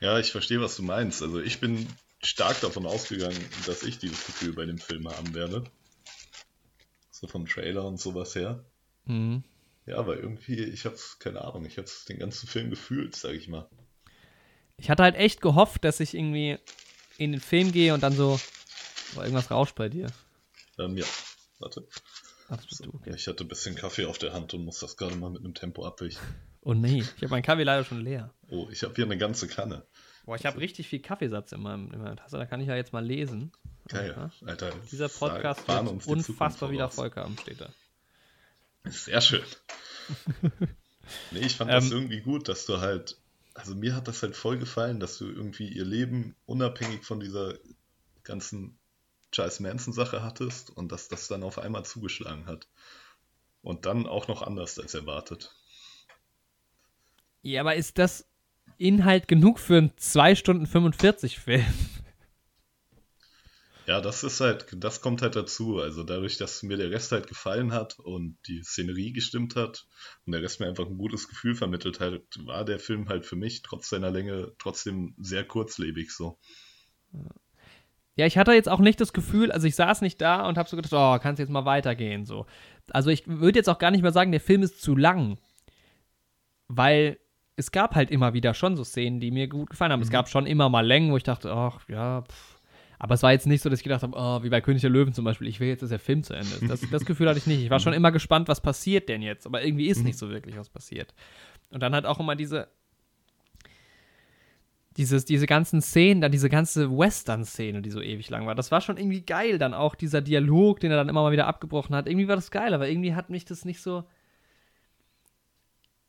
Ja, 0.00 0.18
ich 0.18 0.30
verstehe, 0.32 0.60
was 0.60 0.76
du 0.76 0.82
meinst. 0.84 1.22
Also 1.22 1.40
ich 1.40 1.58
bin 1.60 1.86
stark 2.22 2.60
davon 2.60 2.86
ausgegangen, 2.86 3.38
dass 3.66 3.82
ich 3.82 3.98
dieses 3.98 4.24
Gefühl 4.26 4.52
bei 4.52 4.64
dem 4.66 4.78
Film 4.78 5.08
haben 5.08 5.34
werde. 5.34 5.64
So 7.10 7.26
vom 7.26 7.46
Trailer 7.46 7.84
und 7.84 7.98
sowas 8.00 8.34
her. 8.36 8.64
Mhm. 9.06 9.42
Ja, 9.88 9.96
aber 9.96 10.16
irgendwie, 10.18 10.62
ich 10.62 10.84
hab's, 10.84 11.18
keine 11.18 11.42
Ahnung, 11.42 11.64
ich 11.64 11.78
hab's 11.78 12.04
den 12.04 12.18
ganzen 12.18 12.46
Film 12.46 12.68
gefühlt, 12.68 13.16
sag 13.16 13.32
ich 13.32 13.48
mal. 13.48 13.68
Ich 14.76 14.90
hatte 14.90 15.02
halt 15.02 15.16
echt 15.16 15.40
gehofft, 15.40 15.82
dass 15.84 16.00
ich 16.00 16.14
irgendwie 16.14 16.58
in 17.16 17.32
den 17.32 17.40
Film 17.40 17.72
gehe 17.72 17.94
und 17.94 18.02
dann 18.02 18.12
so, 18.12 18.38
oh, 19.16 19.20
irgendwas 19.20 19.50
rauscht 19.50 19.76
bei 19.76 19.88
dir. 19.88 20.08
Ähm, 20.78 20.96
ja, 20.98 21.06
warte. 21.58 21.88
Ach, 22.50 22.62
bist 22.66 22.84
du, 22.84 22.94
okay. 22.94 23.14
Ich 23.16 23.26
hatte 23.28 23.44
ein 23.44 23.48
bisschen 23.48 23.76
Kaffee 23.76 24.04
auf 24.04 24.18
der 24.18 24.34
Hand 24.34 24.52
und 24.52 24.64
muss 24.64 24.80
das 24.80 24.98
gerade 24.98 25.16
mal 25.16 25.30
mit 25.30 25.40
einem 25.40 25.54
Tempo 25.54 25.86
abwischen. 25.86 26.22
Oh 26.60 26.74
nee, 26.74 26.98
ich 26.98 27.22
habe 27.22 27.28
meinen 27.28 27.42
Kaffee 27.42 27.64
leider 27.64 27.84
schon 27.84 28.02
leer. 28.02 28.34
Oh, 28.48 28.68
ich 28.70 28.82
habe 28.82 28.94
hier 28.94 29.06
eine 29.06 29.16
ganze 29.16 29.48
Kanne. 29.48 29.86
Boah, 30.26 30.36
ich 30.36 30.44
habe 30.44 30.60
richtig 30.60 30.86
viel 30.86 31.00
Kaffeesatz 31.00 31.52
in, 31.52 31.62
meinem, 31.62 31.90
in 31.92 32.02
meiner 32.02 32.16
Tasse, 32.16 32.36
da 32.36 32.44
kann 32.44 32.60
ich 32.60 32.68
ja 32.68 32.76
jetzt 32.76 32.92
mal 32.92 33.04
lesen. 33.04 33.52
Geil, 33.88 34.12
Aha. 34.14 34.30
Alter. 34.44 34.72
Dieser 34.92 35.08
Podcast 35.08 35.66
wird 35.66 36.06
unfassbar 36.06 36.70
wieder. 36.70 36.84
Erfolg 36.84 37.16
haben, 37.16 37.38
steht 37.38 37.62
da. 37.62 37.70
Sehr 38.90 39.20
schön. 39.20 39.44
nee, 41.30 41.40
ich 41.40 41.56
fand 41.56 41.70
das 41.70 41.86
Ähm, 41.86 41.92
irgendwie 41.92 42.20
gut, 42.20 42.48
dass 42.48 42.66
du 42.66 42.80
halt, 42.80 43.18
also 43.54 43.74
mir 43.74 43.94
hat 43.94 44.08
das 44.08 44.22
halt 44.22 44.36
voll 44.36 44.58
gefallen, 44.58 45.00
dass 45.00 45.18
du 45.18 45.26
irgendwie 45.26 45.68
ihr 45.68 45.84
Leben 45.84 46.34
unabhängig 46.46 47.04
von 47.04 47.20
dieser 47.20 47.54
ganzen 48.22 48.78
Charles 49.32 49.60
Manson-Sache 49.60 50.22
hattest 50.22 50.70
und 50.70 50.90
dass 50.92 51.08
das 51.08 51.28
dann 51.28 51.42
auf 51.42 51.58
einmal 51.58 51.84
zugeschlagen 51.84 52.46
hat. 52.46 52.68
Und 53.62 53.86
dann 53.86 54.06
auch 54.06 54.28
noch 54.28 54.42
anders 54.42 54.78
als 54.78 54.94
erwartet. 54.94 55.54
Ja, 57.42 57.60
aber 57.60 57.74
ist 57.74 57.98
das 57.98 58.26
Inhalt 58.78 59.28
genug 59.28 59.58
für 59.58 59.78
einen 59.78 59.92
2 59.96 60.34
Stunden 60.34 60.66
45 60.66 61.38
Film? 61.38 61.66
Ja, 63.88 64.02
das 64.02 64.22
ist 64.22 64.42
halt, 64.42 64.66
das 64.76 65.00
kommt 65.00 65.22
halt 65.22 65.34
dazu. 65.34 65.78
Also 65.78 66.02
dadurch, 66.02 66.36
dass 66.36 66.62
mir 66.62 66.76
der 66.76 66.90
Rest 66.90 67.10
halt 67.10 67.26
gefallen 67.26 67.72
hat 67.72 67.98
und 67.98 68.36
die 68.46 68.62
Szenerie 68.62 69.14
gestimmt 69.14 69.56
hat 69.56 69.86
und 70.26 70.32
der 70.32 70.42
Rest 70.42 70.60
mir 70.60 70.66
einfach 70.66 70.84
ein 70.84 70.98
gutes 70.98 71.26
Gefühl 71.26 71.54
vermittelt 71.54 71.98
hat, 71.98 72.20
war 72.44 72.66
der 72.66 72.80
Film 72.80 73.08
halt 73.08 73.24
für 73.24 73.36
mich 73.36 73.62
trotz 73.62 73.88
seiner 73.88 74.10
Länge 74.10 74.52
trotzdem 74.58 75.14
sehr 75.16 75.42
kurzlebig 75.42 76.10
so. 76.10 76.38
Ja, 78.14 78.26
ich 78.26 78.36
hatte 78.36 78.52
jetzt 78.52 78.68
auch 78.68 78.80
nicht 78.80 79.00
das 79.00 79.14
Gefühl, 79.14 79.50
also 79.50 79.66
ich 79.66 79.74
saß 79.74 80.02
nicht 80.02 80.20
da 80.20 80.46
und 80.46 80.58
habe 80.58 80.68
so 80.68 80.76
gedacht, 80.76 80.92
oh, 80.92 81.18
kannst 81.18 81.38
jetzt 81.38 81.48
mal 81.48 81.64
weitergehen, 81.64 82.26
so. 82.26 82.44
Also 82.90 83.08
ich 83.08 83.26
würde 83.26 83.58
jetzt 83.58 83.70
auch 83.70 83.78
gar 83.78 83.90
nicht 83.90 84.02
mehr 84.02 84.12
sagen, 84.12 84.32
der 84.32 84.42
Film 84.42 84.62
ist 84.62 84.82
zu 84.82 84.96
lang, 84.96 85.38
weil 86.66 87.18
es 87.56 87.72
gab 87.72 87.94
halt 87.94 88.10
immer 88.10 88.34
wieder 88.34 88.52
schon 88.52 88.76
so 88.76 88.84
Szenen, 88.84 89.18
die 89.18 89.30
mir 89.30 89.48
gut 89.48 89.70
gefallen 89.70 89.92
haben. 89.92 90.02
Es 90.02 90.10
gab 90.10 90.28
schon 90.28 90.44
immer 90.44 90.68
mal 90.68 90.86
Längen, 90.86 91.10
wo 91.10 91.16
ich 91.16 91.22
dachte, 91.22 91.50
ach, 91.50 91.88
ja, 91.88 92.20
pff. 92.20 92.57
Aber 92.98 93.14
es 93.14 93.22
war 93.22 93.32
jetzt 93.32 93.46
nicht 93.46 93.62
so, 93.62 93.70
dass 93.70 93.78
ich 93.80 93.84
gedacht 93.84 94.02
habe, 94.02 94.16
oh, 94.16 94.42
wie 94.42 94.48
bei 94.48 94.60
König 94.60 94.80
der 94.80 94.90
Löwen 94.90 95.12
zum 95.12 95.24
Beispiel, 95.24 95.46
ich 95.46 95.60
will 95.60 95.68
jetzt, 95.68 95.82
dass 95.82 95.90
der 95.90 96.00
Film 96.00 96.22
zu 96.22 96.34
Ende 96.34 96.50
ist. 96.60 96.68
Das, 96.68 96.80
das 96.90 97.04
Gefühl 97.04 97.28
hatte 97.28 97.38
ich 97.38 97.46
nicht. 97.46 97.62
Ich 97.62 97.70
war 97.70 97.78
schon 97.80 97.92
immer 97.92 98.10
gespannt, 98.10 98.48
was 98.48 98.60
passiert 98.60 99.08
denn 99.08 99.22
jetzt, 99.22 99.46
aber 99.46 99.64
irgendwie 99.64 99.86
ist 99.88 100.02
nicht 100.02 100.18
so 100.18 100.30
wirklich 100.30 100.56
was 100.56 100.68
passiert. 100.68 101.14
Und 101.70 101.82
dann 101.82 101.94
hat 101.94 102.06
auch 102.06 102.18
immer 102.18 102.34
diese, 102.34 102.68
dieses, 104.96 105.24
diese 105.24 105.46
ganzen 105.46 105.80
Szenen, 105.80 106.20
dann 106.20 106.32
diese 106.32 106.48
ganze 106.48 106.90
Western-Szene, 106.90 107.82
die 107.82 107.90
so 107.90 108.00
ewig 108.00 108.30
lang 108.30 108.46
war, 108.46 108.56
das 108.56 108.72
war 108.72 108.80
schon 108.80 108.96
irgendwie 108.96 109.20
geil. 109.22 109.58
Dann 109.58 109.74
auch 109.74 109.94
dieser 109.94 110.20
Dialog, 110.20 110.80
den 110.80 110.90
er 110.90 110.96
dann 110.96 111.08
immer 111.08 111.22
mal 111.22 111.30
wieder 111.30 111.46
abgebrochen 111.46 111.94
hat. 111.94 112.08
Irgendwie 112.08 112.26
war 112.26 112.34
das 112.34 112.50
geil, 112.50 112.74
aber 112.74 112.88
irgendwie 112.88 113.14
hat 113.14 113.30
mich 113.30 113.44
das 113.44 113.64
nicht 113.64 113.80
so. 113.80 114.02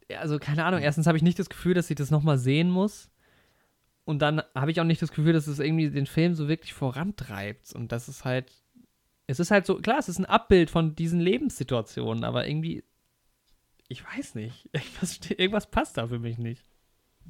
Ja, 0.09 0.21
Also, 0.21 0.39
keine 0.39 0.65
Ahnung. 0.65 0.81
Erstens 0.81 1.05
habe 1.05 1.17
ich 1.17 1.23
nicht 1.23 1.37
das 1.37 1.49
Gefühl, 1.49 1.75
dass 1.75 1.89
ich 1.91 1.97
das 1.97 2.09
nochmal 2.09 2.39
sehen 2.39 2.71
muss. 2.71 3.11
Und 4.09 4.19
dann 4.19 4.41
habe 4.55 4.71
ich 4.71 4.81
auch 4.81 4.85
nicht 4.85 5.01
das 5.01 5.11
Gefühl, 5.11 5.33
dass 5.33 5.47
es 5.47 5.59
irgendwie 5.59 5.89
den 5.89 6.07
Film 6.07 6.33
so 6.33 6.47
wirklich 6.47 6.73
vorantreibt. 6.73 7.73
Und 7.73 7.91
das 7.91 8.09
ist 8.09 8.25
halt. 8.25 8.51
Es 9.27 9.39
ist 9.39 9.51
halt 9.51 9.67
so, 9.67 9.75
klar, 9.75 9.99
es 9.99 10.09
ist 10.09 10.17
ein 10.17 10.25
Abbild 10.25 10.71
von 10.71 10.95
diesen 10.95 11.19
Lebenssituationen, 11.19 12.23
aber 12.23 12.47
irgendwie 12.47 12.83
ich 13.89 14.05
weiß 14.05 14.35
nicht. 14.35 14.69
Irgendwas, 14.73 15.19
irgendwas 15.29 15.69
passt 15.69 15.97
da 15.97 16.07
für 16.07 16.19
mich 16.19 16.37
nicht. 16.37 16.63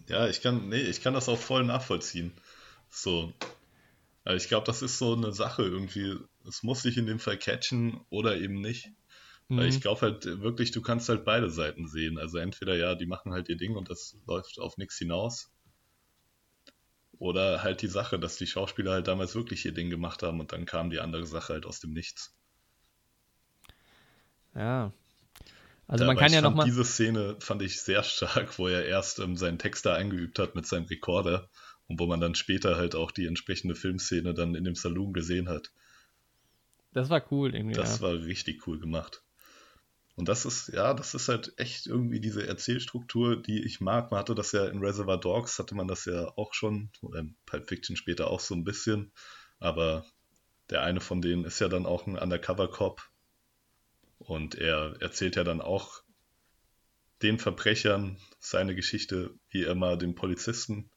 Ja, 0.08 0.28
ich 0.28 0.42
kann, 0.42 0.70
nee, 0.70 0.82
ich 0.82 1.02
kann 1.02 1.14
das 1.14 1.28
auch 1.28 1.40
voll 1.40 1.64
nachvollziehen. 1.64 2.32
So. 2.90 3.34
Also 4.24 4.44
ich 4.44 4.50
glaube, 4.50 4.66
das 4.68 4.82
ist 4.82 4.98
so 5.00 5.16
eine 5.16 5.34
Sache 5.34 5.64
irgendwie. 5.64 6.18
Es 6.48 6.62
muss 6.62 6.84
sich 6.84 6.98
in 6.98 7.08
dem 7.08 7.20
Fall 7.20 7.38
catchen 7.38 8.00
oder 8.10 8.38
eben 8.38 8.62
nicht. 8.62 8.92
Weil 9.48 9.64
Mhm. 9.64 9.70
ich 9.70 9.82
glaube 9.82 10.02
halt 10.02 10.26
wirklich, 10.42 10.72
du 10.72 10.82
kannst 10.82 11.10
halt 11.10 11.26
beide 11.26 11.50
Seiten 11.50 11.88
sehen. 11.88 12.20
Also 12.20 12.38
entweder 12.38 12.76
ja, 12.76 12.94
die 12.94 13.08
machen 13.08 13.34
halt 13.34 13.50
ihr 13.50 13.58
Ding 13.58 13.76
und 13.76 13.90
das 13.90 14.18
läuft 14.28 14.60
auf 14.60 14.78
nichts 14.78 14.98
hinaus. 14.98 15.50
Oder 17.20 17.64
halt 17.64 17.82
die 17.82 17.88
Sache, 17.88 18.18
dass 18.18 18.38
die 18.38 18.48
Schauspieler 18.48 18.92
halt 18.94 19.08
damals 19.08 19.36
wirklich 19.36 19.66
ihr 19.66 19.74
Ding 19.74 19.90
gemacht 19.90 20.24
haben 20.24 20.40
und 20.40 20.54
dann 20.54 20.66
kam 20.66 20.90
die 20.90 21.02
andere 21.02 21.26
Sache 21.26 21.54
halt 21.54 21.66
aus 21.66 21.80
dem 21.80 21.92
Nichts. 21.92 22.34
Ja. 24.56 24.94
Also 25.88 26.04
Ja, 26.04 26.08
man 26.08 26.18
kann 26.18 26.32
ja 26.32 26.42
fand 26.42 26.56
noch 26.56 26.64
mal. 26.64 26.66
Diese 26.66 26.86
Szene 26.86 27.36
fand 27.40 27.62
ich 27.62 27.82
sehr 27.82 28.04
stark, 28.04 28.58
wo 28.58 28.68
er 28.68 28.86
erst 28.86 29.20
ähm, 29.20 29.36
seinen 29.36 29.60
Text 29.60 29.86
da 29.86 29.96
eingeübt 29.96 30.40
hat 30.40 30.56
mit 30.56 30.66
seinem 30.66 30.86
Rekorder 30.86 31.50
und 31.88 32.00
wo 32.00 32.06
man 32.06 32.22
dann 32.22 32.36
später 32.36 32.78
halt 32.78 32.96
auch 32.96 33.12
die 33.12 33.26
entsprechende 33.26 33.76
Filmszene 33.76 34.34
dann 34.34 34.56
in 34.56 34.64
dem 34.64 34.76
Saloon 34.76 35.12
gesehen 35.12 35.50
hat. 35.50 35.72
Das 36.94 37.10
war 37.10 37.22
cool 37.32 37.54
irgendwie. 37.54 37.76
Das 37.76 37.98
ja. 37.98 38.02
war 38.02 38.14
richtig 38.14 38.66
cool 38.66 38.80
gemacht. 38.80 39.24
Und 40.20 40.28
das 40.28 40.44
ist, 40.44 40.68
ja, 40.74 40.94
das 40.94 41.14
ist 41.14 41.30
halt 41.30 41.54
echt 41.56 41.88
irgendwie 41.88 42.20
diese 42.20 42.46
Erzählstruktur, 42.46 43.42
die 43.42 43.64
ich 43.64 43.80
mag. 43.80 44.12
Man 44.12 44.20
hatte 44.20 44.36
das 44.36 44.52
ja 44.52 44.68
in 44.68 44.80
Reservoir 44.80 45.18
Dogs, 45.18 45.58
hatte 45.60 45.76
man 45.76 45.88
das 45.88 46.04
ja 46.04 46.28
auch 46.36 46.54
schon, 46.54 46.92
oder 47.02 47.20
in 47.20 47.38
Pulp 47.46 47.70
Fiction 47.70 47.96
später 47.96 48.28
auch 48.30 48.42
so 48.42 48.54
ein 48.54 48.66
bisschen. 48.66 49.14
Aber 49.60 50.06
der 50.70 50.82
eine 50.82 51.00
von 51.00 51.22
denen 51.22 51.46
ist 51.46 51.62
ja 51.62 51.70
dann 51.70 51.86
auch 51.86 52.06
ein 52.06 52.18
Undercover-Cop. 52.18 53.02
Und 54.18 54.56
er 54.56 54.98
erzählt 55.00 55.38
ja 55.38 55.46
dann 55.46 55.62
auch 55.62 56.04
den 57.22 57.40
Verbrechern 57.40 58.18
seine 58.42 58.76
Geschichte, 58.76 59.34
wie 59.50 59.64
er 59.64 59.76
mal 59.76 59.98
dem 59.98 60.16
Polizisten 60.16 60.92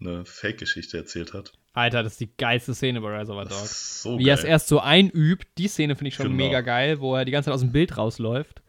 eine 0.00 0.24
Fake-Geschichte 0.24 0.96
erzählt 0.96 1.34
hat. 1.34 1.52
Alter, 1.74 2.02
das 2.02 2.12
ist 2.12 2.20
die 2.20 2.30
geilste 2.36 2.74
Szene 2.74 3.00
bei 3.00 3.16
Reservoir 3.16 3.44
Das 3.46 3.58
Dogs. 3.58 4.02
so 4.02 4.18
Wie 4.18 4.28
er 4.28 4.34
es 4.34 4.44
erst 4.44 4.68
so 4.68 4.80
einübt, 4.80 5.48
die 5.56 5.68
Szene 5.68 5.96
finde 5.96 6.08
ich 6.08 6.14
schon 6.14 6.26
Genau. 6.26 6.36
mega 6.36 6.60
geil, 6.60 7.00
wo 7.00 7.16
er 7.16 7.24
die 7.24 7.32
ganze 7.32 7.46
Zeit 7.46 7.54
aus 7.54 7.60
dem 7.62 7.72
Bild 7.72 7.96
rausläuft. 7.96 8.62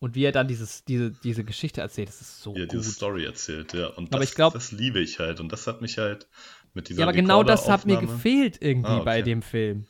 Und 0.00 0.14
wie 0.14 0.24
er 0.24 0.32
dann 0.32 0.46
dieses, 0.46 0.84
diese, 0.84 1.10
diese 1.10 1.42
Geschichte 1.42 1.80
erzählt, 1.80 2.08
das 2.08 2.20
ist 2.20 2.40
so 2.42 2.54
ja, 2.54 2.62
gut. 2.66 2.72
diese 2.72 2.92
Story 2.92 3.24
erzählt, 3.24 3.72
ja. 3.72 3.86
Und 3.88 4.12
Aber 4.12 4.20
das, 4.20 4.28
ich 4.30 4.34
glaub- 4.36 4.52
das 4.52 4.70
liebe 4.72 5.00
ich 5.00 5.18
halt. 5.18 5.40
Und 5.40 5.50
das 5.50 5.66
hat 5.66 5.80
mich 5.80 5.98
halt 5.98 6.28
mit 6.74 6.88
dieser 6.88 7.00
Ja, 7.00 7.06
aber 7.06 7.14
genau 7.16 7.42
das 7.42 7.68
hat 7.68 7.86
mir 7.86 7.96
gefehlt 7.98 8.58
irgendwie 8.60 8.90
Ah, 8.90 8.96
okay. 8.96 9.04
bei 9.04 9.22
dem 9.22 9.42
Film. 9.42 9.86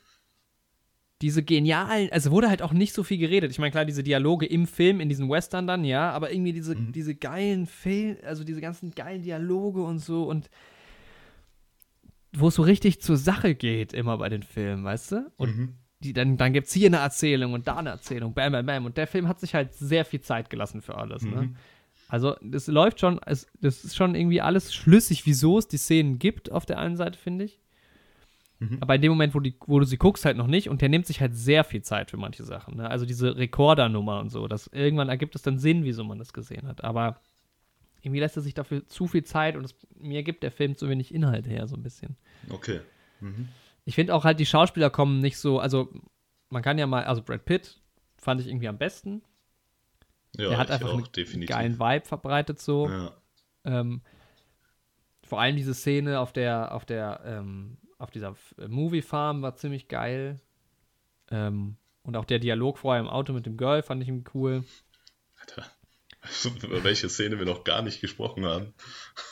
Diese 1.21 1.43
genialen, 1.43 2.09
also 2.13 2.31
wurde 2.31 2.47
halt 2.49 2.61
auch 2.61 2.71
nicht 2.71 2.93
so 2.93 3.03
viel 3.03 3.17
geredet. 3.17 3.51
Ich 3.51 3.59
meine, 3.59 3.71
klar, 3.71 3.83
diese 3.83 4.03
Dialoge 4.03 4.45
im 4.45 4.65
Film, 4.65 5.01
in 5.01 5.09
diesen 5.09 5.29
Western 5.29 5.67
dann, 5.67 5.83
ja, 5.83 6.11
aber 6.11 6.31
irgendwie 6.31 6.53
diese, 6.53 6.75
Mhm. 6.75 6.93
diese 6.93 7.13
geilen 7.13 7.67
Film, 7.67 8.15
also 8.23 8.45
diese 8.45 8.61
ganzen 8.61 8.91
geilen 8.91 9.21
Dialoge 9.21 9.81
und 9.83 9.99
so 9.99 10.23
und 10.23 10.49
wo 12.33 12.47
es 12.49 12.55
so 12.55 12.61
richtig 12.63 13.01
zur 13.01 13.17
Sache 13.17 13.55
geht 13.55 13.93
immer 13.93 14.17
bei 14.17 14.29
den 14.29 14.43
Filmen, 14.43 14.83
weißt 14.83 15.11
du? 15.13 15.31
Und 15.37 15.57
Mhm. 15.57 15.73
die, 15.99 16.13
dann, 16.13 16.37
dann 16.37 16.53
gibt 16.53 16.67
es 16.67 16.73
hier 16.73 16.87
eine 16.87 16.97
Erzählung 16.97 17.53
und 17.53 17.67
da 17.67 17.77
eine 17.77 17.89
Erzählung, 17.89 18.33
bam, 18.33 18.51
bam, 18.53 18.65
bam. 18.65 18.85
Und 18.85 18.97
der 18.97 19.07
Film 19.07 19.27
hat 19.27 19.39
sich 19.39 19.53
halt 19.55 19.73
sehr 19.73 20.05
viel 20.05 20.21
Zeit 20.21 20.49
gelassen 20.49 20.81
für 20.81 20.95
alles, 20.95 21.23
ne? 21.23 21.41
Mhm. 21.43 21.55
Also, 22.07 22.35
das 22.41 22.65
läuft 22.67 22.99
schon, 23.01 23.19
es, 23.25 23.45
das 23.61 23.83
ist 23.83 23.95
schon 23.95 24.15
irgendwie 24.15 24.41
alles 24.41 24.73
schlüssig, 24.73 25.27
wieso 25.27 25.59
es 25.59 25.67
die 25.67 25.77
Szenen 25.77 26.17
gibt, 26.17 26.51
auf 26.51 26.65
der 26.65 26.79
einen 26.79 26.95
Seite, 26.95 27.19
finde 27.19 27.45
ich. 27.45 27.59
Mhm. 28.59 28.77
Aber 28.81 28.95
in 28.95 29.01
dem 29.01 29.11
Moment, 29.11 29.35
wo, 29.35 29.39
die, 29.39 29.55
wo 29.67 29.79
du 29.79 29.85
sie 29.85 29.97
guckst, 29.97 30.25
halt 30.25 30.35
noch 30.35 30.47
nicht. 30.47 30.69
Und 30.69 30.81
der 30.81 30.89
nimmt 30.89 31.05
sich 31.05 31.21
halt 31.21 31.35
sehr 31.35 31.63
viel 31.63 31.81
Zeit 31.83 32.09
für 32.09 32.17
manche 32.17 32.43
Sachen. 32.43 32.77
Ne? 32.77 32.89
Also 32.89 33.05
diese 33.05 33.37
Rekordernummer 33.37 34.19
und 34.21 34.29
so. 34.29 34.47
Das, 34.47 34.67
irgendwann 34.73 35.07
ergibt 35.09 35.35
es 35.35 35.43
dann 35.43 35.59
Sinn, 35.59 35.83
wieso 35.83 36.03
man 36.03 36.17
das 36.17 36.33
gesehen 36.33 36.67
hat. 36.67 36.83
Aber 36.83 37.19
irgendwie 38.01 38.19
lässt 38.19 38.37
er 38.37 38.41
sich 38.41 38.53
dafür 38.53 38.85
zu 38.87 39.07
viel 39.07 39.23
Zeit 39.23 39.55
und 39.55 39.65
es, 39.65 39.75
mir 39.95 40.23
gibt 40.23 40.43
der 40.43 40.51
Film 40.51 40.75
zu 40.75 40.89
wenig 40.89 41.13
Inhalt 41.13 41.47
her, 41.47 41.67
so 41.67 41.75
ein 41.75 41.83
bisschen. 41.83 42.15
Okay. 42.49 42.81
Mhm. 43.19 43.49
Ich 43.85 43.95
finde 43.95 44.15
auch 44.15 44.23
halt, 44.23 44.39
die 44.39 44.45
Schauspieler 44.45 44.89
kommen 44.89 45.19
nicht 45.19 45.37
so, 45.37 45.59
also 45.59 45.89
man 46.49 46.61
kann 46.61 46.77
ja 46.77 46.87
mal, 46.87 47.03
also 47.03 47.21
Brad 47.21 47.45
Pitt 47.45 47.81
fand 48.17 48.41
ich 48.41 48.47
irgendwie 48.47 48.67
am 48.67 48.77
besten. 48.77 49.21
Ja, 50.37 50.49
der 50.49 50.57
hat 50.57 50.71
einfach 50.71 50.89
auch, 50.89 50.97
einen 50.97 51.11
definitiv. 51.11 51.49
geilen 51.49 51.79
Vibe 51.79 52.05
verbreitet 52.05 52.59
so. 52.59 52.87
Ja. 52.87 53.13
Ähm, 53.65 54.01
vor 55.23 55.41
allem 55.41 55.55
diese 55.55 55.73
Szene 55.73 56.19
auf 56.19 56.33
der, 56.33 56.73
auf 56.73 56.85
der, 56.85 57.21
ähm, 57.25 57.77
auf 57.97 58.11
dieser 58.11 58.35
äh, 58.57 58.67
Movie 58.67 59.01
Farm 59.01 59.41
war 59.41 59.55
ziemlich 59.55 59.87
geil. 59.87 60.39
Ähm, 61.31 61.77
und 62.03 62.15
auch 62.15 62.25
der 62.25 62.39
Dialog 62.39 62.77
vorher 62.77 63.01
im 63.01 63.07
Auto 63.07 63.33
mit 63.33 63.45
dem 63.45 63.57
Girl 63.57 63.83
fand 63.83 64.01
ich 64.01 64.11
cool. 64.33 64.63
Alter. 65.39 65.65
Über 66.63 66.83
welche 66.83 67.09
Szene 67.09 67.39
wir 67.39 67.45
noch 67.45 67.63
gar 67.63 67.81
nicht 67.81 68.01
gesprochen 68.01 68.45
haben. 68.45 68.73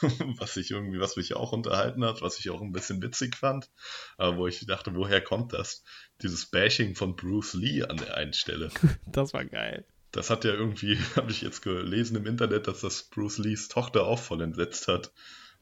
was 0.38 0.58
ich 0.58 0.72
irgendwie, 0.72 1.00
was 1.00 1.16
mich 1.16 1.36
auch 1.36 1.52
unterhalten 1.52 2.04
hat, 2.04 2.22
was 2.22 2.40
ich 2.40 2.50
auch 2.50 2.62
ein 2.62 2.72
bisschen 2.72 3.02
witzig 3.02 3.36
fand, 3.36 3.70
aber 4.18 4.38
wo 4.38 4.48
ich 4.48 4.66
dachte, 4.66 4.96
woher 4.96 5.22
kommt 5.22 5.54
das? 5.54 5.84
Dieses 6.22 6.46
Bashing 6.46 6.96
von 6.96 7.16
Bruce 7.16 7.54
Lee 7.54 7.84
an 7.84 7.98
der 7.98 8.16
einen 8.18 8.34
Stelle. 8.34 8.70
Das 9.06 9.34
war 9.34 9.46
geil. 9.46 9.86
Das 10.12 10.30
hat 10.30 10.44
ja 10.46 10.52
irgendwie, 10.52 10.98
habe 11.16 11.32
ich 11.32 11.42
jetzt 11.42 11.62
gelesen 11.62 12.18
im 12.18 12.26
Internet, 12.26 12.68
dass 12.68 12.82
das 12.82 13.04
Bruce 13.04 13.38
Lees 13.38 13.68
Tochter 13.68 14.06
auch 14.06 14.20
voll 14.20 14.42
entsetzt 14.42 14.88
hat, 14.88 15.12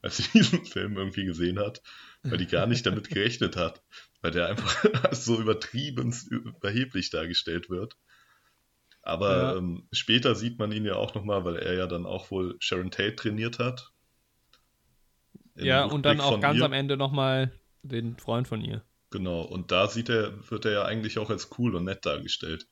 als 0.01 0.17
sie 0.17 0.27
diesen 0.33 0.65
Film 0.65 0.97
irgendwie 0.97 1.25
gesehen 1.25 1.59
hat, 1.59 1.81
weil 2.23 2.37
die 2.37 2.47
gar 2.47 2.67
nicht 2.67 2.85
damit 2.85 3.09
gerechnet 3.09 3.55
hat, 3.55 3.83
weil 4.21 4.31
der 4.31 4.47
einfach 4.47 4.85
so 5.13 5.39
übertrieben 5.39 6.15
überheblich 6.29 7.09
dargestellt 7.09 7.69
wird. 7.69 7.97
Aber 9.05 9.31
Ja. 9.37 9.55
ähm, 9.55 9.87
später 9.93 10.35
sieht 10.35 10.57
man 10.59 10.71
ihn 10.71 10.83
ja 10.83 10.95
auch 10.95 11.13
nochmal, 11.13 11.45
weil 11.45 11.57
er 11.57 11.75
ja 11.75 11.87
dann 11.87 12.05
auch 12.05 12.31
wohl 12.31 12.57
Sharon 12.59 12.91
Tate 12.91 13.15
trainiert 13.15 13.59
hat. 13.59 13.91
Im 15.55 15.65
ja, 15.65 15.85
und 15.85 16.03
dann 16.05 16.19
Rückblick 16.19 16.37
auch 16.37 16.41
ganz 16.41 16.57
ihr. 16.59 16.65
am 16.65 16.73
Ende 16.73 16.97
nochmal 16.97 17.51
den 17.83 18.17
Freund 18.17 18.47
von 18.47 18.61
ihr. 18.61 18.83
Genau, 19.11 19.41
und 19.41 19.71
da 19.71 19.87
sieht 19.87 20.09
er, 20.09 20.49
wird 20.49 20.65
er 20.65 20.71
ja 20.71 20.85
eigentlich 20.85 21.19
auch 21.19 21.29
als 21.29 21.49
cool 21.57 21.75
und 21.75 21.85
nett 21.85 22.05
dargestellt. 22.05 22.67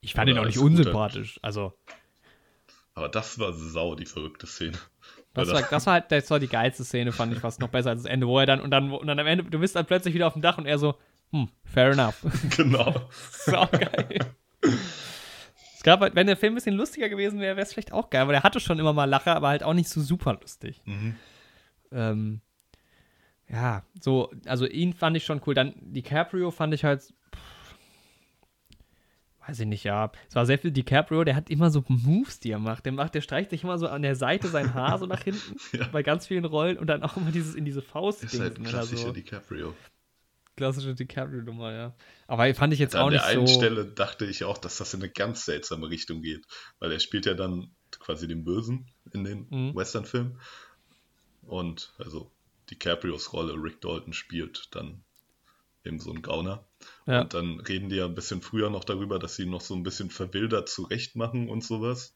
Ich 0.00 0.14
fand 0.14 0.28
ihn 0.30 0.34
Oder 0.34 0.42
auch 0.42 0.46
nicht 0.46 0.58
unsympathisch. 0.58 1.38
Also, 1.42 1.74
Aber 2.94 3.08
das 3.08 3.38
war 3.38 3.52
sau, 3.52 3.94
die 3.94 4.06
verrückte 4.06 4.46
Szene. 4.46 4.78
das 5.34 5.52
war, 5.52 5.62
das 5.62 5.86
war 5.86 5.92
halt, 5.94 6.10
das 6.12 6.30
war 6.30 6.38
die 6.40 6.48
geilste 6.48 6.84
Szene, 6.84 7.12
fand 7.12 7.32
ich 7.32 7.40
fast 7.40 7.60
noch 7.60 7.68
besser 7.68 7.90
als 7.90 8.02
das 8.02 8.10
Ende, 8.10 8.26
wo 8.26 8.38
er 8.38 8.46
dann, 8.46 8.60
und 8.60 8.70
dann, 8.70 8.90
und 8.92 9.06
dann 9.06 9.18
am 9.18 9.26
Ende, 9.26 9.44
du 9.44 9.58
bist 9.58 9.76
dann 9.76 9.86
plötzlich 9.86 10.14
wieder 10.14 10.26
auf 10.26 10.32
dem 10.34 10.42
Dach 10.42 10.58
und 10.58 10.66
er 10.66 10.78
so, 10.78 10.94
hm, 11.32 11.48
fair 11.64 11.90
enough. 11.92 12.24
genau. 12.56 13.08
Sau 13.30 13.66
geil. 13.66 14.36
Es 14.62 15.82
gab 15.84 16.00
halt, 16.00 16.14
wenn 16.14 16.26
der 16.26 16.36
Film 16.36 16.52
ein 16.52 16.56
bisschen 16.56 16.74
lustiger 16.76 17.08
gewesen 17.08 17.40
wäre, 17.40 17.56
wäre 17.56 17.64
es 17.66 17.72
vielleicht 17.72 17.92
auch 17.92 18.10
geil, 18.10 18.26
weil 18.26 18.34
er 18.34 18.42
hatte 18.42 18.60
schon 18.60 18.78
immer 18.78 18.92
mal 18.92 19.04
Lacher, 19.04 19.36
aber 19.36 19.48
halt 19.48 19.62
auch 19.62 19.74
nicht 19.74 19.88
so 19.88 20.00
super 20.00 20.34
lustig. 20.40 20.82
Mhm. 20.84 21.14
Ähm, 21.92 22.40
ja, 23.48 23.82
so, 24.00 24.30
also 24.46 24.66
ihn 24.66 24.92
fand 24.92 25.16
ich 25.16 25.24
schon 25.24 25.40
cool. 25.46 25.54
Dann 25.54 25.74
DiCaprio 25.80 26.50
fand 26.50 26.74
ich 26.74 26.84
halt, 26.84 27.00
pff, 27.02 27.74
weiß 29.46 29.60
ich 29.60 29.66
nicht, 29.66 29.84
ja. 29.84 30.10
Es 30.28 30.34
war 30.34 30.44
sehr 30.44 30.58
viel 30.58 30.72
DiCaprio, 30.72 31.24
der 31.24 31.36
hat 31.36 31.48
immer 31.48 31.70
so 31.70 31.82
Moves, 31.88 32.40
die 32.40 32.50
er 32.50 32.58
macht. 32.58 32.84
Der 32.84 32.92
macht, 32.92 33.14
der 33.14 33.22
streicht 33.22 33.50
sich 33.50 33.62
immer 33.62 33.78
so 33.78 33.88
an 33.88 34.02
der 34.02 34.16
Seite 34.16 34.48
sein 34.48 34.74
Haar 34.74 34.98
so 34.98 35.06
nach 35.06 35.22
hinten 35.24 35.56
Ja. 35.72 35.86
bei 35.92 36.02
ganz 36.02 36.26
vielen 36.26 36.44
Rollen 36.44 36.76
und 36.76 36.88
dann 36.88 37.02
auch 37.04 37.16
immer 37.16 37.30
dieses 37.30 37.54
in 37.54 37.64
diese 37.64 37.80
Faust 37.82 38.24
Ist 38.24 38.38
halt 38.40 38.58
ein 38.58 38.62
oder 38.62 38.70
klassischer 38.70 39.06
so. 39.06 39.12
DiCaprio. 39.12 39.74
Klassische 40.58 40.94
DiCaprio-Nummer, 40.94 41.72
ja. 41.72 41.94
Aber 42.26 42.52
fand 42.54 42.72
ich 42.72 42.80
jetzt 42.80 42.96
An 42.96 43.02
auch 43.02 43.10
der 43.10 43.20
nicht 43.20 43.28
einen 43.28 43.46
so. 43.46 43.54
Stelle 43.54 43.86
dachte 43.86 44.26
ich 44.26 44.42
auch, 44.42 44.58
dass 44.58 44.76
das 44.78 44.92
in 44.92 45.00
eine 45.02 45.10
ganz 45.10 45.44
seltsame 45.44 45.88
Richtung 45.88 46.20
geht, 46.20 46.44
weil 46.80 46.90
er 46.90 46.98
spielt 46.98 47.26
ja 47.26 47.34
dann 47.34 47.70
quasi 48.00 48.26
den 48.26 48.44
Bösen 48.44 48.90
in 49.12 49.22
den 49.24 49.46
Mhm. 49.48 49.74
Western-Filmen. 49.76 50.38
Und 51.42 51.94
also 51.98 52.30
DiCaprios 52.70 53.32
Rolle, 53.32 53.54
Rick 53.54 53.80
Dalton, 53.80 54.12
spielt 54.12 54.74
dann 54.74 55.04
eben 55.84 56.00
so 56.00 56.12
ein 56.12 56.22
Gauner. 56.22 56.66
Ja. 57.06 57.22
Und 57.22 57.34
dann 57.34 57.60
reden 57.60 57.88
die 57.88 57.96
ja 57.96 58.06
ein 58.06 58.14
bisschen 58.16 58.42
früher 58.42 58.68
noch 58.68 58.84
darüber, 58.84 59.18
dass 59.20 59.36
sie 59.36 59.44
ihn 59.44 59.50
noch 59.50 59.60
so 59.60 59.74
ein 59.74 59.84
bisschen 59.84 60.10
verwildert 60.10 60.68
zurecht 60.68 61.14
machen 61.16 61.48
und 61.48 61.64
sowas. 61.64 62.14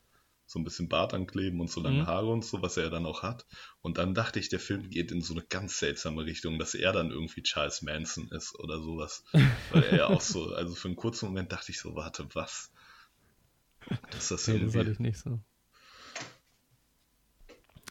So 0.53 0.59
ein 0.59 0.65
bisschen 0.65 0.89
Bart 0.89 1.15
ankleben 1.15 1.61
und 1.61 1.71
so 1.71 1.81
lange 1.81 2.03
Mhm. 2.03 2.07
Haare 2.07 2.31
und 2.31 2.45
so, 2.45 2.61
was 2.63 2.77
er 2.77 2.91
dann 2.91 3.07
auch 3.07 3.23
hat. 3.23 3.47
Und 3.81 3.99
dann 3.99 4.15
dachte 4.15 4.39
ich, 4.39 4.49
der 4.51 4.61
Film 4.61 4.91
geht 4.91 5.11
in 5.11 5.23
so 5.23 5.35
eine 5.35 5.43
ganz 5.43 5.79
seltsame 5.79 6.25
Richtung, 6.27 6.59
dass 6.59 6.75
er 6.75 6.93
dann 6.93 7.11
irgendwie 7.11 7.43
Charles 7.43 7.83
Manson 7.83 8.29
ist 8.29 8.59
oder 8.59 8.81
sowas. 8.81 9.25
Weil 9.71 9.85
er 9.85 9.97
ja 9.97 10.07
auch 10.09 10.21
so, 10.21 10.47
also 10.55 10.75
für 10.75 10.89
einen 10.89 10.97
kurzen 10.97 11.27
Moment 11.27 11.53
dachte 11.53 11.73
ich 11.73 11.81
so, 11.81 11.95
warte, 11.95 12.29
was? 12.35 12.71
Dass 14.11 14.29
das 14.29 14.47
Nee, 14.47 14.59
das 14.59 14.75
hatte 14.75 14.91
ich 14.91 14.99
nicht 14.99 15.19
so. 15.19 15.41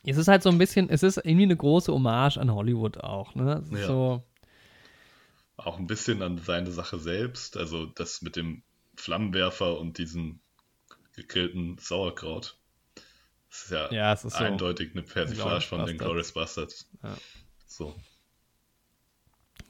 Es 0.04 0.18
ist 0.18 0.28
halt 0.28 0.44
so 0.44 0.50
ein 0.50 0.58
bisschen, 0.58 0.90
es 0.90 1.04
ist 1.04 1.18
irgendwie 1.18 1.44
eine 1.44 1.56
große 1.58 1.92
Hommage 1.92 2.38
an 2.38 2.52
Hollywood 2.54 2.98
auch, 3.00 3.36
ne? 3.36 3.64
Ja. 3.72 3.88
So, 3.88 4.24
auch 5.58 5.78
ein 5.78 5.88
bisschen 5.88 6.22
an 6.22 6.38
seine 6.38 6.72
Sache 6.72 7.00
selbst, 7.00 7.58
also 7.58 7.86
das 7.86 8.22
mit 8.22 8.36
dem 8.36 8.64
Flammenwerfer 8.96 9.80
und 9.80 9.98
diesem 9.98 10.40
gegrillten 11.16 11.78
Sauerkraut. 11.78 12.58
Das 13.50 13.64
ist 13.64 13.72
ja, 13.72 13.92
Ja, 13.92 14.14
ist 14.14 14.22
so 14.22 14.30
eindeutig 14.30 14.92
eine 14.94 15.04
Persiflage 15.04 15.66
von 15.66 15.86
den 15.86 15.98
Glorious 15.98 16.32
Bastards. 16.32 16.90
Ja. 17.04 17.18
So. 17.68 17.96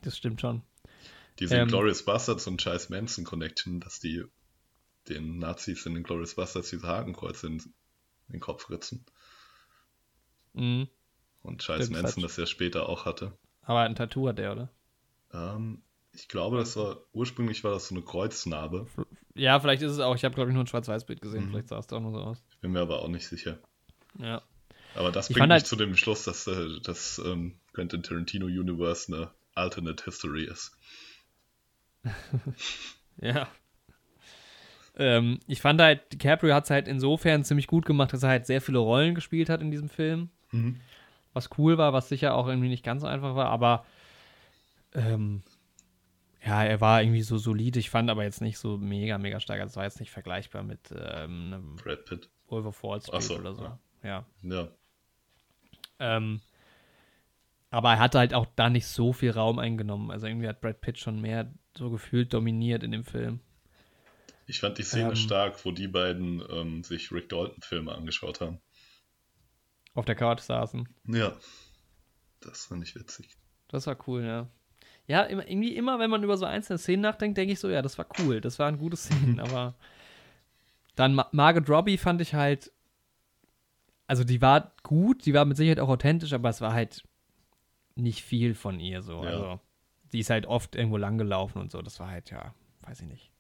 das 0.02 0.18
stimmt 0.18 0.42
schon. 0.42 0.62
Diese 1.40 1.56
Ähm. 1.56 1.68
Glorious 1.68 2.04
Bastards 2.06 2.46
und 2.48 2.60
Charles 2.62 2.90
Manson 2.90 3.24
Connection, 3.24 3.80
dass 3.80 4.00
die 4.00 4.24
den 5.10 5.40
Nazis 5.40 5.86
in 5.88 5.96
den 5.96 6.04
Glorious 6.04 6.36
Bastards 6.36 6.70
diese 6.70 6.86
Hakenkreuze 6.88 7.48
in, 7.48 7.54
in 7.60 7.74
den 8.34 8.40
Kopf 8.40 8.70
ritzen. 8.70 9.04
Mhm. 10.54 10.88
Und 11.42 11.62
Charles 11.62 11.88
Stimmt, 11.88 12.04
Manson 12.04 12.24
hat- 12.24 12.30
das 12.30 12.38
ja 12.38 12.46
später 12.46 12.88
auch 12.88 13.06
hatte. 13.06 13.36
Aber 13.64 13.80
ein 13.82 13.96
Tattoo 13.96 14.28
hat 14.28 14.38
der, 14.38 14.52
oder? 14.52 14.70
Ähm, 15.34 15.82
ich 16.14 16.28
glaube, 16.28 16.58
das 16.58 16.76
war, 16.76 16.98
ursprünglich 17.14 17.64
war 17.64 17.72
das 17.72 17.88
so 17.88 17.96
eine 17.96 18.04
Kreuznarbe. 18.04 18.88
Ja, 19.36 19.60
vielleicht 19.60 19.82
ist 19.82 19.92
es 19.94 20.00
auch. 20.00 20.16
Ich 20.16 20.24
habe, 20.26 20.36
glaube 20.36 20.50
ich, 20.50 20.54
nur 20.54 20.64
ein 20.64 20.68
Schwarz-Weiß-Bild 20.68 21.22
gesehen. 21.22 21.46
Mhm. 21.46 21.50
Vielleicht 21.52 21.70
sah 21.70 21.80
es 21.80 21.88
doch 21.88 22.00
nur 22.00 22.12
so 22.12 22.20
aus. 22.20 22.44
Ich 22.50 22.58
bin 22.60 22.72
mir 22.72 22.82
aber 22.82 23.02
auch 23.02 23.08
nicht 23.08 23.28
sicher. 23.28 23.58
Ja. 24.20 24.42
Aber 24.96 25.12
das 25.12 25.30
Ich 25.30 25.36
bringt 25.36 25.48
mich 25.48 25.54
halt- 25.54 25.68
zu 25.68 25.76
dem 25.78 25.96
Schluss, 25.96 26.24
dass 26.26 26.48
äh, 26.48 26.80
das 26.84 27.22
ähm, 27.26 27.56
Quentin 27.74 28.04
Tarantino 28.04 28.46
Universe 28.48 29.14
eine 29.14 29.32
Alternate 29.56 30.04
History 30.04 30.46
ist. 30.46 30.78
Ja. 33.22 33.48
Ähm, 34.98 35.40
ich 35.48 35.62
fand 35.62 35.80
halt, 35.82 36.12
DiCaprio 36.12 36.54
hat 36.54 36.64
es 36.66 36.70
halt 36.70 36.88
insofern 36.88 37.44
ziemlich 37.44 37.68
gut 37.68 37.86
gemacht, 37.86 38.12
dass 38.14 38.24
er 38.24 38.30
halt 38.30 38.46
sehr 38.46 38.62
viele 38.62 38.80
Rollen 38.80 39.16
gespielt 39.16 39.50
hat 39.50 39.62
in 39.62 39.72
diesem 39.72 39.90
Film. 39.90 40.30
Mhm. 40.52 40.80
Was 41.34 41.50
cool 41.58 41.78
war, 41.78 41.94
was 41.94 42.10
sicher 42.10 42.34
auch 42.36 42.48
irgendwie 42.48 42.68
nicht 42.68 42.84
ganz 42.84 43.02
so 43.02 43.08
einfach 43.08 43.36
war, 43.36 43.48
aber 43.48 43.86
ähm, 44.94 45.44
ja, 46.44 46.64
er 46.64 46.82
war 46.82 47.02
irgendwie 47.04 47.22
so 47.22 47.38
solide. 47.38 47.80
Ich 47.80 47.90
fand 47.90 48.10
aber 48.10 48.24
jetzt 48.24 48.42
nicht 48.42 48.58
so 48.58 48.78
mega, 48.78 49.18
mega 49.18 49.40
stark. 49.40 49.60
Also 49.60 49.72
es 49.72 49.76
war 49.78 49.84
jetzt 49.84 50.00
nicht 50.00 50.12
vergleichbar 50.12 50.64
mit 50.64 50.92
ähm, 50.92 51.54
einem 51.54 51.76
Brad 51.76 52.06
Pitt. 52.06 52.30
Wolf 52.48 52.66
of 52.66 52.84
Wall 52.84 53.00
Street 53.02 53.16
Ach 53.16 53.22
so, 53.22 53.36
oder 53.38 53.54
so. 53.54 53.64
ja. 53.64 53.80
Ja. 54.04 54.26
Ja. 54.42 54.68
Ähm, 56.00 56.42
aber 57.70 57.92
er 57.92 58.00
hatte 58.00 58.18
halt 58.20 58.34
auch 58.34 58.48
da 58.56 58.70
nicht 58.70 58.88
so 58.88 59.14
viel 59.14 59.32
Raum 59.32 59.60
eingenommen. 59.60 60.10
Also 60.12 60.28
irgendwie 60.28 60.48
hat 60.48 60.60
Brad 60.62 60.82
Pitt 60.82 60.98
schon 60.98 61.22
mehr 61.22 61.54
so 61.78 61.90
gefühlt 61.90 62.34
dominiert 62.34 62.84
in 62.84 62.92
dem 62.92 63.04
Film. 63.06 63.40
Ich 64.48 64.60
fand 64.60 64.78
die 64.78 64.84
Szene 64.84 65.10
Ähm. 65.10 65.16
stark, 65.16 65.64
wo 65.64 65.72
die 65.72 65.88
beiden 65.88 66.44
ähm, 66.50 66.84
sich 66.84 67.12
Rick 67.12 67.30
Dalton-Filme 67.30 67.94
angeschaut 67.94 68.42
haben. 68.42 68.60
Auf 69.94 70.06
der 70.06 70.16
Couch 70.16 70.40
saßen. 70.42 70.90
Ja. 71.08 71.38
Das 72.42 72.66
fand 72.66 72.84
ich 72.84 72.96
witzig. 72.96 73.38
Das 73.68 73.88
war 73.88 73.98
cool, 74.08 74.24
ja. 74.26 74.50
Ja, 75.08 75.24
immer, 75.24 75.48
irgendwie 75.48 75.76
immer, 75.76 76.00
wenn 76.00 76.10
man 76.10 76.24
über 76.24 76.38
so 76.38 76.46
einzelne 76.46 76.78
Szenen 76.78 77.02
nachdenkt, 77.02 77.38
denke 77.38 77.54
ich 77.54 77.60
so, 77.60 77.70
ja, 77.70 77.82
das 77.82 77.98
war 77.98 78.06
cool, 78.20 78.40
das 78.40 78.60
waren 78.60 78.78
gute 78.78 78.98
Szenen, 78.98 79.40
aber 79.42 79.76
dann 80.96 81.16
Ma 81.16 81.28
Margot 81.32 81.68
Robbie 81.70 81.98
fand 81.98 82.22
ich 82.22 82.34
halt, 82.34 82.72
also 84.08 84.24
die 84.24 84.42
war 84.42 84.74
gut, 84.84 85.26
die 85.26 85.34
war 85.34 85.46
mit 85.46 85.58
Sicherheit 85.58 85.80
auch 85.80 85.90
authentisch, 85.90 86.34
aber 86.34 86.50
es 86.50 86.62
war 86.62 86.74
halt 86.74 87.04
nicht 87.96 88.24
viel 88.24 88.56
von 88.56 88.80
ihr 88.80 89.02
so. 89.02 89.24
Ja. 89.24 89.30
Also, 89.30 89.60
die 90.12 90.20
ist 90.20 90.30
halt 90.30 90.46
oft 90.46 90.76
irgendwo 90.76 90.98
langgelaufen 90.98 91.62
und 91.62 91.72
so, 91.72 91.82
das 91.82 92.00
war 92.00 92.10
halt, 92.10 92.30
ja, 92.32 92.54
weiß 92.82 93.02
ich 93.02 93.08
nicht. 93.08 93.32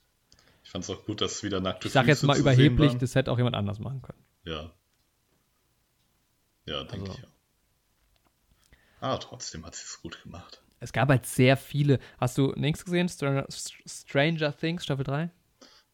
Ich 0.63 0.69
fand 0.69 0.83
es 0.83 0.89
auch 0.89 1.05
gut, 1.05 1.21
dass 1.21 1.43
wieder 1.43 1.59
nackte 1.59 1.87
Ich 1.87 1.93
sag 1.93 2.07
jetzt 2.07 2.19
Füße 2.19 2.27
mal 2.27 2.35
zu 2.35 2.43
sehen 2.43 2.53
überheblich, 2.73 2.97
das 2.97 3.15
hätte 3.15 3.31
auch 3.31 3.37
jemand 3.37 3.55
anders 3.55 3.79
machen 3.79 4.01
können. 4.01 4.23
Ja. 4.45 4.71
Ja, 6.65 6.83
denke 6.83 7.09
Also- 7.09 7.19
ich 7.19 7.25
auch. 7.25 7.31
Ah, 9.01 9.17
trotzdem 9.17 9.65
hat 9.65 9.73
sie 9.75 9.83
es 9.85 9.99
gut 10.01 10.21
gemacht. 10.21 10.61
Es 10.81 10.91
gab 10.91 11.09
halt 11.09 11.25
sehr 11.25 11.55
viele. 11.57 11.99
Hast 12.19 12.37
du 12.37 12.53
nichts 12.57 12.83
gesehen? 12.83 13.07
Stranger, 13.07 13.45
Stranger 13.49 14.55
Things, 14.57 14.83
Staffel 14.83 15.05
3? 15.05 15.29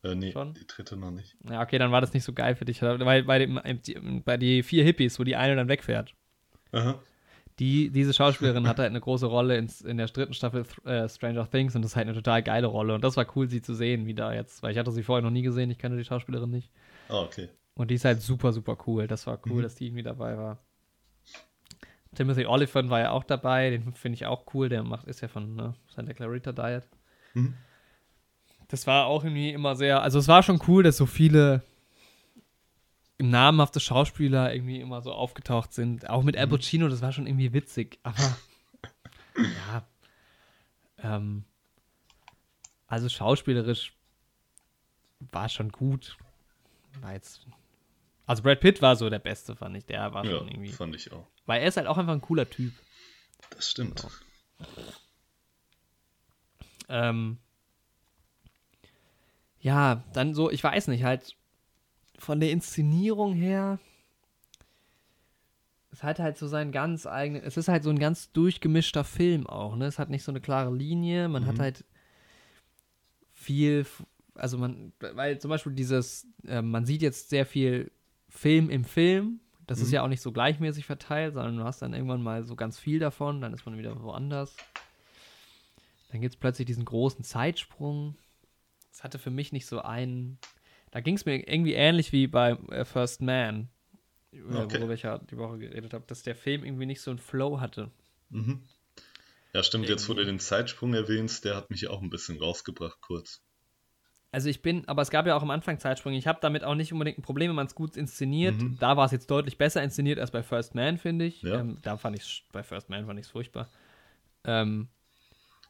Äh, 0.03 0.15
nee, 0.15 0.31
Schon? 0.31 0.53
die 0.53 0.65
dritte 0.65 0.95
noch 0.97 1.11
nicht. 1.11 1.35
Ja, 1.49 1.61
okay, 1.61 1.77
dann 1.77 1.91
war 1.91 2.01
das 2.01 2.13
nicht 2.13 2.23
so 2.23 2.33
geil 2.33 2.55
für 2.55 2.65
dich. 2.65 2.81
Weil 2.81 3.23
bei, 3.23 3.39
dem, 3.39 4.23
bei 4.23 4.37
die 4.37 4.63
vier 4.63 4.83
Hippies, 4.83 5.19
wo 5.19 5.23
die 5.23 5.35
eine 5.35 5.55
dann 5.55 5.67
wegfährt. 5.67 6.15
Aha. 6.71 6.99
Die, 7.59 7.89
diese 7.89 8.13
Schauspielerin 8.13 8.67
hatte 8.67 8.83
halt 8.83 8.91
eine 8.91 9.01
große 9.01 9.25
Rolle 9.25 9.57
in, 9.57 9.67
in 9.85 9.97
der 9.97 10.05
dritten 10.07 10.33
Staffel 10.33 10.63
äh, 10.85 11.09
Stranger 11.09 11.49
Things 11.49 11.75
und 11.75 11.81
das 11.81 11.91
ist 11.91 11.95
halt 11.95 12.07
eine 12.07 12.15
total 12.15 12.43
geile 12.43 12.67
Rolle. 12.67 12.93
Und 12.93 13.03
das 13.03 13.17
war 13.17 13.25
cool, 13.35 13.49
sie 13.49 13.61
zu 13.63 13.73
sehen, 13.73 14.05
wie 14.05 14.13
da 14.13 14.31
jetzt, 14.33 14.61
weil 14.63 14.71
ich 14.71 14.77
hatte 14.77 14.91
sie 14.91 15.03
vorher 15.03 15.23
noch 15.23 15.31
nie 15.31 15.41
gesehen, 15.41 15.71
ich 15.71 15.79
kannte 15.79 15.97
die 15.97 16.05
Schauspielerin 16.05 16.51
nicht. 16.51 16.71
Ah, 17.09 17.21
okay. 17.21 17.49
Und 17.73 17.89
die 17.89 17.95
ist 17.95 18.05
halt 18.05 18.21
super, 18.21 18.53
super 18.53 18.77
cool. 18.85 19.07
Das 19.07 19.25
war 19.27 19.39
cool, 19.47 19.57
Mhm. 19.57 19.61
dass 19.63 19.75
die 19.75 19.87
irgendwie 19.87 20.03
dabei 20.03 20.37
war. 20.37 20.59
Timothy 22.17 22.47
Olyphant 22.47 22.89
war 22.89 22.99
ja 22.99 23.11
auch 23.11 23.23
dabei, 23.23 23.69
den 23.69 23.93
finde 23.93 24.15
ich 24.15 24.25
auch 24.25 24.45
cool. 24.55 24.69
Der 24.69 24.81
macht, 24.81 25.05
ist 25.05 25.21
ja 25.21 25.27
von 25.27 25.55
ne, 25.55 25.75
Santa 25.95 26.13
Clarita 26.13 26.51
Diet. 26.51 26.87
Mhm. 27.35 27.53
Das 28.69 28.87
war 28.87 29.05
auch 29.05 29.23
irgendwie 29.23 29.51
immer 29.51 29.75
sehr, 29.75 30.01
also 30.01 30.17
es 30.17 30.27
war 30.27 30.41
schon 30.41 30.59
cool, 30.67 30.81
dass 30.81 30.97
so 30.97 31.05
viele 31.05 31.61
namhafte 33.19 33.79
Schauspieler 33.79 34.51
irgendwie 34.51 34.81
immer 34.81 35.01
so 35.03 35.13
aufgetaucht 35.13 35.73
sind. 35.73 36.09
Auch 36.09 36.23
mit 36.23 36.35
Al 36.35 36.47
Pacino, 36.47 36.87
das 36.87 37.03
war 37.03 37.11
schon 37.11 37.27
irgendwie 37.27 37.53
witzig. 37.53 37.99
Aber 38.01 38.17
ja, 39.37 39.83
ähm, 41.03 41.43
also 42.87 43.09
schauspielerisch 43.09 43.93
war 45.19 45.49
schon 45.49 45.71
gut. 45.71 46.17
War 47.01 47.13
jetzt, 47.13 47.45
also 48.27 48.43
Brad 48.43 48.59
Pitt 48.59 48.81
war 48.83 48.95
so 48.95 49.09
der 49.09 49.17
Beste, 49.19 49.55
fand 49.55 49.75
ich. 49.77 49.85
Der 49.87 50.13
war 50.13 50.23
Ja, 50.25 50.37
schon 50.37 50.47
irgendwie, 50.49 50.71
fand 50.71 50.95
ich 50.95 51.11
auch. 51.11 51.25
weil 51.47 51.61
er 51.61 51.67
ist 51.69 51.77
halt 51.77 51.87
auch 51.87 51.97
einfach 51.97 52.13
ein 52.13 52.21
cooler 52.21 52.47
Typ. 52.49 52.73
Das 53.49 53.69
stimmt. 53.71 54.05
Ähm, 56.89 57.37
ja, 59.59 60.03
dann 60.13 60.33
so, 60.33 60.49
ich 60.51 60.63
weiß 60.63 60.87
nicht, 60.87 61.03
halt 61.03 61.35
von 62.19 62.39
der 62.39 62.51
Inszenierung 62.51 63.33
her, 63.33 63.79
es 65.91 66.03
hat 66.03 66.19
halt 66.19 66.37
so 66.37 66.47
seinen 66.47 66.71
ganz 66.71 67.05
eigenen, 67.07 67.43
es 67.43 67.57
ist 67.57 67.67
halt 67.67 67.83
so 67.83 67.89
ein 67.89 67.99
ganz 67.99 68.31
durchgemischter 68.31 69.03
Film 69.03 69.47
auch, 69.47 69.75
ne? 69.75 69.85
Es 69.85 69.99
hat 69.99 70.09
nicht 70.09 70.23
so 70.23 70.31
eine 70.31 70.41
klare 70.41 70.73
Linie, 70.73 71.27
man 71.27 71.45
hat 71.45 71.55
Mhm. 71.55 71.61
halt 71.61 71.85
viel, 73.33 73.85
also 74.35 74.57
man, 74.57 74.93
weil 74.99 75.39
zum 75.39 75.49
Beispiel 75.49 75.73
dieses, 75.73 76.27
äh, 76.45 76.61
man 76.61 76.85
sieht 76.85 77.01
jetzt 77.01 77.29
sehr 77.29 77.45
viel 77.45 77.91
Film 78.37 78.69
im 78.69 78.83
Film, 78.85 79.39
das 79.65 79.79
ist 79.79 79.87
Mhm. 79.89 79.93
ja 79.95 80.03
auch 80.03 80.07
nicht 80.07 80.21
so 80.21 80.31
gleichmäßig 80.31 80.85
verteilt, 80.85 81.33
sondern 81.33 81.57
du 81.57 81.63
hast 81.63 81.81
dann 81.81 81.93
irgendwann 81.93 82.21
mal 82.21 82.43
so 82.45 82.55
ganz 82.55 82.79
viel 82.79 82.99
davon, 82.99 83.41
dann 83.41 83.53
ist 83.53 83.65
man 83.65 83.77
wieder 83.77 84.01
woanders. 84.01 84.55
Dann 86.11 86.21
gibt 86.21 86.33
es 86.35 86.39
plötzlich 86.39 86.65
diesen 86.65 86.85
großen 86.85 87.23
Zeitsprung. 87.23 88.15
Das 88.91 89.03
hatte 89.03 89.19
für 89.19 89.29
mich 89.31 89.51
nicht 89.51 89.65
so 89.65 89.81
einen. 89.81 90.39
Da 90.91 91.01
ging 91.01 91.15
es 91.15 91.25
mir 91.25 91.35
irgendwie 91.49 91.73
ähnlich 91.73 92.11
wie 92.13 92.27
bei 92.27 92.51
äh, 92.71 92.85
First 92.85 93.21
Man, 93.21 93.69
über- 94.31 94.63
Okay. 94.63 94.79
worüber 94.79 94.93
ich 94.93 95.01
ja 95.03 95.17
die 95.17 95.37
Woche 95.37 95.57
geredet 95.57 95.93
habe, 95.93 96.05
dass 96.07 96.23
der 96.23 96.35
Film 96.35 96.63
irgendwie 96.63 96.85
nicht 96.85 97.01
so 97.01 97.11
einen 97.11 97.19
Flow 97.19 97.59
hatte. 97.59 97.91
Mhm. 98.29 98.61
Ja, 99.53 99.63
stimmt. 99.63 99.89
Jetzt, 99.89 100.07
wo 100.07 100.13
du 100.13 100.21
Irgendwie. 100.21 100.37
den 100.37 100.39
Zeitsprung 100.39 100.93
erwähnst, 100.93 101.43
der 101.45 101.55
hat 101.55 101.69
mich 101.69 101.87
auch 101.89 102.01
ein 102.01 102.09
bisschen 102.09 102.37
rausgebracht, 102.39 103.01
kurz. 103.01 103.41
Also 104.31 104.49
ich 104.49 104.61
bin, 104.61 104.87
aber 104.87 105.01
es 105.01 105.09
gab 105.09 105.25
ja 105.25 105.35
auch 105.37 105.41
am 105.41 105.51
Anfang 105.51 105.79
Zeitsprünge. 105.79 106.17
Ich 106.17 106.27
habe 106.27 106.39
damit 106.41 106.63
auch 106.63 106.75
nicht 106.75 106.91
unbedingt 106.91 107.17
ein 107.17 107.21
Problem, 107.21 107.49
wenn 107.49 107.55
man 107.55 107.67
es 107.67 107.75
gut 107.75 107.95
inszeniert. 107.95 108.55
Mhm. 108.55 108.77
Da 108.79 108.97
war 108.97 109.05
es 109.05 109.11
jetzt 109.11 109.31
deutlich 109.31 109.57
besser 109.57 109.81
inszeniert 109.81 110.19
als 110.19 110.31
bei 110.31 110.43
First 110.43 110.75
Man, 110.75 110.97
finde 110.97 111.25
ich. 111.25 111.41
Ja. 111.41 111.59
Ähm, 111.61 111.77
da 111.81 111.97
fand 111.97 112.17
ich 112.17 112.45
bei 112.51 112.61
First 112.61 112.89
Man 112.89 113.05
fand 113.05 113.19
ich 113.19 113.25
es 113.27 113.31
furchtbar. 113.31 113.69
Ähm, 114.43 114.89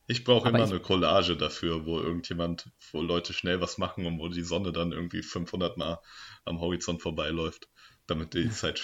Ich 0.07 0.23
brauche 0.23 0.49
immer 0.49 0.63
ich- 0.65 0.71
eine 0.71 0.79
Collage 0.79 1.37
dafür, 1.37 1.85
wo 1.85 1.99
irgendjemand, 1.99 2.69
wo 2.91 3.01
Leute 3.01 3.33
schnell 3.33 3.61
was 3.61 3.77
machen 3.77 4.05
und 4.07 4.17
wo 4.19 4.27
die 4.27 4.41
Sonne 4.43 4.71
dann 4.71 4.91
irgendwie 4.91 5.21
500 5.21 5.77
Mal 5.77 5.99
am 6.45 6.59
Horizont 6.59 7.01
vorbeiläuft, 7.01 7.69
damit 8.07 8.33
die 8.33 8.49
Zeit. 8.49 8.83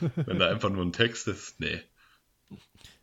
Wenn 0.16 0.38
da 0.38 0.48
einfach 0.48 0.70
nur 0.70 0.84
ein 0.84 0.92
Text 0.92 1.26
ist, 1.28 1.58
nee. 1.60 1.80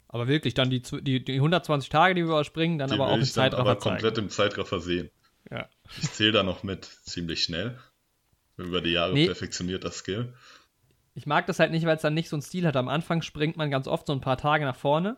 aber 0.08 0.28
wirklich, 0.28 0.54
dann 0.54 0.70
die, 0.70 0.82
die, 0.82 1.24
die 1.24 1.34
120 1.36 1.90
Tage, 1.90 2.16
die 2.16 2.22
wir 2.22 2.28
überspringen, 2.28 2.78
dann 2.78 2.90
Die 2.90 2.96
aber 2.96 3.08
auch 3.08 3.18
im 3.18 3.24
Zeitraffer 3.24 3.62
aber 3.72 3.76
komplett 3.76 4.16
zeigen. 4.16 4.28
im 4.28 4.30
Zeitraffer 4.32 4.80
sehen. 4.80 5.10
Ja. 5.52 5.68
Ich 6.02 6.12
zähle 6.12 6.32
da 6.32 6.44
noch 6.44 6.64
mit 6.64 6.86
ziemlich 6.86 7.44
schnell. 7.44 7.78
Über 8.58 8.82
die 8.82 8.92
Jahre 8.92 9.14
Nee. 9.14 9.26
perfektioniert 9.28 9.84
das 9.84 9.98
Skill. 9.98 10.34
Ich 11.14 11.26
mag 11.26 11.46
das 11.46 11.60
halt 11.60 11.72
nicht, 11.72 11.86
weil 11.86 11.96
es 11.98 12.02
dann 12.02 12.14
nicht 12.14 12.30
so 12.30 12.36
einen 12.36 12.42
Stil 12.42 12.66
hat. 12.66 12.76
Am 12.78 12.88
Anfang 12.90 13.22
springt 13.22 13.58
man 13.58 13.70
ganz 13.72 13.88
oft 13.88 14.08
so 14.08 14.14
ein 14.14 14.22
paar 14.22 14.38
Tage 14.38 14.66
nach 14.66 14.76
vorne, 14.76 15.18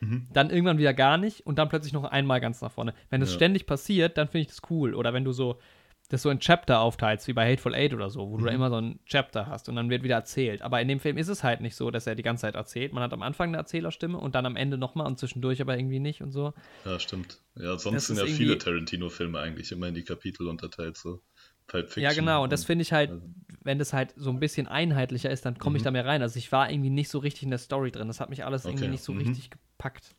Mhm. 0.00 0.26
dann 0.32 0.50
irgendwann 0.50 0.78
wieder 0.78 0.92
gar 0.94 1.16
nicht 1.16 1.46
und 1.46 1.58
dann 1.60 1.68
plötzlich 1.68 1.92
noch 1.92 2.04
einmal 2.04 2.40
ganz 2.40 2.60
nach 2.60 2.72
vorne. 2.72 2.92
Wenn 3.10 3.20
das 3.20 3.30
Ja. 3.30 3.36
ständig 3.36 3.66
passiert, 3.66 4.18
dann 4.18 4.26
finde 4.28 4.42
ich 4.42 4.48
das 4.48 4.62
cool. 4.70 4.94
Oder 4.94 5.12
wenn 5.14 5.24
du 5.24 5.32
so 5.32 5.60
das 6.12 6.22
so 6.22 6.30
in 6.30 6.38
Chapter 6.40 6.80
aufteilst, 6.80 7.26
wie 7.26 7.32
bei 7.32 7.50
Hateful 7.50 7.74
Eight 7.74 7.94
oder 7.94 8.10
so, 8.10 8.30
wo 8.30 8.36
du 8.36 8.44
da 8.44 8.50
Mhm. 8.50 8.56
immer 8.56 8.70
so 8.70 8.76
ein 8.76 9.00
Chapter 9.06 9.46
hast 9.46 9.68
und 9.68 9.76
dann 9.76 9.90
wird 9.90 10.02
wieder 10.02 10.14
erzählt. 10.16 10.62
Aber 10.62 10.80
in 10.80 10.88
dem 10.88 11.00
Film 11.00 11.16
ist 11.18 11.28
es 11.28 11.42
halt 11.42 11.60
nicht 11.60 11.74
so, 11.74 11.90
dass 11.90 12.06
er 12.06 12.14
die 12.14 12.22
ganze 12.22 12.42
Zeit 12.42 12.54
erzählt. 12.54 12.92
Man 12.92 13.02
hat 13.02 13.12
am 13.12 13.22
Anfang 13.22 13.48
eine 13.48 13.56
Erzählerstimme 13.56 14.18
und 14.18 14.34
dann 14.34 14.46
am 14.46 14.56
Ende 14.56 14.76
nochmal 14.78 15.06
und 15.06 15.18
zwischendurch 15.18 15.60
aber 15.60 15.76
irgendwie 15.78 15.98
nicht 16.00 16.20
und 16.22 16.30
so. 16.30 16.52
Ja, 16.84 16.98
stimmt. 17.00 17.40
Ja, 17.56 17.78
sonst 17.78 17.94
Das 17.94 18.06
sind 18.08 18.18
ja 18.18 18.24
viele 18.26 18.52
irgendwie- 18.52 18.64
Tarantino-Filme 18.64 19.38
eigentlich 19.40 19.72
immer 19.72 19.88
in 19.88 19.94
die 19.94 20.04
Kapitel 20.04 20.48
unterteilt, 20.48 20.96
so. 20.96 21.20
Ja, 21.96 22.12
genau. 22.12 22.42
Und 22.42 22.52
das 22.52 22.64
finde 22.64 22.82
ich 22.82 22.92
halt, 22.92 23.10
also- 23.10 23.22
wenn 23.62 23.78
das 23.78 23.92
halt 23.94 24.12
so 24.16 24.28
ein 24.30 24.40
bisschen 24.40 24.66
einheitlicher 24.68 25.30
ist, 25.30 25.46
dann 25.46 25.56
komme 25.58 25.76
ich 25.78 25.82
Mhm. 25.82 25.84
da 25.84 25.90
mehr 25.92 26.04
rein. 26.04 26.20
Also 26.20 26.36
ich 26.38 26.52
war 26.52 26.70
irgendwie 26.70 26.90
nicht 26.90 27.08
so 27.08 27.18
richtig 27.20 27.44
in 27.44 27.50
der 27.50 27.58
Story 27.58 27.90
drin. 27.90 28.08
Das 28.08 28.20
hat 28.20 28.28
mich 28.28 28.44
alles 28.44 28.64
irgendwie 28.66 28.84
Okay, 28.84 28.90
nicht 28.92 29.04
so 29.04 29.12
mhm. 29.12 29.20
richtig 29.20 29.50
gepackt. 29.50 30.14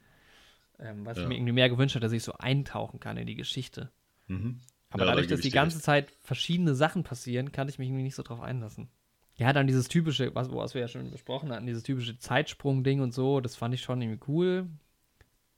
Ähm, 0.80 1.06
was 1.06 1.18
ich 1.18 1.24
Ja. 1.24 1.30
mir 1.30 1.36
irgendwie 1.36 1.52
mehr 1.54 1.70
gewünscht 1.70 1.94
hätte, 1.96 2.04
dass 2.06 2.12
ich 2.14 2.24
so 2.24 2.34
eintauchen 2.34 3.00
kann 3.00 3.18
in 3.18 3.28
die 3.28 3.36
Geschichte. 3.36 3.92
Mhm. 4.28 4.62
Aber 4.94 5.06
Ja, 5.06 5.12
da 5.12 5.16
dadurch, 5.16 5.28
dass 5.28 5.42
die 5.42 5.52
ganze 5.52 5.78
recht. 5.78 5.86
Zeit 5.86 6.12
verschiedene 6.22 6.76
Sachen 6.76 7.04
passieren, 7.04 7.52
kann 7.52 7.68
ich 7.70 7.80
mich 7.80 7.90
irgendwie 7.90 8.04
nicht 8.04 8.16
so 8.16 8.24
drauf 8.24 8.42
einlassen. 8.42 8.90
Ja, 9.36 9.52
dann 9.52 9.68
dieses 9.68 9.88
typische, 9.88 10.34
was, 10.36 10.52
was 10.52 10.74
wir 10.76 10.82
ja 10.82 10.88
schon 10.88 11.10
besprochen 11.12 11.52
hatten, 11.52 11.66
dieses 11.66 11.84
typische 11.84 12.18
Zeitsprung-Ding 12.20 13.02
und 13.02 13.14
so, 13.14 13.42
das 13.42 13.56
fand 13.56 13.74
ich 13.74 13.82
schon 13.82 14.02
irgendwie 14.02 14.24
cool. 14.28 14.70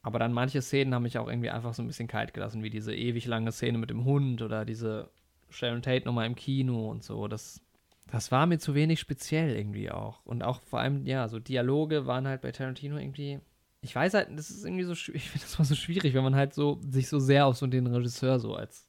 Aber 0.02 0.20
dann 0.20 0.34
manche 0.34 0.62
Szenen 0.62 0.94
haben 0.94 1.04
mich 1.04 1.18
auch 1.18 1.28
irgendwie 1.28 1.50
einfach 1.50 1.74
so 1.74 1.82
ein 1.84 1.88
bisschen 1.88 2.08
kalt 2.08 2.34
gelassen, 2.34 2.64
wie 2.64 2.70
diese 2.70 2.96
ewig 2.96 3.26
lange 3.26 3.52
Szene 3.52 3.78
mit 3.78 3.90
dem 3.90 4.06
Hund 4.06 4.42
oder 4.42 4.64
diese 4.66 5.10
Sharon 5.50 5.82
Tate 5.82 6.06
nochmal 6.06 6.28
im 6.28 6.36
Kino 6.36 6.90
und 6.92 7.04
so. 7.04 7.28
Das, 7.28 7.62
das 8.12 8.32
war 8.32 8.46
mir 8.46 8.60
zu 8.60 8.76
wenig 8.76 9.00
speziell 9.00 9.56
irgendwie 9.56 9.92
auch. 9.92 10.26
Und 10.26 10.44
auch 10.44 10.62
vor 10.62 10.80
allem, 10.80 11.06
ja, 11.06 11.28
so 11.28 11.40
Dialoge 11.40 12.06
waren 12.06 12.28
halt 12.28 12.42
bei 12.42 12.52
Tarantino 12.52 12.98
irgendwie. 12.98 13.40
Ich 13.82 13.96
weiß 13.96 14.14
halt, 14.14 14.30
das 14.38 14.50
ist 14.52 14.64
irgendwie 14.66 14.84
so, 14.84 14.94
ich 15.14 15.30
finde 15.30 15.46
das 15.46 15.58
mal 15.60 15.66
so 15.66 15.76
schwierig, 15.76 16.14
wenn 16.14 16.24
man 16.24 16.36
halt 16.36 16.54
so 16.54 16.80
sich 16.90 17.10
so 17.10 17.20
sehr 17.20 17.48
auf 17.48 17.58
so 17.58 17.68
den 17.68 17.88
Regisseur 17.88 18.40
so 18.40 18.56
als 18.56 18.85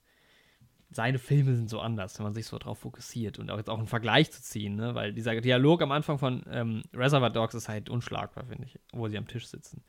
seine 0.91 1.19
Filme 1.19 1.55
sind 1.57 1.69
so 1.69 1.81
anders, 1.81 2.19
wenn 2.19 2.25
man 2.25 2.35
sich 2.35 2.47
so 2.47 2.59
drauf 2.59 2.79
fokussiert 2.79 3.39
und 3.39 3.51
auch 3.51 3.59
jetzt 3.59 3.71
auch 3.71 3.79
einen 3.79 3.87
Vergleich 3.87 4.31
zu 4.31 4.43
ziehen, 4.43 4.77
ne? 4.77 4.95
weil 4.95 5.13
dieser 5.13 5.41
Dialog 5.41 5.83
am 5.83 5.93
Anfang 5.93 6.19
von 6.19 6.45
ähm, 6.51 6.83
Reservoir 6.95 7.31
Dogs 7.31 7.55
ist 7.55 7.69
halt 7.69 7.91
unschlagbar, 7.91 8.45
finde 8.47 8.67
ich, 8.67 8.79
wo 8.93 9.09
sie 9.09 9.19
am 9.19 9.27
Tisch 9.27 9.47
sitzen. 9.49 9.83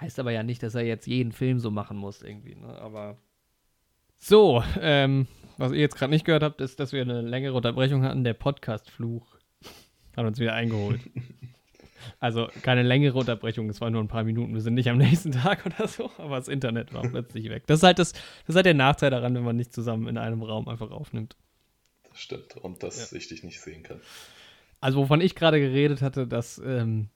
Heißt 0.00 0.18
aber 0.18 0.32
ja 0.32 0.42
nicht, 0.42 0.62
dass 0.62 0.74
er 0.74 0.82
jetzt 0.82 1.06
jeden 1.06 1.32
Film 1.32 1.60
so 1.60 1.70
machen 1.70 1.96
muss, 1.96 2.22
irgendwie, 2.22 2.56
ne? 2.56 2.76
aber 2.80 3.16
so, 4.18 4.64
ähm, 4.80 5.26
was 5.58 5.72
ihr 5.72 5.80
jetzt 5.80 5.96
gerade 5.96 6.10
nicht 6.10 6.24
gehört 6.24 6.42
habt, 6.42 6.60
ist, 6.60 6.80
dass 6.80 6.92
wir 6.92 7.02
eine 7.02 7.20
längere 7.20 7.54
Unterbrechung 7.54 8.02
hatten. 8.02 8.24
Der 8.24 8.34
Podcast-Fluch 8.34 9.36
hat 10.16 10.24
uns 10.24 10.38
wieder 10.38 10.54
eingeholt. 10.54 11.00
Also 12.20 12.48
keine 12.62 12.82
längere 12.82 13.18
Unterbrechung, 13.18 13.68
es 13.68 13.80
war 13.80 13.90
nur 13.90 14.02
ein 14.02 14.08
paar 14.08 14.24
Minuten. 14.24 14.54
Wir 14.54 14.60
sind 14.60 14.74
nicht 14.74 14.88
am 14.88 14.98
nächsten 14.98 15.32
Tag 15.32 15.64
oder 15.66 15.88
so, 15.88 16.10
aber 16.18 16.36
das 16.36 16.48
Internet 16.48 16.92
war 16.92 17.02
plötzlich 17.02 17.48
weg. 17.48 17.64
Das 17.66 17.80
ist 17.80 17.82
halt 17.82 17.98
das, 17.98 18.12
das 18.12 18.22
ist 18.48 18.54
halt 18.56 18.66
der 18.66 18.74
Nachteil 18.74 19.10
daran, 19.10 19.34
wenn 19.34 19.44
man 19.44 19.56
nicht 19.56 19.72
zusammen 19.72 20.08
in 20.08 20.18
einem 20.18 20.42
Raum 20.42 20.68
einfach 20.68 20.90
aufnimmt. 20.90 21.36
Das 22.10 22.20
stimmt. 22.20 22.56
Und 22.56 22.82
dass 22.82 23.10
ja. 23.10 23.16
ich 23.16 23.28
dich 23.28 23.42
nicht 23.42 23.60
sehen 23.60 23.82
kann. 23.82 24.00
Also 24.80 24.98
wovon 24.98 25.20
ich 25.20 25.34
gerade 25.34 25.58
geredet 25.58 26.02
hatte, 26.02 26.26
dass, 26.26 26.58
ähm, 26.58 27.08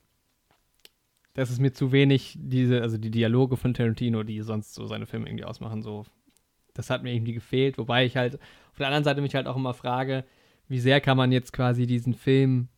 dass 1.35 1.49
es 1.49 1.59
mir 1.59 1.71
zu 1.71 1.91
wenig 1.91 2.35
diese, 2.39 2.81
also 2.81 2.97
die 2.97 3.11
Dialoge 3.11 3.57
von 3.57 3.73
Tarantino, 3.73 4.23
die 4.23 4.41
sonst 4.41 4.73
so 4.73 4.87
seine 4.87 5.05
Filme 5.05 5.27
irgendwie 5.27 5.45
ausmachen, 5.45 5.83
so 5.83 6.05
das 6.73 6.89
hat 6.89 7.03
mir 7.03 7.13
irgendwie 7.13 7.33
gefehlt. 7.33 7.77
Wobei 7.77 8.05
ich 8.05 8.17
halt 8.17 8.39
auf 8.71 8.77
der 8.77 8.87
anderen 8.87 9.03
Seite 9.03 9.21
mich 9.21 9.35
halt 9.35 9.47
auch 9.47 9.55
immer 9.55 9.73
frage, 9.73 10.25
wie 10.67 10.79
sehr 10.79 11.01
kann 11.01 11.17
man 11.17 11.31
jetzt 11.31 11.51
quasi 11.51 11.85
diesen 11.87 12.13
Film. 12.13 12.69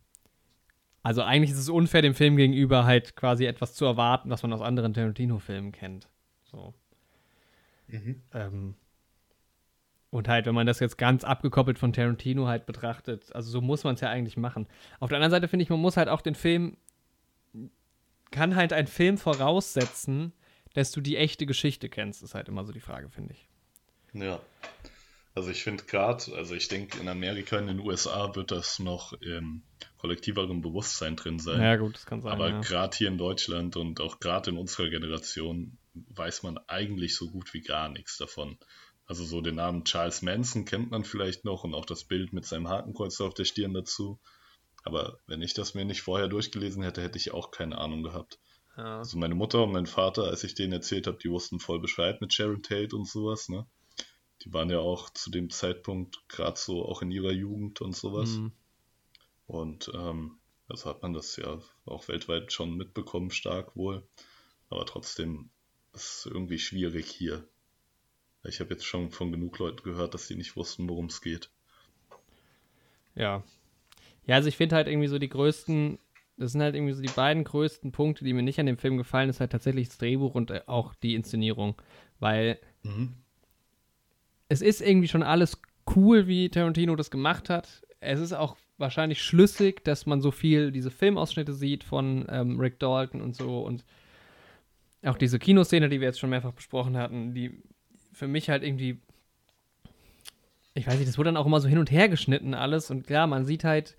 Also 1.04 1.24
eigentlich 1.24 1.52
ist 1.52 1.58
es 1.58 1.70
unfair, 1.70 2.02
dem 2.02 2.14
Film 2.14 2.38
gegenüber 2.38 2.86
halt 2.86 3.16
quasi 3.16 3.46
etwas 3.46 3.74
zu 3.74 3.86
erwarten, 3.86 4.30
was 4.30 4.44
man 4.44 4.54
aus 4.54 4.62
anderen 4.62 4.94
Tarantino-Filmen 4.94 5.72
kennt. 5.72 6.08
So. 6.44 6.74
Mhm. 7.88 8.22
Ähm, 8.34 8.76
und 10.12 10.28
halt, 10.28 10.46
wenn 10.46 10.54
man 10.54 10.68
das 10.68 10.80
jetzt 10.80 10.98
ganz 10.98 11.24
abgekoppelt 11.24 11.80
von 11.80 11.94
Tarantino 11.94 12.46
halt 12.48 12.66
betrachtet, 12.66 13.34
also 13.34 13.50
so 13.50 13.62
muss 13.62 13.84
man 13.84 13.96
es 13.96 14.02
ja 14.02 14.10
eigentlich 14.10 14.38
machen. 14.38 14.68
Auf 15.00 15.10
der 15.10 15.18
anderen 15.18 15.32
Seite 15.32 15.48
finde 15.48 15.64
ich, 15.64 15.70
man 15.70 15.80
muss 15.80 15.98
halt 15.98 16.10
auch 16.10 16.22
den 16.22 16.36
Film, 16.36 16.78
kann 18.30 18.56
halt 18.56 18.74
ein 18.74 18.88
Film 18.88 19.18
voraussetzen, 19.18 20.34
dass 20.74 20.92
du 20.92 21.02
die 21.02 21.18
echte 21.18 21.46
Geschichte 21.46 21.90
kennst, 21.90 22.24
ist 22.24 22.36
halt 22.36 22.50
immer 22.50 22.66
so 22.66 22.74
die 22.74 22.80
Frage, 22.80 23.10
finde 23.10 23.34
ich. 23.34 23.50
Ja. 24.14 24.40
Also 25.34 25.50
ich 25.50 25.64
finde 25.64 25.86
gerade, 25.86 26.36
also 26.36 26.56
ich 26.56 26.68
denke, 26.68 27.00
in 27.00 27.08
Amerika, 27.08 27.58
in 27.58 27.68
den 27.68 27.80
USA 27.80 28.36
wird 28.36 28.52
das 28.52 28.80
noch 28.80 29.14
im 29.14 29.64
kollektiveren 29.98 30.62
Bewusstsein 30.62 31.16
drin 31.16 31.40
sein. 31.40 31.62
Ja, 31.62 31.78
gut, 31.78 31.96
das 31.96 32.06
kann 32.06 32.22
sein. 32.22 32.34
Aber 32.34 32.50
ja. 32.50 32.60
gerade 32.60 32.98
hier 32.98 33.08
in 33.08 33.18
Deutschland 33.18 33.78
und 33.78 34.02
auch 34.02 34.20
gerade 34.20 34.50
in 34.50 34.58
unserer 34.58 34.90
Generation 34.90 35.78
weiß 35.94 36.44
man 36.44 36.58
eigentlich 36.68 37.16
so 37.16 37.30
gut 37.30 37.54
wie 37.54 37.62
gar 37.62 37.88
nichts 37.88 38.18
davon. 38.18 38.58
Also 39.06 39.24
so 39.24 39.42
den 39.42 39.56
Namen 39.56 39.86
Charles 39.86 40.22
Manson 40.22 40.66
kennt 40.66 40.92
man 40.92 41.04
vielleicht 41.04 41.46
noch 41.46 41.64
und 41.64 41.74
auch 41.76 41.86
das 41.86 42.04
Bild 42.04 42.34
mit 42.34 42.46
seinem 42.46 42.68
Hakenkreuz 42.68 43.20
auf 43.22 43.34
der 43.34 43.46
Stirn 43.46 43.74
dazu. 43.74 44.20
Aber 44.84 45.20
wenn 45.28 45.42
ich 45.42 45.54
das 45.54 45.74
mir 45.74 45.86
nicht 45.86 46.02
vorher 46.02 46.28
durchgelesen 46.28 46.84
hätte, 46.84 47.02
hätte 47.02 47.18
ich 47.18 47.34
auch 47.34 47.52
keine 47.52 47.78
Ahnung 47.78 48.04
gehabt. 48.04 48.40
Ja. 48.78 49.00
Also 49.00 49.18
meine 49.18 49.36
Mutter 49.36 49.64
und 49.64 49.72
mein 49.72 49.86
Vater, 49.86 50.26
als 50.26 50.44
ich 50.44 50.56
denen 50.56 50.74
erzählt 50.74 51.08
habe, 51.08 51.18
die 51.18 51.30
wussten 51.30 51.60
voll 51.60 51.80
Bescheid 51.80 52.20
mit 52.22 52.34
Sharon 52.34 52.64
Tate 52.64 52.96
und 52.96 53.08
sowas, 53.08 53.50
ne? 53.50 53.66
Die 54.44 54.54
waren 54.54 54.70
ja 54.70 54.80
auch 54.80 55.10
zu 55.12 55.30
dem 55.30 55.50
Zeitpunkt 55.50 56.28
gerade 56.28 56.58
so 56.58 56.86
auch 56.86 57.02
in 57.02 57.12
ihrer 57.12 57.32
Jugend 57.32 57.82
und 57.82 57.96
sowas. 57.96 58.30
Mhm. 58.30 58.52
Und 59.46 59.92
ähm, 59.94 60.38
also 60.68 60.90
hat 60.90 61.04
man 61.04 61.14
das 61.14 61.36
ja 61.36 61.60
auch 61.86 62.08
weltweit 62.08 62.52
schon 62.52 62.76
mitbekommen, 62.76 63.30
stark 63.30 63.76
wohl. 63.76 64.08
Aber 64.70 64.86
trotzdem 64.86 65.50
ist 65.94 66.26
es 66.26 66.26
irgendwie 66.26 66.58
schwierig 66.58 67.08
hier. 67.08 67.48
Ich 68.44 68.60
habe 68.60 68.72
jetzt 68.72 68.86
schon 68.86 69.12
von 69.12 69.32
genug 69.32 69.60
Leuten 69.60 69.84
gehört, 69.84 70.14
dass 70.14 70.28
sie 70.28 70.36
nicht 70.36 70.56
wussten, 70.56 70.90
worum 70.90 71.06
es 71.08 71.22
geht. 71.22 71.52
Ja. 73.14 73.44
Ja, 74.26 74.36
also 74.36 74.48
ich 74.48 74.58
finde 74.58 74.76
halt 74.76 74.88
irgendwie 74.88 75.08
so 75.08 75.20
die 75.20 75.30
größten, 75.30 76.00
das 76.38 76.54
sind 76.54 76.62
halt 76.62 76.74
irgendwie 76.74 76.94
so 76.94 77.02
die 77.02 77.14
beiden 77.14 77.44
größten 77.44 77.92
Punkte, 77.92 78.24
die 78.24 78.34
mir 78.34 78.42
nicht 78.42 78.60
an 78.60 78.66
dem 78.66 78.78
Film 78.78 78.98
gefallen, 78.98 79.30
ist 79.30 79.40
halt 79.40 79.52
tatsächlich 79.52 79.90
das 79.90 79.98
Drehbuch 80.00 80.34
und 80.34 80.50
äh, 80.50 80.62
auch 80.66 80.96
die 80.96 81.14
Inszenierung. 81.14 81.80
Weil 82.20 82.60
mhm 82.82 83.22
es 84.52 84.62
ist 84.62 84.82
irgendwie 84.82 85.08
schon 85.08 85.24
alles 85.24 85.62
cool, 85.96 86.28
wie 86.28 86.50
Tarantino 86.50 86.98
das 86.98 87.10
gemacht 87.10 87.50
hat. 87.50 87.84
Es 88.02 88.20
ist 88.20 88.34
auch 88.34 88.58
wahrscheinlich 88.78 89.24
schlüssig, 89.24 89.82
dass 89.86 90.06
man 90.06 90.20
so 90.20 90.32
viel 90.32 90.74
diese 90.74 90.92
Filmausschnitte 90.92 91.54
sieht 91.54 91.86
von 91.86 92.26
ähm, 92.30 92.60
Rick 92.60 92.78
Dalton 92.78 93.22
und 93.22 93.34
so 93.34 93.62
und 93.62 93.86
auch 95.04 95.18
diese 95.18 95.40
Kinoszene, 95.40 95.88
die 95.88 96.02
wir 96.02 96.08
jetzt 96.08 96.20
schon 96.20 96.32
mehrfach 96.32 96.52
besprochen 96.52 96.98
hatten, 96.98 97.34
die 97.34 97.64
für 98.12 98.28
mich 98.28 98.50
halt 98.50 98.64
irgendwie, 98.64 99.00
ich 100.74 100.86
weiß 100.86 100.98
nicht, 100.98 101.08
das 101.08 101.18
wurde 101.18 101.30
dann 101.30 101.38
auch 101.38 101.46
immer 101.46 101.62
so 101.62 101.70
hin 101.70 101.78
und 101.78 101.90
her 101.90 102.10
geschnitten 102.10 102.54
alles 102.54 102.92
und 102.92 103.08
klar, 103.08 103.28
man 103.28 103.46
sieht 103.46 103.64
halt, 103.64 103.96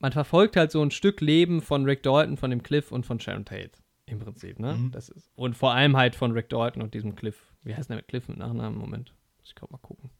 man 0.00 0.12
verfolgt 0.12 0.54
halt 0.56 0.70
so 0.70 0.82
ein 0.82 0.90
Stück 0.90 1.22
Leben 1.22 1.62
von 1.62 1.86
Rick 1.86 2.02
Dalton, 2.02 2.36
von 2.36 2.50
dem 2.50 2.62
Cliff 2.62 2.92
und 2.92 3.06
von 3.06 3.20
Sharon 3.20 3.46
Tate 3.46 3.72
im 4.04 4.18
Prinzip, 4.18 4.58
ne? 4.58 4.74
Mhm. 4.74 4.90
Das 4.90 5.08
ist, 5.08 5.30
und 5.34 5.56
vor 5.56 5.72
allem 5.72 5.96
halt 5.96 6.14
von 6.14 6.32
Rick 6.32 6.50
Dalton 6.50 6.82
und 6.82 6.92
diesem 6.92 7.14
Cliff. 7.14 7.54
Wie 7.62 7.74
heißt 7.74 7.88
der 7.88 7.96
mit 7.96 8.08
Cliff 8.08 8.28
mit 8.28 8.36
Nachnamen? 8.36 8.78
Moment. 8.78 9.14
Muss 9.42 9.48
ich 9.48 9.54
gerade 9.56 9.72
mal 9.72 9.78
gucken. 9.78 10.10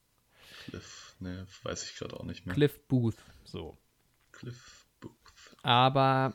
Cliff, 0.64 1.14
ne, 1.20 1.46
weiß 1.62 1.84
ich 1.84 1.96
gerade 1.96 2.18
auch 2.18 2.24
nicht 2.24 2.44
mehr. 2.44 2.54
Cliff 2.56 2.80
Booth, 2.88 3.16
so. 3.44 3.78
Cliff 4.32 4.86
Booth. 5.00 5.12
Aber, 5.62 6.34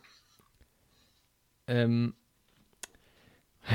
ähm, 1.67 2.15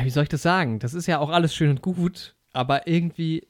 wie 0.03 0.09
soll 0.11 0.23
ich 0.23 0.31
das 0.31 0.41
sagen? 0.41 0.79
Das 0.79 0.95
ist 0.95 1.07
ja 1.07 1.19
auch 1.19 1.29
alles 1.29 1.55
schön 1.55 1.69
und 1.69 1.83
gut, 1.83 2.35
aber 2.55 2.87
irgendwie 2.87 3.47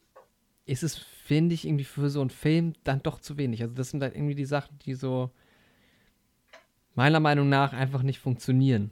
ist 0.65 0.83
es, 0.83 0.97
finde 0.97 1.55
ich, 1.55 1.65
irgendwie 1.65 1.85
für 1.85 2.09
so 2.09 2.19
einen 2.19 2.29
Film 2.29 2.73
dann 2.83 3.01
doch 3.01 3.21
zu 3.21 3.37
wenig. 3.37 3.61
Also, 3.61 3.73
das 3.73 3.89
sind 3.89 4.03
halt 4.03 4.15
irgendwie 4.15 4.35
die 4.35 4.43
Sachen, 4.45 4.77
die 4.79 4.95
so 4.95 5.31
meiner 6.93 7.21
Meinung 7.21 7.47
nach 7.47 7.71
einfach 7.71 8.03
nicht 8.03 8.19
funktionieren. 8.19 8.91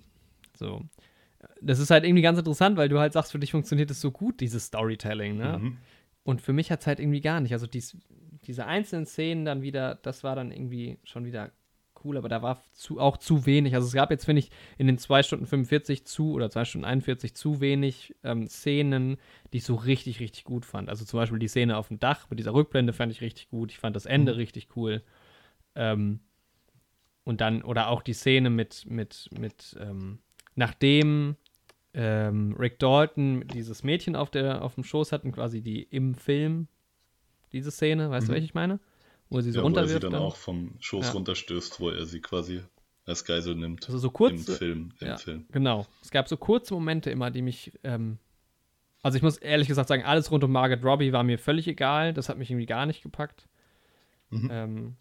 So. 0.58 0.86
Das 1.60 1.80
ist 1.80 1.92
halt 1.92 2.06
irgendwie 2.06 2.22
ganz 2.22 2.40
interessant, 2.40 2.78
weil 2.78 2.88
du 2.88 3.00
halt 3.00 3.12
sagst, 3.12 3.34
für 3.34 3.40
dich 3.40 3.52
funktioniert 3.52 3.92
es 3.92 4.00
so 4.00 4.12
gut, 4.12 4.40
dieses 4.40 4.66
Storytelling, 4.66 5.36
ne? 5.36 5.60
Mhm. 5.60 5.78
Und 6.24 6.42
für 6.42 6.54
mich 6.54 6.72
hat 6.72 6.82
es 6.82 6.88
halt 6.88 7.00
irgendwie 7.00 7.22
gar 7.22 7.40
nicht. 7.40 7.54
Also 7.54 7.68
dies, 7.68 7.98
diese 8.46 8.66
einzelnen 8.66 9.06
Szenen 9.06 9.46
dann 9.46 9.62
wieder, 9.62 9.96
das 9.96 10.24
war 10.24 10.36
dann 10.36 10.52
irgendwie 10.52 11.00
schon 11.04 11.26
wieder 11.26 11.52
cool, 12.04 12.18
aber 12.18 12.30
da 12.30 12.42
war 12.42 12.62
zu, 12.74 13.00
auch 13.00 13.18
zu 13.18 13.46
wenig. 13.46 13.76
Also 13.76 13.88
es 13.88 13.94
gab 13.94 14.12
jetzt, 14.12 14.26
finde 14.26 14.40
ich, 14.40 14.52
in 14.78 14.88
den 14.88 14.98
2 14.98 15.24
Stunden 15.24 15.46
45 15.46 16.06
zu 16.06 16.34
oder 16.34 16.50
2 16.50 16.66
Stunden 16.66 16.86
41 16.86 17.36
zu 17.36 17.62
wenig 17.62 18.16
ähm, 18.24 18.48
Szenen, 18.48 19.18
die 19.54 19.58
ich 19.58 19.64
so 19.64 19.76
richtig, 19.76 20.20
richtig 20.20 20.44
gut 20.44 20.66
fand. 20.66 20.90
Also 20.90 21.06
zum 21.06 21.20
Beispiel 21.20 21.40
die 21.40 21.48
Szene 21.48 21.78
auf 21.78 21.90
dem 21.90 22.00
Dach 22.00 22.30
mit 22.30 22.40
dieser 22.40 22.54
Rückblende 22.54 22.94
fand 22.94 23.12
ich 23.12 23.22
richtig 23.22 23.50
gut. 23.50 23.72
Ich 23.72 23.80
fand 23.80 23.96
das 23.96 24.06
Ende 24.06 24.34
mhm. 24.34 24.38
richtig 24.38 24.76
cool. 24.76 25.04
Ähm, 25.76 26.20
und 27.24 27.42
dann, 27.42 27.62
oder 27.62 27.88
auch 27.90 28.02
die 28.02 28.14
Szene 28.14 28.50
mit, 28.50 28.86
mit, 28.88 29.30
mit, 29.38 29.78
ähm, 29.80 30.20
nachdem 30.56 31.36
ähm, 31.94 32.56
Rick 32.58 32.80
Dalton 32.80 33.46
dieses 33.54 33.84
Mädchen 33.84 34.16
auf, 34.16 34.30
der, 34.30 34.64
auf 34.64 34.76
dem 34.76 34.84
Schoß 34.84 35.12
hatten, 35.12 35.32
quasi 35.32 35.62
die 35.62 35.84
im 35.84 36.16
Film, 36.16 36.68
diese 37.52 37.72
Szene, 37.72 38.10
weißt 38.10 38.28
mhm. 38.28 38.30
du, 38.30 38.34
welche 38.34 38.46
ich 38.46 38.54
meine? 38.54 38.80
Wo 39.30 39.42
sie 39.42 39.52
so 39.52 39.60
ja, 39.60 39.64
runterwirft. 39.64 39.92
Wo 39.92 39.96
er 39.96 40.00
sie 40.00 40.04
dann, 40.04 40.12
dann, 40.14 40.22
auch 40.22 40.36
vom 40.36 40.74
Schoß 40.80 41.08
ja. 41.08 41.12
runterstößt, 41.14 41.80
wo 41.80 41.90
er 41.90 42.06
sie 42.06 42.22
quasi 42.22 42.62
als 43.06 43.26
Geisel 43.26 43.56
nimmt. 43.56 43.86
Also 43.86 43.98
so 43.98 44.10
kurz. 44.10 44.48
Im 44.48 44.56
Film. 44.56 44.92
Im 45.00 45.08
ja, 45.08 45.18
Film. 45.18 45.46
Genau. 45.52 45.86
Es 46.02 46.12
gab 46.12 46.28
so 46.28 46.38
kurze 46.38 46.74
Momente 46.74 47.10
immer, 47.10 47.32
die 47.32 47.42
mich. 47.42 47.72
Ähm, 47.84 48.18
also 49.04 49.18
ich 49.18 49.24
muss 49.24 49.38
ehrlich 49.38 49.68
gesagt 49.68 49.88
sagen, 49.88 50.04
alles 50.04 50.32
rund 50.32 50.44
um 50.44 50.52
Margaret 50.52 50.84
Robbie 50.84 51.12
war 51.12 51.24
mir 51.24 51.40
völlig 51.40 51.68
egal. 51.68 52.14
Das 52.14 52.30
hat 52.30 52.38
mich 52.38 52.52
irgendwie 52.52 52.68
gar 52.68 52.86
nicht 52.86 53.02
gepackt. 53.02 53.48
Mhm. 54.30 54.50
Ähm, 54.52 54.96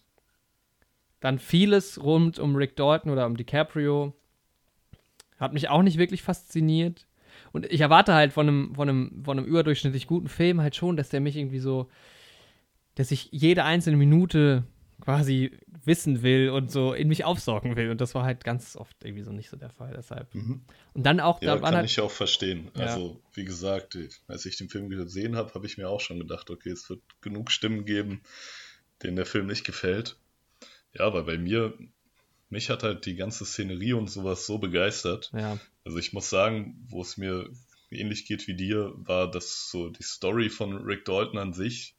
dann 1.21 1.39
vieles 1.39 2.03
rund 2.03 2.39
um 2.39 2.57
Rick 2.57 2.77
Dalton 2.77 3.13
oder 3.13 3.27
um 3.27 3.37
DiCaprio 3.37 4.15
hat 5.41 5.53
mich 5.53 5.69
auch 5.69 5.83
nicht 5.83 5.99
wirklich 5.99 6.23
fasziniert. 6.23 7.07
Und 7.53 7.67
ich 7.67 7.81
erwarte 7.81 8.15
halt 8.15 8.33
von 8.33 8.47
einem, 8.47 8.75
von 8.75 8.89
einem, 8.89 9.25
von 9.25 9.39
einem 9.39 9.47
überdurchschnittlich 9.47 10.07
guten 10.07 10.29
Film 10.29 10.61
halt 10.61 10.77
schon, 10.77 10.97
dass 10.97 11.09
der 11.09 11.21
mich 11.21 11.37
irgendwie 11.37 11.59
so, 11.59 11.89
dass 12.95 13.11
ich 13.11 13.29
jede 13.33 13.65
einzelne 13.65 13.97
Minute 13.97 14.65
quasi 15.01 15.59
wissen 15.85 16.23
will 16.23 16.51
und 16.51 16.71
so 16.71 16.93
in 16.93 17.09
mich 17.09 17.25
aufsaugen 17.25 17.75
will. 17.75 17.91
Und 17.91 18.01
das 18.01 18.15
war 18.15 18.25
halt 18.25 18.45
ganz 18.45 18.77
oft 18.77 19.03
irgendwie 19.03 19.23
so 19.23 19.33
nicht 19.33 19.49
so 19.49 19.57
der 19.57 19.71
Fall. 19.71 19.95
Deshalb. 19.97 20.33
Mhm. 20.35 20.61
Und 20.93 21.07
dann 21.07 21.21
auch. 21.21 21.41
Ja, 21.41 21.55
da 21.55 21.63
kann 21.63 21.75
halt, 21.77 21.87
ich 21.87 22.01
auch 22.01 22.11
verstehen. 22.11 22.71
Ja. 22.77 22.87
Also, 22.87 23.21
wie 23.33 23.45
gesagt, 23.45 23.97
als 24.29 24.45
ich 24.45 24.59
den 24.59 24.69
Film 24.69 24.91
gesehen 24.91 25.37
habe, 25.37 25.55
habe 25.55 25.67
ich 25.67 25.79
mir 25.79 25.89
auch 25.89 26.01
schon 26.01 26.19
gedacht, 26.19 26.51
okay, 26.51 26.71
es 26.71 26.89
wird 26.91 27.01
genug 27.23 27.51
Stimmen 27.51 27.87
geben, 27.87 28.21
denen 29.03 29.17
der 29.17 29.27
Film 29.27 29.47
nicht 29.47 29.65
gefällt. 29.65 30.17
Ja, 30.93 31.07
aber 31.07 31.25
bei 31.25 31.39
mir 31.39 31.73
mich 32.51 32.71
hat 32.71 32.83
halt 32.83 33.07
die 33.07 33.15
ganze 33.17 33.45
Szenerie 33.45 33.95
und 33.95 34.11
sowas 34.11 34.47
so 34.47 34.59
begeistert. 34.59 35.31
Ja. 35.33 35.59
Also 35.85 35.99
ich 35.99 36.13
muss 36.13 36.29
sagen, 36.31 36.87
wo 36.89 37.01
es 37.03 37.17
mir 37.17 37.49
ähnlich 37.91 38.27
geht 38.27 38.47
wie 38.47 38.55
dir, 38.55 38.93
war 38.97 39.31
das 39.31 39.71
so 39.71 39.89
die 39.89 40.03
Story 40.03 40.51
von 40.51 40.77
Rick 40.77 41.05
Dalton 41.05 41.39
an 41.39 41.53
sich 41.53 41.97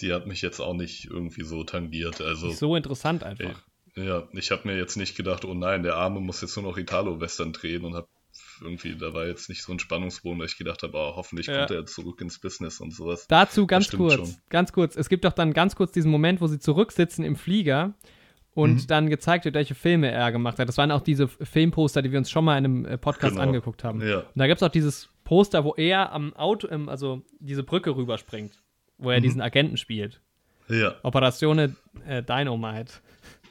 die 0.00 0.12
hat 0.12 0.26
mich 0.26 0.42
jetzt 0.42 0.60
auch 0.60 0.74
nicht 0.74 1.06
irgendwie 1.06 1.44
so 1.44 1.64
tangiert. 1.64 2.20
Also, 2.20 2.50
So 2.50 2.76
interessant 2.76 3.22
einfach. 3.22 3.62
ja, 3.96 4.28
ich 4.32 4.50
habe 4.50 4.68
mir 4.68 4.76
jetzt 4.76 4.96
nicht 4.96 5.16
gedacht, 5.16 5.44
oh 5.44 5.54
nein, 5.54 5.82
der 5.82 5.96
Arme 5.96 6.20
muss 6.20 6.40
jetzt 6.40 6.56
nur 6.56 6.64
noch 6.64 6.78
Italo-Western 6.78 7.52
drehen 7.52 7.84
und 7.84 7.94
habe 7.94 8.08
irgendwie, 8.62 8.96
da 8.96 9.12
war 9.14 9.26
jetzt 9.26 9.48
nicht 9.48 9.62
so 9.62 9.72
ein 9.72 9.78
Spannungsbogen, 9.78 10.38
dass 10.38 10.52
ich 10.52 10.58
gedacht 10.58 10.82
habe, 10.82 10.96
oh, 10.96 11.16
hoffentlich 11.16 11.46
Ja. 11.46 11.58
kommt 11.66 11.70
er 11.70 11.86
zurück 11.86 12.20
ins 12.20 12.38
Business 12.38 12.80
und 12.80 12.94
sowas. 12.94 13.26
Dazu 13.26 13.66
ganz 13.66 13.90
kurz, 13.90 14.14
schon. 14.14 14.36
ganz 14.50 14.72
kurz. 14.72 14.96
Es 14.96 15.08
gibt 15.08 15.24
doch 15.24 15.32
dann 15.32 15.52
ganz 15.52 15.74
kurz 15.76 15.92
diesen 15.92 16.10
Moment, 16.10 16.40
wo 16.40 16.46
sie 16.46 16.58
zurücksitzen 16.58 17.24
im 17.24 17.36
Flieger 17.36 17.94
und 18.54 18.74
Mhm. 18.74 18.86
dann 18.88 19.10
gezeigt 19.10 19.44
wird, 19.44 19.54
welche 19.54 19.74
Filme 19.74 20.10
er 20.10 20.32
gemacht 20.32 20.58
hat. 20.58 20.68
Das 20.68 20.76
waren 20.78 20.90
auch 20.90 21.02
diese 21.02 21.28
Filmposter, 21.28 22.02
die 22.02 22.10
wir 22.12 22.18
uns 22.18 22.30
schon 22.30 22.44
mal 22.44 22.58
in 22.58 22.64
einem 22.64 22.84
äh, 22.84 22.98
Podcast 22.98 23.34
Genau. 23.34 23.42
angeguckt 23.46 23.84
haben. 23.84 24.00
Ja. 24.06 24.18
Und 24.20 24.26
da 24.36 24.46
gibt 24.46 24.60
es 24.60 24.62
auch 24.66 24.72
dieses 24.72 25.08
Poster, 25.24 25.64
wo 25.64 25.74
er 25.76 26.12
am 26.12 26.34
Auto, 26.34 26.66
also 26.88 27.22
diese 27.38 27.62
Brücke 27.62 27.94
rüberspringt, 27.94 28.52
wo 28.98 29.10
er 29.10 29.18
Mhm. 29.18 29.22
diesen 29.22 29.40
Agenten 29.40 29.76
spielt. 29.76 30.20
Ja. 30.68 30.94
Operatione 31.02 31.74
äh, 32.06 32.22
Dynamite. 32.22 32.94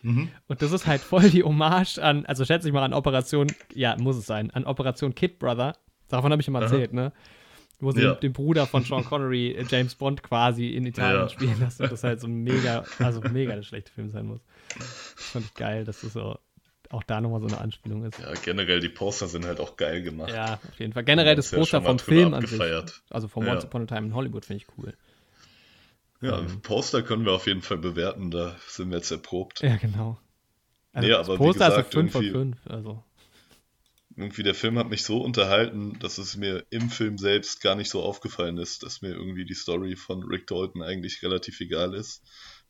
Mhm. 0.02 0.30
Und 0.48 0.62
das 0.62 0.72
ist 0.72 0.88
halt 0.88 1.02
voll 1.02 1.30
die 1.30 1.44
Hommage 1.44 1.98
an, 2.00 2.26
also 2.26 2.46
schätze 2.46 2.68
ich 2.70 2.74
mal 2.74 2.84
an 2.84 2.94
Operation, 2.94 3.48
ja, 3.74 3.98
muss 4.00 4.16
es 4.18 4.26
sein, 4.26 4.50
an 4.52 4.64
Operation 4.66 5.14
Kid 5.16 5.40
Brother. 5.40 5.76
Davon 6.08 6.32
habe 6.32 6.42
ich 6.42 6.48
immer 6.48 6.60
Aha. 6.60 6.66
erzählt, 6.66 6.94
ne? 6.94 7.12
Wo 7.82 7.92
sie 7.92 8.02
Ja. 8.02 8.14
den, 8.16 8.34
Bruder 8.34 8.66
von 8.66 8.84
Sean 8.84 9.06
Connery, 9.06 9.52
äh, 9.52 9.66
James 9.70 9.96
Bond, 9.96 10.22
quasi 10.24 10.70
in 10.70 10.86
Italien 10.86 11.22
Ja. 11.22 11.30
spielen 11.30 11.60
lassen. 11.62 11.84
Und 11.84 11.92
das 11.92 12.04
halt 12.04 12.20
so 12.20 12.28
mega, 12.28 12.84
also 13.00 13.22
mega 13.32 13.56
der 13.56 13.64
schlechte 13.64 13.92
Film 13.92 14.10
sein 14.10 14.26
muss. 14.26 14.42
Das 14.78 15.26
fand 15.26 15.46
ich 15.46 15.54
geil, 15.56 15.86
dass 15.86 16.02
das 16.02 16.14
so 16.14 16.38
auch 16.90 17.04
da 17.04 17.22
nochmal 17.22 17.40
so 17.42 17.48
eine 17.48 17.60
Anspielung 17.60 18.04
ist. 18.04 18.18
ja, 18.20 18.34
generell 18.44 18.80
die 18.80 18.90
Poster 18.90 19.28
sind 19.28 19.46
halt 19.46 19.60
auch 19.60 19.78
geil 19.78 20.02
gemacht. 20.02 20.32
Ja, 20.32 20.56
auf 20.56 20.80
jeden 20.80 20.94
Fall. 20.94 21.04
Generell 21.04 21.36
das 21.36 21.52
Ja, 21.52 21.60
Poster 21.60 21.82
mal 21.82 21.88
vom 21.88 22.00
Film 22.00 22.34
an 22.34 22.42
sich. 22.42 22.54
abgefeiert. 22.60 23.02
Also 23.12 23.28
vom 23.28 23.46
Ja. 23.46 23.54
Once 23.54 23.66
Upon 23.66 23.84
a 23.84 23.86
Time 23.86 24.08
in 24.08 24.16
Hollywood 24.16 24.46
finde 24.46 24.64
ich 24.64 24.78
cool. 24.78 24.94
Ja, 26.22 26.40
Ähm. 26.40 26.62
Poster 26.62 27.04
können 27.04 27.26
wir 27.26 27.34
auf 27.34 27.46
jeden 27.48 27.62
Fall 27.62 27.78
bewerten, 27.78 28.32
da 28.32 28.56
sind 28.68 28.90
wir 28.90 28.98
jetzt 28.98 29.12
erprobt. 29.12 29.62
Ja, 29.62 29.76
genau. 29.78 30.18
Also 30.92 31.08
Nee, 31.08 31.14
aber 31.14 31.34
wie 31.36 31.38
Poster 31.38 31.68
ist 31.68 31.76
gesagt, 31.76 31.94
so 31.94 32.00
5 32.00 32.12
von 32.12 32.24
irgendwie- 32.24 32.40
5. 32.56 32.68
Also. 32.68 33.04
Irgendwie 34.16 34.44
der 34.44 34.56
Film 34.56 34.78
hat 34.80 34.90
mich 34.90 35.04
so 35.04 35.22
unterhalten, 35.22 35.98
dass 36.00 36.18
es 36.18 36.36
mir 36.36 36.66
im 36.72 36.90
Film 36.90 37.18
selbst 37.20 37.62
gar 37.62 37.76
nicht 37.76 37.90
so 37.90 38.02
aufgefallen 38.02 38.58
ist, 38.58 38.84
dass 38.84 39.02
mir 39.02 39.10
irgendwie 39.12 39.46
die 39.46 39.54
Story 39.54 39.96
von 39.96 40.24
Rick 40.24 40.48
Dalton 40.48 40.82
eigentlich 40.82 41.22
relativ 41.24 41.62
egal 41.62 41.94
ist. 41.94 42.24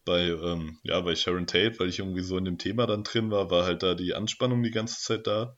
Bei, 0.10 0.24
ähm, 0.24 0.80
ja, 0.82 1.00
bei 1.02 1.14
Sharon 1.14 1.46
Tate, 1.46 1.80
weil 1.80 1.88
ich 1.88 2.00
irgendwie 2.00 2.24
so 2.24 2.36
in 2.36 2.46
dem 2.46 2.58
Thema 2.58 2.88
dann 2.88 3.04
drin 3.04 3.30
war, 3.30 3.52
war 3.52 3.66
halt 3.66 3.84
da 3.84 3.94
die 3.94 4.16
Anspannung 4.16 4.64
die 4.64 4.72
ganze 4.72 5.00
Zeit 5.00 5.28
da. 5.28 5.56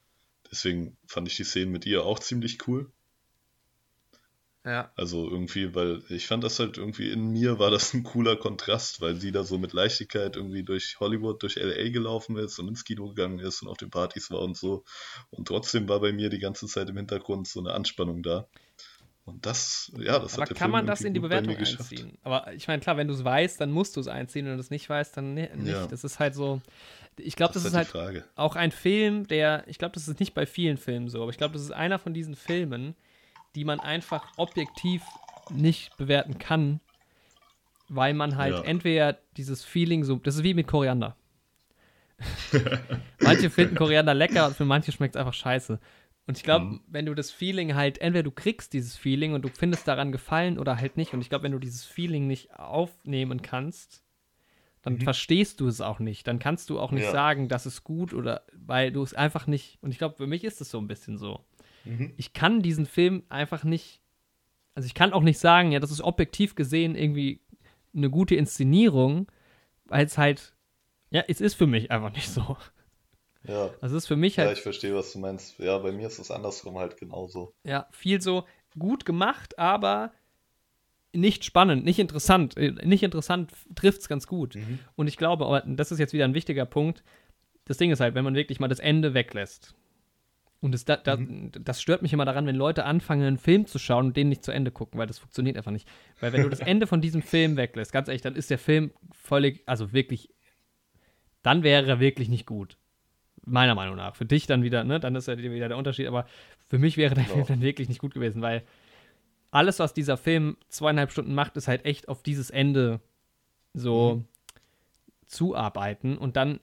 Deswegen 0.51 0.97
fand 1.07 1.29
ich 1.29 1.37
die 1.37 1.45
Szenen 1.45 1.71
mit 1.71 1.85
ihr 1.85 2.03
auch 2.03 2.19
ziemlich 2.19 2.67
cool. 2.67 2.91
Ja. 4.65 4.91
Also 4.97 5.29
irgendwie, 5.29 5.73
weil 5.73 6.03
ich 6.09 6.27
fand 6.27 6.43
das 6.43 6.59
halt 6.59 6.77
irgendwie 6.77 7.09
in 7.11 7.31
mir 7.31 7.59
war 7.59 7.71
das 7.71 7.93
ein 7.93 8.03
cooler 8.03 8.35
Kontrast, 8.35 8.99
weil 8.99 9.15
sie 9.15 9.31
da 9.31 9.45
so 9.45 9.57
mit 9.57 9.71
Leichtigkeit 9.71 10.35
irgendwie 10.35 10.63
durch 10.63 10.99
Hollywood, 10.99 11.41
durch 11.41 11.55
LA 11.55 11.89
gelaufen 11.91 12.35
ist 12.35 12.59
und 12.59 12.67
ins 12.67 12.83
Kino 12.83 13.07
gegangen 13.07 13.39
ist 13.39 13.61
und 13.61 13.69
auf 13.69 13.77
den 13.77 13.89
Partys 13.89 14.31
war 14.31 14.41
und 14.41 14.57
so. 14.57 14.83
Und 15.29 15.47
trotzdem 15.47 15.87
war 15.87 16.01
bei 16.01 16.11
mir 16.11 16.29
die 16.29 16.39
ganze 16.39 16.67
Zeit 16.67 16.89
im 16.89 16.97
Hintergrund 16.97 17.47
so 17.47 17.61
eine 17.61 17.71
Anspannung 17.71 18.21
da. 18.21 18.49
Und 19.31 19.45
das, 19.45 19.91
ja, 19.97 20.19
das 20.19 20.33
Aber 20.33 20.43
hat 20.43 20.49
der 20.49 20.57
kann 20.57 20.65
Film 20.65 20.71
man 20.71 20.87
das 20.87 21.01
in 21.01 21.13
die 21.13 21.19
Bewertung 21.19 21.55
einziehen? 21.55 22.17
Aber 22.23 22.51
ich 22.53 22.67
meine, 22.67 22.81
klar, 22.81 22.97
wenn 22.97 23.07
du 23.07 23.13
es 23.13 23.23
weißt, 23.23 23.59
dann 23.61 23.71
musst 23.71 23.95
du 23.95 23.99
es 23.99 24.07
einziehen. 24.07 24.45
Wenn 24.45 24.53
du 24.55 24.59
es 24.59 24.69
nicht 24.69 24.89
weißt, 24.89 25.15
dann 25.17 25.33
nicht. 25.33 25.51
Ja. 25.63 25.87
Das 25.87 26.03
ist 26.03 26.19
halt 26.19 26.35
so. 26.35 26.61
Ich 27.17 27.35
glaube, 27.35 27.53
das, 27.53 27.63
Das, 27.63 27.71
ist 27.71 27.77
halt 27.77 27.93
halt 27.93 28.25
auch 28.35 28.55
ein 28.55 28.71
Film, 28.71 29.27
der. 29.27 29.63
Ich 29.67 29.77
glaube, 29.77 29.93
das 29.93 30.07
ist 30.07 30.19
nicht 30.19 30.33
bei 30.33 30.45
vielen 30.45 30.77
Filmen 30.77 31.09
so, 31.09 31.21
aber 31.21 31.31
ich 31.31 31.37
glaube, 31.37 31.53
das 31.53 31.61
ist 31.61 31.71
einer 31.71 31.99
von 31.99 32.13
diesen 32.13 32.35
Filmen, 32.35 32.95
die 33.55 33.63
man 33.65 33.79
einfach 33.79 34.25
objektiv 34.37 35.03
nicht 35.49 35.95
bewerten 35.97 36.37
kann, 36.37 36.79
weil 37.89 38.13
man 38.13 38.37
halt 38.37 38.55
Ja. 38.55 38.61
entweder 38.63 39.17
dieses 39.37 39.63
Feeling 39.63 40.03
so. 40.03 40.15
Das 40.15 40.35
ist 40.35 40.43
wie 40.43 40.53
mit 40.53 40.67
Koriander. 40.67 41.15
manche 43.19 43.49
finden 43.49 43.75
Koriander 43.75 44.13
lecker 44.13 44.47
und 44.47 44.55
für 44.55 44.65
manche 44.65 44.91
schmeckt 44.91 45.15
es 45.15 45.19
einfach 45.19 45.33
scheiße. 45.33 45.79
Und 46.27 46.37
ich 46.37 46.43
glaube, 46.43 46.65
Mhm. 46.65 46.81
wenn 46.87 47.05
du 47.05 47.13
das 47.15 47.31
Feeling 47.31 47.75
halt, 47.75 47.97
entweder 47.99 48.23
du 48.23 48.31
kriegst 48.31 48.73
dieses 48.73 48.95
Feeling 48.95 49.33
und 49.33 49.41
du 49.43 49.49
findest 49.49 49.87
daran 49.87 50.11
Gefallen 50.11 50.59
oder 50.59 50.77
halt 50.77 50.95
nicht. 50.97 51.13
Und 51.13 51.21
ich 51.21 51.29
glaube, 51.29 51.43
wenn 51.43 51.51
du 51.51 51.59
dieses 51.59 51.83
Feeling 51.83 52.27
nicht 52.27 52.57
aufnehmen 52.57 53.41
kannst, 53.41 54.03
dann 54.83 54.99
verstehst 54.99 55.59
du 55.59 55.67
es 55.67 55.81
auch 55.81 55.99
nicht. 55.99 56.27
Dann 56.27 56.39
kannst 56.39 56.69
du 56.69 56.79
auch 56.79 56.91
nicht 56.91 57.01
Mhm. 57.01 57.05
Ja. 57.07 57.11
sagen, 57.11 57.47
das 57.49 57.65
ist 57.65 57.83
gut 57.83 58.13
oder 58.13 58.43
weil 58.53 58.91
du 58.91 59.01
es 59.03 59.13
einfach 59.13 59.45
nicht. 59.47 59.77
Und 59.81 59.91
ich 59.91 59.97
glaube, 59.97 60.15
für 60.15 60.27
mich 60.27 60.43
ist 60.43 60.61
es 60.61 60.69
so 60.71 60.77
ein 60.79 60.87
bisschen 60.87 61.17
so. 61.17 61.43
Mhm. 61.85 62.13
Ich 62.17 62.33
kann 62.33 62.61
diesen 62.61 62.85
Film 62.85 63.23
einfach 63.29 63.63
nicht. 63.63 63.99
Also 64.75 64.85
ich 64.85 64.93
kann 64.93 65.13
auch 65.13 65.23
nicht 65.23 65.39
sagen, 65.39 65.71
ja, 65.71 65.79
das 65.79 65.91
ist 65.91 66.01
objektiv 66.01 66.55
gesehen 66.55 66.95
irgendwie 66.95 67.41
eine 67.95 68.09
gute 68.09 68.35
Inszenierung, 68.35 69.27
weil 69.85 70.05
es 70.05 70.17
halt. 70.17 70.53
Ja, 71.09 71.23
es 71.27 71.41
ist 71.41 71.55
für 71.55 71.67
mich 71.67 71.91
einfach 71.91 72.13
nicht 72.13 72.29
so. 72.29 72.55
Ja. 73.47 73.71
Also 73.81 73.97
es 73.97 74.03
ist 74.03 74.07
für 74.07 74.15
mich 74.15 74.35
ja, 74.35 74.45
halt 74.45 74.57
ich 74.57 74.63
verstehe, 74.63 74.93
was 74.95 75.11
du 75.13 75.19
meinst. 75.19 75.57
Ja, 75.59 75.77
bei 75.79 75.91
mir 75.91 76.07
ist 76.07 76.19
es 76.19 76.31
andersrum 76.31 76.77
halt 76.77 76.97
genauso. 76.97 77.53
ja, 77.63 77.87
viel 77.91 78.21
so 78.21 78.45
gut 78.77 79.05
gemacht, 79.05 79.57
aber 79.57 80.11
nicht 81.13 81.43
spannend, 81.43 81.83
nicht 81.83 81.99
interessant. 81.99 82.55
Äh, 82.57 82.71
Nicht 82.85 83.03
interessant 83.03 83.51
trifft 83.75 84.01
es 84.01 84.07
ganz 84.07 84.27
gut. 84.27 84.55
Mhm. 84.55 84.79
Und 84.95 85.07
ich 85.07 85.17
glaube, 85.17 85.45
aber 85.45 85.61
das 85.65 85.91
ist 85.91 85.99
jetzt 85.99 86.13
wieder 86.13 86.25
ein 86.25 86.33
wichtiger 86.33 86.65
Punkt. 86.65 87.03
Das 87.65 87.77
Ding 87.77 87.91
ist 87.91 87.99
halt, 87.99 88.15
wenn 88.15 88.23
man 88.23 88.35
wirklich 88.35 88.59
mal 88.59 88.67
das 88.69 88.79
Ende 88.79 89.13
weglässt. 89.13 89.75
Und 90.61 90.73
das, 90.73 90.85
da, 90.85 90.95
da, 90.95 91.17
das 91.17 91.81
stört 91.81 92.03
mich 92.03 92.13
immer 92.13 92.23
daran, 92.23 92.45
wenn 92.45 92.55
Leute 92.55 92.85
anfangen, 92.85 93.25
einen 93.25 93.37
Film 93.39 93.65
zu 93.65 93.79
schauen 93.79 94.07
und 94.07 94.17
den 94.17 94.29
nicht 94.29 94.43
zu 94.43 94.51
Ende 94.51 94.69
gucken, 94.69 94.99
weil 94.99 95.07
das 95.07 95.17
funktioniert 95.17 95.57
einfach 95.57 95.71
nicht. 95.71 95.87
Weil 96.19 96.33
wenn 96.33 96.43
du 96.43 96.49
das 96.49 96.59
Ende 96.61 96.85
von 96.85 97.01
diesem 97.01 97.23
Film 97.23 97.57
weglässt, 97.57 97.91
ganz 97.91 98.07
ehrlich, 98.07 98.21
dann 98.21 98.35
ist 98.35 98.51
der 98.51 98.59
Film 98.59 98.91
völlig, 99.11 99.63
also 99.65 99.91
wirklich, 99.91 100.29
dann 101.41 101.63
wäre 101.63 101.87
er 101.87 101.99
wirklich 101.99 102.29
nicht 102.29 102.45
gut. 102.45 102.77
Meiner 103.45 103.75
Meinung 103.75 103.95
nach. 103.95 104.15
Für 104.15 104.25
dich 104.25 104.45
dann 104.45 104.63
wieder, 104.63 104.83
ne, 104.83 104.99
dann 104.99 105.15
ist 105.15 105.27
ja 105.27 105.37
wieder 105.37 105.67
der 105.67 105.77
Unterschied, 105.77 106.07
aber 106.07 106.25
für 106.69 106.77
mich 106.77 106.97
wäre 106.97 107.15
der. 107.15 107.25
Film 107.25 107.45
dann 107.47 107.61
wirklich 107.61 107.89
nicht 107.89 107.99
gut 107.99 108.13
gewesen, 108.13 108.41
weil 108.41 108.63
alles, 109.49 109.79
was 109.79 109.93
dieser 109.93 110.17
Film 110.17 110.57
zweieinhalb 110.69 111.11
Stunden 111.11 111.33
macht, 111.33 111.57
ist 111.57 111.67
halt 111.67 111.85
echt 111.85 112.07
auf 112.07 112.23
dieses 112.23 112.49
Ende 112.49 113.01
so 113.73 114.23
zuarbeiten 115.25 116.17
und 116.17 116.35
dann, 116.35 116.59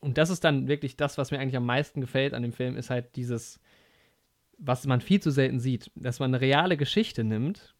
und 0.00 0.18
das 0.18 0.30
ist 0.30 0.44
dann 0.44 0.68
wirklich 0.68 0.96
das, 0.96 1.16
was 1.16 1.30
mir 1.30 1.38
eigentlich 1.38 1.56
am 1.56 1.66
meisten 1.66 2.00
gefällt 2.00 2.34
an 2.34 2.42
dem 2.42 2.52
Film, 2.52 2.76
ist 2.76 2.90
halt 2.90 3.16
dieses, 3.16 3.60
was 4.58 4.86
man 4.86 5.00
viel 5.00 5.20
zu 5.20 5.30
selten 5.30 5.58
sieht, 5.60 5.90
dass 5.94 6.18
man 6.20 6.34
eine 6.34 6.40
reale 6.40 6.76
Geschichte 6.76 7.24
nimmt, 7.24 7.74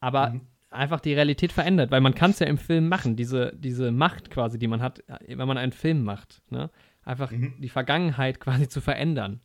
aber 0.00 0.30
Mhm. 0.30 0.40
einfach 0.70 1.00
die 1.00 1.14
Realität 1.14 1.52
verändert, 1.52 1.90
weil 1.90 2.00
man 2.00 2.14
kann 2.14 2.30
es 2.30 2.38
ja 2.38 2.46
im 2.46 2.58
Film 2.58 2.88
machen, 2.88 3.16
diese, 3.16 3.52
diese 3.56 3.92
Macht 3.92 4.30
quasi, 4.30 4.58
die 4.58 4.68
man 4.68 4.80
hat, 4.82 5.00
äh, 5.08 5.36
wenn 5.36 5.48
man 5.48 5.58
einen 5.58 5.72
Film 5.72 6.02
macht, 6.04 6.42
ne? 6.50 6.70
Einfach 7.04 7.30
Mhm. 7.30 7.54
die 7.60 7.68
Vergangenheit 7.68 8.40
quasi 8.40 8.68
zu 8.68 8.80
verändern. 8.80 9.40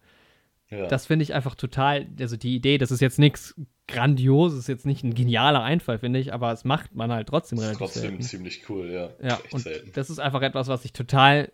Ja. 0.69 0.87
Das 0.87 1.05
finde 1.05 1.23
ich 1.23 1.33
einfach 1.33 1.55
total, 1.55 2.07
also 2.19 2.35
die 2.35 2.55
Idee, 2.55 2.77
das 2.77 2.91
ist 2.91 2.99
jetzt 2.99 3.19
nichts 3.19 3.55
Grandioses, 3.87 4.67
jetzt 4.67 4.85
nicht 4.85 5.03
ein 5.03 5.13
genialer 5.13 5.63
Einfall, 5.63 5.97
finde 5.97 6.19
ich, 6.19 6.33
aber 6.33 6.51
es 6.51 6.65
macht 6.65 6.93
man 6.93 7.09
halt 7.11 7.29
trotzdem 7.29 7.57
ist 7.57 7.63
relativ 7.63 7.77
trotzdem 7.79 8.01
selten. 8.01 8.21
ziemlich 8.21 8.69
cool, 8.69 8.89
ja. 8.89 9.09
Ja, 9.25 9.37
Echt 9.43 9.53
und 9.53 9.61
selten. 9.61 9.91
das 9.93 10.09
ist 10.09 10.19
einfach 10.19 10.41
etwas, 10.41 10.67
was 10.67 10.83
ich 10.83 10.91
total 10.91 11.51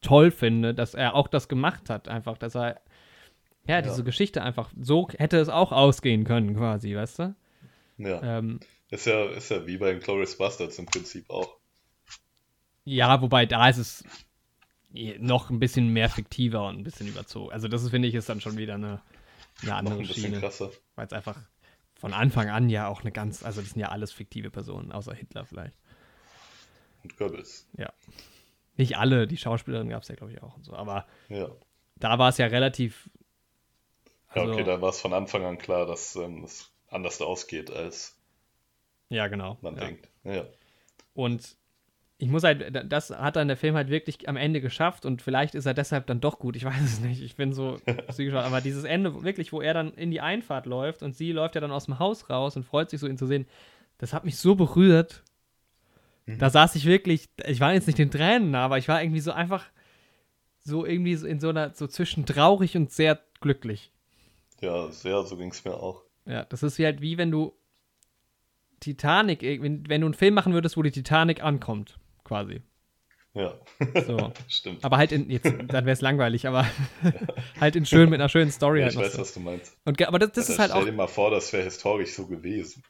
toll 0.00 0.30
finde, 0.30 0.72
dass 0.74 0.94
er 0.94 1.14
auch 1.14 1.28
das 1.28 1.48
gemacht 1.48 1.90
hat, 1.90 2.08
einfach, 2.08 2.38
dass 2.38 2.54
er 2.56 2.80
ja, 3.68 3.82
diese 3.82 4.04
Geschichte 4.04 4.42
einfach, 4.42 4.70
so 4.80 5.08
hätte 5.18 5.38
es 5.38 5.48
auch 5.50 5.72
ausgehen 5.72 6.24
können, 6.24 6.54
quasi, 6.56 6.94
weißt 6.96 7.18
du? 7.18 7.34
Ja. 7.98 8.38
Ähm, 8.38 8.60
Ist 8.90 9.06
ja, 9.06 9.24
ist 9.30 9.50
ja 9.50 9.66
wie 9.66 9.76
bei 9.76 9.92
Glorious 9.94 10.38
Bastards 10.38 10.78
im 10.78 10.86
Prinzip 10.86 11.28
auch. 11.28 11.56
ja, 12.84 13.20
wobei 13.20 13.44
da 13.46 13.68
ist 13.68 13.78
es 13.78 14.04
noch 15.18 15.50
ein 15.50 15.58
bisschen 15.58 15.88
mehr 15.88 16.08
fiktiver 16.08 16.66
und 16.66 16.78
ein 16.78 16.84
bisschen 16.84 17.06
überzogen. 17.08 17.52
Also 17.52 17.68
das, 17.68 17.88
finde 17.88 18.08
ich, 18.08 18.14
ist 18.14 18.28
dann 18.28 18.40
schon 18.40 18.56
wieder 18.56 18.74
eine, 18.74 19.00
eine 19.62 19.70
Noch 19.70 19.76
andere 19.76 19.94
ein 19.96 20.06
bisschen 20.06 20.34
Schiene. 20.34 20.42
Weil 20.94 21.06
es 21.06 21.12
einfach 21.12 21.36
von 21.94 22.12
Anfang 22.12 22.50
an 22.50 22.68
ja 22.68 22.88
auch 22.88 23.00
eine 23.00 23.12
ganz, 23.12 23.42
also 23.42 23.60
das 23.60 23.70
sind 23.70 23.80
ja 23.80 23.88
alles 23.88 24.12
fiktive 24.12 24.50
Personen, 24.50 24.92
außer 24.92 25.14
Hitler 25.14 25.44
vielleicht. 25.44 25.76
Und 27.02 27.16
Goebbels. 27.16 27.66
Ja. 27.76 27.92
Nicht 28.76 28.98
alle, 28.98 29.26
die 29.26 29.38
Schauspielerin 29.38 29.88
gab 29.88 30.02
es 30.02 30.08
ja, 30.08 30.14
glaube 30.14 30.32
ich, 30.32 30.42
auch 30.42 30.56
und 30.56 30.64
so. 30.64 30.74
Aber 30.74 31.06
Ja. 31.28 31.48
da 31.96 32.18
war 32.18 32.28
es 32.28 32.38
ja 32.38 32.46
relativ. 32.46 33.08
Ja, 34.34 34.42
Also, 34.42 34.52
okay, 34.52 34.64
da 34.64 34.80
war 34.82 34.90
es 34.90 35.00
von 35.00 35.14
Anfang 35.14 35.44
an 35.44 35.56
klar, 35.56 35.86
dass 35.86 36.14
ähm, 36.16 36.44
es 36.44 36.70
anders 36.90 37.20
ausgeht, 37.22 37.70
als 37.70 38.16
ja, 39.08 39.28
genau. 39.28 39.56
man 39.62 39.76
ja. 39.76 39.84
denkt. 39.86 40.08
Ja. 40.24 40.44
Und 41.14 41.56
ich 42.18 42.28
muss 42.28 42.44
halt, 42.44 42.90
das 42.90 43.10
hat 43.10 43.36
dann 43.36 43.48
der 43.48 43.58
Film 43.58 43.74
halt 43.74 43.90
wirklich 43.90 44.28
am 44.28 44.36
Ende 44.36 44.62
geschafft 44.62 45.04
und 45.04 45.20
vielleicht 45.20 45.54
ist 45.54 45.66
er 45.66 45.74
deshalb 45.74 46.06
dann 46.06 46.20
doch 46.20 46.38
gut. 46.38 46.56
Ich 46.56 46.64
weiß 46.66 46.80
es 46.80 47.00
nicht. 47.00 47.22
Ich 47.22 47.36
bin 47.36 47.52
so 47.52 47.76
zwiegespalten. 48.10 48.50
Aber 48.50 48.60
dieses 48.60 48.84
Ende, 48.84 49.22
wirklich, 49.22 49.52
wo 49.52 49.60
er 49.60 49.74
dann 49.74 49.92
in 49.92 50.10
die 50.10 50.20
Einfahrt 50.20 50.66
läuft 50.66 51.02
und 51.02 51.14
sie 51.14 51.32
läuft 51.32 51.54
ja 51.54 51.60
dann 51.60 51.72
aus 51.72 51.84
dem 51.84 51.98
Haus 51.98 52.30
raus 52.30 52.56
und 52.56 52.64
freut 52.64 52.90
sich 52.90 53.00
so, 53.00 53.06
ihn 53.06 53.18
zu 53.18 53.26
sehen, 53.26 53.46
das 53.98 54.12
hat 54.12 54.24
mich 54.24 54.36
so 54.36 54.54
berührt. 54.54 55.22
Da 56.26 56.50
saß 56.50 56.74
ich 56.74 56.86
wirklich, 56.86 57.28
ich 57.46 57.60
war 57.60 57.72
jetzt 57.72 57.86
nicht 57.86 58.00
in 58.00 58.10
Tränen, 58.10 58.56
aber 58.56 58.78
ich 58.78 58.88
war 58.88 59.00
irgendwie 59.00 59.20
so 59.20 59.30
einfach 59.30 59.64
so 60.58 60.84
irgendwie 60.84 61.14
so 61.14 61.24
in 61.24 61.38
so 61.38 61.50
einer, 61.50 61.72
so 61.72 61.86
zwischen 61.86 62.26
traurig 62.26 62.76
und 62.76 62.90
sehr 62.90 63.20
glücklich. 63.40 63.92
Ja, 64.60 64.90
sehr, 64.90 65.22
so 65.22 65.36
ging 65.36 65.50
es 65.50 65.64
mir 65.64 65.74
auch. 65.74 66.02
Ja, 66.24 66.44
das 66.44 66.64
ist 66.64 66.78
wie 66.78 66.84
halt 66.84 67.00
wie 67.00 67.16
wenn 67.16 67.30
du 67.30 67.52
Titanic, 68.80 69.42
wenn, 69.42 69.88
wenn 69.88 70.00
du 70.00 70.08
einen 70.08 70.14
Film 70.14 70.34
machen 70.34 70.52
würdest, 70.52 70.76
wo 70.76 70.82
die 70.82 70.90
Titanic 70.90 71.44
ankommt, 71.44 71.98
quasi. 72.26 72.62
Ja, 73.34 73.54
So. 74.06 74.32
stimmt. 74.48 74.82
Aber 74.84 74.96
halt 74.96 75.12
in, 75.12 75.28
jetzt, 75.30 75.44
dann 75.68 75.68
wäre 75.84 75.90
es 75.90 76.00
langweilig, 76.00 76.46
aber 76.46 76.66
halt 77.60 77.76
in 77.76 77.84
schön, 77.86 78.08
mit 78.08 78.18
einer 78.20 78.28
schönen 78.30 78.50
Story 78.50 78.80
Ja, 78.80 78.84
halt 78.84 78.92
ich 78.94 78.98
noch 78.98 79.04
weiß, 79.04 79.12
so. 79.12 79.18
was 79.20 79.34
du 79.34 79.40
meinst. 79.40 79.76
Und, 79.84 80.02
aber 80.02 80.18
das, 80.18 80.32
das 80.32 80.48
ist 80.48 80.58
halt 80.58 80.70
stell 80.70 80.82
auch. 80.82 80.86
dir 80.86 80.92
mal 80.92 81.06
vor, 81.06 81.30
das 81.30 81.52
wäre 81.52 81.64
historisch 81.64 82.14
so 82.14 82.26
gewesen, 82.26 82.82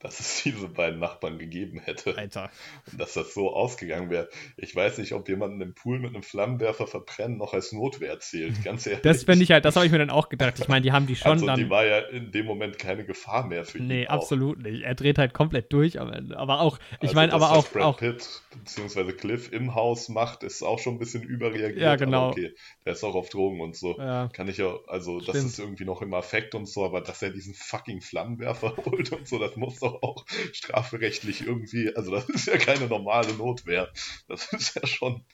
dass 0.00 0.18
es 0.18 0.42
diese 0.42 0.68
beiden 0.68 0.98
Nachbarn 0.98 1.38
gegeben 1.38 1.78
hätte. 1.78 2.16
Alter. 2.16 2.50
Und 2.90 3.00
dass 3.00 3.14
das 3.14 3.34
so 3.34 3.54
ausgegangen 3.54 4.10
wäre. 4.10 4.28
Ich 4.56 4.74
weiß 4.74 4.98
nicht, 4.98 5.12
ob 5.12 5.28
jemanden 5.28 5.60
im 5.60 5.74
Pool 5.74 5.98
mit 5.98 6.14
einem 6.14 6.22
Flammenwerfer 6.22 6.86
verbrennen 6.86 7.36
noch 7.36 7.52
als 7.52 7.72
Notwehr 7.72 8.18
zählt, 8.18 8.64
ganz 8.64 8.86
ehrlich. 8.86 9.02
Das 9.02 9.24
fände 9.24 9.44
ich 9.44 9.50
halt, 9.50 9.64
das 9.64 9.76
habe 9.76 9.86
ich 9.86 9.92
mir 9.92 9.98
dann 9.98 10.10
auch 10.10 10.28
gedacht. 10.28 10.58
Ich 10.58 10.68
meine, 10.68 10.82
die 10.82 10.92
haben 10.92 11.06
die 11.06 11.16
schon 11.16 11.32
also, 11.32 11.46
dann. 11.46 11.58
die 11.58 11.68
war 11.68 11.84
ja 11.84 11.98
in 11.98 12.32
dem 12.32 12.46
Moment 12.46 12.78
keine 12.78 13.04
Gefahr 13.04 13.46
mehr 13.46 13.64
für 13.64 13.78
ihn. 13.78 13.88
Nee, 13.88 14.08
auch. 14.08 14.14
absolut 14.14 14.62
nicht. 14.62 14.82
Er 14.82 14.94
dreht 14.94 15.18
halt 15.18 15.34
komplett 15.34 15.72
durch 15.72 16.00
am 16.00 16.10
Ende. 16.12 16.38
Aber 16.38 16.60
auch, 16.60 16.78
ich 17.00 17.10
Also, 17.10 17.14
meine, 17.14 17.32
aber 17.34 17.48
das 17.48 17.58
auch, 17.58 17.68
Brad 17.70 17.82
auch 17.82 17.98
Pitt 17.98 18.42
bzw. 18.64 19.12
Cliff 19.12 19.52
im 19.52 19.74
Haus 19.74 20.08
macht, 20.08 20.42
ist 20.42 20.62
auch 20.62 20.78
schon 20.78 20.94
ein 20.94 20.98
bisschen 20.98 21.22
überreagiert. 21.22 21.78
Ja, 21.78 21.96
genau. 21.96 22.22
Aber 22.22 22.30
okay, 22.30 22.54
der 22.86 22.94
ist 22.94 23.04
auch 23.04 23.14
auf 23.14 23.28
Drogen 23.28 23.60
und 23.60 23.76
so. 23.76 23.98
Ja. 23.98 24.28
Kann 24.32 24.48
ich 24.48 24.56
ja, 24.56 24.74
also 24.86 25.18
das 25.18 25.36
Stimmt. 25.36 25.46
ist 25.46 25.58
irgendwie 25.58 25.84
noch 25.84 26.00
im 26.00 26.14
Affekt 26.14 26.54
und 26.54 26.66
so, 26.66 26.84
aber 26.84 27.02
dass 27.02 27.20
er 27.20 27.30
diesen 27.30 27.54
fucking 27.54 28.00
Flammenwerfer 28.00 28.76
holt 28.86 29.12
und 29.12 29.28
so, 29.28 29.38
das 29.38 29.56
muss 29.56 29.78
doch 29.80 29.89
auch 30.02 30.24
strafrechtlich 30.52 31.46
irgendwie, 31.46 31.94
also 31.94 32.10
das 32.12 32.28
ist 32.28 32.46
ja 32.46 32.56
keine 32.58 32.86
normale 32.86 33.32
Notwehr. 33.34 33.88
Das 34.28 34.52
ist 34.52 34.74
ja 34.76 34.86
schon, 34.86 35.24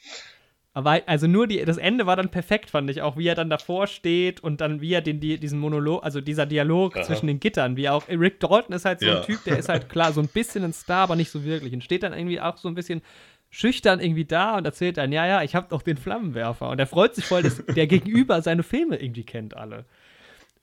Aber 0.73 1.01
also 1.07 1.27
nur 1.27 1.47
die, 1.47 1.65
das 1.65 1.79
Ende 1.79 2.05
war 2.05 2.17
dann 2.17 2.31
perfekt, 2.31 2.69
fand 2.69 2.91
ich 2.91 3.01
auch, 3.01 3.17
wie 3.17 3.27
er 3.27 3.35
dann 3.35 3.49
davor 3.49 3.87
steht 3.87 4.41
und 4.41 4.61
dann 4.61 4.83
wie 4.83 4.93
er 4.93 5.01
den, 5.01 5.21
die, 5.21 5.39
diesen 5.39 5.59
Monolog, 5.59 6.05
also 6.05 6.21
dieser 6.21 6.45
Dialog 6.45 6.97
Aha. 6.97 7.03
zwischen 7.03 7.29
den 7.29 7.41
Gittern, 7.41 7.77
wie 7.79 7.89
auch 7.89 8.07
Rick 8.09 8.41
Dalton 8.41 8.75
ist 8.75 8.85
halt 8.85 9.01
so 9.01 9.09
Ja. 9.09 9.15
ein 9.15 9.23
Typ, 9.23 9.45
der 9.45 9.57
ist 9.57 9.71
halt 9.71 9.89
klar 9.89 10.13
so 10.13 10.21
ein 10.21 10.29
bisschen 10.29 10.65
ein 10.65 10.75
Star, 10.75 11.05
aber 11.05 11.17
nicht 11.17 11.31
so 11.31 11.45
wirklich 11.45 11.73
und 11.73 11.83
steht 11.83 12.03
dann 12.03 12.13
irgendwie 12.13 12.41
auch 12.43 12.59
so 12.59 12.69
ein 12.69 12.75
bisschen 12.75 13.01
schüchtern 13.49 14.01
irgendwie 14.01 14.27
da 14.27 14.57
und 14.59 14.67
erzählt 14.67 14.99
dann, 14.99 15.13
ja, 15.13 15.27
ja, 15.27 15.43
ich 15.43 15.55
habe 15.55 15.69
doch 15.71 15.81
den 15.81 15.97
Flammenwerfer 15.97 16.69
und 16.69 16.79
er 16.79 16.87
freut 16.87 17.15
sich 17.15 17.27
voll, 17.27 17.43
dass 17.43 17.63
der 17.69 17.87
Gegenüber 17.87 18.43
seine 18.43 18.63
Filme 18.63 18.97
irgendwie 19.01 19.25
kennt 19.25 19.57
alle. 19.57 19.87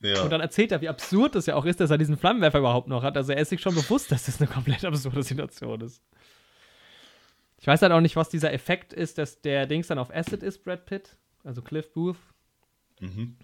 Ja. 0.00 0.22
Und 0.22 0.30
dann 0.30 0.40
erzählt 0.40 0.72
er, 0.72 0.80
wie 0.80 0.88
absurd 0.88 1.34
das 1.34 1.46
ja 1.46 1.54
auch 1.56 1.64
ist, 1.64 1.80
dass 1.80 1.90
er 1.90 1.98
diesen 1.98 2.16
Flammenwerfer 2.16 2.58
überhaupt 2.58 2.88
noch 2.88 3.02
hat. 3.02 3.16
Also 3.16 3.32
er 3.32 3.40
ist 3.40 3.50
sich 3.50 3.60
schon 3.60 3.74
bewusst, 3.74 4.12
dass 4.12 4.26
das 4.26 4.40
eine 4.40 4.50
komplett 4.50 4.84
absurde 4.84 5.22
Situation 5.22 5.80
ist. 5.80 6.02
Ich 7.58 7.66
weiß 7.66 7.80
halt 7.82 7.92
auch 7.92 8.00
nicht, 8.00 8.16
was 8.16 8.28
dieser 8.28 8.52
Effekt 8.52 8.92
ist, 8.92 9.16
dass 9.18 9.40
der 9.40 9.66
Dings 9.66 9.86
dann 9.86 9.98
auf 9.98 10.14
Acid 10.14 10.42
ist, 10.42 10.64
Brad 10.64 10.84
Pitt. 10.84 11.16
Also 11.44 11.62
Cliff 11.62 11.92
Booth. 11.92 12.16
Mhm. 13.00 13.36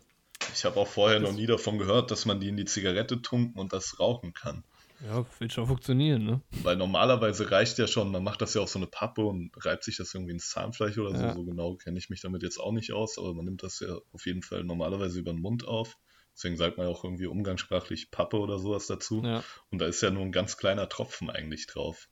Ich 0.55 0.65
habe 0.65 0.81
auch 0.81 0.89
vorher 0.89 1.21
noch 1.21 1.33
nie 1.33 1.47
davon 1.47 1.79
gehört, 1.79 2.11
dass 2.11 2.27
man 2.27 2.41
die 2.41 2.49
in 2.49 2.57
die 2.57 2.65
Zigarette 2.65 3.23
tunken 3.23 3.59
und 3.59 3.73
das 3.73 4.01
rauchen 4.01 4.33
kann. 4.33 4.65
Ja, 5.07 5.25
wird 5.39 5.53
schon 5.53 5.67
funktionieren, 5.67 6.25
ne? 6.25 6.43
Weil 6.63 6.77
normalerweise 6.77 7.51
reicht 7.51 7.79
ja 7.79 7.87
schon, 7.87 8.11
man 8.11 8.23
macht 8.23 8.43
das 8.43 8.53
ja 8.53 8.61
auf 8.61 8.69
so 8.69 8.79
eine 8.79 8.87
Pappe 8.87 9.25
und 9.25 9.51
reibt 9.65 9.85
sich 9.85 9.97
das 9.97 10.13
irgendwie 10.13 10.33
ins 10.33 10.51
Zahnfleisch 10.51 10.99
oder 10.99 11.17
so. 11.17 11.25
Ja. 11.25 11.33
So 11.33 11.45
genau 11.45 11.77
kenne 11.77 11.99
ich 11.99 12.11
mich 12.11 12.21
damit 12.21 12.43
jetzt 12.43 12.59
auch 12.59 12.73
nicht 12.73 12.93
aus, 12.93 13.17
aber 13.17 13.33
man 13.33 13.47
nimmt 13.47 13.63
das 13.63 13.81
ja 13.81 13.97
auf 14.13 14.27
jeden 14.27 14.43
Fall 14.43 14.65
normalerweise 14.65 15.19
über 15.19 15.33
den 15.33 15.41
Mund 15.41 15.67
auf. 15.67 15.97
Deswegen 16.35 16.57
sagt 16.57 16.79
man 16.79 16.87
ja 16.87 16.93
auch 16.93 17.05
irgendwie 17.05 17.27
umgangssprachlich 17.27 18.11
Pappe 18.11 18.39
oder 18.39 18.59
sowas 18.59 18.87
dazu. 18.87 19.23
Ja. 19.25 19.43
Und 19.71 19.81
da 19.81 19.87
ist 19.87 20.01
ja 20.01 20.11
nur 20.11 20.23
ein 20.23 20.33
ganz 20.33 20.57
kleiner 20.57 20.89
Tropfen 20.89 21.29
eigentlich 21.31 21.67
drauf. 21.67 22.09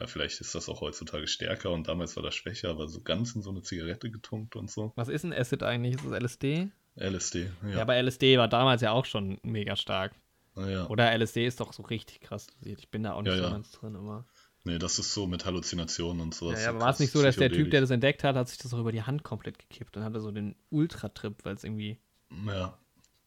Ja, 0.00 0.06
vielleicht 0.06 0.40
ist 0.40 0.54
das 0.54 0.68
auch 0.68 0.80
heutzutage 0.82 1.26
stärker 1.26 1.70
und 1.70 1.88
damals 1.88 2.16
war 2.16 2.22
das 2.22 2.34
schwächer, 2.34 2.68
aber 2.70 2.86
so 2.88 3.00
ganz 3.00 3.34
in 3.34 3.42
so 3.42 3.50
eine 3.50 3.62
Zigarette 3.62 4.10
getunkt 4.10 4.54
und 4.56 4.70
so. 4.70 4.92
Was 4.94 5.08
ist 5.08 5.24
ein 5.24 5.32
Acid 5.32 5.62
eigentlich? 5.62 5.94
Ist 5.96 6.04
das 6.04 6.12
LSD? 6.20 6.68
LSD, 6.96 7.50
Ja, 7.62 7.68
ja. 7.70 7.82
aber 7.82 7.96
LSD 8.02 8.38
war 8.38 8.48
damals 8.48 8.82
ja 8.82 8.92
auch 8.92 9.04
schon 9.06 9.38
mega 9.42 9.74
stark. 9.76 10.14
ja. 10.56 10.86
Oder 10.88 11.12
LSD 11.16 11.46
ist 11.46 11.60
doch 11.60 11.72
so 11.72 11.82
richtig 11.82 12.20
krass 12.20 12.46
dosiert. 12.46 12.78
Ich 12.80 12.90
bin 12.90 13.02
da 13.02 13.12
auch 13.14 13.22
nicht 13.22 13.32
Ja, 13.32 13.38
so 13.38 13.44
ja. 13.44 13.50
ganz 13.50 13.70
drin, 13.72 13.96
aber. 13.96 14.26
Nee, 14.64 14.78
das 14.78 14.98
ist 14.98 15.14
so 15.14 15.26
mit 15.26 15.44
Halluzinationen 15.46 16.20
und 16.20 16.34
sowas. 16.34 16.62
Ja, 16.62 16.70
aber 16.70 16.80
war 16.80 16.90
es 16.90 16.98
nicht 16.98 17.12
so, 17.12 17.22
dass 17.22 17.36
der 17.36 17.52
Typ, 17.52 17.70
der 17.70 17.80
das 17.82 17.90
entdeckt 17.90 18.24
hat, 18.24 18.34
hat 18.36 18.48
sich 18.48 18.58
das 18.58 18.74
auch 18.74 18.80
über 18.80 18.90
die 18.92 19.02
Hand 19.02 19.22
komplett 19.22 19.58
gekippt 19.58 19.96
und 19.96 20.02
hatte 20.04 20.20
so 20.20 20.30
den 20.32 20.56
Ultra-Trip, 20.70 21.36
weil 21.44 21.54
es 21.54 21.62
irgendwie. 21.64 22.00
Ja, 22.46 22.76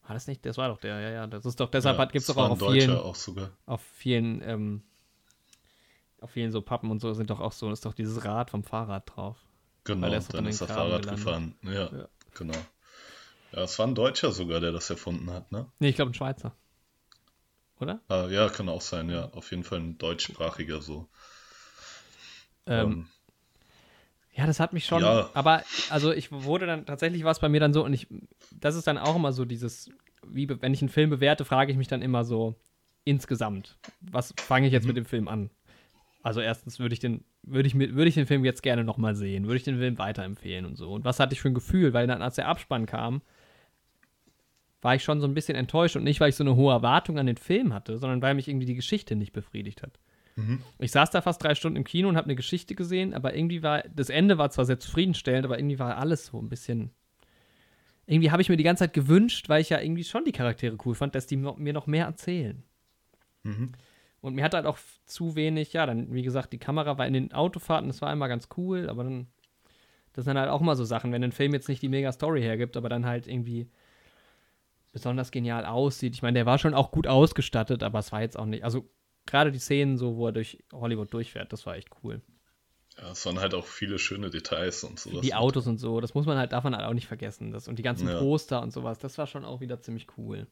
War 0.09 0.15
das 0.15 0.25
nicht? 0.25 0.43
Das 0.43 0.57
war 0.57 0.69
doch 0.69 0.79
der, 0.79 0.99
ja, 1.01 1.09
ja. 1.11 1.27
Das 1.27 1.45
ist 1.45 1.59
doch, 1.59 1.69
deshalb 1.69 1.99
ja, 1.99 2.05
gibt 2.05 2.15
es 2.15 2.25
das 2.25 2.35
doch 2.35 2.45
auch 2.45 2.49
auf 2.59 2.71
vielen, 2.73 2.97
auch 2.97 3.13
sogar. 3.13 3.51
auf 3.67 3.81
vielen, 3.93 4.41
ähm, 4.41 4.81
auf 6.19 6.31
vielen 6.31 6.51
so 6.51 6.63
Pappen 6.63 6.89
und 6.89 6.99
so 6.99 7.13
sind 7.13 7.29
doch 7.29 7.39
auch 7.39 7.51
so, 7.51 7.71
ist 7.71 7.85
doch 7.85 7.93
dieses 7.93 8.25
Rad 8.25 8.49
vom 8.49 8.63
Fahrrad 8.63 9.03
drauf. 9.15 9.37
Genau, 9.83 10.07
Weil 10.07 10.17
ist 10.17 10.33
dann 10.33 10.47
ist 10.47 10.61
er 10.61 10.67
Graben 10.67 10.79
Fahrrad 10.79 11.01
gelandet. 11.03 11.25
gefahren. 11.25 11.55
Ja, 11.61 11.95
Ja. 11.95 12.07
genau. 12.33 12.57
Ja, 13.51 13.61
es 13.61 13.77
war 13.77 13.85
ein 13.85 13.93
Deutscher 13.93 14.31
sogar, 14.31 14.59
der 14.61 14.71
das 14.71 14.89
erfunden 14.89 15.29
hat, 15.29 15.51
ne? 15.51 15.67
Nee, 15.77 15.89
ich 15.89 15.95
glaube 15.95 16.09
ein 16.09 16.15
Schweizer. 16.15 16.55
Oder? 17.79 17.99
Ah, 18.07 18.25
ja, 18.31 18.49
kann 18.49 18.67
auch 18.67 18.81
sein, 18.81 19.11
ja. 19.11 19.29
Auf 19.33 19.51
jeden 19.51 19.63
Fall 19.63 19.79
ein 19.79 19.99
deutschsprachiger 19.99 20.81
so. 20.81 21.07
Ähm, 22.65 23.07
ja, 24.39 24.47
das 24.47 24.61
hat 24.61 24.71
mich 24.71 24.85
schon. 24.85 25.01
Ja. 25.01 25.29
Aber, 25.33 25.63
also 25.89 26.13
ich 26.13 26.31
wurde 26.31 26.65
dann, 26.65 26.85
tatsächlich 26.85 27.25
war 27.25 27.31
es 27.31 27.39
bei 27.39 27.49
mir 27.49 27.59
dann 27.59 27.73
so, 27.73 27.83
und 27.83 27.93
ich, 27.93 28.07
das 28.57 28.75
ist 28.75 28.87
dann 28.87 28.97
auch 28.97 29.17
immer 29.17 29.33
so 29.33 29.43
dieses, 29.43 29.89
wie, 30.25 30.49
wenn 30.61 30.73
ich 30.73 30.81
einen 30.81 30.87
Film 30.87 31.09
bewerte, 31.09 31.43
frage 31.43 31.73
ich 31.73 31.77
mich 31.77 31.89
dann 31.89 32.01
immer 32.01 32.23
so, 32.23 32.55
insgesamt, 33.03 33.77
was 33.99 34.33
fange 34.37 34.67
ich 34.67 34.73
jetzt 34.73 34.87
mit 34.87 34.95
dem 34.95 35.03
Film 35.03 35.27
an? 35.27 35.49
Also 36.23 36.39
erstens 36.39 36.79
würde 36.79 36.93
ich 36.93 36.99
den, 36.99 37.25
würde 37.43 37.67
ich 37.67 37.75
mir, 37.75 37.93
würde 37.95 38.07
ich 38.07 38.15
den 38.15 38.27
Film 38.27 38.45
jetzt 38.45 38.63
gerne 38.63 38.85
nochmal 38.85 39.13
sehen, 39.13 39.43
würde 39.43 39.57
ich 39.57 39.63
den 39.63 39.77
Film 39.77 39.97
weiterempfehlen 39.97 40.65
und 40.65 40.77
so. 40.77 40.89
Und 40.89 41.03
was 41.03 41.19
hatte 41.19 41.33
ich 41.33 41.41
für 41.41 41.49
ein 41.49 41.53
Gefühl? 41.53 41.93
Weil 41.93 42.07
dann, 42.07 42.21
als 42.21 42.35
der 42.35 42.47
Abspann 42.47 42.85
kam, 42.85 43.21
war 44.81 44.95
ich 44.95 45.03
schon 45.03 45.19
so 45.19 45.27
ein 45.27 45.33
bisschen 45.33 45.55
enttäuscht 45.55 45.97
und 45.97 46.05
nicht, 46.05 46.21
weil 46.21 46.29
ich 46.29 46.37
so 46.37 46.45
eine 46.45 46.55
hohe 46.55 46.71
Erwartung 46.71 47.19
an 47.19 47.25
den 47.25 47.35
Film 47.35 47.73
hatte, 47.73 47.97
sondern 47.97 48.21
weil 48.21 48.35
mich 48.35 48.47
irgendwie 48.47 48.67
die 48.67 48.75
Geschichte 48.75 49.17
nicht 49.17 49.33
befriedigt 49.33 49.83
hat. 49.83 49.99
Ich 50.79 50.91
saß 50.91 51.11
da 51.11 51.21
fast 51.21 51.43
drei 51.43 51.55
Stunden 51.55 51.77
im 51.77 51.83
Kino 51.83 52.09
und 52.09 52.15
habe 52.15 52.25
eine 52.25 52.35
Geschichte 52.35 52.75
gesehen, 52.75 53.13
aber 53.13 53.35
irgendwie 53.35 53.61
war, 53.61 53.83
das 53.93 54.09
Ende 54.09 54.37
war 54.37 54.49
zwar 54.51 54.65
sehr 54.65 54.79
zufriedenstellend, 54.79 55.45
aber 55.45 55.59
irgendwie 55.59 55.79
war 55.79 55.97
alles 55.97 56.27
so 56.27 56.41
ein 56.41 56.49
bisschen. 56.49 56.91
Irgendwie 58.05 58.31
habe 58.31 58.41
ich 58.41 58.49
mir 58.49 58.57
die 58.57 58.63
ganze 58.63 58.85
Zeit 58.85 58.93
gewünscht, 58.93 59.49
weil 59.49 59.61
ich 59.61 59.69
ja 59.69 59.79
irgendwie 59.79 60.03
schon 60.03 60.25
die 60.25 60.31
Charaktere 60.31 60.77
cool 60.85 60.95
fand, 60.95 61.13
dass 61.13 61.27
die 61.27 61.37
mir 61.37 61.73
noch 61.73 61.87
mehr 61.87 62.05
erzählen. 62.05 62.63
Mhm. 63.43 63.73
Und 64.21 64.35
mir 64.35 64.43
hat 64.43 64.53
halt 64.53 64.65
auch 64.65 64.79
zu 65.05 65.35
wenig, 65.35 65.73
ja, 65.73 65.85
dann, 65.85 66.13
wie 66.13 66.23
gesagt, 66.23 66.51
die 66.51 66.57
Kamera 66.57 66.97
war 66.97 67.07
in 67.07 67.13
den 67.13 67.33
Autofahrten, 67.33 67.87
das 67.87 68.01
war 68.01 68.11
immer 68.11 68.27
ganz 68.27 68.49
cool, 68.57 68.89
aber 68.89 69.03
dann, 69.03 69.27
das 70.13 70.25
sind 70.25 70.37
halt 70.37 70.49
auch 70.49 70.61
mal 70.61 70.75
so 70.75 70.83
Sachen, 70.83 71.11
wenn 71.11 71.23
ein 71.23 71.31
Film 71.31 71.53
jetzt 71.53 71.69
nicht 71.69 71.81
die 71.81 71.89
mega 71.89 72.11
Story 72.11 72.41
hergibt, 72.41 72.75
aber 72.75 72.89
dann 72.89 73.05
halt 73.05 73.27
irgendwie 73.27 73.69
besonders 74.91 75.31
genial 75.31 75.65
aussieht. 75.65 76.15
Ich 76.15 76.21
meine, 76.21 76.33
der 76.33 76.45
war 76.45 76.57
schon 76.57 76.73
auch 76.73 76.91
gut 76.91 77.07
ausgestattet, 77.07 77.83
aber 77.83 77.99
es 77.99 78.11
war 78.11 78.21
jetzt 78.21 78.37
auch 78.37 78.45
nicht, 78.45 78.63
also 78.63 78.89
gerade 79.29 79.51
die 79.51 79.59
Szenen 79.59 79.97
so, 79.97 80.15
wo 80.17 80.27
er 80.27 80.31
durch 80.31 80.63
Hollywood 80.73 81.13
durchfährt, 81.13 81.51
das 81.53 81.65
war 81.65 81.75
echt 81.75 81.89
cool. 82.03 82.21
Ja, 82.97 83.11
es 83.11 83.25
waren 83.25 83.39
halt 83.39 83.53
auch 83.53 83.65
viele 83.65 83.97
schöne 83.97 84.29
Details 84.29 84.83
und 84.83 84.99
sowas. 84.99 85.21
Die 85.21 85.33
Autos 85.33 85.67
und 85.67 85.77
so, 85.77 86.01
das 86.01 86.13
muss 86.13 86.25
man 86.25 86.37
halt, 86.37 86.51
darf 86.51 86.63
man 86.65 86.75
halt 86.75 86.85
auch 86.85 86.93
nicht 86.93 87.07
vergessen. 87.07 87.51
Das, 87.51 87.67
und 87.67 87.79
die 87.79 87.83
ganzen 87.83 88.07
Ja. 88.07 88.19
Poster 88.19 88.61
und 88.61 88.71
sowas, 88.73 88.99
das 88.99 89.17
war 89.17 89.25
schon 89.27 89.45
auch 89.45 89.61
wieder 89.61 89.79
ziemlich 89.79 90.07
cool. 90.17 90.47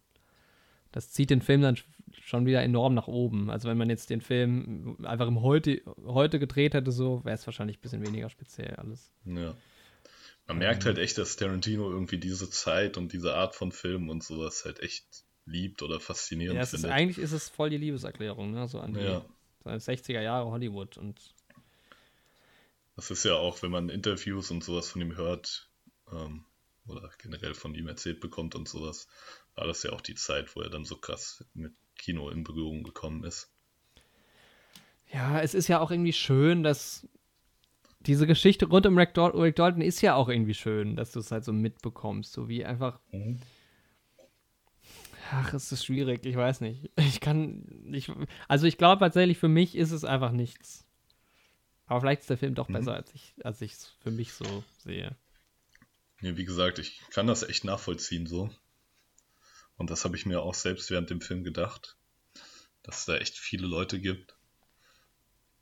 Das 0.94 1.12
zieht 1.12 1.30
den 1.30 1.41
Film 1.41 1.62
dann 1.62 1.76
sch- 1.76 1.84
schon 2.22 2.45
wieder 2.45 2.64
enorm 2.64 2.94
nach 2.94 3.08
oben. 3.08 3.49
Also 3.49 3.68
wenn 3.68 3.78
man 3.78 3.90
jetzt 3.90 4.10
den 4.10 4.22
Film 4.22 4.98
einfach 5.04 5.28
im 5.28 5.41
heute, 5.41 5.82
heute 6.06 6.40
gedreht 6.40 6.74
hätte, 6.74 6.91
so, 6.94 7.24
wäre 7.26 7.36
es 7.36 7.45
wahrscheinlich 7.45 7.78
ein 7.80 7.82
bisschen 7.82 8.06
weniger 8.08 8.30
speziell 8.30 8.76
alles. 8.76 9.12
Ja. 9.26 9.54
Man 10.48 10.60
merkt 10.60 10.86
halt 10.86 10.98
echt, 10.98 11.18
dass 11.18 11.36
Tarantino 11.36 11.90
irgendwie 11.91 12.18
diese 12.20 12.49
Zeit 12.49 12.95
und 12.95 13.12
diese 13.12 13.36
Art 13.36 13.54
von 13.56 13.74
Film 13.74 14.10
und 14.10 14.24
sowas 14.24 14.64
halt 14.64 14.80
echt 14.80 15.26
liebt 15.48 15.82
oder 15.82 15.99
faszinierend 15.99 16.57
Ja, 16.57 16.64
es 16.64 16.74
ist, 16.74 16.82
findet. 16.82 16.91
eigentlich 16.91 17.18
ist 17.18 17.32
es 17.32 17.49
voll 17.49 17.69
die 17.69 17.78
Liebeserklärung, 17.78 18.52
ne? 18.52 18.68
So 18.68 18.80
an 18.80 18.94
die 18.94 18.99
Ja. 18.99 19.26
so 19.64 19.69
an 19.69 19.80
60er 19.80 20.22
Jahre 20.22 20.52
Hollywood 20.52 20.98
und 20.98 21.34
Das 22.95 23.11
ist 23.11 23.24
ja 23.24 23.36
auch, 23.36 23.61
wenn 23.61 23.72
man 23.72 23.90
Interviews 23.90 24.52
und 24.52 24.64
sowas 24.64 24.90
von 24.90 25.02
ihm 25.02 25.15
hört 25.15 25.69
ähm, 26.11 26.45
oder 26.88 27.10
generell 27.18 27.53
von 27.53 27.76
ihm 27.76 27.88
erzählt 27.88 28.19
bekommt 28.19 28.56
und 28.56 28.68
sowas, 28.68 29.07
war 29.56 29.68
das 29.68 29.84
ja 29.84 29.91
auch 29.91 30.02
die 30.02 30.15
Zeit, 30.15 30.56
wo 30.56 30.61
er 30.61 30.69
dann 30.69 30.84
so 30.86 30.98
krass 30.98 31.45
mit 31.53 31.74
Kino 31.98 32.30
in 32.30 32.44
Berührung 32.44 32.84
gekommen 32.84 33.24
ist. 33.24 33.49
Ja, 35.11 35.40
es 35.41 35.53
ist 35.53 35.68
ja 35.68 35.80
auch 35.80 35.91
irgendwie 35.91 36.14
schön, 36.14 36.64
dass 36.64 37.07
diese 38.02 38.28
Geschichte 38.28 38.68
rund 38.68 38.86
um 38.86 38.98
Rick, 38.98 39.14
Dal 39.14 39.32
Rick 39.32 39.56
Dalton 39.56 39.82
ist 39.82 40.02
ja 40.02 40.15
auch 40.15 40.30
irgendwie 40.30 40.53
schön, 40.53 40.95
dass 40.95 41.11
du 41.11 41.19
es 41.19 41.32
halt 41.32 41.44
so 41.44 41.53
mitbekommst, 41.53 42.32
so 42.32 42.48
wie 42.49 42.65
einfach. 42.65 42.99
Ach, 45.32 45.54
es 45.54 45.72
ist 45.72 45.86
schwierig, 45.86 46.26
ich 46.26 46.36
weiß 46.36 46.62
nicht. 46.62 46.91
Ich 46.98 47.20
kann 47.20 47.66
nicht. 47.84 48.12
Also 48.48 48.66
ich 48.66 48.78
glaube 48.78 48.99
tatsächlich, 48.99 49.38
für 49.38 49.48
mich 49.48 49.76
ist 49.76 49.91
es 49.91 50.04
einfach 50.04 50.32
nichts. 50.32 50.86
Aber 51.86 52.02
vielleicht 52.02 52.22
ist 52.22 52.30
der 52.30 52.38
Film 52.38 52.56
doch 52.56 52.68
besser, 52.68 52.94
als 52.94 53.14
ich 53.14 53.34
als 53.44 53.62
ich 53.62 53.74
es 53.74 53.88
für 54.02 54.12
mich 54.12 54.34
so 54.34 54.64
sehe. 54.80 55.16
Ja, 56.22 56.36
wie 56.36 56.45
gesagt, 56.45 56.80
ich 56.80 57.02
kann 57.12 57.28
das 57.28 57.44
echt 57.44 57.64
nachvollziehen 57.64 58.26
so. 58.26 58.49
Und 59.78 59.90
das 59.90 60.04
habe 60.04 60.16
ich 60.16 60.26
mir 60.26 60.41
auch 60.41 60.56
selbst 60.56 60.90
während 60.90 61.10
dem 61.10 61.22
Film 61.22 61.44
gedacht, 61.44 61.98
dass 62.84 62.99
es 62.99 63.06
da 63.06 63.18
echt 63.18 63.38
viele 63.38 63.68
Leute 63.68 63.99
gibt. 63.99 64.36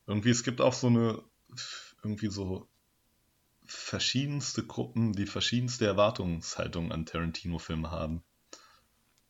Irgendwie, 0.07 0.29
es 0.29 0.43
gibt 0.43 0.61
auch 0.61 0.73
so 0.73 0.87
eine, 0.87 1.21
irgendwie 2.03 2.29
so 2.29 2.67
verschiedenste 3.65 4.65
Gruppen, 4.65 5.13
die 5.13 5.25
verschiedenste 5.25 5.85
Erwartungshaltungen 5.85 6.91
an 6.91 7.05
Tarantino-Filme 7.05 7.91
haben. 7.91 8.23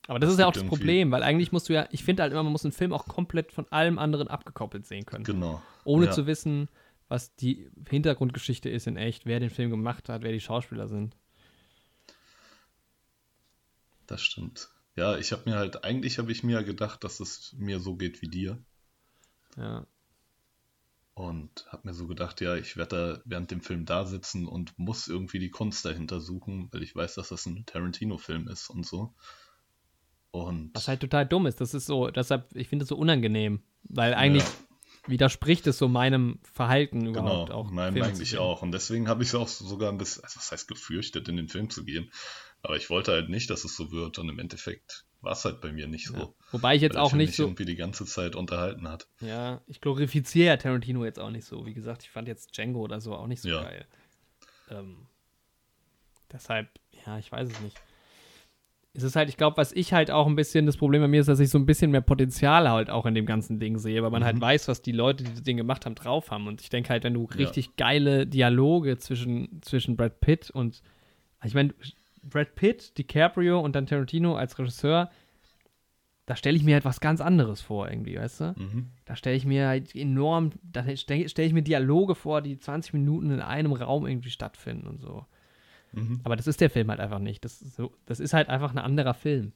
Aber 0.08 0.20
das 0.20 0.32
ist 0.32 0.40
ja 0.40 0.46
auch 0.46 0.52
das 0.52 0.64
irgendwie- 0.64 0.78
Problem, 0.78 1.12
weil 1.12 1.24
eigentlich 1.24 1.52
musst 1.52 1.70
du 1.70 1.74
ja, 1.74 1.88
ich 1.92 2.04
finde 2.04 2.24
halt 2.24 2.32
immer, 2.32 2.44
man 2.44 2.52
muss 2.52 2.64
einen 2.64 2.72
Film 2.72 2.94
auch 2.94 3.06
komplett 3.06 3.52
von 3.52 3.68
allem 3.72 3.98
anderen 3.98 4.28
abgekoppelt 4.28 4.86
sehen 4.86 5.06
können. 5.06 5.24
Genau. 5.24 5.62
Ohne 5.84 6.06
ja. 6.06 6.12
zu 6.12 6.28
wissen, 6.28 6.70
was 7.08 7.36
die 7.36 7.70
Hintergrundgeschichte 7.90 8.70
ist 8.70 8.88
in 8.88 8.98
echt, 8.98 9.26
wer 9.26 9.40
den 9.40 9.50
Film 9.50 9.70
gemacht 9.70 10.10
hat, 10.10 10.22
wer 10.24 10.32
die 10.32 10.40
Schauspieler 10.40 10.88
sind. 10.88 11.16
Das 14.08 14.22
stimmt. 14.22 14.70
Ja, 14.96 15.18
ich 15.18 15.32
habe 15.32 15.50
mir 15.50 15.58
halt, 15.58 15.84
eigentlich 15.84 16.20
habe 16.20 16.32
ich 16.32 16.44
mir 16.44 16.54
ja 16.54 16.62
gedacht, 16.62 17.04
dass 17.04 17.20
es 17.20 17.54
mir 17.58 17.80
so 17.80 17.96
geht 17.96 18.22
wie 18.22 18.30
dir. 18.30 18.58
Ja. 19.58 19.86
Und 21.16 21.66
habe 21.70 21.88
mir 21.88 21.94
so 21.94 22.08
gedacht, 22.08 22.42
ja, 22.42 22.56
ich 22.56 22.78
werde 22.78 23.16
da 23.16 23.22
während 23.26 23.50
dem 23.50 23.62
Film 23.62 23.86
da 23.86 24.06
sitzen 24.06 24.48
und 24.48 24.78
muss 24.78 25.08
irgendwie 25.08 25.40
die 25.40 25.50
Kunst 25.50 25.86
dahinter 25.86 26.20
suchen, 26.20 26.70
weil 26.72 26.84
ich 26.84 26.96
weiß, 26.96 27.16
dass 27.16 27.30
das 27.30 27.46
ein 27.46 27.66
Tarantino-Film 27.66 28.48
ist 28.48 28.70
und 28.70 28.86
so. 28.86 29.14
Und 30.44 30.72
Was 30.74 30.88
halt 30.88 31.00
total 31.00 31.26
dumm 31.26 31.46
ist. 31.46 31.62
Das 31.62 31.74
ist 31.74 31.86
so, 31.86 32.10
deshalb, 32.10 32.54
ich 32.56 32.68
finde 32.68 32.84
es 32.84 32.90
so 32.90 32.98
unangenehm. 32.98 33.62
Weil 33.84 34.14
eigentlich 34.14 34.44
Ja. 34.44 34.50
widerspricht 35.08 35.66
es 35.68 35.78
so 35.78 35.88
meinem 35.88 36.40
Verhalten 36.44 37.06
überhaupt 37.06 37.48
genau, 37.50 37.60
auch. 37.60 37.72
zu 37.72 37.80
eigentlich 37.80 38.38
auch. 38.38 38.62
Und 38.62 38.72
deswegen 38.72 39.08
habe 39.08 39.24
ich 39.24 39.30
es 39.30 39.36
auch 39.36 39.48
sogar 39.48 39.92
ein 39.92 39.98
bisschen, 39.98 40.24
also 40.24 40.38
was 40.38 40.52
heißt 40.52 40.68
gefürchtet, 40.68 41.30
in 41.30 41.38
den 41.38 41.48
Film 41.48 41.70
zu 41.70 41.86
gehen. 41.86 42.12
Aber 42.64 42.76
ich 42.76 42.90
wollte 42.90 43.12
halt 43.12 43.30
nicht, 43.30 43.50
dass 43.50 43.64
es 43.64 43.76
so 43.78 43.92
wird. 43.92 44.18
Und 44.20 44.28
im 44.28 44.40
Endeffekt 44.40 45.06
war 45.22 45.32
es 45.34 45.46
halt 45.46 45.62
bei 45.62 45.72
mir 45.72 45.88
nicht 45.88 46.08
so. 46.08 46.18
Ja. 46.18 46.30
Wobei 46.52 46.76
ich 46.76 46.82
jetzt 46.82 46.98
auch 46.98 47.14
nicht 47.14 47.30
mich 47.30 47.36
so. 47.38 47.44
irgendwie 47.44 47.66
die 47.66 47.76
ganze 47.76 48.06
Zeit 48.06 48.36
unterhalten 48.36 48.88
hat. 48.90 49.08
Ja, 49.22 49.62
ich 49.68 49.80
glorifiziere 49.82 50.48
ja 50.48 50.58
Tarantino 50.58 51.06
jetzt 51.06 51.20
auch 51.20 51.30
nicht 51.32 51.46
so. 51.46 51.66
Wie 51.66 51.74
gesagt, 51.74 52.04
ich 52.04 52.10
fand 52.10 52.28
jetzt 52.28 52.58
Django 52.58 52.82
oder 52.82 53.00
so 53.00 53.16
auch 53.16 53.28
nicht 53.28 53.42
so 53.42 53.50
Ja. 53.50 53.64
geil. 53.64 53.86
Ähm, 54.70 55.06
deshalb, 56.32 56.68
ja, 57.06 57.18
ich 57.20 57.32
weiß 57.32 57.50
es 57.52 57.60
nicht. 57.62 57.80
Es 58.96 59.04
ist 59.04 59.16
halt, 59.18 59.28
ich 59.30 59.36
glaube, 59.38 59.58
was 59.58 59.72
ich 59.74 59.92
halt 59.94 60.10
auch 60.10 60.26
ein 60.26 60.36
bisschen 60.36 60.66
das 60.66 60.78
Problem 60.78 61.02
bei 61.02 61.08
mir 61.10 61.20
ist, 61.20 61.28
dass 61.28 61.40
ich 61.42 61.50
so 61.50 61.58
ein 61.58 61.66
bisschen 61.66 61.92
mehr 61.92 62.02
Potenzial 62.02 62.70
halt 62.70 62.90
auch 62.90 63.06
in 63.06 63.14
dem 63.14 63.26
ganzen 63.26 63.60
Ding 63.60 63.78
sehe, 63.78 64.02
weil 64.04 64.10
man 64.10 64.24
halt 64.24 64.38
Mhm. 64.38 64.42
weiß, 64.42 64.68
was 64.70 64.82
die 64.82 64.94
Leute, 64.94 65.24
die 65.26 65.32
das 65.32 65.44
Ding 65.44 65.58
gemacht 65.58 65.86
haben, 65.86 65.96
drauf 65.96 66.32
haben. 66.32 66.48
Und 66.48 66.62
ich 66.62 66.70
denke 66.70 66.90
halt, 66.90 67.04
wenn 67.04 67.14
du 67.14 67.28
Ja. 67.32 67.36
richtig 67.36 67.76
geile 67.76 68.26
Dialoge 68.26 68.98
zwischen, 68.98 69.62
zwischen 69.62 69.98
Brad 69.98 70.22
Pitt 70.22 70.50
und, 70.50 70.82
ich 71.44 71.54
meine, 71.54 71.74
Brad 72.24 72.56
Pitt, 72.56 72.98
DiCaprio 72.98 73.60
und 73.60 73.76
dann 73.76 73.86
Tarantino 73.86 74.36
als 74.36 74.58
Regisseur, 74.58 75.10
da 76.26 76.36
stelle 76.36 76.58
ich 76.58 76.64
mir 76.64 76.74
halt 76.76 76.86
was 76.86 77.00
ganz 77.00 77.22
anderes 77.22 77.62
vor, 77.62 77.90
irgendwie, 77.90 78.18
weißt 78.18 78.40
du? 78.42 78.56
Mhm. 78.58 78.90
Da 79.06 79.16
stelle 79.16 79.36
ich 79.36 79.46
mir 79.46 79.68
halt 79.68 79.96
enorm, 79.96 80.52
da 80.64 80.84
stelle 80.98 81.30
stell 81.30 81.46
ich 81.46 81.54
mir 81.54 81.62
Dialoge 81.62 82.16
vor, 82.16 82.42
die 82.42 82.58
20 82.58 82.94
Minuten 82.94 83.30
in 83.30 83.42
einem 83.42 83.74
Raum 83.74 84.08
irgendwie 84.08 84.32
stattfinden 84.32 84.88
und 84.88 85.00
so. 85.00 85.26
Mhm. 85.96 86.22
Aber 86.24 86.36
das 86.36 86.48
ist 86.48 86.62
der 86.62 86.70
Film 86.70 86.90
halt 86.90 87.00
einfach 87.00 87.20
nicht. 87.20 87.44
Das 87.46 87.62
ist, 87.62 87.76
so, 87.76 87.92
das 88.06 88.20
ist 88.20 88.34
halt 88.34 88.50
einfach 88.50 88.72
ein 88.72 88.78
anderer 88.78 89.14
Film. 89.14 89.54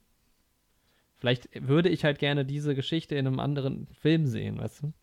Vielleicht 1.18 1.50
würde 1.68 1.90
ich 1.90 2.06
halt 2.06 2.18
gerne 2.20 2.46
diese 2.46 2.76
Geschichte 2.76 3.16
in 3.16 3.28
einem 3.28 3.40
anderen 3.40 3.88
Film 3.88 4.26
sehen, 4.26 4.58
weißt 4.58 4.84
du? 4.84 4.94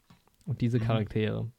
Und 0.46 0.60
diese 0.62 0.78
Mhm. 0.78 0.84
Charaktere. 0.84 1.50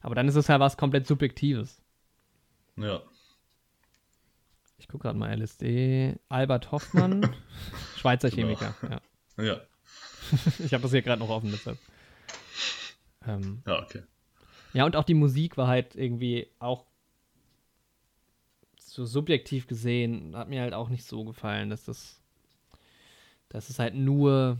Aber 0.00 0.14
dann 0.16 0.26
ist 0.26 0.34
es 0.34 0.48
halt 0.48 0.60
was 0.60 0.76
komplett 0.76 1.06
Subjektives. 1.06 1.80
Ja. 2.76 3.02
Ich 4.78 4.88
gucke 4.88 5.02
gerade 5.04 5.18
mal 5.18 5.30
LSD. 5.32 6.16
Albert 6.28 6.72
Hoffmann, 6.72 7.22
Schweizer 7.96 8.30
Genau. 8.30 8.48
Chemiker. 8.58 8.74
Ja. 9.38 9.44
Ja. 9.44 9.60
Ich 10.64 10.72
habe 10.72 10.82
das 10.82 10.90
hier 10.92 11.02
gerade 11.02 11.20
noch 11.20 11.28
offen, 11.28 11.50
deshalb. 11.52 11.78
Ähm, 13.26 13.62
Ja, 13.66 13.82
okay. 13.82 14.02
Ja, 14.72 14.86
und 14.86 14.96
auch 14.96 15.04
die 15.04 15.14
Musik 15.14 15.56
war 15.56 15.68
halt 15.68 15.94
irgendwie 15.94 16.48
auch 16.58 16.86
so 18.94 19.04
subjektiv 19.06 19.66
gesehen, 19.66 20.36
hat 20.36 20.48
mir 20.48 20.60
halt 20.62 20.74
auch 20.74 20.88
nicht 20.88 21.04
so 21.04 21.24
gefallen, 21.24 21.70
dass 21.70 21.84
das, 21.84 22.20
dass 23.48 23.70
es 23.70 23.78
halt 23.78 23.94
nur 23.94 24.58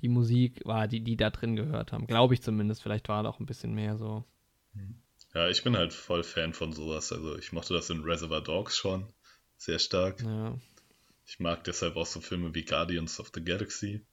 die 0.00 0.08
Musik 0.08 0.60
war, 0.64 0.88
die 0.88 1.00
die 1.00 1.16
da 1.16 1.30
drin 1.30 1.56
gehört 1.56 1.92
haben. 1.92 2.06
Glaube 2.06 2.34
ich 2.34 2.42
zumindest. 2.42 2.82
Vielleicht 2.82 3.08
war 3.08 3.22
da 3.22 3.28
auch 3.30 3.40
ein 3.40 3.46
bisschen 3.46 3.74
mehr 3.74 3.96
so. 3.96 4.24
Ja, 5.34 5.48
ich 5.48 5.64
bin 5.64 5.76
halt 5.76 5.92
voll 5.92 6.22
Fan 6.22 6.52
von 6.52 6.72
sowas. 6.72 7.12
Also 7.12 7.36
ich 7.38 7.52
mochte 7.52 7.74
das 7.74 7.90
in 7.90 8.02
Reservoir 8.02 8.42
Dogs 8.42 8.76
schon 8.76 9.06
sehr 9.56 9.78
stark. 9.78 10.22
Ja, 10.22 10.56
Ich 11.26 11.40
mag 11.40 11.64
deshalb 11.64 11.96
auch 11.96 12.06
so 12.06 12.20
Filme 12.20 12.54
wie 12.54 12.64
Guardians 12.64 13.18
of 13.20 13.30
the 13.34 13.42
Galaxy. 13.42 14.04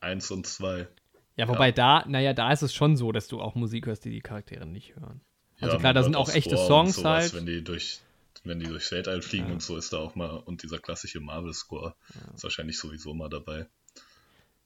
Eins 0.00 0.30
und 0.30 0.46
zwei. 0.46 0.88
ja 1.36 1.46
wobei 1.48 1.72
da, 1.72 2.04
naja, 2.08 2.32
da 2.32 2.50
ist 2.52 2.62
es 2.62 2.74
schon 2.74 2.96
so, 2.96 3.12
dass 3.12 3.28
du 3.28 3.40
auch 3.40 3.54
Musik 3.54 3.86
hörst, 3.86 4.04
die 4.04 4.10
die 4.10 4.20
Charaktere 4.22 4.66
nicht 4.66 4.96
hören. 4.96 5.20
Also 5.60 5.78
klar, 5.78 5.90
man 5.90 5.94
da 5.94 6.02
sind 6.02 6.16
auch 6.16 6.28
echte 6.28 6.56
Score 6.56 6.66
Songs 6.66 6.96
sowas, 6.96 7.22
halt. 7.22 7.34
Wenn 7.34 7.46
die 7.46 7.62
durch, 7.62 8.00
wenn 8.44 8.60
die 8.60 8.66
durchs 8.66 8.90
Weltall 8.92 9.22
fliegen 9.22 9.48
Ja. 9.48 9.52
und 9.54 9.62
so 9.62 9.76
ist 9.76 9.92
da 9.92 9.98
auch 9.98 10.14
mal, 10.14 10.30
und 10.30 10.62
dieser 10.62 10.78
klassische 10.78 11.20
Marvel-Score 11.20 11.94
ist 12.34 12.42
wahrscheinlich 12.44 12.78
sowieso 12.78 13.14
mal 13.14 13.28
dabei. 13.28 13.66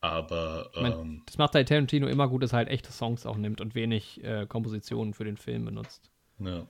Aber 0.01 0.71
Ich 0.75 0.81
mein, 0.81 0.93
ähm, 0.93 1.23
das 1.27 1.39
macht 1.39 1.55
halt 1.55 1.69
Tarantino 1.69 2.07
immer 2.07 2.29
gut, 2.29 2.43
dass 2.43 2.53
er 2.53 2.59
halt 2.59 2.69
echte 2.69 2.93
Songs 2.93 3.25
auch 3.25 3.37
nimmt 3.37 3.61
und 3.61 3.75
wenig 3.75 4.23
äh, 4.23 4.47
Kompositionen 4.47 5.15
für 5.15 5.25
den 5.25 5.37
Film 5.37 5.65
benutzt. 5.65 6.11
ja. 6.39 6.66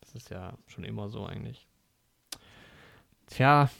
Das 0.00 0.14
ist 0.14 0.30
ja 0.30 0.58
schon 0.66 0.84
immer 0.84 1.08
so 1.08 1.24
eigentlich. 1.24 1.66
Tja, 3.26 3.70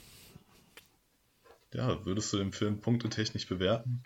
ja, 1.73 2.05
würdest 2.05 2.31
du 2.33 2.37
den 2.37 2.51
Film 2.51 2.79
punktetechnisch 2.79 3.47
bewerten? 3.47 4.03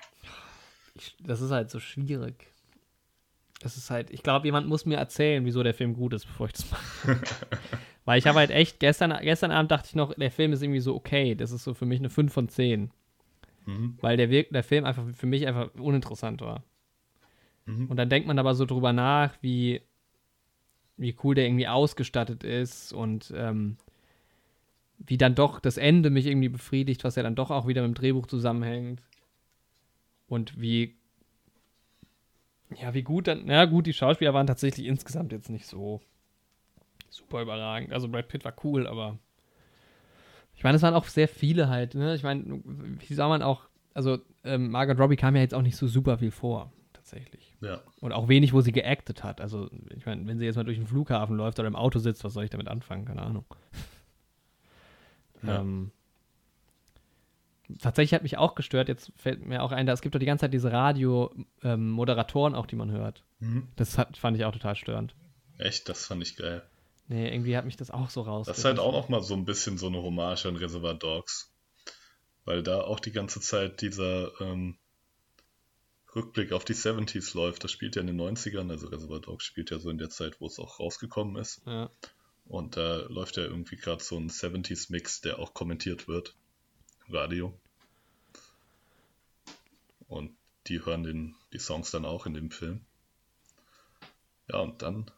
ich, 0.96 1.16
das 1.20 1.42
ist 1.42 1.52
halt 1.52 1.70
so 1.70 1.80
schwierig. 1.80 2.48
Das 3.60 3.76
ist 3.76 3.90
halt, 3.90 4.12
ich 4.12 4.22
glaube, 4.22 4.46
jemand 4.46 4.68
muss 4.68 4.86
mir 4.86 4.98
erzählen, 4.98 5.44
wieso 5.46 5.64
der 5.64 5.74
Film 5.74 5.94
gut 5.94 6.14
ist, 6.14 6.26
bevor 6.26 6.48
ich 6.48 6.54
das 6.54 6.70
mache. 6.70 7.20
Weil 8.06 8.20
ich 8.20 8.28
habe 8.28 8.40
halt 8.40 8.52
echt, 8.52 8.80
gestern, 8.80 9.18
gestern 9.22 9.52
Abend 9.52 9.72
dachte 9.72 9.88
ich 9.90 9.96
noch, 9.96 10.14
der 10.14 10.32
Film 10.32 10.54
ist 10.54 10.62
irgendwie 10.62 10.80
so 10.80 10.96
okay. 10.96 11.36
Das 11.36 11.52
ist 11.52 11.64
so 11.64 11.74
für 11.74 11.86
mich 11.86 12.00
eine 12.00 12.10
5 12.10 12.32
von 12.32 12.48
10. 12.48 12.92
Mhm. 13.66 13.98
Weil 14.00 14.16
der, 14.16 14.28
der 14.28 14.64
Film 14.64 14.86
einfach 14.86 15.04
für 15.14 15.26
mich 15.26 15.46
einfach 15.48 15.74
uninteressant 15.76 16.42
war. 16.42 16.64
Mhm. 17.66 17.88
Und 17.88 17.98
dann 17.98 18.10
denkt 18.10 18.28
man 18.28 18.40
aber 18.40 18.56
so 18.56 18.66
drüber 18.66 18.94
nach, 18.94 19.36
wie, 19.42 19.82
wie 20.96 21.16
cool 21.24 21.36
der 21.36 21.46
irgendwie 21.46 21.68
ausgestattet 21.68 22.44
ist 22.44 22.94
und 22.94 23.34
ähm, 23.36 23.78
wie 25.00 25.18
dann 25.18 25.36
doch 25.36 25.60
das 25.60 25.78
Ende 25.78 26.10
mich 26.10 26.26
irgendwie 26.26 26.50
befriedigt, 26.50 27.04
was 27.04 27.16
ja 27.16 27.24
dann 27.24 27.36
doch 27.36 27.52
auch 27.52 27.68
wieder 27.68 27.82
mit 27.82 27.96
dem 27.96 28.00
Drehbuch 28.00 28.28
zusammenhängt. 28.28 29.02
Und 30.28 30.60
wie, 30.60 30.97
ja, 32.82 32.94
wie 32.94 33.04
gut 33.04 33.28
dann, 33.28 33.48
ja 33.48 33.66
gut, 33.66 33.88
die 33.88 33.94
Schauspieler 33.94 34.34
waren 34.34 34.48
tatsächlich 34.48 34.88
insgesamt 34.88 35.32
jetzt 35.32 35.50
nicht 35.50 35.66
so 35.66 36.02
super 37.10 37.42
überragend. 37.42 37.94
Also 37.94 38.08
Brad 38.08 38.28
Pitt 38.28 38.46
war 38.46 38.54
cool, 38.64 38.88
aber 38.88 39.18
ich 40.56 40.64
meine, 40.64 40.76
es 40.76 40.82
waren 40.82 40.94
auch 40.94 41.06
sehr 41.06 41.28
viele 41.28 41.70
halt, 41.70 41.96
ne? 41.96 42.16
Ich 42.16 42.24
meine, 42.24 42.62
wie 42.64 43.14
soll 43.14 43.30
man 43.30 43.42
auch, 43.42 43.68
also 43.94 44.20
ähm, 44.44 44.70
Margot 44.72 45.00
Robbie 45.00 45.16
kam 45.16 45.36
ja 45.36 45.42
jetzt 45.42 45.54
auch 45.54 45.62
nicht 45.62 45.76
so 45.76 45.88
super 45.88 46.18
viel 46.18 46.32
vor, 46.32 46.72
tatsächlich. 46.94 47.56
Ja. 47.62 47.82
Und 48.02 48.12
auch 48.12 48.28
wenig, 48.28 48.54
wo 48.54 48.62
sie 48.62 48.72
geactet 48.72 49.24
hat. 49.24 49.42
Also, 49.42 49.70
ich 49.96 50.06
meine, 50.06 50.26
wenn 50.28 50.40
sie 50.40 50.46
jetzt 50.46 50.56
mal 50.56 50.64
durch 50.64 50.78
den 50.78 50.88
Flughafen 50.88 51.38
läuft 51.38 51.60
oder 51.60 51.68
im 51.68 51.76
Auto 51.76 52.00
sitzt, 52.00 52.24
was 52.24 52.34
soll 52.34 52.44
ich 52.44 52.50
damit 52.50 52.68
anfangen? 52.68 53.06
Keine 53.06 53.22
Ahnung. 53.22 53.46
Ja. 55.44 55.60
Ähm, 55.62 55.92
tatsächlich 57.80 58.14
hat 58.14 58.24
mich 58.24 58.38
auch 58.38 58.56
gestört, 58.56 58.88
jetzt 58.88 59.12
fällt 59.16 59.46
mir 59.46 59.64
auch 59.64 59.72
ein, 59.72 59.86
da 59.86 59.94
es 59.94 60.02
gibt 60.02 60.16
doch 60.16 60.20
die 60.20 60.26
ganze 60.26 60.42
Zeit 60.42 60.54
diese 60.54 60.72
Radio-Moderatoren 60.72 62.56
auch, 62.56 62.66
die 62.66 62.76
man 62.76 62.92
hört. 62.92 63.24
Mhm. 63.40 63.68
Das 63.76 63.98
hat, 63.98 64.18
fand 64.18 64.38
ich 64.38 64.46
auch 64.46 64.54
total 64.54 64.76
störend. 64.76 65.16
Echt, 65.58 65.90
das 65.90 66.06
fand 66.06 66.22
ich 66.24 66.36
geil. 66.36 66.64
Nee, 67.08 67.34
irgendwie 67.34 67.56
hat 67.56 67.66
mich 67.66 67.78
das 67.78 67.92
auch 67.92 68.10
so 68.10 68.22
raus. 68.22 68.48
Das 68.48 68.60
ist 68.60 68.66
halt 68.66 68.80
auch 68.80 68.92
noch 68.92 69.10
mal 69.10 69.22
so 69.22 69.34
ein 69.34 69.46
bisschen 69.46 69.78
so 69.78 69.88
eine 69.88 70.02
Hommage 70.02 70.46
an 70.46 70.58
Reservoir 70.58 70.94
Dogs. 70.94 71.54
Weil 72.44 72.64
da 72.64 72.82
auch 72.82 73.00
die 73.00 73.12
ganze 73.12 73.42
Zeit 73.42 73.82
dieser 73.82 74.40
ähm, 74.42 74.78
Rückblick 76.16 76.52
auf 76.52 76.66
die 76.66 76.76
70s 76.76 77.36
läuft. 77.36 77.64
Das 77.64 77.72
spielt 77.72 77.96
ja 77.96 78.02
in 78.02 78.08
den 78.08 78.20
90ern, 78.20 78.70
also 78.70 78.88
Reservoir 78.88 79.20
Dogs 79.20 79.46
spielt 79.46 79.72
ja 79.72 79.80
so 79.80 79.90
in 79.90 79.98
der 79.98 80.10
Zeit, 80.10 80.40
wo 80.40 80.48
es 80.48 80.60
auch 80.60 80.80
rausgekommen 80.80 81.38
ist. 81.38 81.62
Ja. 81.66 81.90
Und 82.46 82.78
da 82.78 83.06
läuft 83.08 83.38
ja 83.38 83.44
irgendwie 83.44 83.76
gerade 83.76 84.04
so 84.04 84.18
ein 84.18 84.30
70s-Mix, 84.30 85.22
der 85.22 85.40
auch 85.40 85.54
kommentiert 85.54 86.08
wird. 86.08 86.36
Radio. 87.10 87.58
Und 90.08 90.36
die 90.68 90.84
hören 90.84 91.04
den, 91.04 91.36
die 91.54 91.60
Songs 91.60 91.92
dann 91.92 92.06
auch 92.06 92.26
in 92.26 92.34
dem 92.34 92.52
Film. 92.52 92.82
Ja, 94.50 94.60
und 94.60 94.82
dann 94.82 95.12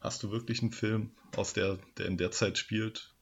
hast 0.00 0.22
du 0.22 0.30
wirklich 0.30 0.62
einen 0.62 0.72
Film, 0.72 1.12
aus 1.36 1.52
der, 1.52 1.78
der 1.98 2.06
in 2.06 2.16
der 2.16 2.30
Zeit 2.30 2.58
spielt, 2.58 3.12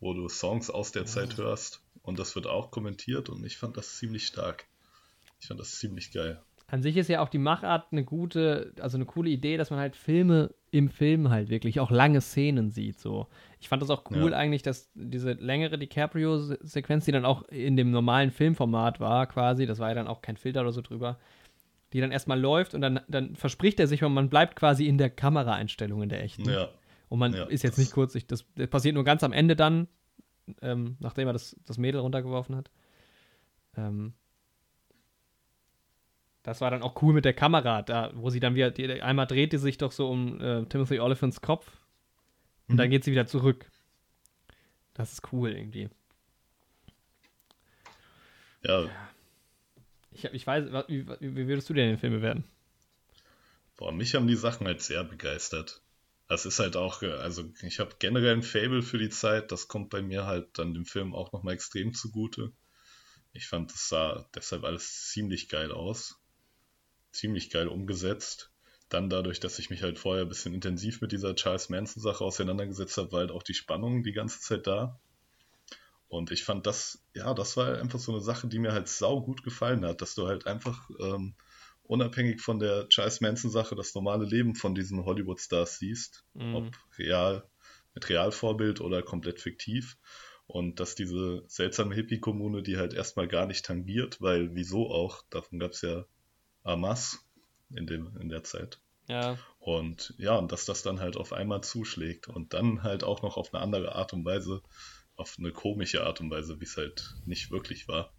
wo 0.00 0.14
du 0.14 0.28
Songs 0.28 0.70
aus 0.70 0.92
der 0.92 1.06
Zeit 1.06 1.36
hörst 1.36 1.82
und 2.02 2.18
das 2.18 2.34
wird 2.34 2.46
auch 2.46 2.70
kommentiert 2.70 3.28
und 3.28 3.44
ich 3.44 3.56
fand 3.56 3.76
das 3.76 3.96
ziemlich 3.96 4.26
stark. 4.26 4.66
Ich 5.40 5.48
fand 5.48 5.60
das 5.60 5.78
ziemlich 5.78 6.12
geil. 6.12 6.42
An 6.66 6.82
sich 6.82 6.96
ist 6.96 7.08
ja 7.08 7.20
auch 7.20 7.28
die 7.28 7.38
Machart 7.38 7.92
eine 7.92 8.04
gute, 8.04 8.72
also 8.80 8.96
eine 8.96 9.04
coole 9.04 9.28
Idee, 9.30 9.56
dass 9.56 9.70
man 9.70 9.78
halt 9.78 9.96
Filme 9.96 10.54
im 10.70 10.88
Film 10.88 11.28
halt 11.28 11.50
wirklich 11.50 11.78
auch 11.78 11.90
lange 11.90 12.20
Szenen 12.20 12.70
sieht. 12.70 12.98
So. 12.98 13.28
Ich 13.60 13.68
fand 13.68 13.82
das 13.82 13.90
auch 13.90 14.04
cool 14.10 14.32
Ja. 14.32 14.38
eigentlich, 14.38 14.62
dass 14.62 14.90
diese 14.94 15.32
längere 15.32 15.78
DiCaprio-Sequenz, 15.78 17.04
die 17.04 17.12
dann 17.12 17.24
auch 17.26 17.42
in 17.48 17.76
dem 17.76 17.90
normalen 17.90 18.30
Filmformat 18.30 18.98
war, 18.98 19.26
quasi, 19.26 19.66
das 19.66 19.78
war 19.78 19.88
ja 19.90 19.94
dann 19.94 20.08
auch 20.08 20.22
kein 20.22 20.36
Filter 20.36 20.62
oder 20.62 20.72
so 20.72 20.80
drüber, 20.80 21.18
die 21.92 22.00
dann 22.00 22.10
erstmal 22.10 22.40
läuft 22.40 22.74
und 22.74 22.80
dann, 22.80 23.00
dann 23.08 23.36
verspricht 23.36 23.78
er 23.78 23.86
sich 23.86 24.02
und 24.02 24.14
man 24.14 24.30
bleibt 24.30 24.56
quasi 24.56 24.86
in 24.88 24.98
der 24.98 25.10
Kameraeinstellung 25.10 26.02
in 26.02 26.08
der 26.08 26.22
echten. 26.24 26.48
Ja, 26.48 26.68
Und 27.08 27.18
man 27.18 27.34
Ja, 27.34 27.44
ist 27.44 27.62
jetzt 27.62 27.78
nicht 27.78 27.92
kurz, 27.92 28.14
ich, 28.14 28.26
das, 28.26 28.46
das 28.56 28.68
passiert 28.68 28.94
nur 28.94 29.04
ganz 29.04 29.22
am 29.22 29.32
Ende 29.32 29.54
dann, 29.54 29.86
ähm, 30.62 30.96
nachdem 30.98 31.28
er 31.28 31.34
das, 31.34 31.56
das 31.66 31.78
Mädel 31.78 32.00
runtergeworfen 32.00 32.56
hat. 32.56 32.70
Ähm, 33.76 34.14
das 36.44 36.62
war 36.62 36.70
dann 36.72 36.82
auch 36.82 37.02
cool 37.02 37.14
mit 37.14 37.26
der 37.26 37.34
Kamera, 37.34 37.82
da, 37.82 38.12
wo 38.14 38.30
sie 38.30 38.40
dann 38.40 38.56
wieder, 38.56 38.72
die, 38.72 39.02
einmal 39.02 39.26
dreht 39.28 39.52
die 39.54 39.58
sich 39.58 39.78
doch 39.78 39.92
so 39.92 40.10
um 40.10 40.40
äh, 40.40 40.66
Timothy 40.66 41.00
Oliphants 41.00 41.42
Kopf 41.42 41.70
und 42.68 42.76
Mhm. 42.76 42.80
dann 42.80 42.90
geht 42.90 43.04
sie 43.04 43.12
wieder 43.12 43.26
zurück. 43.26 43.70
Das 44.94 45.12
ist 45.12 45.32
cool 45.32 45.50
irgendwie. 45.52 45.88
Ja, 48.62 48.90
Ich, 50.12 50.24
hab- 50.24 50.32
ich 50.34 50.46
weiß, 50.46 50.66
wie, 50.88 51.06
wie 51.20 51.46
würdest 51.48 51.68
du 51.68 51.74
denn 51.74 51.88
den 51.90 51.98
Film 51.98 52.14
bewerten? 52.14 52.44
boah, 53.76 53.92
mich 53.92 54.14
haben 54.14 54.26
die 54.26 54.34
Sachen 54.36 54.66
halt 54.66 54.82
sehr 54.82 55.04
begeistert. 55.04 55.82
Das 56.28 56.44
ist 56.46 56.58
halt 56.58 56.76
auch, 56.76 57.02
äh, 57.02 57.12
also 57.12 57.44
ich 57.62 57.78
habe 57.80 57.94
generell 57.98 58.32
ein 58.34 58.42
Fable 58.42 58.82
für 58.82 58.98
die 58.98 59.10
Zeit, 59.10 59.52
das 59.52 59.68
kommt 59.68 59.90
bei 59.90 60.02
mir 60.02 60.26
halt 60.26 60.58
dann 60.58 60.74
dem 60.74 60.86
Film 60.86 61.14
auch 61.14 61.32
nochmal 61.32 61.54
extrem 61.54 61.94
zugute. 61.94 62.52
Ich 63.32 63.48
fand, 63.48 63.72
das 63.72 63.88
sah 63.88 64.28
deshalb 64.34 64.64
alles 64.64 65.10
ziemlich 65.10 65.48
geil 65.48 65.72
aus. 65.72 66.16
Ziemlich 67.14 67.48
geil 67.50 67.68
umgesetzt. 67.68 68.50
Dann 68.88 69.08
dadurch, 69.08 69.38
dass 69.38 69.60
ich 69.60 69.70
mich 69.70 69.82
halt 69.82 70.00
vorher 70.00 70.24
ein 70.24 70.28
bisschen 70.28 70.52
intensiv 70.52 71.00
mit 71.00 71.12
dieser 71.12 71.36
Charles 71.36 71.68
Manson-Sache 71.68 72.24
auseinandergesetzt 72.24 72.96
habe, 72.98 73.12
war 73.12 73.20
halt 73.20 73.30
auch 73.30 73.44
die 73.44 73.54
Spannung 73.54 74.02
die 74.02 74.12
ganze 74.12 74.40
Zeit 74.40 74.66
da. 74.66 74.98
Und 76.08 76.32
ich 76.32 76.42
fand 76.42 76.66
das, 76.66 77.02
ja, 77.14 77.32
das 77.34 77.56
war 77.56 77.78
einfach 77.80 78.00
so 78.00 78.12
eine 78.12 78.20
Sache, 78.20 78.48
die 78.48 78.58
mir 78.58 78.72
halt 78.72 78.88
sau 78.88 79.20
gut 79.20 79.44
gefallen 79.44 79.84
hat, 79.84 80.02
dass 80.02 80.16
du 80.16 80.26
halt 80.26 80.46
einfach 80.46 80.90
ähm, 81.00 81.34
unabhängig 81.84 82.40
von 82.40 82.58
der 82.58 82.88
Charles 82.88 83.20
Manson-Sache 83.20 83.76
das 83.76 83.94
normale 83.94 84.24
Leben 84.24 84.56
von 84.56 84.74
diesen 84.74 85.04
Hollywood-Stars 85.04 85.78
siehst, 85.78 86.24
Mhm. 86.34 86.54
ob 86.56 86.70
real, 86.98 87.48
mit 87.94 88.08
Realvorbild 88.08 88.80
oder 88.80 89.02
komplett 89.02 89.40
fiktiv. 89.40 89.96
Und 90.46 90.80
dass 90.80 90.96
diese 90.96 91.44
seltsame 91.46 91.94
Hippie-Kommune, 91.94 92.62
die 92.62 92.76
halt 92.76 92.92
erstmal 92.92 93.28
gar 93.28 93.46
nicht 93.46 93.64
tangiert, 93.64 94.20
weil 94.20 94.54
wieso 94.54 94.90
auch, 94.90 95.22
davon 95.30 95.60
gab 95.60 95.70
es 95.72 95.82
ja 95.82 96.04
Amas 96.64 97.24
in, 97.70 97.86
dem, 97.86 98.16
in 98.18 98.28
der 98.28 98.42
Zeit. 98.42 98.80
Ja. 99.06 99.38
Und 99.58 100.14
ja, 100.18 100.36
und 100.36 100.50
dass 100.50 100.64
das 100.64 100.82
dann 100.82 101.00
halt 101.00 101.16
auf 101.16 101.32
einmal 101.32 101.62
zuschlägt 101.62 102.28
und 102.28 102.54
dann 102.54 102.82
halt 102.82 103.04
auch 103.04 103.22
noch 103.22 103.36
auf 103.36 103.54
eine 103.54 103.62
andere 103.62 103.94
Art 103.94 104.12
und 104.12 104.24
Weise, 104.24 104.62
auf 105.16 105.36
eine 105.38 105.52
komische 105.52 106.04
Art 106.04 106.20
und 106.20 106.30
Weise, 106.30 106.60
wie 106.60 106.64
es 106.64 106.76
halt 106.76 107.14
nicht 107.24 107.50
wirklich 107.50 107.86
war. 107.86 108.12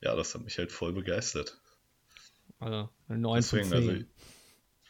Ja, 0.00 0.14
das 0.14 0.34
hat 0.34 0.42
mich 0.42 0.58
halt 0.58 0.72
voll 0.72 0.92
begeistert. 0.92 1.60
Also 2.58 2.90
eine 3.08 3.18
9 3.18 3.42
von 3.42 3.58
Deswegen, 3.58 3.68
10. 3.68 3.88
also 3.88 4.04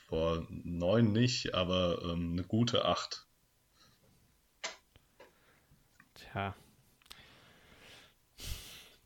vor 0.08 0.46
neun 0.50 1.12
nicht, 1.12 1.54
aber 1.54 2.02
ähm, 2.02 2.32
eine 2.32 2.44
gute 2.44 2.84
acht. 2.84 3.26
Tja. 6.14 6.54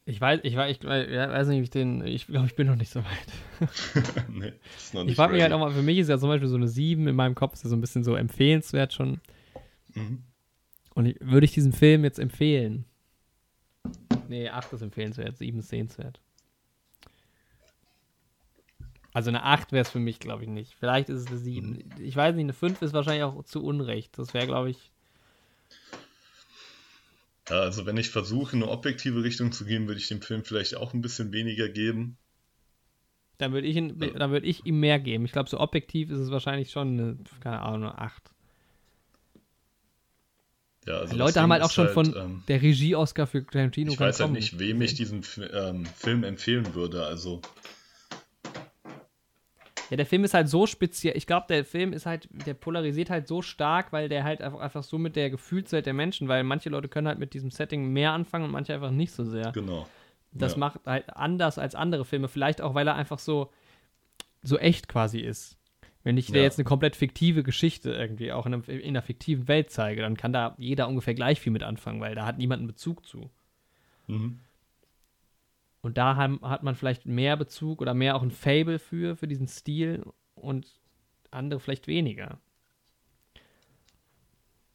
Ich 0.09 0.23
weiß, 0.23 0.41
ich 0.43 0.57
weiß, 0.57 0.79
ich 0.79 0.85
weiß 0.85 1.49
nicht, 1.49 1.65
ich 1.65 1.69
den, 1.69 2.03
ich 2.07 2.29
glaube, 2.29 2.47
ich 2.47 2.57
bin 2.57 2.67
noch 2.67 2.77
nicht 2.77 2.91
so 2.91 3.01
weit. 3.05 4.25
nee, 4.31 4.55
ist 4.75 4.95
noch 4.95 5.03
Ich 5.03 5.09
nicht 5.09 5.17
frage 5.17 5.35
mich 5.35 5.43
halt 5.43 5.53
auch 5.53 5.59
mal, 5.59 5.71
für 5.71 5.83
mich 5.83 5.99
ist 5.99 6.09
ja 6.09 6.19
zum 6.19 6.31
Beispiel 6.31 6.49
so 6.49 6.57
eine 6.57 6.67
7 6.67 7.07
in 7.09 7.15
meinem 7.15 7.35
Kopf, 7.35 7.53
ist 7.53 7.65
ja 7.65 7.69
so 7.69 7.77
ein 7.77 7.83
bisschen 7.83 8.05
so 8.05 8.15
empfehlenswert 8.15 8.95
schon. 8.95 9.21
Mhm. 9.93 10.23
Und 10.95 11.05
ich, 11.05 11.17
würde 11.21 11.45
ich 11.45 11.53
diesen 11.53 11.75
Film 11.75 12.05
jetzt 12.05 12.19
empfehlen? 12.19 12.87
Nee, 14.29 14.49
8 14.49 14.73
ist 14.73 14.81
empfehlenswert, 14.81 15.37
7 15.37 15.59
ist 15.59 15.69
sehenswert. 15.69 16.23
Also 19.13 19.29
eine 19.29 19.43
8 19.43 19.73
wäre 19.73 19.83
es 19.83 19.91
für 19.91 20.01
mich, 20.01 20.21
glaube 20.21 20.45
ich, 20.45 20.49
nicht. 20.49 20.75
Vielleicht 20.75 21.11
ist 21.11 21.21
es 21.21 21.27
eine 21.27 21.37
7. 21.37 21.85
Ich 21.99 22.17
weiß 22.17 22.35
nicht, 22.35 22.45
eine 22.45 22.55
5 22.55 22.81
ist 22.81 22.95
wahrscheinlich 22.95 23.25
auch 23.25 23.45
zu 23.45 23.63
Unrecht. 23.63 24.19
Das 24.19 24.33
wäre, 24.33 24.47
glaube 24.47 24.71
ich, 24.71 24.91
Ja, 27.51 27.61
also 27.61 27.87
wenn 27.87 27.97
ich 27.97 28.11
versuche, 28.11 28.57
eine 28.57 28.69
objektive 28.69 29.23
Richtung 29.23 29.53
zu 29.53 29.65
geben, 29.65 29.87
würde 29.87 30.01
ich 30.01 30.09
dem 30.09 30.21
Film 30.21 30.45
vielleicht 30.45 30.77
auch 30.77 30.93
ein 30.95 31.01
bisschen 31.01 31.33
weniger 31.33 31.69
geben. 31.69 32.17
dann 33.39 33.53
würde 33.53 33.69
ich, 33.69 33.77
ihn- 33.77 33.97
Ja. 34.03 34.11
dann 34.11 34.33
würd 34.33 34.45
ich 34.45 34.67
ihm 34.67 34.81
mehr 34.81 34.99
geben. 34.99 35.25
Ich 35.25 35.31
glaube, 35.33 35.49
so 35.49 35.61
objektiv 35.61 36.11
ist 36.11 36.19
es 36.19 36.31
wahrscheinlich 36.33 36.73
schon 36.73 36.89
eine, 36.99 37.19
keine 37.41 37.61
Ahnung, 37.61 37.85
eine 37.85 37.97
8. 37.99 38.33
Ja, 40.87 40.99
also 40.99 41.13
Die 41.13 41.19
Leute 41.19 41.41
haben 41.41 41.53
halt 41.53 41.63
auch 41.63 41.71
schon 41.71 41.89
von 41.89 42.15
ähm, 42.17 42.43
der 42.49 42.63
Regie-Oscar 42.63 43.27
für 43.27 43.45
Tarantino 43.47 43.93
ich 43.93 44.01
weiß 44.01 44.19
halt 44.21 44.29
kommen. 44.29 44.33
nicht, 44.35 44.59
wem 44.59 44.81
ich 44.81 44.95
diesen 44.95 45.23
ähm, 45.53 45.85
Film 45.87 46.25
empfehlen 46.25 46.75
würde. 46.75 47.05
Also 47.05 47.41
Ja, 49.91 49.97
der 49.97 50.07
Film 50.07 50.25
ist 50.25 50.35
halt 50.35 50.49
so 50.49 50.67
speziell. 50.67 51.17
Ich 51.17 51.27
glaube, 51.27 51.47
der 51.49 51.65
Film 51.65 51.93
ist 51.93 52.05
halt, 52.05 52.29
der 52.47 52.55
polarisiert 52.55 53.11
halt 53.11 53.27
so 53.27 53.41
stark, 53.43 53.93
weil 53.93 54.09
der 54.09 54.23
halt 54.25 54.43
einfach, 54.43 54.83
so 54.83 54.99
mit 54.99 55.17
der 55.17 55.31
Gefühlswelt 55.31 55.87
der 55.87 55.95
Menschen, 55.95 56.29
weil 56.29 56.45
manche 56.45 56.69
Leute 56.69 56.89
können 56.89 57.09
halt 57.09 57.19
mit 57.19 57.33
diesem 57.33 57.51
Setting 57.51 57.91
mehr 57.93 58.13
anfangen 58.13 58.45
und 58.45 58.51
manche 58.51 58.75
einfach 58.75 58.91
nicht 58.91 59.13
so 59.13 59.25
sehr. 59.25 59.53
genau. 59.53 59.87
Das 60.31 60.53
ja. 60.53 60.59
macht 60.59 60.81
halt 60.85 61.17
anders 61.17 61.59
als 61.59 61.75
andere 61.75 62.05
Filme. 62.05 62.29
Vielleicht 62.29 62.61
auch, 62.61 62.75
weil 62.75 62.87
er 62.87 62.97
einfach 62.97 63.19
so, 63.19 63.51
so 64.43 64.59
echt 64.59 64.87
quasi 64.87 65.21
ist. 65.21 65.57
Wenn 66.05 66.19
ich 66.19 66.27
dir 66.27 66.37
Ja. 66.39 66.43
jetzt 66.43 66.59
eine 66.59 66.65
komplett 66.65 66.97
fiktive 66.97 67.43
Geschichte 67.43 67.93
irgendwie 67.93 68.31
auch 68.33 68.45
in, 68.45 68.53
einem, 68.55 68.63
in 68.65 68.89
einer 68.89 69.03
fiktiven 69.03 69.49
Welt 69.49 69.71
zeige, 69.71 70.03
dann 70.03 70.19
kann 70.19 70.35
da 70.35 70.55
jeder 70.59 70.87
ungefähr 70.87 71.15
gleich 71.15 71.41
viel 71.41 71.51
mit 71.53 71.63
anfangen, 71.63 72.01
weil 72.03 72.15
da 72.15 72.27
hat 72.27 72.37
niemand 72.37 72.61
einen 72.61 72.67
Bezug 72.69 73.07
zu. 73.07 73.31
Mhm. 74.07 74.41
Und 75.81 75.97
da 75.97 76.17
hat 76.17 76.63
man 76.63 76.75
vielleicht 76.75 77.07
mehr 77.07 77.37
Bezug 77.37 77.81
oder 77.81 77.95
mehr 77.95 78.17
auch 78.17 78.23
ein 78.23 78.31
Fable 78.31 78.79
für, 78.79 79.17
für 79.17 79.29
diesen 79.29 79.47
Stil 79.47 80.05
und 80.35 80.67
andere 81.31 81.61
vielleicht 81.61 81.87
weniger. 81.87 82.41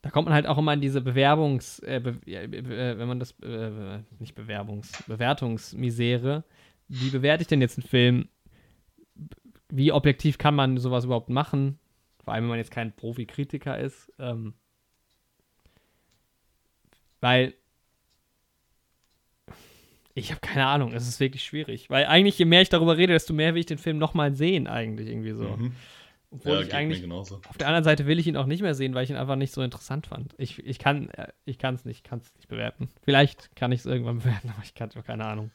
Da 0.01 0.09
kommt 0.09 0.25
man 0.25 0.33
halt 0.33 0.47
auch 0.47 0.57
immer 0.57 0.73
in 0.73 0.81
diese 0.81 0.99
Bewerbungs-, 0.99 1.81
äh, 1.83 1.99
be 1.99 2.11
äh, 2.27 2.97
wenn 2.97 3.07
man 3.07 3.19
das, 3.19 3.31
äh, 3.41 3.99
nicht 4.19 4.37
Bewerbungs-, 4.37 5.05
Bewertungsmisere. 5.07 6.43
Wie 6.89 7.09
bewerte 7.09 7.43
ich 7.43 7.47
denn 7.47 7.61
jetzt 7.61 7.77
einen 7.77 7.87
Film? 7.87 8.27
Wie 9.69 9.91
objektiv 9.93 10.37
kann 10.37 10.55
man 10.55 10.77
sowas 10.77 11.05
überhaupt 11.05 11.29
machen? 11.29 11.79
Vor 12.23 12.33
allem, 12.33 12.43
wenn 12.43 12.49
man 12.49 12.57
jetzt 12.59 12.71
kein 12.71 12.93
Profi-Kritiker 12.93 13.77
ist. 13.77 14.11
Ähm, 14.19 14.53
weil 17.21 17.53
ich 20.15 20.31
habe 20.31 20.41
keine 20.41 20.67
Ahnung, 20.67 20.93
es 20.93 21.07
ist 21.07 21.19
wirklich 21.19 21.43
schwierig. 21.43 21.89
Weil 21.89 22.05
eigentlich, 22.05 22.37
je 22.37 22.45
mehr 22.45 22.61
ich 22.61 22.69
darüber 22.69 22.97
rede, 22.97 23.13
desto 23.13 23.33
mehr 23.33 23.53
will 23.53 23.59
ich 23.61 23.65
den 23.65 23.77
Film 23.77 23.97
nochmal 23.97 24.35
sehen, 24.35 24.67
eigentlich 24.67 25.07
irgendwie 25.09 25.33
so. 25.33 25.43
Mhm. 25.45 25.75
Obwohl 26.31 26.53
Ja, 26.53 26.61
ich 26.61 26.73
eigentlich, 26.73 27.01
genauso. 27.01 27.41
auf 27.47 27.57
der 27.57 27.67
anderen 27.67 27.83
Seite 27.83 28.07
will 28.07 28.17
ich 28.17 28.25
ihn 28.25 28.37
auch 28.37 28.47
nicht 28.47 28.61
mehr 28.61 28.73
sehen, 28.73 28.95
weil 28.95 29.03
ich 29.03 29.11
ihn 29.11 29.15
einfach 29.15 29.35
nicht 29.35 29.53
so 29.53 29.61
interessant 29.61 30.07
fand. 30.07 30.33
Ich, 30.37 30.59
ich 30.65 30.79
kann 30.79 31.09
äh, 31.11 31.27
ich 31.45 31.63
es 31.63 31.85
nicht, 31.85 32.03
kann 32.03 32.19
es 32.19 32.33
nicht 32.35 32.47
bewerten. 32.47 32.89
Vielleicht 33.03 33.55
kann 33.55 33.71
ich 33.71 33.81
es 33.81 33.85
irgendwann 33.85 34.17
bewerten, 34.19 34.49
aber 34.49 34.63
ich 34.63 34.73
kann 34.73 34.89
keine 34.89 35.25
Ahnung. 35.25 35.51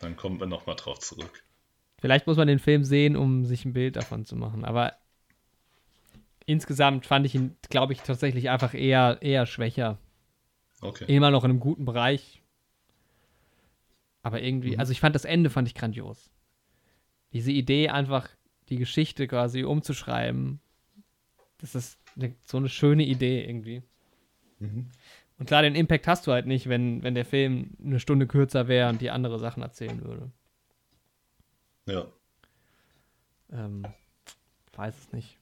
Dann 0.00 0.16
kommen 0.16 0.38
wir 0.38 0.46
nochmal 0.46 0.76
drauf 0.76 1.00
zurück. 1.00 1.42
Vielleicht 2.00 2.26
muss 2.26 2.36
man 2.36 2.46
den 2.46 2.58
Film 2.58 2.84
sehen, 2.84 3.16
um 3.16 3.44
sich 3.44 3.64
ein 3.64 3.72
Bild 3.72 3.96
davon 3.96 4.24
zu 4.24 4.36
machen. 4.36 4.64
Aber 4.64 4.92
insgesamt 6.46 7.06
fand 7.06 7.26
ich 7.26 7.34
ihn, 7.34 7.56
glaube 7.70 7.92
ich, 7.92 8.00
tatsächlich 8.00 8.50
einfach 8.50 8.74
eher, 8.74 9.18
eher 9.20 9.46
schwächer. 9.46 9.98
Okay. 10.80 11.04
Immer 11.08 11.30
noch 11.30 11.44
in 11.44 11.50
einem 11.50 11.60
guten 11.60 11.84
Bereich. 11.86 12.42
Aber 14.24 14.42
irgendwie, 14.42 14.72
Mhm. 14.72 14.80
also 14.80 14.90
ich 14.90 15.00
fand 15.00 15.14
das 15.14 15.24
Ende 15.26 15.50
fand 15.50 15.68
ich 15.68 15.74
grandios. 15.74 16.30
Diese 17.32 17.52
Idee, 17.52 17.90
einfach 17.90 18.28
die 18.70 18.76
Geschichte 18.76 19.28
quasi 19.28 19.64
umzuschreiben, 19.64 20.60
das 21.58 21.74
ist 21.74 21.98
eine, 22.16 22.34
so 22.44 22.56
eine 22.56 22.68
schöne 22.68 23.04
Idee 23.04 23.44
irgendwie. 23.44 23.82
Mhm. 24.58 24.90
Und 25.38 25.46
klar, 25.46 25.62
den 25.62 25.74
Impact 25.74 26.06
hast 26.06 26.26
du 26.26 26.32
halt 26.32 26.46
nicht, 26.46 26.68
wenn, 26.68 27.02
wenn 27.02 27.14
der 27.14 27.24
Film 27.26 27.76
eine 27.84 28.00
Stunde 28.00 28.26
kürzer 28.26 28.66
wäre 28.66 28.88
und 28.88 29.00
die 29.00 29.10
andere 29.10 29.38
Sachen 29.38 29.62
erzählen 29.62 30.02
würde. 30.02 30.30
Ja. 31.86 32.06
Ähm, 33.52 33.84
weiß 34.74 34.94
es 34.98 35.12
nicht. 35.12 35.36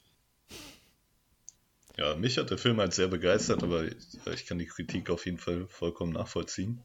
Ja, 1.98 2.16
mich 2.16 2.36
hat 2.38 2.50
der 2.50 2.59
Film 2.59 2.78
halt 2.78 2.94
sehr 2.94 3.09
begeistert, 3.09 3.62
aber 3.62 3.84
ich, 3.84 3.94
ich 4.34 4.46
kann 4.46 4.59
die 4.59 4.66
Kritik 4.66 5.09
auf 5.10 5.24
jeden 5.26 5.38
Fall 5.38 5.66
vollkommen 5.68 6.12
nachvollziehen. 6.12 6.80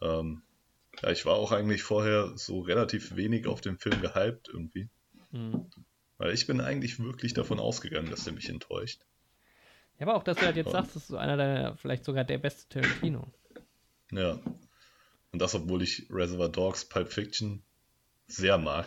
Ähm, 0.00 0.42
ja, 1.02 1.10
ich 1.10 1.26
war 1.26 1.34
auch 1.34 1.52
eigentlich 1.52 1.82
vorher 1.82 2.32
so 2.36 2.60
relativ 2.60 3.16
wenig 3.16 3.46
auf 3.46 3.60
den 3.60 3.78
Film 3.78 4.00
gehypt 4.00 4.48
irgendwie. 4.48 4.88
Hm. 5.32 5.66
Weil 6.18 6.32
ich 6.32 6.46
bin 6.46 6.60
eigentlich 6.60 6.98
wirklich 6.98 7.34
davon 7.34 7.58
ausgegangen, 7.58 8.10
dass 8.10 8.24
der 8.24 8.32
mich 8.32 8.48
enttäuscht. 8.48 9.00
Ja, 9.98 10.06
aber 10.06 10.16
auch, 10.16 10.22
dass 10.24 10.38
du 10.38 10.46
halt 10.46 10.56
jetzt 10.56 10.66
Ja. 10.66 10.72
sagst, 10.72 10.96
das 10.96 11.02
ist 11.02 11.08
so 11.08 11.16
einer 11.16 11.36
der, 11.36 11.76
vielleicht 11.76 12.04
sogar 12.04 12.24
der 12.24 12.38
beste 12.38 12.68
Tarantino. 12.68 13.32
Ja. 14.12 14.38
Und 15.32 15.42
das, 15.42 15.54
obwohl 15.54 15.82
ich 15.82 16.06
Reservoir 16.10 16.48
Dogs 16.48 16.84
Pulp 16.84 17.12
Fiction 17.12 17.62
sehr 18.28 18.58
mag. 18.58 18.86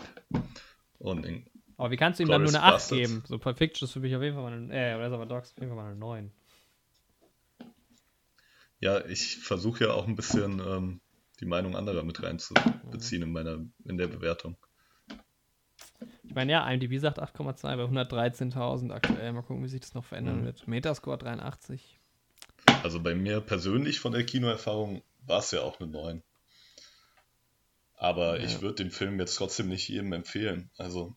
Und 0.99 1.45
Aber 1.77 1.91
wie 1.91 1.97
kannst 1.97 2.19
du 2.19 2.23
ihm 2.23 2.29
dann 2.29 2.41
nur 2.43 2.49
eine 2.49 2.63
8 2.63 2.87
Glorious 2.87 2.89
Bastards. 2.89 2.89
geben? 2.89 3.23
So 3.27 3.39
Pulp 3.39 3.57
Fiction 3.57 3.85
ist 3.85 3.93
für 3.93 3.99
mich 3.99 4.15
auf 4.15 4.23
jeden 4.23 4.35
Fall 4.35 4.43
mal 4.43 4.53
eine, 4.53 4.73
äh, 4.73 4.93
Reservoir 4.93 5.25
Dogs 5.27 5.51
auf 5.51 5.57
jeden 5.59 5.69
Fall 5.69 5.75
mal 5.75 5.89
eine 5.91 5.99
9. 5.99 6.31
ja, 8.79 9.03
ich 9.05 9.37
versuche 9.37 9.85
ja 9.85 9.91
auch 9.93 10.07
ein 10.07 10.15
bisschen 10.15 10.59
ähm, 10.59 11.01
die 11.39 11.45
Meinung 11.45 11.75
anderer 11.75 12.03
mit 12.03 12.21
reinzubeziehen 12.21 13.23
in 13.23 13.31
meiner, 13.31 13.65
in 13.85 13.97
der 13.97 14.07
Bewertung. 14.07 14.57
Ich 16.27 16.35
meine, 16.35 16.51
ja, 16.51 16.69
IMDb 16.69 16.99
sagt 16.99 17.19
8,2 17.19 17.75
bei 17.77 17.83
113.000 17.83 18.91
aktuell. 18.91 19.31
Mal 19.33 19.41
gucken, 19.43 19.63
wie 19.63 19.69
sich 19.69 19.81
das 19.81 19.93
noch 19.93 20.03
verändern 20.05 20.41
Mhm. 20.41 20.45
wird. 20.45 20.67
Metascore 20.67 21.17
83. 21.17 21.99
Also 22.83 22.99
bei 23.01 23.15
mir 23.15 23.41
persönlich 23.41 23.99
von 23.99 24.11
der 24.11 24.25
Kinoerfahrung 24.25 25.01
war 25.25 25.39
es 25.39 25.51
ja 25.51 25.61
auch 25.61 25.79
eine 25.79 25.89
9. 25.89 26.23
Aber 27.95 28.37
Ja. 28.39 28.45
ich 28.45 28.61
würde 28.61 28.83
den 28.83 28.91
Film 28.91 29.19
jetzt 29.19 29.35
trotzdem 29.35 29.69
nicht 29.69 29.87
jedem 29.87 30.13
empfehlen. 30.13 30.69
Also, 30.77 31.15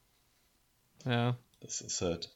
Ja. 1.04 1.36
das 1.60 1.80
ist 1.80 2.00
halt. 2.00 2.30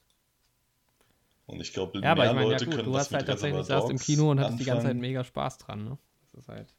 Und 1.47 1.61
ich 1.61 1.73
glaube, 1.73 1.99
Ja, 1.99 2.11
aber 2.11 2.23
mehr 2.23 2.31
ich 2.31 2.35
meine, 2.35 2.47
ja 2.47 2.53
Leute 2.53 2.65
gut, 2.65 2.75
können 2.75 2.87
du 2.87 2.93
was 2.93 3.05
hast 3.05 3.13
halt 3.13 3.27
tatsächlich 3.27 3.65
saßt 3.65 3.89
im 3.89 3.99
Kino 3.99 4.31
und 4.31 4.39
hattest 4.39 4.59
die 4.59 4.65
ganze 4.65 4.83
Zeit 4.83 4.91
anfangen. 4.91 5.01
mega 5.01 5.23
Spaß 5.23 5.57
dran, 5.59 5.83
ne? 5.85 5.97
Das 6.21 6.33
ist 6.33 6.47
halt. 6.47 6.73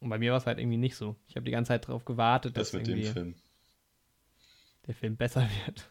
Und 0.00 0.08
bei 0.08 0.18
mir 0.18 0.32
war 0.32 0.38
es 0.38 0.46
halt 0.46 0.58
irgendwie 0.58 0.78
nicht 0.78 0.96
so. 0.96 1.16
Ich 1.28 1.36
habe 1.36 1.44
die 1.44 1.50
ganze 1.50 1.68
Zeit 1.68 1.86
darauf 1.86 2.04
gewartet, 2.04 2.56
dass 2.56 2.70
Das 2.70 2.80
mit 2.80 2.86
dem 2.86 3.02
Film. 3.04 3.34
der 4.86 4.94
Film 4.94 5.16
besser 5.16 5.48
wird. 5.66 5.90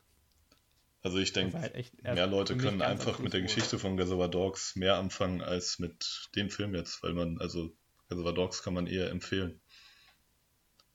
Also 1.02 1.18
ich 1.18 1.32
denke, 1.32 1.58
halt 1.58 2.04
mehr 2.04 2.28
Leute 2.28 2.58
können 2.58 2.82
einfach 2.82 3.20
mit 3.20 3.32
der 3.32 3.42
Geschichte 3.42 3.80
von 3.80 3.98
Reservoir 3.98 4.28
Dogs 4.28 4.76
mehr 4.76 4.96
anfangen 4.98 5.42
als 5.42 5.80
mit 5.80 6.30
dem 6.36 6.50
Film 6.50 6.76
jetzt, 6.76 7.02
weil 7.04 7.14
man, 7.14 7.40
also 7.40 7.72
Reservoir 8.10 8.34
Dogs 8.34 8.64
kann 8.64 8.74
man 8.74 8.86
eher 8.86 9.10
empfehlen. 9.10 9.62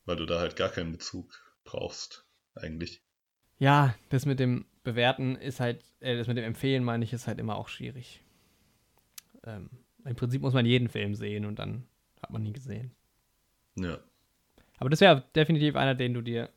Weil 0.05 0.17
du 0.17 0.27
da 0.27 0.41
halt 0.41 0.57
gar 0.57 0.69
keinen 0.69 0.93
Bezug 0.93 1.43
brauchst, 1.65 2.27
eigentlich. 2.55 3.01
Ja, 3.59 3.95
das 4.11 4.27
mit 4.27 4.41
dem 4.41 4.67
Bewerten 4.83 5.37
ist 5.37 5.61
halt, 5.61 5.83
äh, 6.01 6.17
das 6.17 6.27
mit 6.27 6.37
dem 6.37 6.45
Empfehlen, 6.45 6.85
meine 6.85 7.05
ich, 7.05 7.13
ist 7.15 7.27
halt 7.27 7.39
immer 7.39 7.57
auch 7.57 7.69
schwierig. 7.69 8.21
Ähm, 9.45 9.71
Im 10.05 10.17
Prinzip 10.17 10.43
muss 10.43 10.53
man 10.53 10.67
jeden 10.67 10.89
Film 10.89 11.15
sehen 11.15 11.47
und 11.47 11.59
dann 11.59 11.87
hat 12.21 12.31
man 12.31 12.45
ihn 12.45 12.53
gesehen. 12.53 12.95
Ja. 13.77 13.99
Aber 14.79 14.91
das 14.91 15.01
wäre 15.01 15.25
definitiv 15.35 15.77
einer, 15.77 15.95
den 15.95 16.15
du 16.15 16.21
dir 16.21 16.51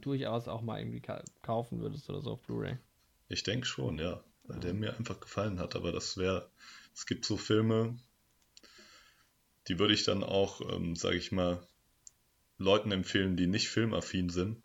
durchaus 0.00 0.48
auch 0.48 0.62
mal 0.62 0.78
irgendwie 0.78 1.00
ka 1.00 1.22
kaufen 1.42 1.80
würdest 1.80 2.08
oder 2.10 2.20
so 2.20 2.32
auf 2.32 2.42
Blu-ray. 2.42 2.76
Ich 3.28 3.42
denke 3.42 3.66
schon, 3.66 3.98
ja. 3.98 4.22
Weil 4.44 4.60
der 4.60 4.74
mir 4.74 4.96
einfach 4.96 5.20
gefallen 5.20 5.60
hat. 5.60 5.76
Aber 5.76 5.92
das 5.92 6.16
wäre, 6.16 6.50
es 6.94 7.06
gibt 7.06 7.24
so 7.24 7.36
Filme, 7.36 7.96
die 9.68 9.78
würde 9.78 9.94
ich 9.94 10.04
dann 10.04 10.24
auch, 10.24 10.60
ähm, 10.72 10.96
sage 10.96 11.16
ich 11.16 11.30
mal, 11.30 11.62
Leuten 12.58 12.90
empfehlen, 12.90 13.36
die 13.36 13.46
nicht 13.46 13.68
filmaffin 13.68 14.28
sind. 14.28 14.62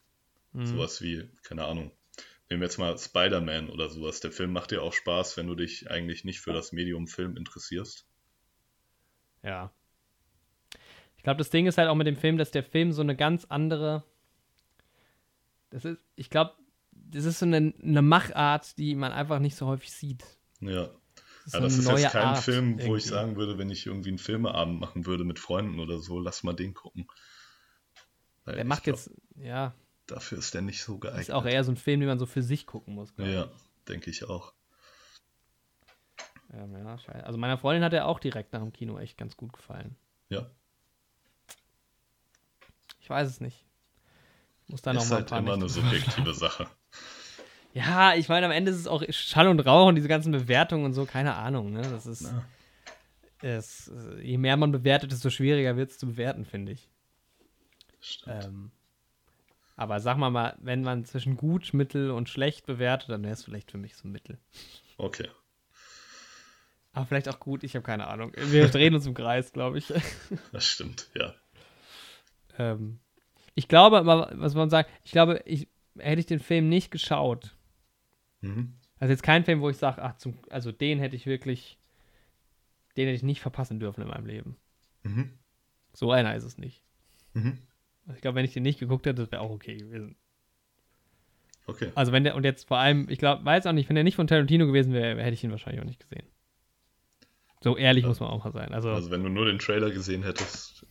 Mhm. 0.53 0.65
Sowas 0.65 1.01
wie, 1.01 1.29
keine 1.43 1.65
Ahnung, 1.65 1.91
nehmen 2.49 2.61
wir 2.61 2.67
jetzt 2.67 2.79
mal 2.79 2.97
Spider-Man 2.97 3.69
oder 3.69 3.89
sowas. 3.89 4.19
Der 4.21 4.31
Film 4.31 4.51
macht 4.51 4.71
dir 4.71 4.81
auch 4.81 4.93
Spaß, 4.93 5.37
wenn 5.37 5.47
du 5.47 5.55
dich 5.55 5.89
eigentlich 5.91 6.23
nicht 6.23 6.41
für 6.41 6.53
das 6.53 6.71
Medium 6.71 7.07
Film 7.07 7.37
interessierst. 7.37 8.07
Ja. 9.43 9.71
Ich 11.25 11.27
glaube, 11.27 11.39
das 11.39 11.49
Ding 11.49 11.65
ist 11.65 11.79
halt 11.79 11.89
auch 11.89 11.95
mit 11.95 12.05
dem 12.05 12.17
Film, 12.17 12.37
dass 12.37 12.51
der 12.51 12.61
Film 12.61 12.91
so 12.91 13.01
eine 13.01 13.15
ganz 13.15 13.45
andere. 13.45 14.03
Das 15.71 15.83
ist, 15.83 15.97
ich 16.15 16.29
glaube, 16.29 16.53
das 16.91 17.25
ist 17.25 17.39
so 17.39 17.47
eine, 17.47 17.73
eine 17.81 18.03
Machart, 18.03 18.77
die 18.77 18.93
man 18.93 19.11
einfach 19.11 19.39
nicht 19.39 19.55
so 19.55 19.65
häufig 19.65 19.91
sieht. 19.91 20.23
Ja. 20.59 20.91
Das 21.45 21.53
Ja, 21.53 21.59
so 21.59 21.59
das 21.61 21.77
ist 21.79 21.89
jetzt 21.89 22.11
kein 22.11 22.27
Art 22.27 22.43
Film, 22.43 22.79
wo 22.79 22.95
ich 22.95 23.05
sagen 23.05 23.37
würde, 23.37 23.57
wenn 23.57 23.71
ich 23.71 23.87
irgendwie 23.87 24.09
einen 24.09 24.19
Filmeabend 24.19 24.79
machen 24.79 25.07
würde 25.07 25.23
mit 25.23 25.39
Freunden 25.39 25.79
oder 25.79 25.97
so, 25.97 26.19
lass 26.19 26.43
mal 26.43 26.53
den 26.53 26.75
gucken. 26.75 27.07
Weil 28.43 28.57
Der 28.57 28.65
macht 28.65 28.83
glaub, 28.83 28.95
jetzt, 28.95 29.09
ja, 29.35 29.73
Dafür 30.05 30.37
ist 30.37 30.53
der 30.53 30.61
nicht 30.61 30.83
so 30.83 30.99
geeignet. 30.99 31.23
ist 31.23 31.31
auch 31.31 31.47
eher 31.47 31.63
so 31.63 31.71
ein 31.71 31.77
Film, 31.77 32.01
den 32.01 32.09
man 32.09 32.19
so 32.19 32.27
für 32.27 32.43
sich 32.43 32.67
gucken 32.67 32.93
muss. 32.93 33.11
Ja, 33.17 33.49
denke 33.87 34.11
ich 34.11 34.29
auch. 34.29 34.53
Ja, 36.53 36.67
ja, 36.67 36.99
scheiße. 36.99 37.25
Also 37.25 37.39
meiner 37.39 37.57
Freundin 37.57 37.83
hat 37.83 37.93
er 37.93 38.05
auch 38.05 38.19
direkt 38.19 38.53
nach 38.53 38.61
dem 38.61 38.73
Kino 38.73 38.99
echt 38.99 39.17
ganz 39.17 39.35
gut 39.35 39.53
gefallen. 39.53 39.95
Ja. 40.29 40.51
Ich 43.05 43.09
weiß 43.11 43.29
es 43.29 43.39
nicht. 43.39 43.63
Ich 44.63 44.69
muss 44.69 44.81
da 44.81 44.91
noch 44.91 45.03
ist 45.03 45.11
mal 45.11 45.17
halt 45.17 45.31
immer 45.31 45.53
eine 45.53 45.69
subjektive 45.69 46.33
Sache. 46.33 46.65
Ja, 47.71 48.15
ich 48.15 48.29
meine, 48.29 48.47
am 48.47 48.51
Ende 48.51 48.71
ist 48.71 48.79
es 48.79 48.87
auch 48.87 49.03
Schall 49.09 49.47
und 49.47 49.59
Rauch 49.59 49.89
und 49.89 49.93
diese 49.93 50.07
ganzen 50.07 50.31
Bewertungen 50.31 50.85
und 50.85 50.93
so, 50.93 51.05
keine 51.05 51.35
Ahnung, 51.35 51.71
ne? 51.71 51.83
Das 51.83 52.07
ist. 52.07 52.33
Es, 53.43 53.91
je 54.23 54.39
mehr 54.39 54.57
man 54.57 54.71
bewertet, 54.71 55.11
desto 55.11 55.29
schwieriger 55.29 55.77
wird 55.77 55.91
es 55.91 55.99
zu 55.99 56.07
bewerten, 56.07 56.45
finde 56.45 56.71
ich. 56.71 56.89
Stimmt. 57.99 58.43
Ähm, 58.43 58.71
aber 59.75 59.99
sag 59.99 60.17
mal 60.17 60.31
mal, 60.31 60.57
wenn 60.57 60.81
man 60.81 61.05
zwischen 61.05 61.37
gut, 61.37 61.75
mittel 61.75 62.09
und 62.09 62.27
schlecht 62.27 62.65
bewertet, 62.65 63.09
dann 63.09 63.21
wäre 63.21 63.33
es 63.33 63.43
vielleicht 63.43 63.69
für 63.69 63.77
mich 63.77 63.95
so 63.95 64.07
mittel. 64.07 64.39
Okay. 64.97 65.29
Aber 66.93 67.05
vielleicht 67.05 67.29
auch 67.29 67.39
gut, 67.39 67.63
ich 67.63 67.75
habe 67.75 67.85
keine 67.85 68.07
Ahnung. 68.07 68.31
Wir 68.35 68.67
drehen 68.67 68.95
uns 68.95 69.05
im 69.05 69.13
Kreis, 69.13 69.53
glaube 69.53 69.77
ich. 69.77 69.93
Das 70.51 70.65
stimmt, 70.65 71.11
ja. 71.13 71.35
Ähm, 72.57 72.99
ich 73.55 73.67
glaube, 73.67 74.05
was 74.05 74.53
man 74.55 74.69
sagt, 74.69 74.89
ich 75.03 75.11
glaube, 75.11 75.41
ich, 75.45 75.67
hätte 75.97 76.19
ich 76.19 76.25
den 76.25 76.39
Film 76.39 76.69
nicht 76.69 76.91
geschaut, 76.91 77.55
Mhm. 78.41 78.73
also 78.99 79.11
jetzt 79.11 79.23
kein 79.23 79.43
Film, 79.45 79.61
wo 79.61 79.69
ich 79.69 79.77
sage, 79.77 80.01
ach, 80.03 80.17
zum, 80.17 80.37
also 80.49 80.71
den 80.71 80.99
hätte 80.99 81.15
ich 81.15 81.25
wirklich, 81.25 81.79
den 82.97 83.07
hätte 83.07 83.15
ich 83.15 83.23
nicht 83.23 83.41
verpassen 83.41 83.79
dürfen 83.79 84.01
in 84.01 84.07
meinem 84.09 84.25
Leben. 84.25 84.57
Mhm. 85.03 85.31
So 85.93 86.11
einer 86.11 86.35
ist 86.35 86.43
es 86.43 86.57
nicht. 86.57 86.83
Mhm. 87.33 87.57
Also 88.05 88.15
ich 88.17 88.21
glaube, 88.21 88.35
wenn 88.35 88.45
ich 88.45 88.53
den 88.53 88.63
nicht 88.63 88.79
geguckt 88.79 89.05
hätte, 89.05 89.21
das 89.23 89.31
wäre 89.31 89.41
auch 89.41 89.49
okay 89.49 89.77
gewesen. 89.77 90.15
Okay. 91.67 91.91
Also 91.95 92.11
wenn 92.11 92.23
der, 92.23 92.35
und 92.35 92.43
jetzt 92.43 92.67
vor 92.67 92.77
allem, 92.77 93.09
ich 93.09 93.17
glaube, 93.17 93.43
weiß 93.43 93.65
auch 93.65 93.71
nicht, 93.71 93.89
wenn 93.89 93.95
der 93.95 94.03
nicht 94.03 94.15
von 94.15 94.27
Tarantino 94.27 94.67
gewesen 94.67 94.93
wäre, 94.93 95.19
hätte 95.23 95.33
ich 95.33 95.43
ihn 95.43 95.49
wahrscheinlich 95.51 95.81
auch 95.81 95.85
nicht 95.87 95.99
gesehen. 96.07 96.27
So 97.63 97.75
ehrlich 97.77 98.03
Ja. 98.03 98.09
muss 98.09 98.19
man 98.19 98.29
auch 98.29 98.43
mal 98.43 98.51
sein. 98.51 98.71
Also, 98.73 98.89
Also 98.91 99.09
wenn 99.09 99.23
du 99.23 99.29
nur 99.29 99.45
den 99.45 99.57
Trailer 99.57 99.89
gesehen 99.89 100.21
hättest, 100.21 100.85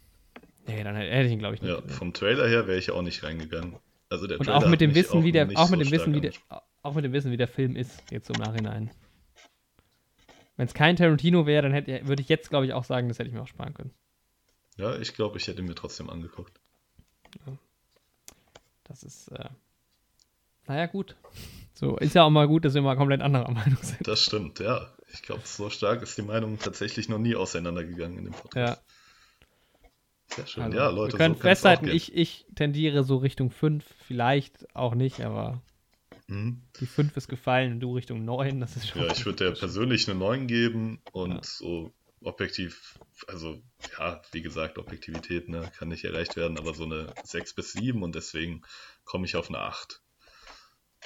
nee, 0.67 0.83
dann 0.83 0.97
hätte 0.97 1.27
ich 1.27 1.33
ihn, 1.33 1.39
glaube 1.39 1.55
ich, 1.55 1.63
nicht 1.63 1.71
ja, 1.71 1.81
gesehen. 1.81 1.97
vom 1.97 2.13
Trailer 2.13 2.49
her 2.49 2.67
wäre 2.67 2.79
ich 2.79 2.91
auch 2.91 3.03
nicht 3.03 3.23
reingegangen. 3.23 3.77
Also 4.09 4.27
der 4.27 4.39
Und 4.39 4.47
Trailer 4.47 4.59
auch 4.59 4.69
mit 4.69 4.81
dem 4.81 4.95
Wissen, 4.95 5.25
wie 5.25 5.33
der, 5.33 5.49
auch 5.55 5.71
mit 5.71 5.79
so 5.79 5.85
dem 5.85 5.93
Wissen, 5.93 6.15
wie 6.15 6.21
der, 6.21 6.33
auch 6.83 6.95
mit 6.95 7.05
dem 7.05 7.13
Wissen, 7.13 7.31
wie 7.31 7.37
der 7.37 7.49
Film 7.49 7.77
ist, 7.77 8.11
jetzt 8.11 8.31
im 8.31 8.41
Nachhinein. 8.41 8.91
Wenn 10.57 10.67
es 10.67 10.75
kein 10.75 10.97
Tarantino 10.97 11.47
wäre, 11.47 11.63
dann 11.63 11.73
hätte, 11.73 12.07
würde 12.07 12.23
ich 12.23 12.29
jetzt, 12.29 12.49
glaube 12.51 12.67
ich, 12.67 12.73
auch 12.73 12.85
sagen, 12.85 13.09
das 13.09 13.19
hätte 13.19 13.29
ich 13.29 13.35
mir 13.35 13.43
auch 13.43 13.49
sparen 13.49 13.75
können. 13.75 13.93
Ja, 14.77 14.97
ich 14.99 15.15
glaube, 15.15 15.39
ich 15.39 15.47
hätte 15.49 15.61
ihn 15.61 15.67
mir 15.67 15.75
trotzdem 15.75 16.11
angeguckt. 16.11 16.61
Das 18.85 19.03
ist, 19.03 19.29
äh, 19.29 19.49
naja, 20.67 20.87
gut. 20.87 21.17
So, 21.75 21.97
ist 21.97 22.15
ja 22.15 22.23
auch 22.23 22.31
mal 22.31 22.47
gut, 22.47 22.65
dass 22.65 22.75
wir 22.75 22.83
mal 22.83 22.97
komplett 22.97 23.21
anderer 23.21 23.51
Meinung 23.51 23.79
sind. 23.83 24.07
Das 24.07 24.23
stimmt, 24.23 24.61
ja. 24.61 24.93
Ich 25.13 25.23
glaube, 25.23 25.43
so 25.45 25.71
stark 25.71 26.03
ist 26.03 26.17
die 26.19 26.23
Meinung 26.23 26.59
tatsächlich 26.59 27.09
noch 27.09 27.19
nie 27.19 27.35
auseinandergegangen 27.35 28.19
in 28.19 28.25
dem 28.25 28.35
Podcast. 28.35 28.83
Sehr 30.29 30.47
schön. 30.47 30.65
Also, 30.65 30.77
ja, 30.77 30.89
Leute, 30.91 31.13
wir 31.13 31.19
können 31.19 31.35
so 31.37 31.41
festhalten, 31.43 31.89
ich, 31.89 32.15
ich 32.15 32.47
tendiere 32.55 33.05
so 33.05 33.17
Richtung 33.19 33.51
5, 33.51 33.85
vielleicht 34.07 34.75
auch 34.75 34.95
nicht, 34.95 35.21
aber 35.21 35.63
Mhm. 36.27 36.63
die 36.81 36.87
5 36.87 37.17
ist 37.17 37.29
gefallen 37.29 37.73
und 37.75 37.81
du 37.81 37.95
Richtung 37.95 38.25
9, 38.25 38.61
das 38.61 38.77
ist 38.77 38.89
schon. 38.89 39.03
Ja, 39.03 39.09
ich 39.11 39.25
würde 39.27 39.45
der 39.45 39.51
persönlich 39.53 40.09
eine 40.09 40.19
9 40.19 40.47
geben 40.47 41.01
und 41.13 41.33
Ja. 41.33 41.41
so 41.43 41.93
objektiv, 42.23 42.99
also 43.29 43.63
ja, 43.99 44.23
wie 44.33 44.41
gesagt, 44.43 44.79
Objektivität 44.79 45.49
ne, 45.49 45.71
kann 45.77 45.89
nicht 45.89 46.05
erreicht 46.05 46.37
werden, 46.37 46.59
aber 46.59 46.73
so 46.75 46.85
eine 46.85 47.13
6 47.23 47.55
bis 47.55 47.73
7 47.73 48.03
und 48.03 48.15
deswegen 48.15 48.63
komme 49.05 49.27
ich 49.27 49.37
auf 49.37 49.49
eine 49.49 49.59
8 49.59 50.01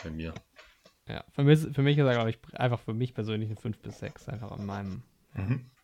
bei 0.03 0.11
mir. 0.11 0.33
Ja, 1.09 1.25
für 1.33 1.43
mich, 1.43 1.61
für 1.61 1.83
mich 1.83 1.99
ist 1.99 2.05
er, 2.05 2.13
glaube 2.15 2.31
ich, 2.31 2.39
einfach 2.55 2.79
für 2.81 2.95
mich 2.95 3.15
persönlich 3.15 3.49
eine 3.49 3.57
5 3.59 3.79
bis 3.79 3.99
6, 3.99 4.29
einfach 4.29 4.53
an 4.53 4.65
meinem, 4.65 5.03
Mhm. 5.35 5.71
so 5.75 5.78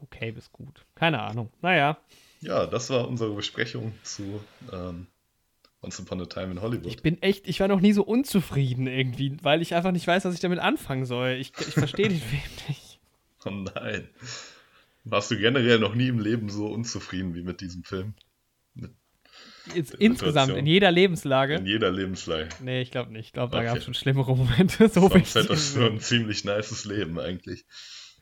okay 0.00 0.32
bis 0.32 0.50
gut. 0.52 0.84
Keine 0.94 1.20
Ahnung. 1.22 1.50
Naja, 1.62 1.98
Ja, 2.40 2.66
das 2.66 2.90
war 2.90 3.08
unsere 3.08 3.34
Besprechung 3.34 3.92
zu 4.02 4.40
ähm, 4.72 5.06
Once 5.82 6.00
Upon 6.00 6.20
a 6.22 6.26
Time 6.26 6.52
in 6.52 6.62
Hollywood. 6.62 6.86
ich 6.86 7.02
bin 7.02 7.20
echt, 7.22 7.46
ich 7.48 7.60
war 7.60 7.68
noch 7.68 7.80
nie 7.80 7.92
so 7.92 8.02
unzufrieden 8.04 8.86
irgendwie, 8.86 9.36
weil 9.42 9.60
ich 9.62 9.74
einfach 9.74 9.92
nicht 9.92 10.06
weiß, 10.06 10.24
was 10.24 10.34
ich 10.34 10.40
damit 10.40 10.58
anfangen 10.58 11.04
soll. 11.06 11.32
Ich, 11.32 11.52
ich 11.58 11.74
verstehe 11.74 12.08
den 12.08 12.20
Film 12.20 12.42
nicht. 12.68 13.00
Oh 13.44 13.50
nein. 13.50 14.08
Warst 15.04 15.30
du 15.30 15.36
generell 15.36 15.78
noch 15.78 15.94
nie 15.94 16.08
im 16.08 16.18
Leben 16.18 16.48
so 16.48 16.66
unzufrieden 16.68 17.34
wie 17.34 17.42
mit 17.42 17.60
diesem 17.60 17.84
Film? 17.84 18.14
Jetzt, 19.74 19.94
insgesamt, 19.94 20.54
in 20.56 20.66
jeder 20.66 20.90
Lebenslage. 20.90 21.54
In 21.56 21.66
jeder 21.66 21.90
Lebenslage. 21.90 22.48
Nee, 22.60 22.82
ich 22.82 22.90
glaube 22.90 23.12
nicht. 23.12 23.26
Ich 23.28 23.32
glaube, 23.32 23.50
da 23.52 23.58
Okay. 23.58 23.66
gab 23.66 23.78
es 23.78 23.84
schon 23.84 23.94
schlimmere 23.94 24.36
Momente. 24.36 24.88
So 24.92 25.08
Sonst 25.08 25.34
hättest 25.34 25.50
ist 25.50 25.76
du 25.76 25.86
ein 25.86 26.00
ziemlich 26.00 26.44
nices 26.44 26.84
Leben 26.84 27.18
eigentlich. 27.18 27.64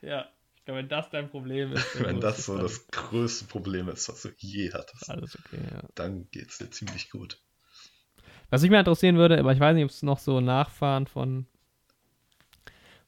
Ja, 0.00 0.28
ich 0.80 0.88
glaube, 0.88 0.88
wenn 0.88 0.88
das 0.88 1.10
dein 1.10 1.30
Problem 1.30 1.72
ist, 1.72 2.00
Wenn 2.02 2.20
das 2.20 2.46
so 2.46 2.58
das 2.58 2.86
größte 2.88 3.46
Problem 3.46 3.88
ist, 3.88 4.08
was 4.08 4.22
du 4.22 4.30
je 4.38 4.72
hattest, 4.72 5.10
Alles 5.10 5.36
okay, 5.38 5.58
ja. 5.70 5.82
dann 5.94 6.28
geht's 6.30 6.58
dir 6.58 6.70
ziemlich 6.70 7.10
gut. 7.10 7.38
Was 8.50 8.62
mich 8.62 8.70
mal 8.70 8.80
interessieren 8.80 9.16
würde, 9.16 9.38
aber 9.38 9.52
ich 9.52 9.60
weiß 9.60 9.74
nicht, 9.74 9.84
ob 9.84 9.90
es 9.90 10.02
noch 10.02 10.18
so 10.18 10.40
Nachfahren 10.40 11.06
von, 11.06 11.46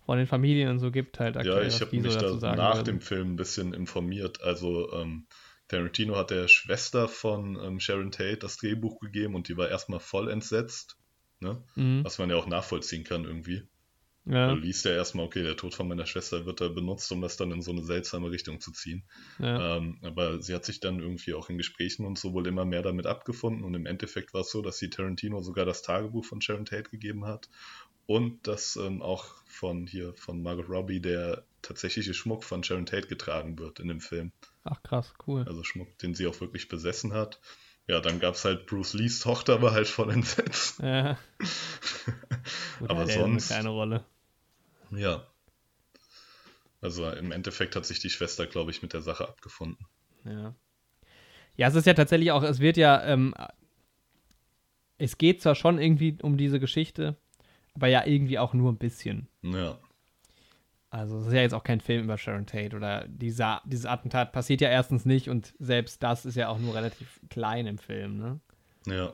von 0.06 0.18
den 0.18 0.26
Familien 0.26 0.70
und 0.70 0.78
so 0.78 0.90
gibt, 0.90 1.20
halt 1.20 1.34
Ja, 1.34 1.40
aktuell, 1.40 1.66
ich 1.68 1.74
was 1.74 1.80
habe 1.82 1.96
mich 1.96 2.12
so 2.12 2.38
da 2.38 2.56
nach 2.56 2.76
würden. 2.76 2.84
dem 2.86 3.00
Film 3.00 3.32
ein 3.32 3.36
bisschen 3.36 3.74
informiert. 3.74 4.42
Also 4.42 4.92
ähm, 4.92 5.26
Tarantino 5.68 6.16
hat 6.16 6.30
der 6.30 6.48
Schwester 6.48 7.08
von 7.08 7.58
ähm, 7.62 7.80
Sharon 7.80 8.10
Tate 8.10 8.38
das 8.38 8.56
Drehbuch 8.56 9.00
gegeben 9.00 9.34
und 9.34 9.48
die 9.48 9.56
war 9.56 9.68
erstmal 9.68 10.00
voll 10.00 10.30
entsetzt. 10.30 10.96
Ne? 11.40 11.62
Mhm. 11.74 12.04
Was 12.04 12.18
man 12.18 12.30
ja 12.30 12.36
auch 12.36 12.46
nachvollziehen 12.46 13.04
kann 13.04 13.24
irgendwie. 13.24 13.66
Ja, 14.26 14.48
Du 14.54 14.56
liest 14.56 14.84
ja 14.86 14.92
erstmal, 14.92 15.26
okay, 15.26 15.42
der 15.42 15.56
Tod 15.56 15.74
von 15.74 15.86
meiner 15.86 16.06
Schwester 16.06 16.46
wird 16.46 16.60
da 16.60 16.68
benutzt, 16.68 17.12
um 17.12 17.20
das 17.20 17.36
dann 17.36 17.50
in 17.52 17.60
so 17.62 17.72
eine 17.72 17.82
seltsame 17.82 18.30
Richtung 18.30 18.60
zu 18.60 18.72
ziehen. 18.72 19.04
ja. 19.38 19.76
Ähm, 19.76 19.98
aber 20.02 20.40
sie 20.42 20.54
hat 20.54 20.64
sich 20.64 20.80
dann 20.80 20.98
irgendwie 21.00 21.34
auch 21.34 21.50
in 21.50 21.58
Gesprächen 21.58 22.06
und 22.06 22.18
so 22.18 22.32
wohl 22.32 22.46
immer 22.46 22.64
mehr 22.64 22.82
damit 22.82 23.06
abgefunden 23.06 23.64
und 23.64 23.74
im 23.74 23.84
Endeffekt 23.86 24.32
war 24.32 24.40
es 24.42 24.50
so, 24.50 24.62
dass 24.62 24.78
sie 24.78 24.88
Tarantino 24.90 25.42
sogar 25.42 25.66
das 25.66 25.82
Tagebuch 25.82 26.24
von 26.24 26.40
Sharon 26.40 26.64
Tate 26.64 26.88
gegeben 26.90 27.26
hat 27.26 27.48
Und 28.06 28.46
dass 28.46 28.76
ähm, 28.76 29.02
auch 29.02 29.26
von 29.46 29.86
hier, 29.86 30.14
von 30.14 30.42
Margot 30.42 30.68
Robbie, 30.68 31.00
der 31.00 31.44
tatsächliche 31.62 32.12
Schmuck 32.14 32.44
von 32.44 32.62
Sharon 32.64 32.86
Tate 32.86 33.08
getragen 33.08 33.58
wird 33.58 33.78
in 33.80 33.88
dem 33.88 34.00
Film. 34.00 34.32
Ach 34.64 34.82
krass, 34.82 35.12
cool. 35.26 35.44
Also 35.46 35.62
Schmuck, 35.64 35.96
den 35.98 36.14
sie 36.14 36.26
auch 36.26 36.40
wirklich 36.40 36.68
besessen 36.68 37.12
hat. 37.12 37.40
Ja, 37.86 38.00
dann 38.00 38.18
gab 38.20 38.34
es 38.34 38.44
halt 38.46 38.66
Bruce 38.66 38.94
Lees 38.94 39.20
Tochter, 39.20 39.60
war 39.60 39.72
halt 39.72 39.88
voll 39.88 40.10
entsetzt. 40.10 40.80
Ja. 40.80 41.18
Gut, 42.78 42.90
Aber 42.90 43.00
er 43.02 43.08
sonst- 43.08 43.50
Eine 43.52 43.60
kleine 43.62 43.68
Rolle. 43.70 44.04
Ja. 44.96 45.26
Also 46.80 47.10
im 47.10 47.32
Endeffekt 47.32 47.76
hat 47.76 47.86
sich 47.86 48.00
die 48.00 48.10
Schwester, 48.10 48.46
glaube 48.46 48.70
ich, 48.70 48.82
mit 48.82 48.92
der 48.92 49.00
Sache 49.00 49.26
abgefunden. 49.26 49.86
Ja. 50.24 50.54
Ja, 51.56 51.68
es 51.68 51.74
ist 51.74 51.86
ja 51.86 51.94
tatsächlich 51.94 52.32
auch, 52.32 52.42
es 52.42 52.58
wird 52.58 52.76
ja, 52.76 53.02
ähm, 53.04 53.34
es 54.98 55.18
geht 55.18 55.40
zwar 55.40 55.54
schon 55.54 55.78
irgendwie 55.78 56.18
um 56.20 56.36
diese 56.36 56.60
Geschichte, 56.60 57.16
aber 57.74 57.86
ja 57.86 58.04
irgendwie 58.04 58.38
auch 58.38 58.54
nur 58.54 58.72
ein 58.72 58.78
bisschen. 58.78 59.28
Ja. 59.42 59.78
Also 60.90 61.18
es 61.18 61.26
ist 61.26 61.32
ja 61.32 61.40
jetzt 61.40 61.54
auch 61.54 61.64
kein 61.64 61.80
Film 61.80 62.04
über 62.04 62.18
Sharon 62.18 62.46
Tate 62.46 62.76
oder 62.76 63.08
dieser, 63.08 63.62
dieses 63.64 63.86
Attentat 63.86 64.32
passiert 64.32 64.60
ja 64.60 64.68
erstens 64.68 65.04
nicht 65.04 65.28
und 65.28 65.54
selbst 65.58 66.02
das 66.02 66.24
ist 66.24 66.36
ja 66.36 66.48
auch 66.48 66.58
nur 66.58 66.74
relativ 66.74 67.20
klein 67.30 67.66
im 67.66 67.78
Film, 67.78 68.16
ne? 68.16 68.40
Ja. 68.86 69.12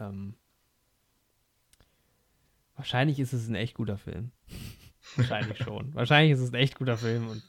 Ähm, 0.00 0.34
wahrscheinlich 2.74 3.20
ist 3.20 3.32
es 3.32 3.48
ein 3.48 3.54
echt 3.54 3.74
guter 3.74 3.98
Film. 3.98 4.32
Wahrscheinlich 5.16 5.58
schon. 5.58 5.94
Wahrscheinlich 5.94 6.32
ist 6.32 6.40
es 6.40 6.50
ein 6.50 6.56
echt 6.56 6.76
guter 6.76 6.96
Film 6.96 7.28
und 7.28 7.42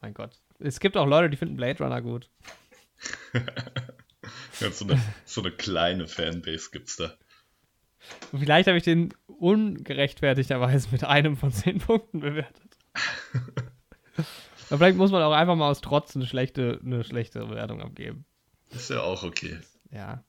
mein 0.00 0.14
Gott. 0.14 0.38
Es 0.58 0.80
gibt 0.80 0.96
auch 0.96 1.06
Leute, 1.06 1.30
die 1.30 1.36
finden 1.36 1.56
Blade 1.56 1.82
Runner 1.82 2.02
gut. 2.02 2.30
ja 4.60 4.70
so, 4.70 4.84
eine, 4.84 5.00
so 5.24 5.40
eine 5.40 5.52
kleine 5.52 6.08
Fanbase 6.08 6.70
gibt's 6.72 6.96
da. 6.96 7.14
Und 8.32 8.40
vielleicht 8.40 8.66
habe 8.66 8.78
ich 8.78 8.84
den 8.84 9.14
ungerechtfertigterweise 9.26 10.88
mit 10.90 11.04
einem 11.04 11.36
von 11.36 11.52
zehn 11.52 11.78
Punkten 11.78 12.20
bewertet. 12.20 12.76
Aber 14.70 14.78
vielleicht 14.78 14.98
muss 14.98 15.10
man 15.10 15.22
auch 15.22 15.32
einfach 15.32 15.56
mal 15.56 15.70
aus 15.70 15.80
Trotz 15.80 16.14
eine 16.14 16.26
schlechte, 16.26 16.80
eine 16.84 17.04
schlechte 17.04 17.44
Bewertung 17.46 17.80
abgeben. 17.80 18.24
Ist 18.70 18.90
ja 18.90 19.00
auch 19.00 19.22
okay. 19.22 19.58
Ja. 19.90 20.24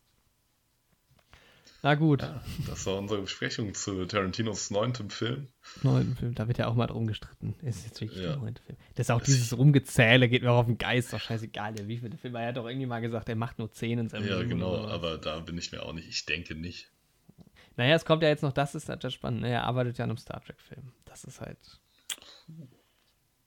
Na 1.81 1.95
gut, 1.95 2.21
Ja, 2.21 2.41
das 2.67 2.85
war 2.87 2.97
unsere 2.97 3.21
Besprechung 3.21 3.73
zu 3.73 4.05
Tarantinos 4.05 4.69
neuntem 4.69 5.09
Film. 5.09 5.47
neunten 5.81 6.15
Film, 6.17 6.35
da 6.35 6.47
wird 6.47 6.57
ja 6.57 6.67
auch 6.67 6.75
mal 6.75 6.87
drum 6.87 7.07
gestritten. 7.07 7.55
Ist 7.61 7.85
jetzt 7.85 8.01
wirklich 8.01 8.19
Ja. 8.21 8.29
der 8.31 8.37
neunte 8.37 8.61
Film. 8.63 8.77
Das 8.95 9.05
ist 9.07 9.11
auch 9.11 9.21
dieses 9.21 9.57
Rumgezähle, 9.57 10.27
geht 10.27 10.43
mir 10.43 10.51
auch 10.51 10.59
auf 10.59 10.65
den 10.65 10.77
Geist, 10.77 11.13
doch 11.13 11.21
scheißegal, 11.21 11.75
wie 11.87 11.97
viele 11.99 12.17
Filme. 12.17 12.41
Er 12.41 12.49
hat 12.49 12.57
doch 12.57 12.67
irgendwie 12.67 12.85
mal 12.85 12.99
gesagt, 12.99 13.29
er 13.29 13.35
macht 13.35 13.59
nur 13.59 13.71
zehn 13.71 13.97
in 13.99 14.09
seinem 14.09 14.27
Ja, 14.27 14.37
Leben 14.39 14.49
genau, 14.49 14.71
oder 14.73 14.81
sowas. 14.81 14.93
aber 14.93 15.17
da 15.19 15.39
bin 15.39 15.57
ich 15.57 15.71
mir 15.71 15.83
auch 15.83 15.93
nicht. 15.93 16.09
Ich 16.09 16.25
denke 16.25 16.53
nicht. 16.55 16.91
Naja, 17.77 17.95
es 17.95 18.03
kommt 18.03 18.23
ja 18.23 18.29
jetzt 18.29 18.43
noch, 18.43 18.51
das 18.51 18.75
ist 18.75 18.89
halt 18.89 19.03
das 19.05 19.13
spannend. 19.13 19.45
Er 19.45 19.63
arbeitet 19.63 19.97
ja 19.97 20.03
an 20.03 20.09
einem 20.09 20.17
Star 20.17 20.43
Trek-Film. 20.43 20.91
Das 21.05 21.23
ist 21.23 21.39
halt. 21.39 21.57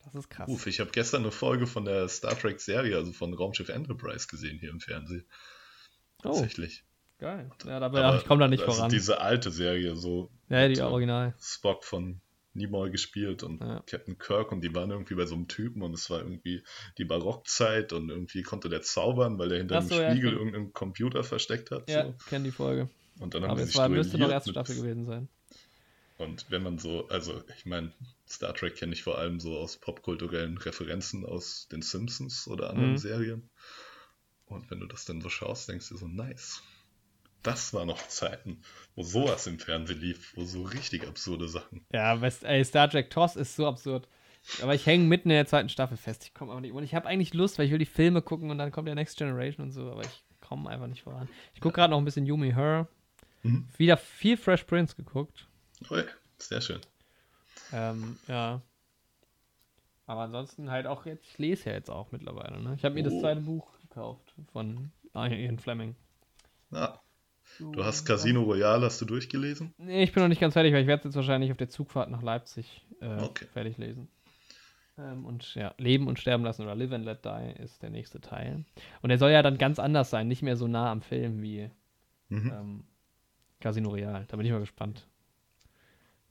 Das 0.05 0.15
ist 0.15 0.31
krass. 0.31 0.49
Uff, 0.49 0.67
ich 0.67 0.81
habe 0.81 0.91
gestern 0.91 1.23
eine 1.23 1.33
Folge 1.33 1.67
von 1.67 1.85
der 1.85 2.09
Star 2.09 2.39
Trek-Serie, 2.39 2.97
also 2.97 3.13
von 3.13 3.35
Raumschiff 3.35 3.69
Enterprise, 3.69 4.27
gesehen 4.27 4.59
hier 4.59 4.71
im 4.71 4.81
Fernsehen. 4.81 5.27
oh, 6.25 6.29
Tatsächlich. 6.29 6.83
Geil. 7.23 7.51
Ja, 7.67 7.81
da, 7.81 8.17
ich 8.17 8.27
komme 8.27 8.41
da 8.41 8.49
nicht 8.49 8.63
also 8.63 8.73
voran. 8.73 8.91
Diese 8.91 9.21
alte 9.21 9.51
Serie, 9.51 9.97
so 9.97 10.31
Ja, 10.49 10.69
die 10.69 10.79
äh, 10.79 10.83
Original. 10.83 11.35
Spock 11.41 11.85
von 11.85 12.21
Nimoy 12.55 12.91
gespielt 12.91 13.43
und 13.43 13.61
Ja. 13.61 13.83
Captain 13.87 14.19
Kirk 14.19 14.53
und 14.53 14.61
die 14.63 14.75
waren 14.75 14.91
irgendwie 14.91 15.15
bei 15.15 15.25
so 15.25 15.35
einem 15.35 15.49
Typen 15.49 15.83
und 15.83 15.95
es 15.95 16.11
war 16.11 16.19
irgendwie 16.21 16.63
die 16.99 17.05
Barockzeit 17.05 17.93
und 17.95 18.11
irgendwie 18.11 18.43
konnte 18.43 18.69
der 18.69 18.83
zaubern, 18.83 19.39
weil 19.39 19.53
er 19.53 19.59
hinter 19.59 19.79
einem 19.79 19.89
so, 19.89 19.95
ja, 19.95 20.11
Spiegel 20.11 20.31
stimmt. 20.33 20.39
irgendeinen 20.39 20.73
Computer 20.73 21.25
versteckt 21.25 21.71
hat. 21.71 21.89
Ja, 21.89 22.05
So. 22.05 22.15
kenne 22.27 22.45
die 22.45 22.51
Folge. 22.51 22.89
Und 23.21 23.35
dann 23.35 23.43
haben 23.43 23.51
Aber 23.53 23.59
sie 23.61 23.65
es 23.65 23.69
sich 23.69 23.77
war, 23.79 23.89
müsste 23.89 24.19
noch 24.19 24.31
erste 24.31 24.51
Staffel 24.51 24.77
gewesen 24.77 25.07
sein. 25.07 25.29
Und 26.19 26.51
wenn 26.51 26.63
man 26.63 26.79
so, 26.79 27.09
also 27.09 27.43
ich 27.57 27.67
meine, 27.67 27.93
Star 28.29 28.55
Trek 28.55 28.77
kenne 28.77 28.93
ich 28.93 29.03
vor 29.03 29.19
allem 29.19 29.41
so 29.41 29.57
aus 29.59 29.79
popkulturellen 29.79 30.59
Referenzen 30.59 31.25
aus 31.25 31.69
den 31.71 31.83
Simpsons 31.83 32.47
oder 32.49 32.71
anderen 32.71 32.93
Mhm. 32.93 32.99
Serien. 32.99 33.51
Und 34.47 34.71
wenn 34.71 34.81
du 34.81 34.87
das 34.87 35.05
dann 35.05 35.21
so 35.21 35.29
schaust, 35.29 35.69
denkst 35.69 35.89
du 35.89 35.97
so, 35.97 36.07
nice. 36.07 36.63
Das 37.43 37.75
waren 37.75 37.89
noch 37.89 38.07
Zeiten, 38.09 38.63
wo 38.95 39.03
sowas 39.03 39.47
im 39.47 39.59
Fernsehen 39.59 40.01
lief, 40.01 40.33
wo 40.37 40.45
so 40.45 40.63
richtig 40.63 41.07
absurde 41.09 41.49
Sachen. 41.49 41.85
Ja, 41.93 42.21
West, 42.21 42.45
ey, 42.45 42.65
Star 42.65 42.89
Trek 42.89 43.11
TOS 43.11 43.37
ist 43.37 43.57
so 43.57 43.67
absurd. 43.67 44.09
Aber 44.61 44.75
ich 44.75 44.87
hänge 44.87 45.05
mitten 45.05 45.31
in 45.31 45.37
der 45.37 45.47
zweiten 45.47 45.69
Staffel 45.69 45.97
fest. 45.97 46.25
Ich 46.25 46.35
komme 46.35 46.53
aber 46.53 46.61
nicht. 46.61 46.73
Und 46.73 46.83
ich 46.83 46.95
habe 46.95 47.07
eigentlich 47.09 47.33
Lust, 47.35 47.59
weil 47.59 47.67
ich 47.67 47.73
will 47.73 47.79
die 47.79 47.87
Filme 47.87 48.23
gucken 48.23 48.51
und 48.51 48.59
dann 48.59 48.73
kommt 48.73 48.89
ja 48.89 48.95
Next 48.95 49.17
Generation 49.19 49.67
und 49.67 49.73
so, 49.73 49.91
aber 49.91 50.03
ich 50.03 50.25
komme 50.41 50.69
einfach 50.71 50.89
nicht 50.89 51.03
voran. 51.03 51.29
Ich 51.55 51.61
gucke 51.61 51.75
gerade 51.77 51.91
noch 51.93 51.99
ein 51.99 52.05
bisschen 52.05 52.27
Yumi 52.27 52.53
Her. 52.53 52.89
Mhm. 53.43 53.69
Wieder 53.77 53.97
viel 53.97 54.37
Fresh 54.37 54.65
Prince 54.65 54.95
geguckt. 54.97 55.49
Oh 55.91 55.97
ja, 55.97 56.05
sehr 56.39 56.61
schön. 56.61 56.81
Ähm, 57.73 58.19
ja. 58.29 58.61
Aber 60.07 60.23
ansonsten 60.23 60.71
halt 60.71 60.87
auch 60.87 61.07
jetzt, 61.07 61.25
ich 61.27 61.39
lese 61.39 61.71
ja 61.71 61.77
jetzt 61.77 61.91
auch 61.91 62.11
mittlerweile, 62.13 62.61
ne? 62.61 62.75
Ich 62.77 62.85
habe 62.85 62.95
mir 62.95 63.03
das 63.05 63.13
Oh. 63.15 63.21
zweite 63.21 63.41
Buch 63.41 63.69
gekauft 63.83 64.35
von 64.53 64.91
Ian 65.15 65.59
Fleming. 65.59 65.95
Ah, 66.73 66.99
du 67.59 67.85
hast 67.85 68.05
Casino 68.05 68.43
Royale, 68.43 68.87
hast 68.87 69.01
du 69.01 69.05
durchgelesen? 69.05 69.73
Nee, 69.79 70.03
ich 70.05 70.13
bin 70.13 70.23
noch 70.23 70.29
nicht 70.29 70.41
ganz 70.41 70.55
fertig, 70.55 70.73
weil 70.73 70.83
ich 70.83 70.87
werde 70.87 71.01
es 71.01 71.05
jetzt 71.07 71.17
wahrscheinlich 71.17 71.51
auf 71.51 71.57
der 71.57 71.69
Zugfahrt 71.69 72.11
nach 72.11 72.23
Leipzig 72.23 72.87
äh, 73.01 73.21
Okay. 73.23 73.47
fertig 73.53 73.79
lesen. 73.79 74.09
Ähm, 74.99 75.25
und 75.25 75.55
ja, 75.55 75.75
Leben 75.79 76.07
und 76.07 76.19
Sterben 76.19 76.45
lassen 76.45 76.63
oder 76.63 76.75
Live 76.75 76.93
and 76.93 77.05
Let 77.05 77.25
Die 77.25 77.63
ist 77.63 77.83
der 77.83 77.91
nächste 77.91 78.21
Teil. 78.21 78.65
Und 79.01 79.09
der 79.09 79.19
soll 79.19 79.31
ja 79.31 79.43
dann 79.43 79.59
ganz 79.59 79.79
anders 79.79 80.11
sein, 80.11 80.29
nicht 80.29 80.43
mehr 80.43 80.57
so 80.57 80.69
nah 80.69 80.91
am 80.91 81.03
Film 81.03 81.43
wie 81.43 81.71
Mhm. 82.29 82.51
ähm, 82.53 82.85
Casino 83.61 83.91
Royale. 83.91 84.25
Da 84.29 84.37
bin 84.37 84.47
ich 84.47 84.53
mal 84.53 84.61
gespannt, 84.61 85.07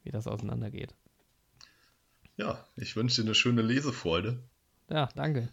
wie 0.03 0.11
das 0.11 0.27
auseinandergeht. 0.27 0.93
Ja, 2.37 2.65
ich 2.75 2.95
wünsche 2.95 3.21
dir 3.21 3.27
eine 3.27 3.35
schöne 3.35 3.61
Lesefreude. 3.61 4.39
Ja, 4.89 5.09
danke. 5.15 5.49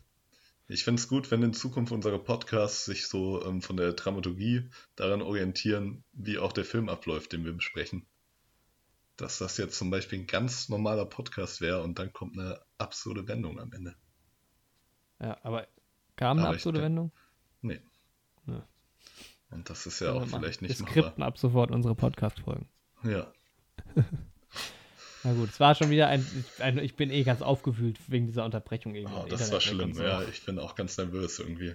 Ich 0.71 0.85
finde 0.85 1.01
es 1.01 1.09
gut, 1.09 1.31
wenn 1.31 1.43
in 1.43 1.55
Zukunft 1.55 1.93
unsere 1.93 2.19
Podcasts 2.19 2.85
sich 2.85 3.07
so 3.07 3.43
ähm, 3.45 3.63
von 3.63 3.79
der 3.79 3.95
Dramaturgie 3.95 4.69
daran 4.97 5.23
orientieren, 5.23 6.05
wie 6.13 6.39
auch 6.39 6.53
der 6.53 6.65
Film 6.67 6.91
abläuft, 6.91 7.33
den 7.33 7.45
wir 7.47 7.55
besprechen. 7.55 8.07
Dass 9.17 9.39
das 9.39 9.57
jetzt 9.57 9.79
zum 9.79 9.91
Beispiel 9.91 10.21
ein 10.21 10.27
ganz 10.27 10.69
normaler 10.69 11.07
Podcast 11.07 11.63
wäre 11.63 11.83
und 11.83 11.99
dann 11.99 12.13
kommt 12.13 12.39
eine 12.39 12.61
absurde 12.77 13.27
Wendung 13.27 13.59
am 13.59 13.73
Ende. 13.73 13.97
Ja, 15.21 15.39
aber 15.43 15.67
kam 16.17 16.39
eine 16.39 16.47
Aber 16.49 16.57
absurde 16.57 16.83
Wendung? 16.83 17.13
Nee. 17.63 17.81
Ja. 18.47 18.69
Und 19.51 19.71
das 19.71 19.87
ist 19.87 20.01
ja 20.01 20.13
auch 20.13 20.27
vielleicht 20.27 20.61
Wir 20.61 20.69
nicht 20.69 20.81
machbar. 20.81 21.03
skripten 21.03 21.23
ab 21.23 21.39
sofort 21.39 21.71
unsere 21.71 21.95
Podcast-Folgen. 21.95 22.69
Ja, 23.03 23.33
Na 25.25 25.33
gut, 25.33 25.51
es 25.51 25.59
war 25.61 25.75
schon 25.75 25.91
wieder 25.91 26.09
ein, 26.09 26.25
ein. 26.61 26.79
Ich 26.79 26.95
bin 26.95 27.11
eh 27.11 27.25
ganz 27.25 27.43
aufgewühlt 27.43 27.99
wegen 28.07 28.27
dieser 28.27 28.45
Unterbrechung. 28.45 28.95
Irgendwie 28.95 29.15
oh, 29.15 29.27
das 29.29 29.41
war 29.51 29.59
Internet 29.59 29.63
schlimm. 29.63 29.95
so. 29.95 30.03
Ja, 30.03 30.23
ich 30.23 30.45
bin 30.45 30.59
auch 30.59 30.75
ganz 30.75 30.97
nervös 30.97 31.39
irgendwie. 31.39 31.75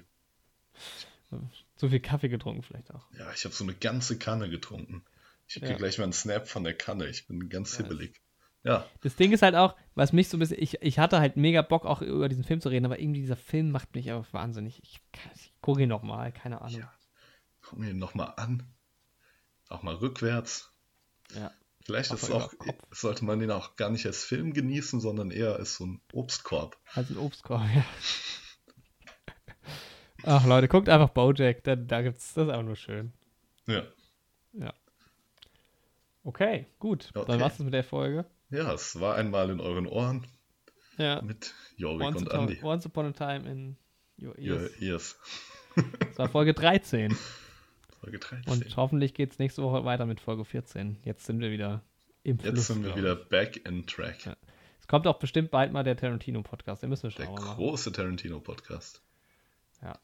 Zu 1.76 1.90
viel 1.90 2.00
Kaffee 2.00 2.30
getrunken, 2.30 2.62
vielleicht 2.64 2.94
auch. 2.94 3.06
Ja, 3.18 3.32
ich 3.34 3.44
habe 3.46 3.54
so 3.56 3.64
eine 3.64 3.74
ganze 3.74 4.18
Kanne 4.18 4.50
getrunken. 4.50 5.04
Ich 5.48 5.56
kriege 5.56 5.72
Ja. 5.72 5.78
gleich 5.78 5.98
mal 5.98 6.06
einen 6.06 6.14
Snap 6.14 6.48
von 6.48 6.64
der 6.64 6.74
Kanne. 6.76 7.08
Ich 7.08 7.28
bin 7.28 7.50
ganz 7.50 7.74
Ja, 7.78 7.84
hibbelig. 7.84 8.22
Ja, 8.64 8.86
Das 9.02 9.16
Ding 9.18 9.34
ist 9.34 9.42
halt 9.42 9.56
auch, 9.56 9.76
was 9.94 10.14
mich 10.14 10.30
so 10.30 10.38
ein 10.38 10.40
bisschen. 10.40 10.62
Ich, 10.62 10.82
ich 10.82 10.98
hatte 11.00 11.20
halt 11.20 11.36
mega 11.36 11.62
Bock, 11.62 11.86
auch 11.86 12.02
über 12.02 12.30
diesen 12.30 12.46
Film 12.46 12.62
zu 12.62 12.70
reden, 12.70 12.86
aber 12.86 13.00
irgendwie 13.00 13.20
dieser 13.20 13.36
Film 13.36 13.72
macht 13.72 13.94
mich 13.94 14.10
einfach 14.10 14.32
wahnsinnig. 14.32 14.82
Ich, 14.84 15.02
ich 15.36 15.54
gucke 15.60 15.82
ihn 15.84 15.90
nochmal, 15.90 16.32
keine 16.32 16.62
Ahnung. 16.62 16.80
Ja. 16.80 16.94
guck 17.62 17.80
mir 17.80 17.90
ihn 17.90 17.98
nochmal 18.00 18.34
an. 18.38 18.64
Auch 19.68 19.84
mal 19.84 19.96
rückwärts. 19.96 20.72
Ja. 21.36 21.52
Vielleicht 21.86 22.12
auch, 22.14 22.54
sollte 22.92 23.26
man 23.26 23.40
den 23.40 23.52
auch 23.52 23.76
gar 23.76 23.90
nicht 23.90 24.06
als 24.06 24.24
Film 24.24 24.54
genießen, 24.54 25.02
sondern 25.02 25.32
eher 25.32 25.56
als 25.58 25.76
so 25.76 25.86
ein 25.86 26.02
Obstkorb. 26.14 26.78
Also 26.94 27.14
ein 27.14 27.18
Obstkorb, 27.18 27.62
ja. 27.76 27.84
Ach 30.26 30.46
Leute, 30.46 30.70
guckt 30.70 30.88
einfach 30.88 31.10
Bojack, 31.10 31.64
da, 31.66 31.76
da 31.76 32.02
gibt's, 32.02 32.34
das 32.34 32.46
ist 32.46 32.50
einfach 32.50 32.64
nur 32.64 32.78
schön. 32.78 33.12
Ja. 33.68 33.84
Okay, 36.24 36.68
gut. 36.80 37.10
Okay. 37.14 37.26
Dann 37.28 37.42
war's 37.42 37.58
das 37.58 37.66
mit 37.66 37.74
der 37.74 37.84
Folge. 37.84 38.26
Ja, 38.50 38.72
es 38.74 38.98
war 39.02 39.16
einmal 39.16 39.50
in 39.50 39.60
euren 39.60 39.88
Ohren 39.88 40.26
Ja. 40.98 41.22
mit 41.22 41.54
Jorik 41.76 42.08
Once, 42.08 42.22
und 42.22 42.32
Andi. 42.32 42.60
once 42.64 42.86
upon 42.86 43.08
a 43.08 43.12
time 43.12 43.50
in 43.52 43.76
your 44.22 44.34
Your 44.40 44.62
ears. 44.62 44.78
ears. 44.82 45.20
Das 45.76 46.18
war 46.18 46.30
Folge 46.30 46.54
13. 46.54 47.18
Folge 48.04 48.20
13. 48.20 48.52
Und 48.52 48.78
hoffentlich 48.78 49.14
geht's 49.14 49.40
nächste 49.40 49.64
Woche 49.64 49.86
weiter 49.86 50.06
mit 50.06 50.20
Folge 50.20 50.44
14. 50.44 50.98
Jetzt 51.06 51.26
sind 51.26 51.40
wir 51.40 51.52
wieder 51.52 51.82
im 52.24 52.38
Fluss. 52.38 52.54
Jetzt 52.56 52.68
sind 52.68 52.84
wir 52.84 52.96
wieder 52.98 53.16
back 53.16 53.66
in 53.66 53.86
track. 53.88 54.26
Ja. 54.26 54.36
Es 54.82 54.88
kommt 54.88 55.08
auch 55.08 55.20
bestimmt 55.20 55.52
bald 55.52 55.72
mal 55.72 55.84
der 55.84 55.96
Tarantino-Podcast. 55.96 56.84
Den 56.84 56.90
müssen 56.90 57.04
wir 57.04 57.12
Der 57.12 57.26
schon 57.26 57.36
mal 57.36 57.42
machen. 57.42 57.56
große 57.56 57.92
Tarantino-Podcast. 57.94 59.02
Ja. 59.82 59.98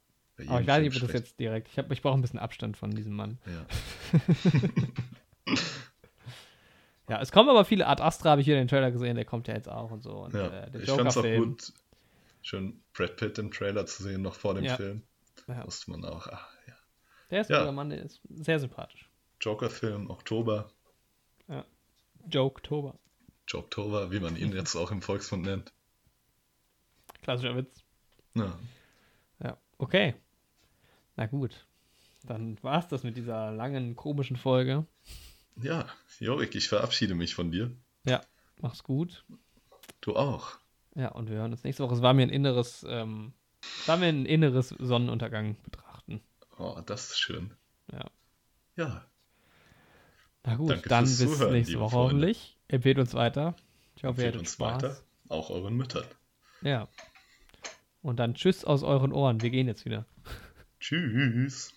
Aber 0.47 0.61
ich 0.61 0.67
weiß 0.67 0.81
nicht, 0.81 0.95
ob 0.95 1.01
das 1.01 1.13
jetzt 1.13 1.39
direkt. 1.39 1.67
Ich, 1.67 1.77
hab- 1.77 1.91
ich 1.91 2.01
brauche 2.01 2.17
ein 2.17 2.21
bisschen 2.21 2.39
Abstand 2.39 2.77
von 2.77 2.91
diesem 2.91 3.13
Mann. 3.13 3.37
Ja. 3.45 3.65
Ja, 7.09 7.19
es 7.19 7.31
kommen 7.31 7.49
aber 7.49 7.65
viele. 7.65 7.87
Ad 7.87 8.03
Astra 8.03 8.29
habe 8.29 8.41
ich 8.41 8.45
hier 8.45 8.55
den 8.55 8.67
Trailer 8.67 8.91
gesehen, 8.91 9.15
der 9.15 9.25
kommt 9.25 9.47
ja 9.47 9.55
jetzt 9.55 9.67
auch 9.67 9.89
und 9.89 10.03
so. 10.03 10.11
Und 10.25 10.33
ja. 10.35 10.45
äh, 10.45 10.69
der 10.69 10.81
ich 10.81 10.89
fand 10.91 11.09
es 11.09 11.17
auch 11.17 11.23
gut, 11.23 11.73
schön 12.43 12.83
Brad 12.93 13.17
Pitt 13.17 13.39
im 13.39 13.49
Trailer 13.49 13.87
zu 13.87 14.03
sehen, 14.03 14.21
noch 14.21 14.35
vor 14.35 14.53
dem 14.53 14.63
Ja. 14.63 14.75
Film. 14.75 15.01
Ja. 15.47 15.65
Wusste 15.65 15.89
man 15.89 16.05
auch, 16.05 16.27
ja. 16.27 16.39
Der 17.29 17.41
ist 17.41 17.49
ein 17.49 17.53
Ja. 17.53 17.59
guter 17.59 17.71
Mann, 17.71 17.89
der 17.89 17.99
ist 18.03 18.21
sehr 18.29 18.59
sympathisch. 18.59 19.09
Joker-Film, 19.41 20.09
Oktober. 20.09 20.71
Joketober. 22.29 22.95
Joktober, 23.47 24.11
wie 24.11 24.19
man 24.19 24.35
ihn 24.35 24.51
jetzt 24.53 24.75
auch 24.75 24.91
im 24.91 25.01
Volksmund 25.01 25.43
nennt. 25.43 25.73
Klassischer 27.21 27.55
Witz. 27.55 27.83
Ja. 28.35 28.57
Ja, 29.43 29.57
okay. 29.77 30.15
Na 31.15 31.25
gut. 31.25 31.65
Dann 32.25 32.61
war's 32.61 32.87
das 32.89 33.03
mit 33.03 33.15
dieser 33.17 33.51
langen, 33.51 33.95
komischen 33.95 34.35
Folge. 34.35 34.85
Ja, 35.61 35.87
Jorik, 36.19 36.53
ich 36.55 36.67
verabschiede 36.67 37.15
mich 37.15 37.33
von 37.33 37.51
dir. 37.51 37.71
Ja, 38.05 38.21
mach's 38.61 38.83
gut. 38.83 39.25
Du 40.01 40.15
auch. 40.15 40.57
Ja, 40.95 41.09
und 41.09 41.29
wir 41.29 41.37
hören 41.37 41.51
uns 41.51 41.63
nächste 41.63 41.83
Woche. 41.83 41.95
Es 41.95 42.01
war 42.01 42.13
mir 42.13 42.23
ein 42.23 42.29
inneres, 42.29 42.85
ähm, 42.87 43.33
es 43.61 43.87
war 43.87 43.97
mir 43.97 44.07
ein 44.07 44.25
inneres 44.25 44.69
Sonnenuntergang 44.77 45.55
betrachten. 45.63 45.88
Oh, 46.59 46.79
das 46.85 47.09
ist 47.11 47.19
schön. 47.19 47.53
Ja. 47.91 48.05
Ja, 48.75 49.05
Na 50.45 50.55
gut, 50.55 50.69
Danke 50.69 50.87
dann 50.89 51.05
bis 51.05 51.17
Zuhören, 51.17 51.53
nächste 51.53 51.79
Woche 51.79 51.95
hoffentlich. 51.95 52.57
Empfehlt 52.67 52.99
uns 52.99 53.13
weiter. 53.13 53.55
Ich 53.95 54.03
hoffe, 54.03 54.21
ihr 54.21 54.27
empfehlt 54.27 54.35
hattet 54.35 54.39
uns 54.41 54.53
Spaß. 54.53 54.83
weiter, 54.83 55.01
auch 55.27 55.49
euren 55.49 55.75
Müttern. 55.75 56.05
Ja. 56.61 56.87
Und 58.01 58.17
dann 58.17 58.35
tschüss 58.35 58.63
aus 58.63 58.83
euren 58.83 59.11
Ohren. 59.11 59.41
Wir 59.41 59.49
gehen 59.49 59.67
jetzt 59.67 59.85
wieder. 59.85 60.05
Tschüss. 60.79 61.73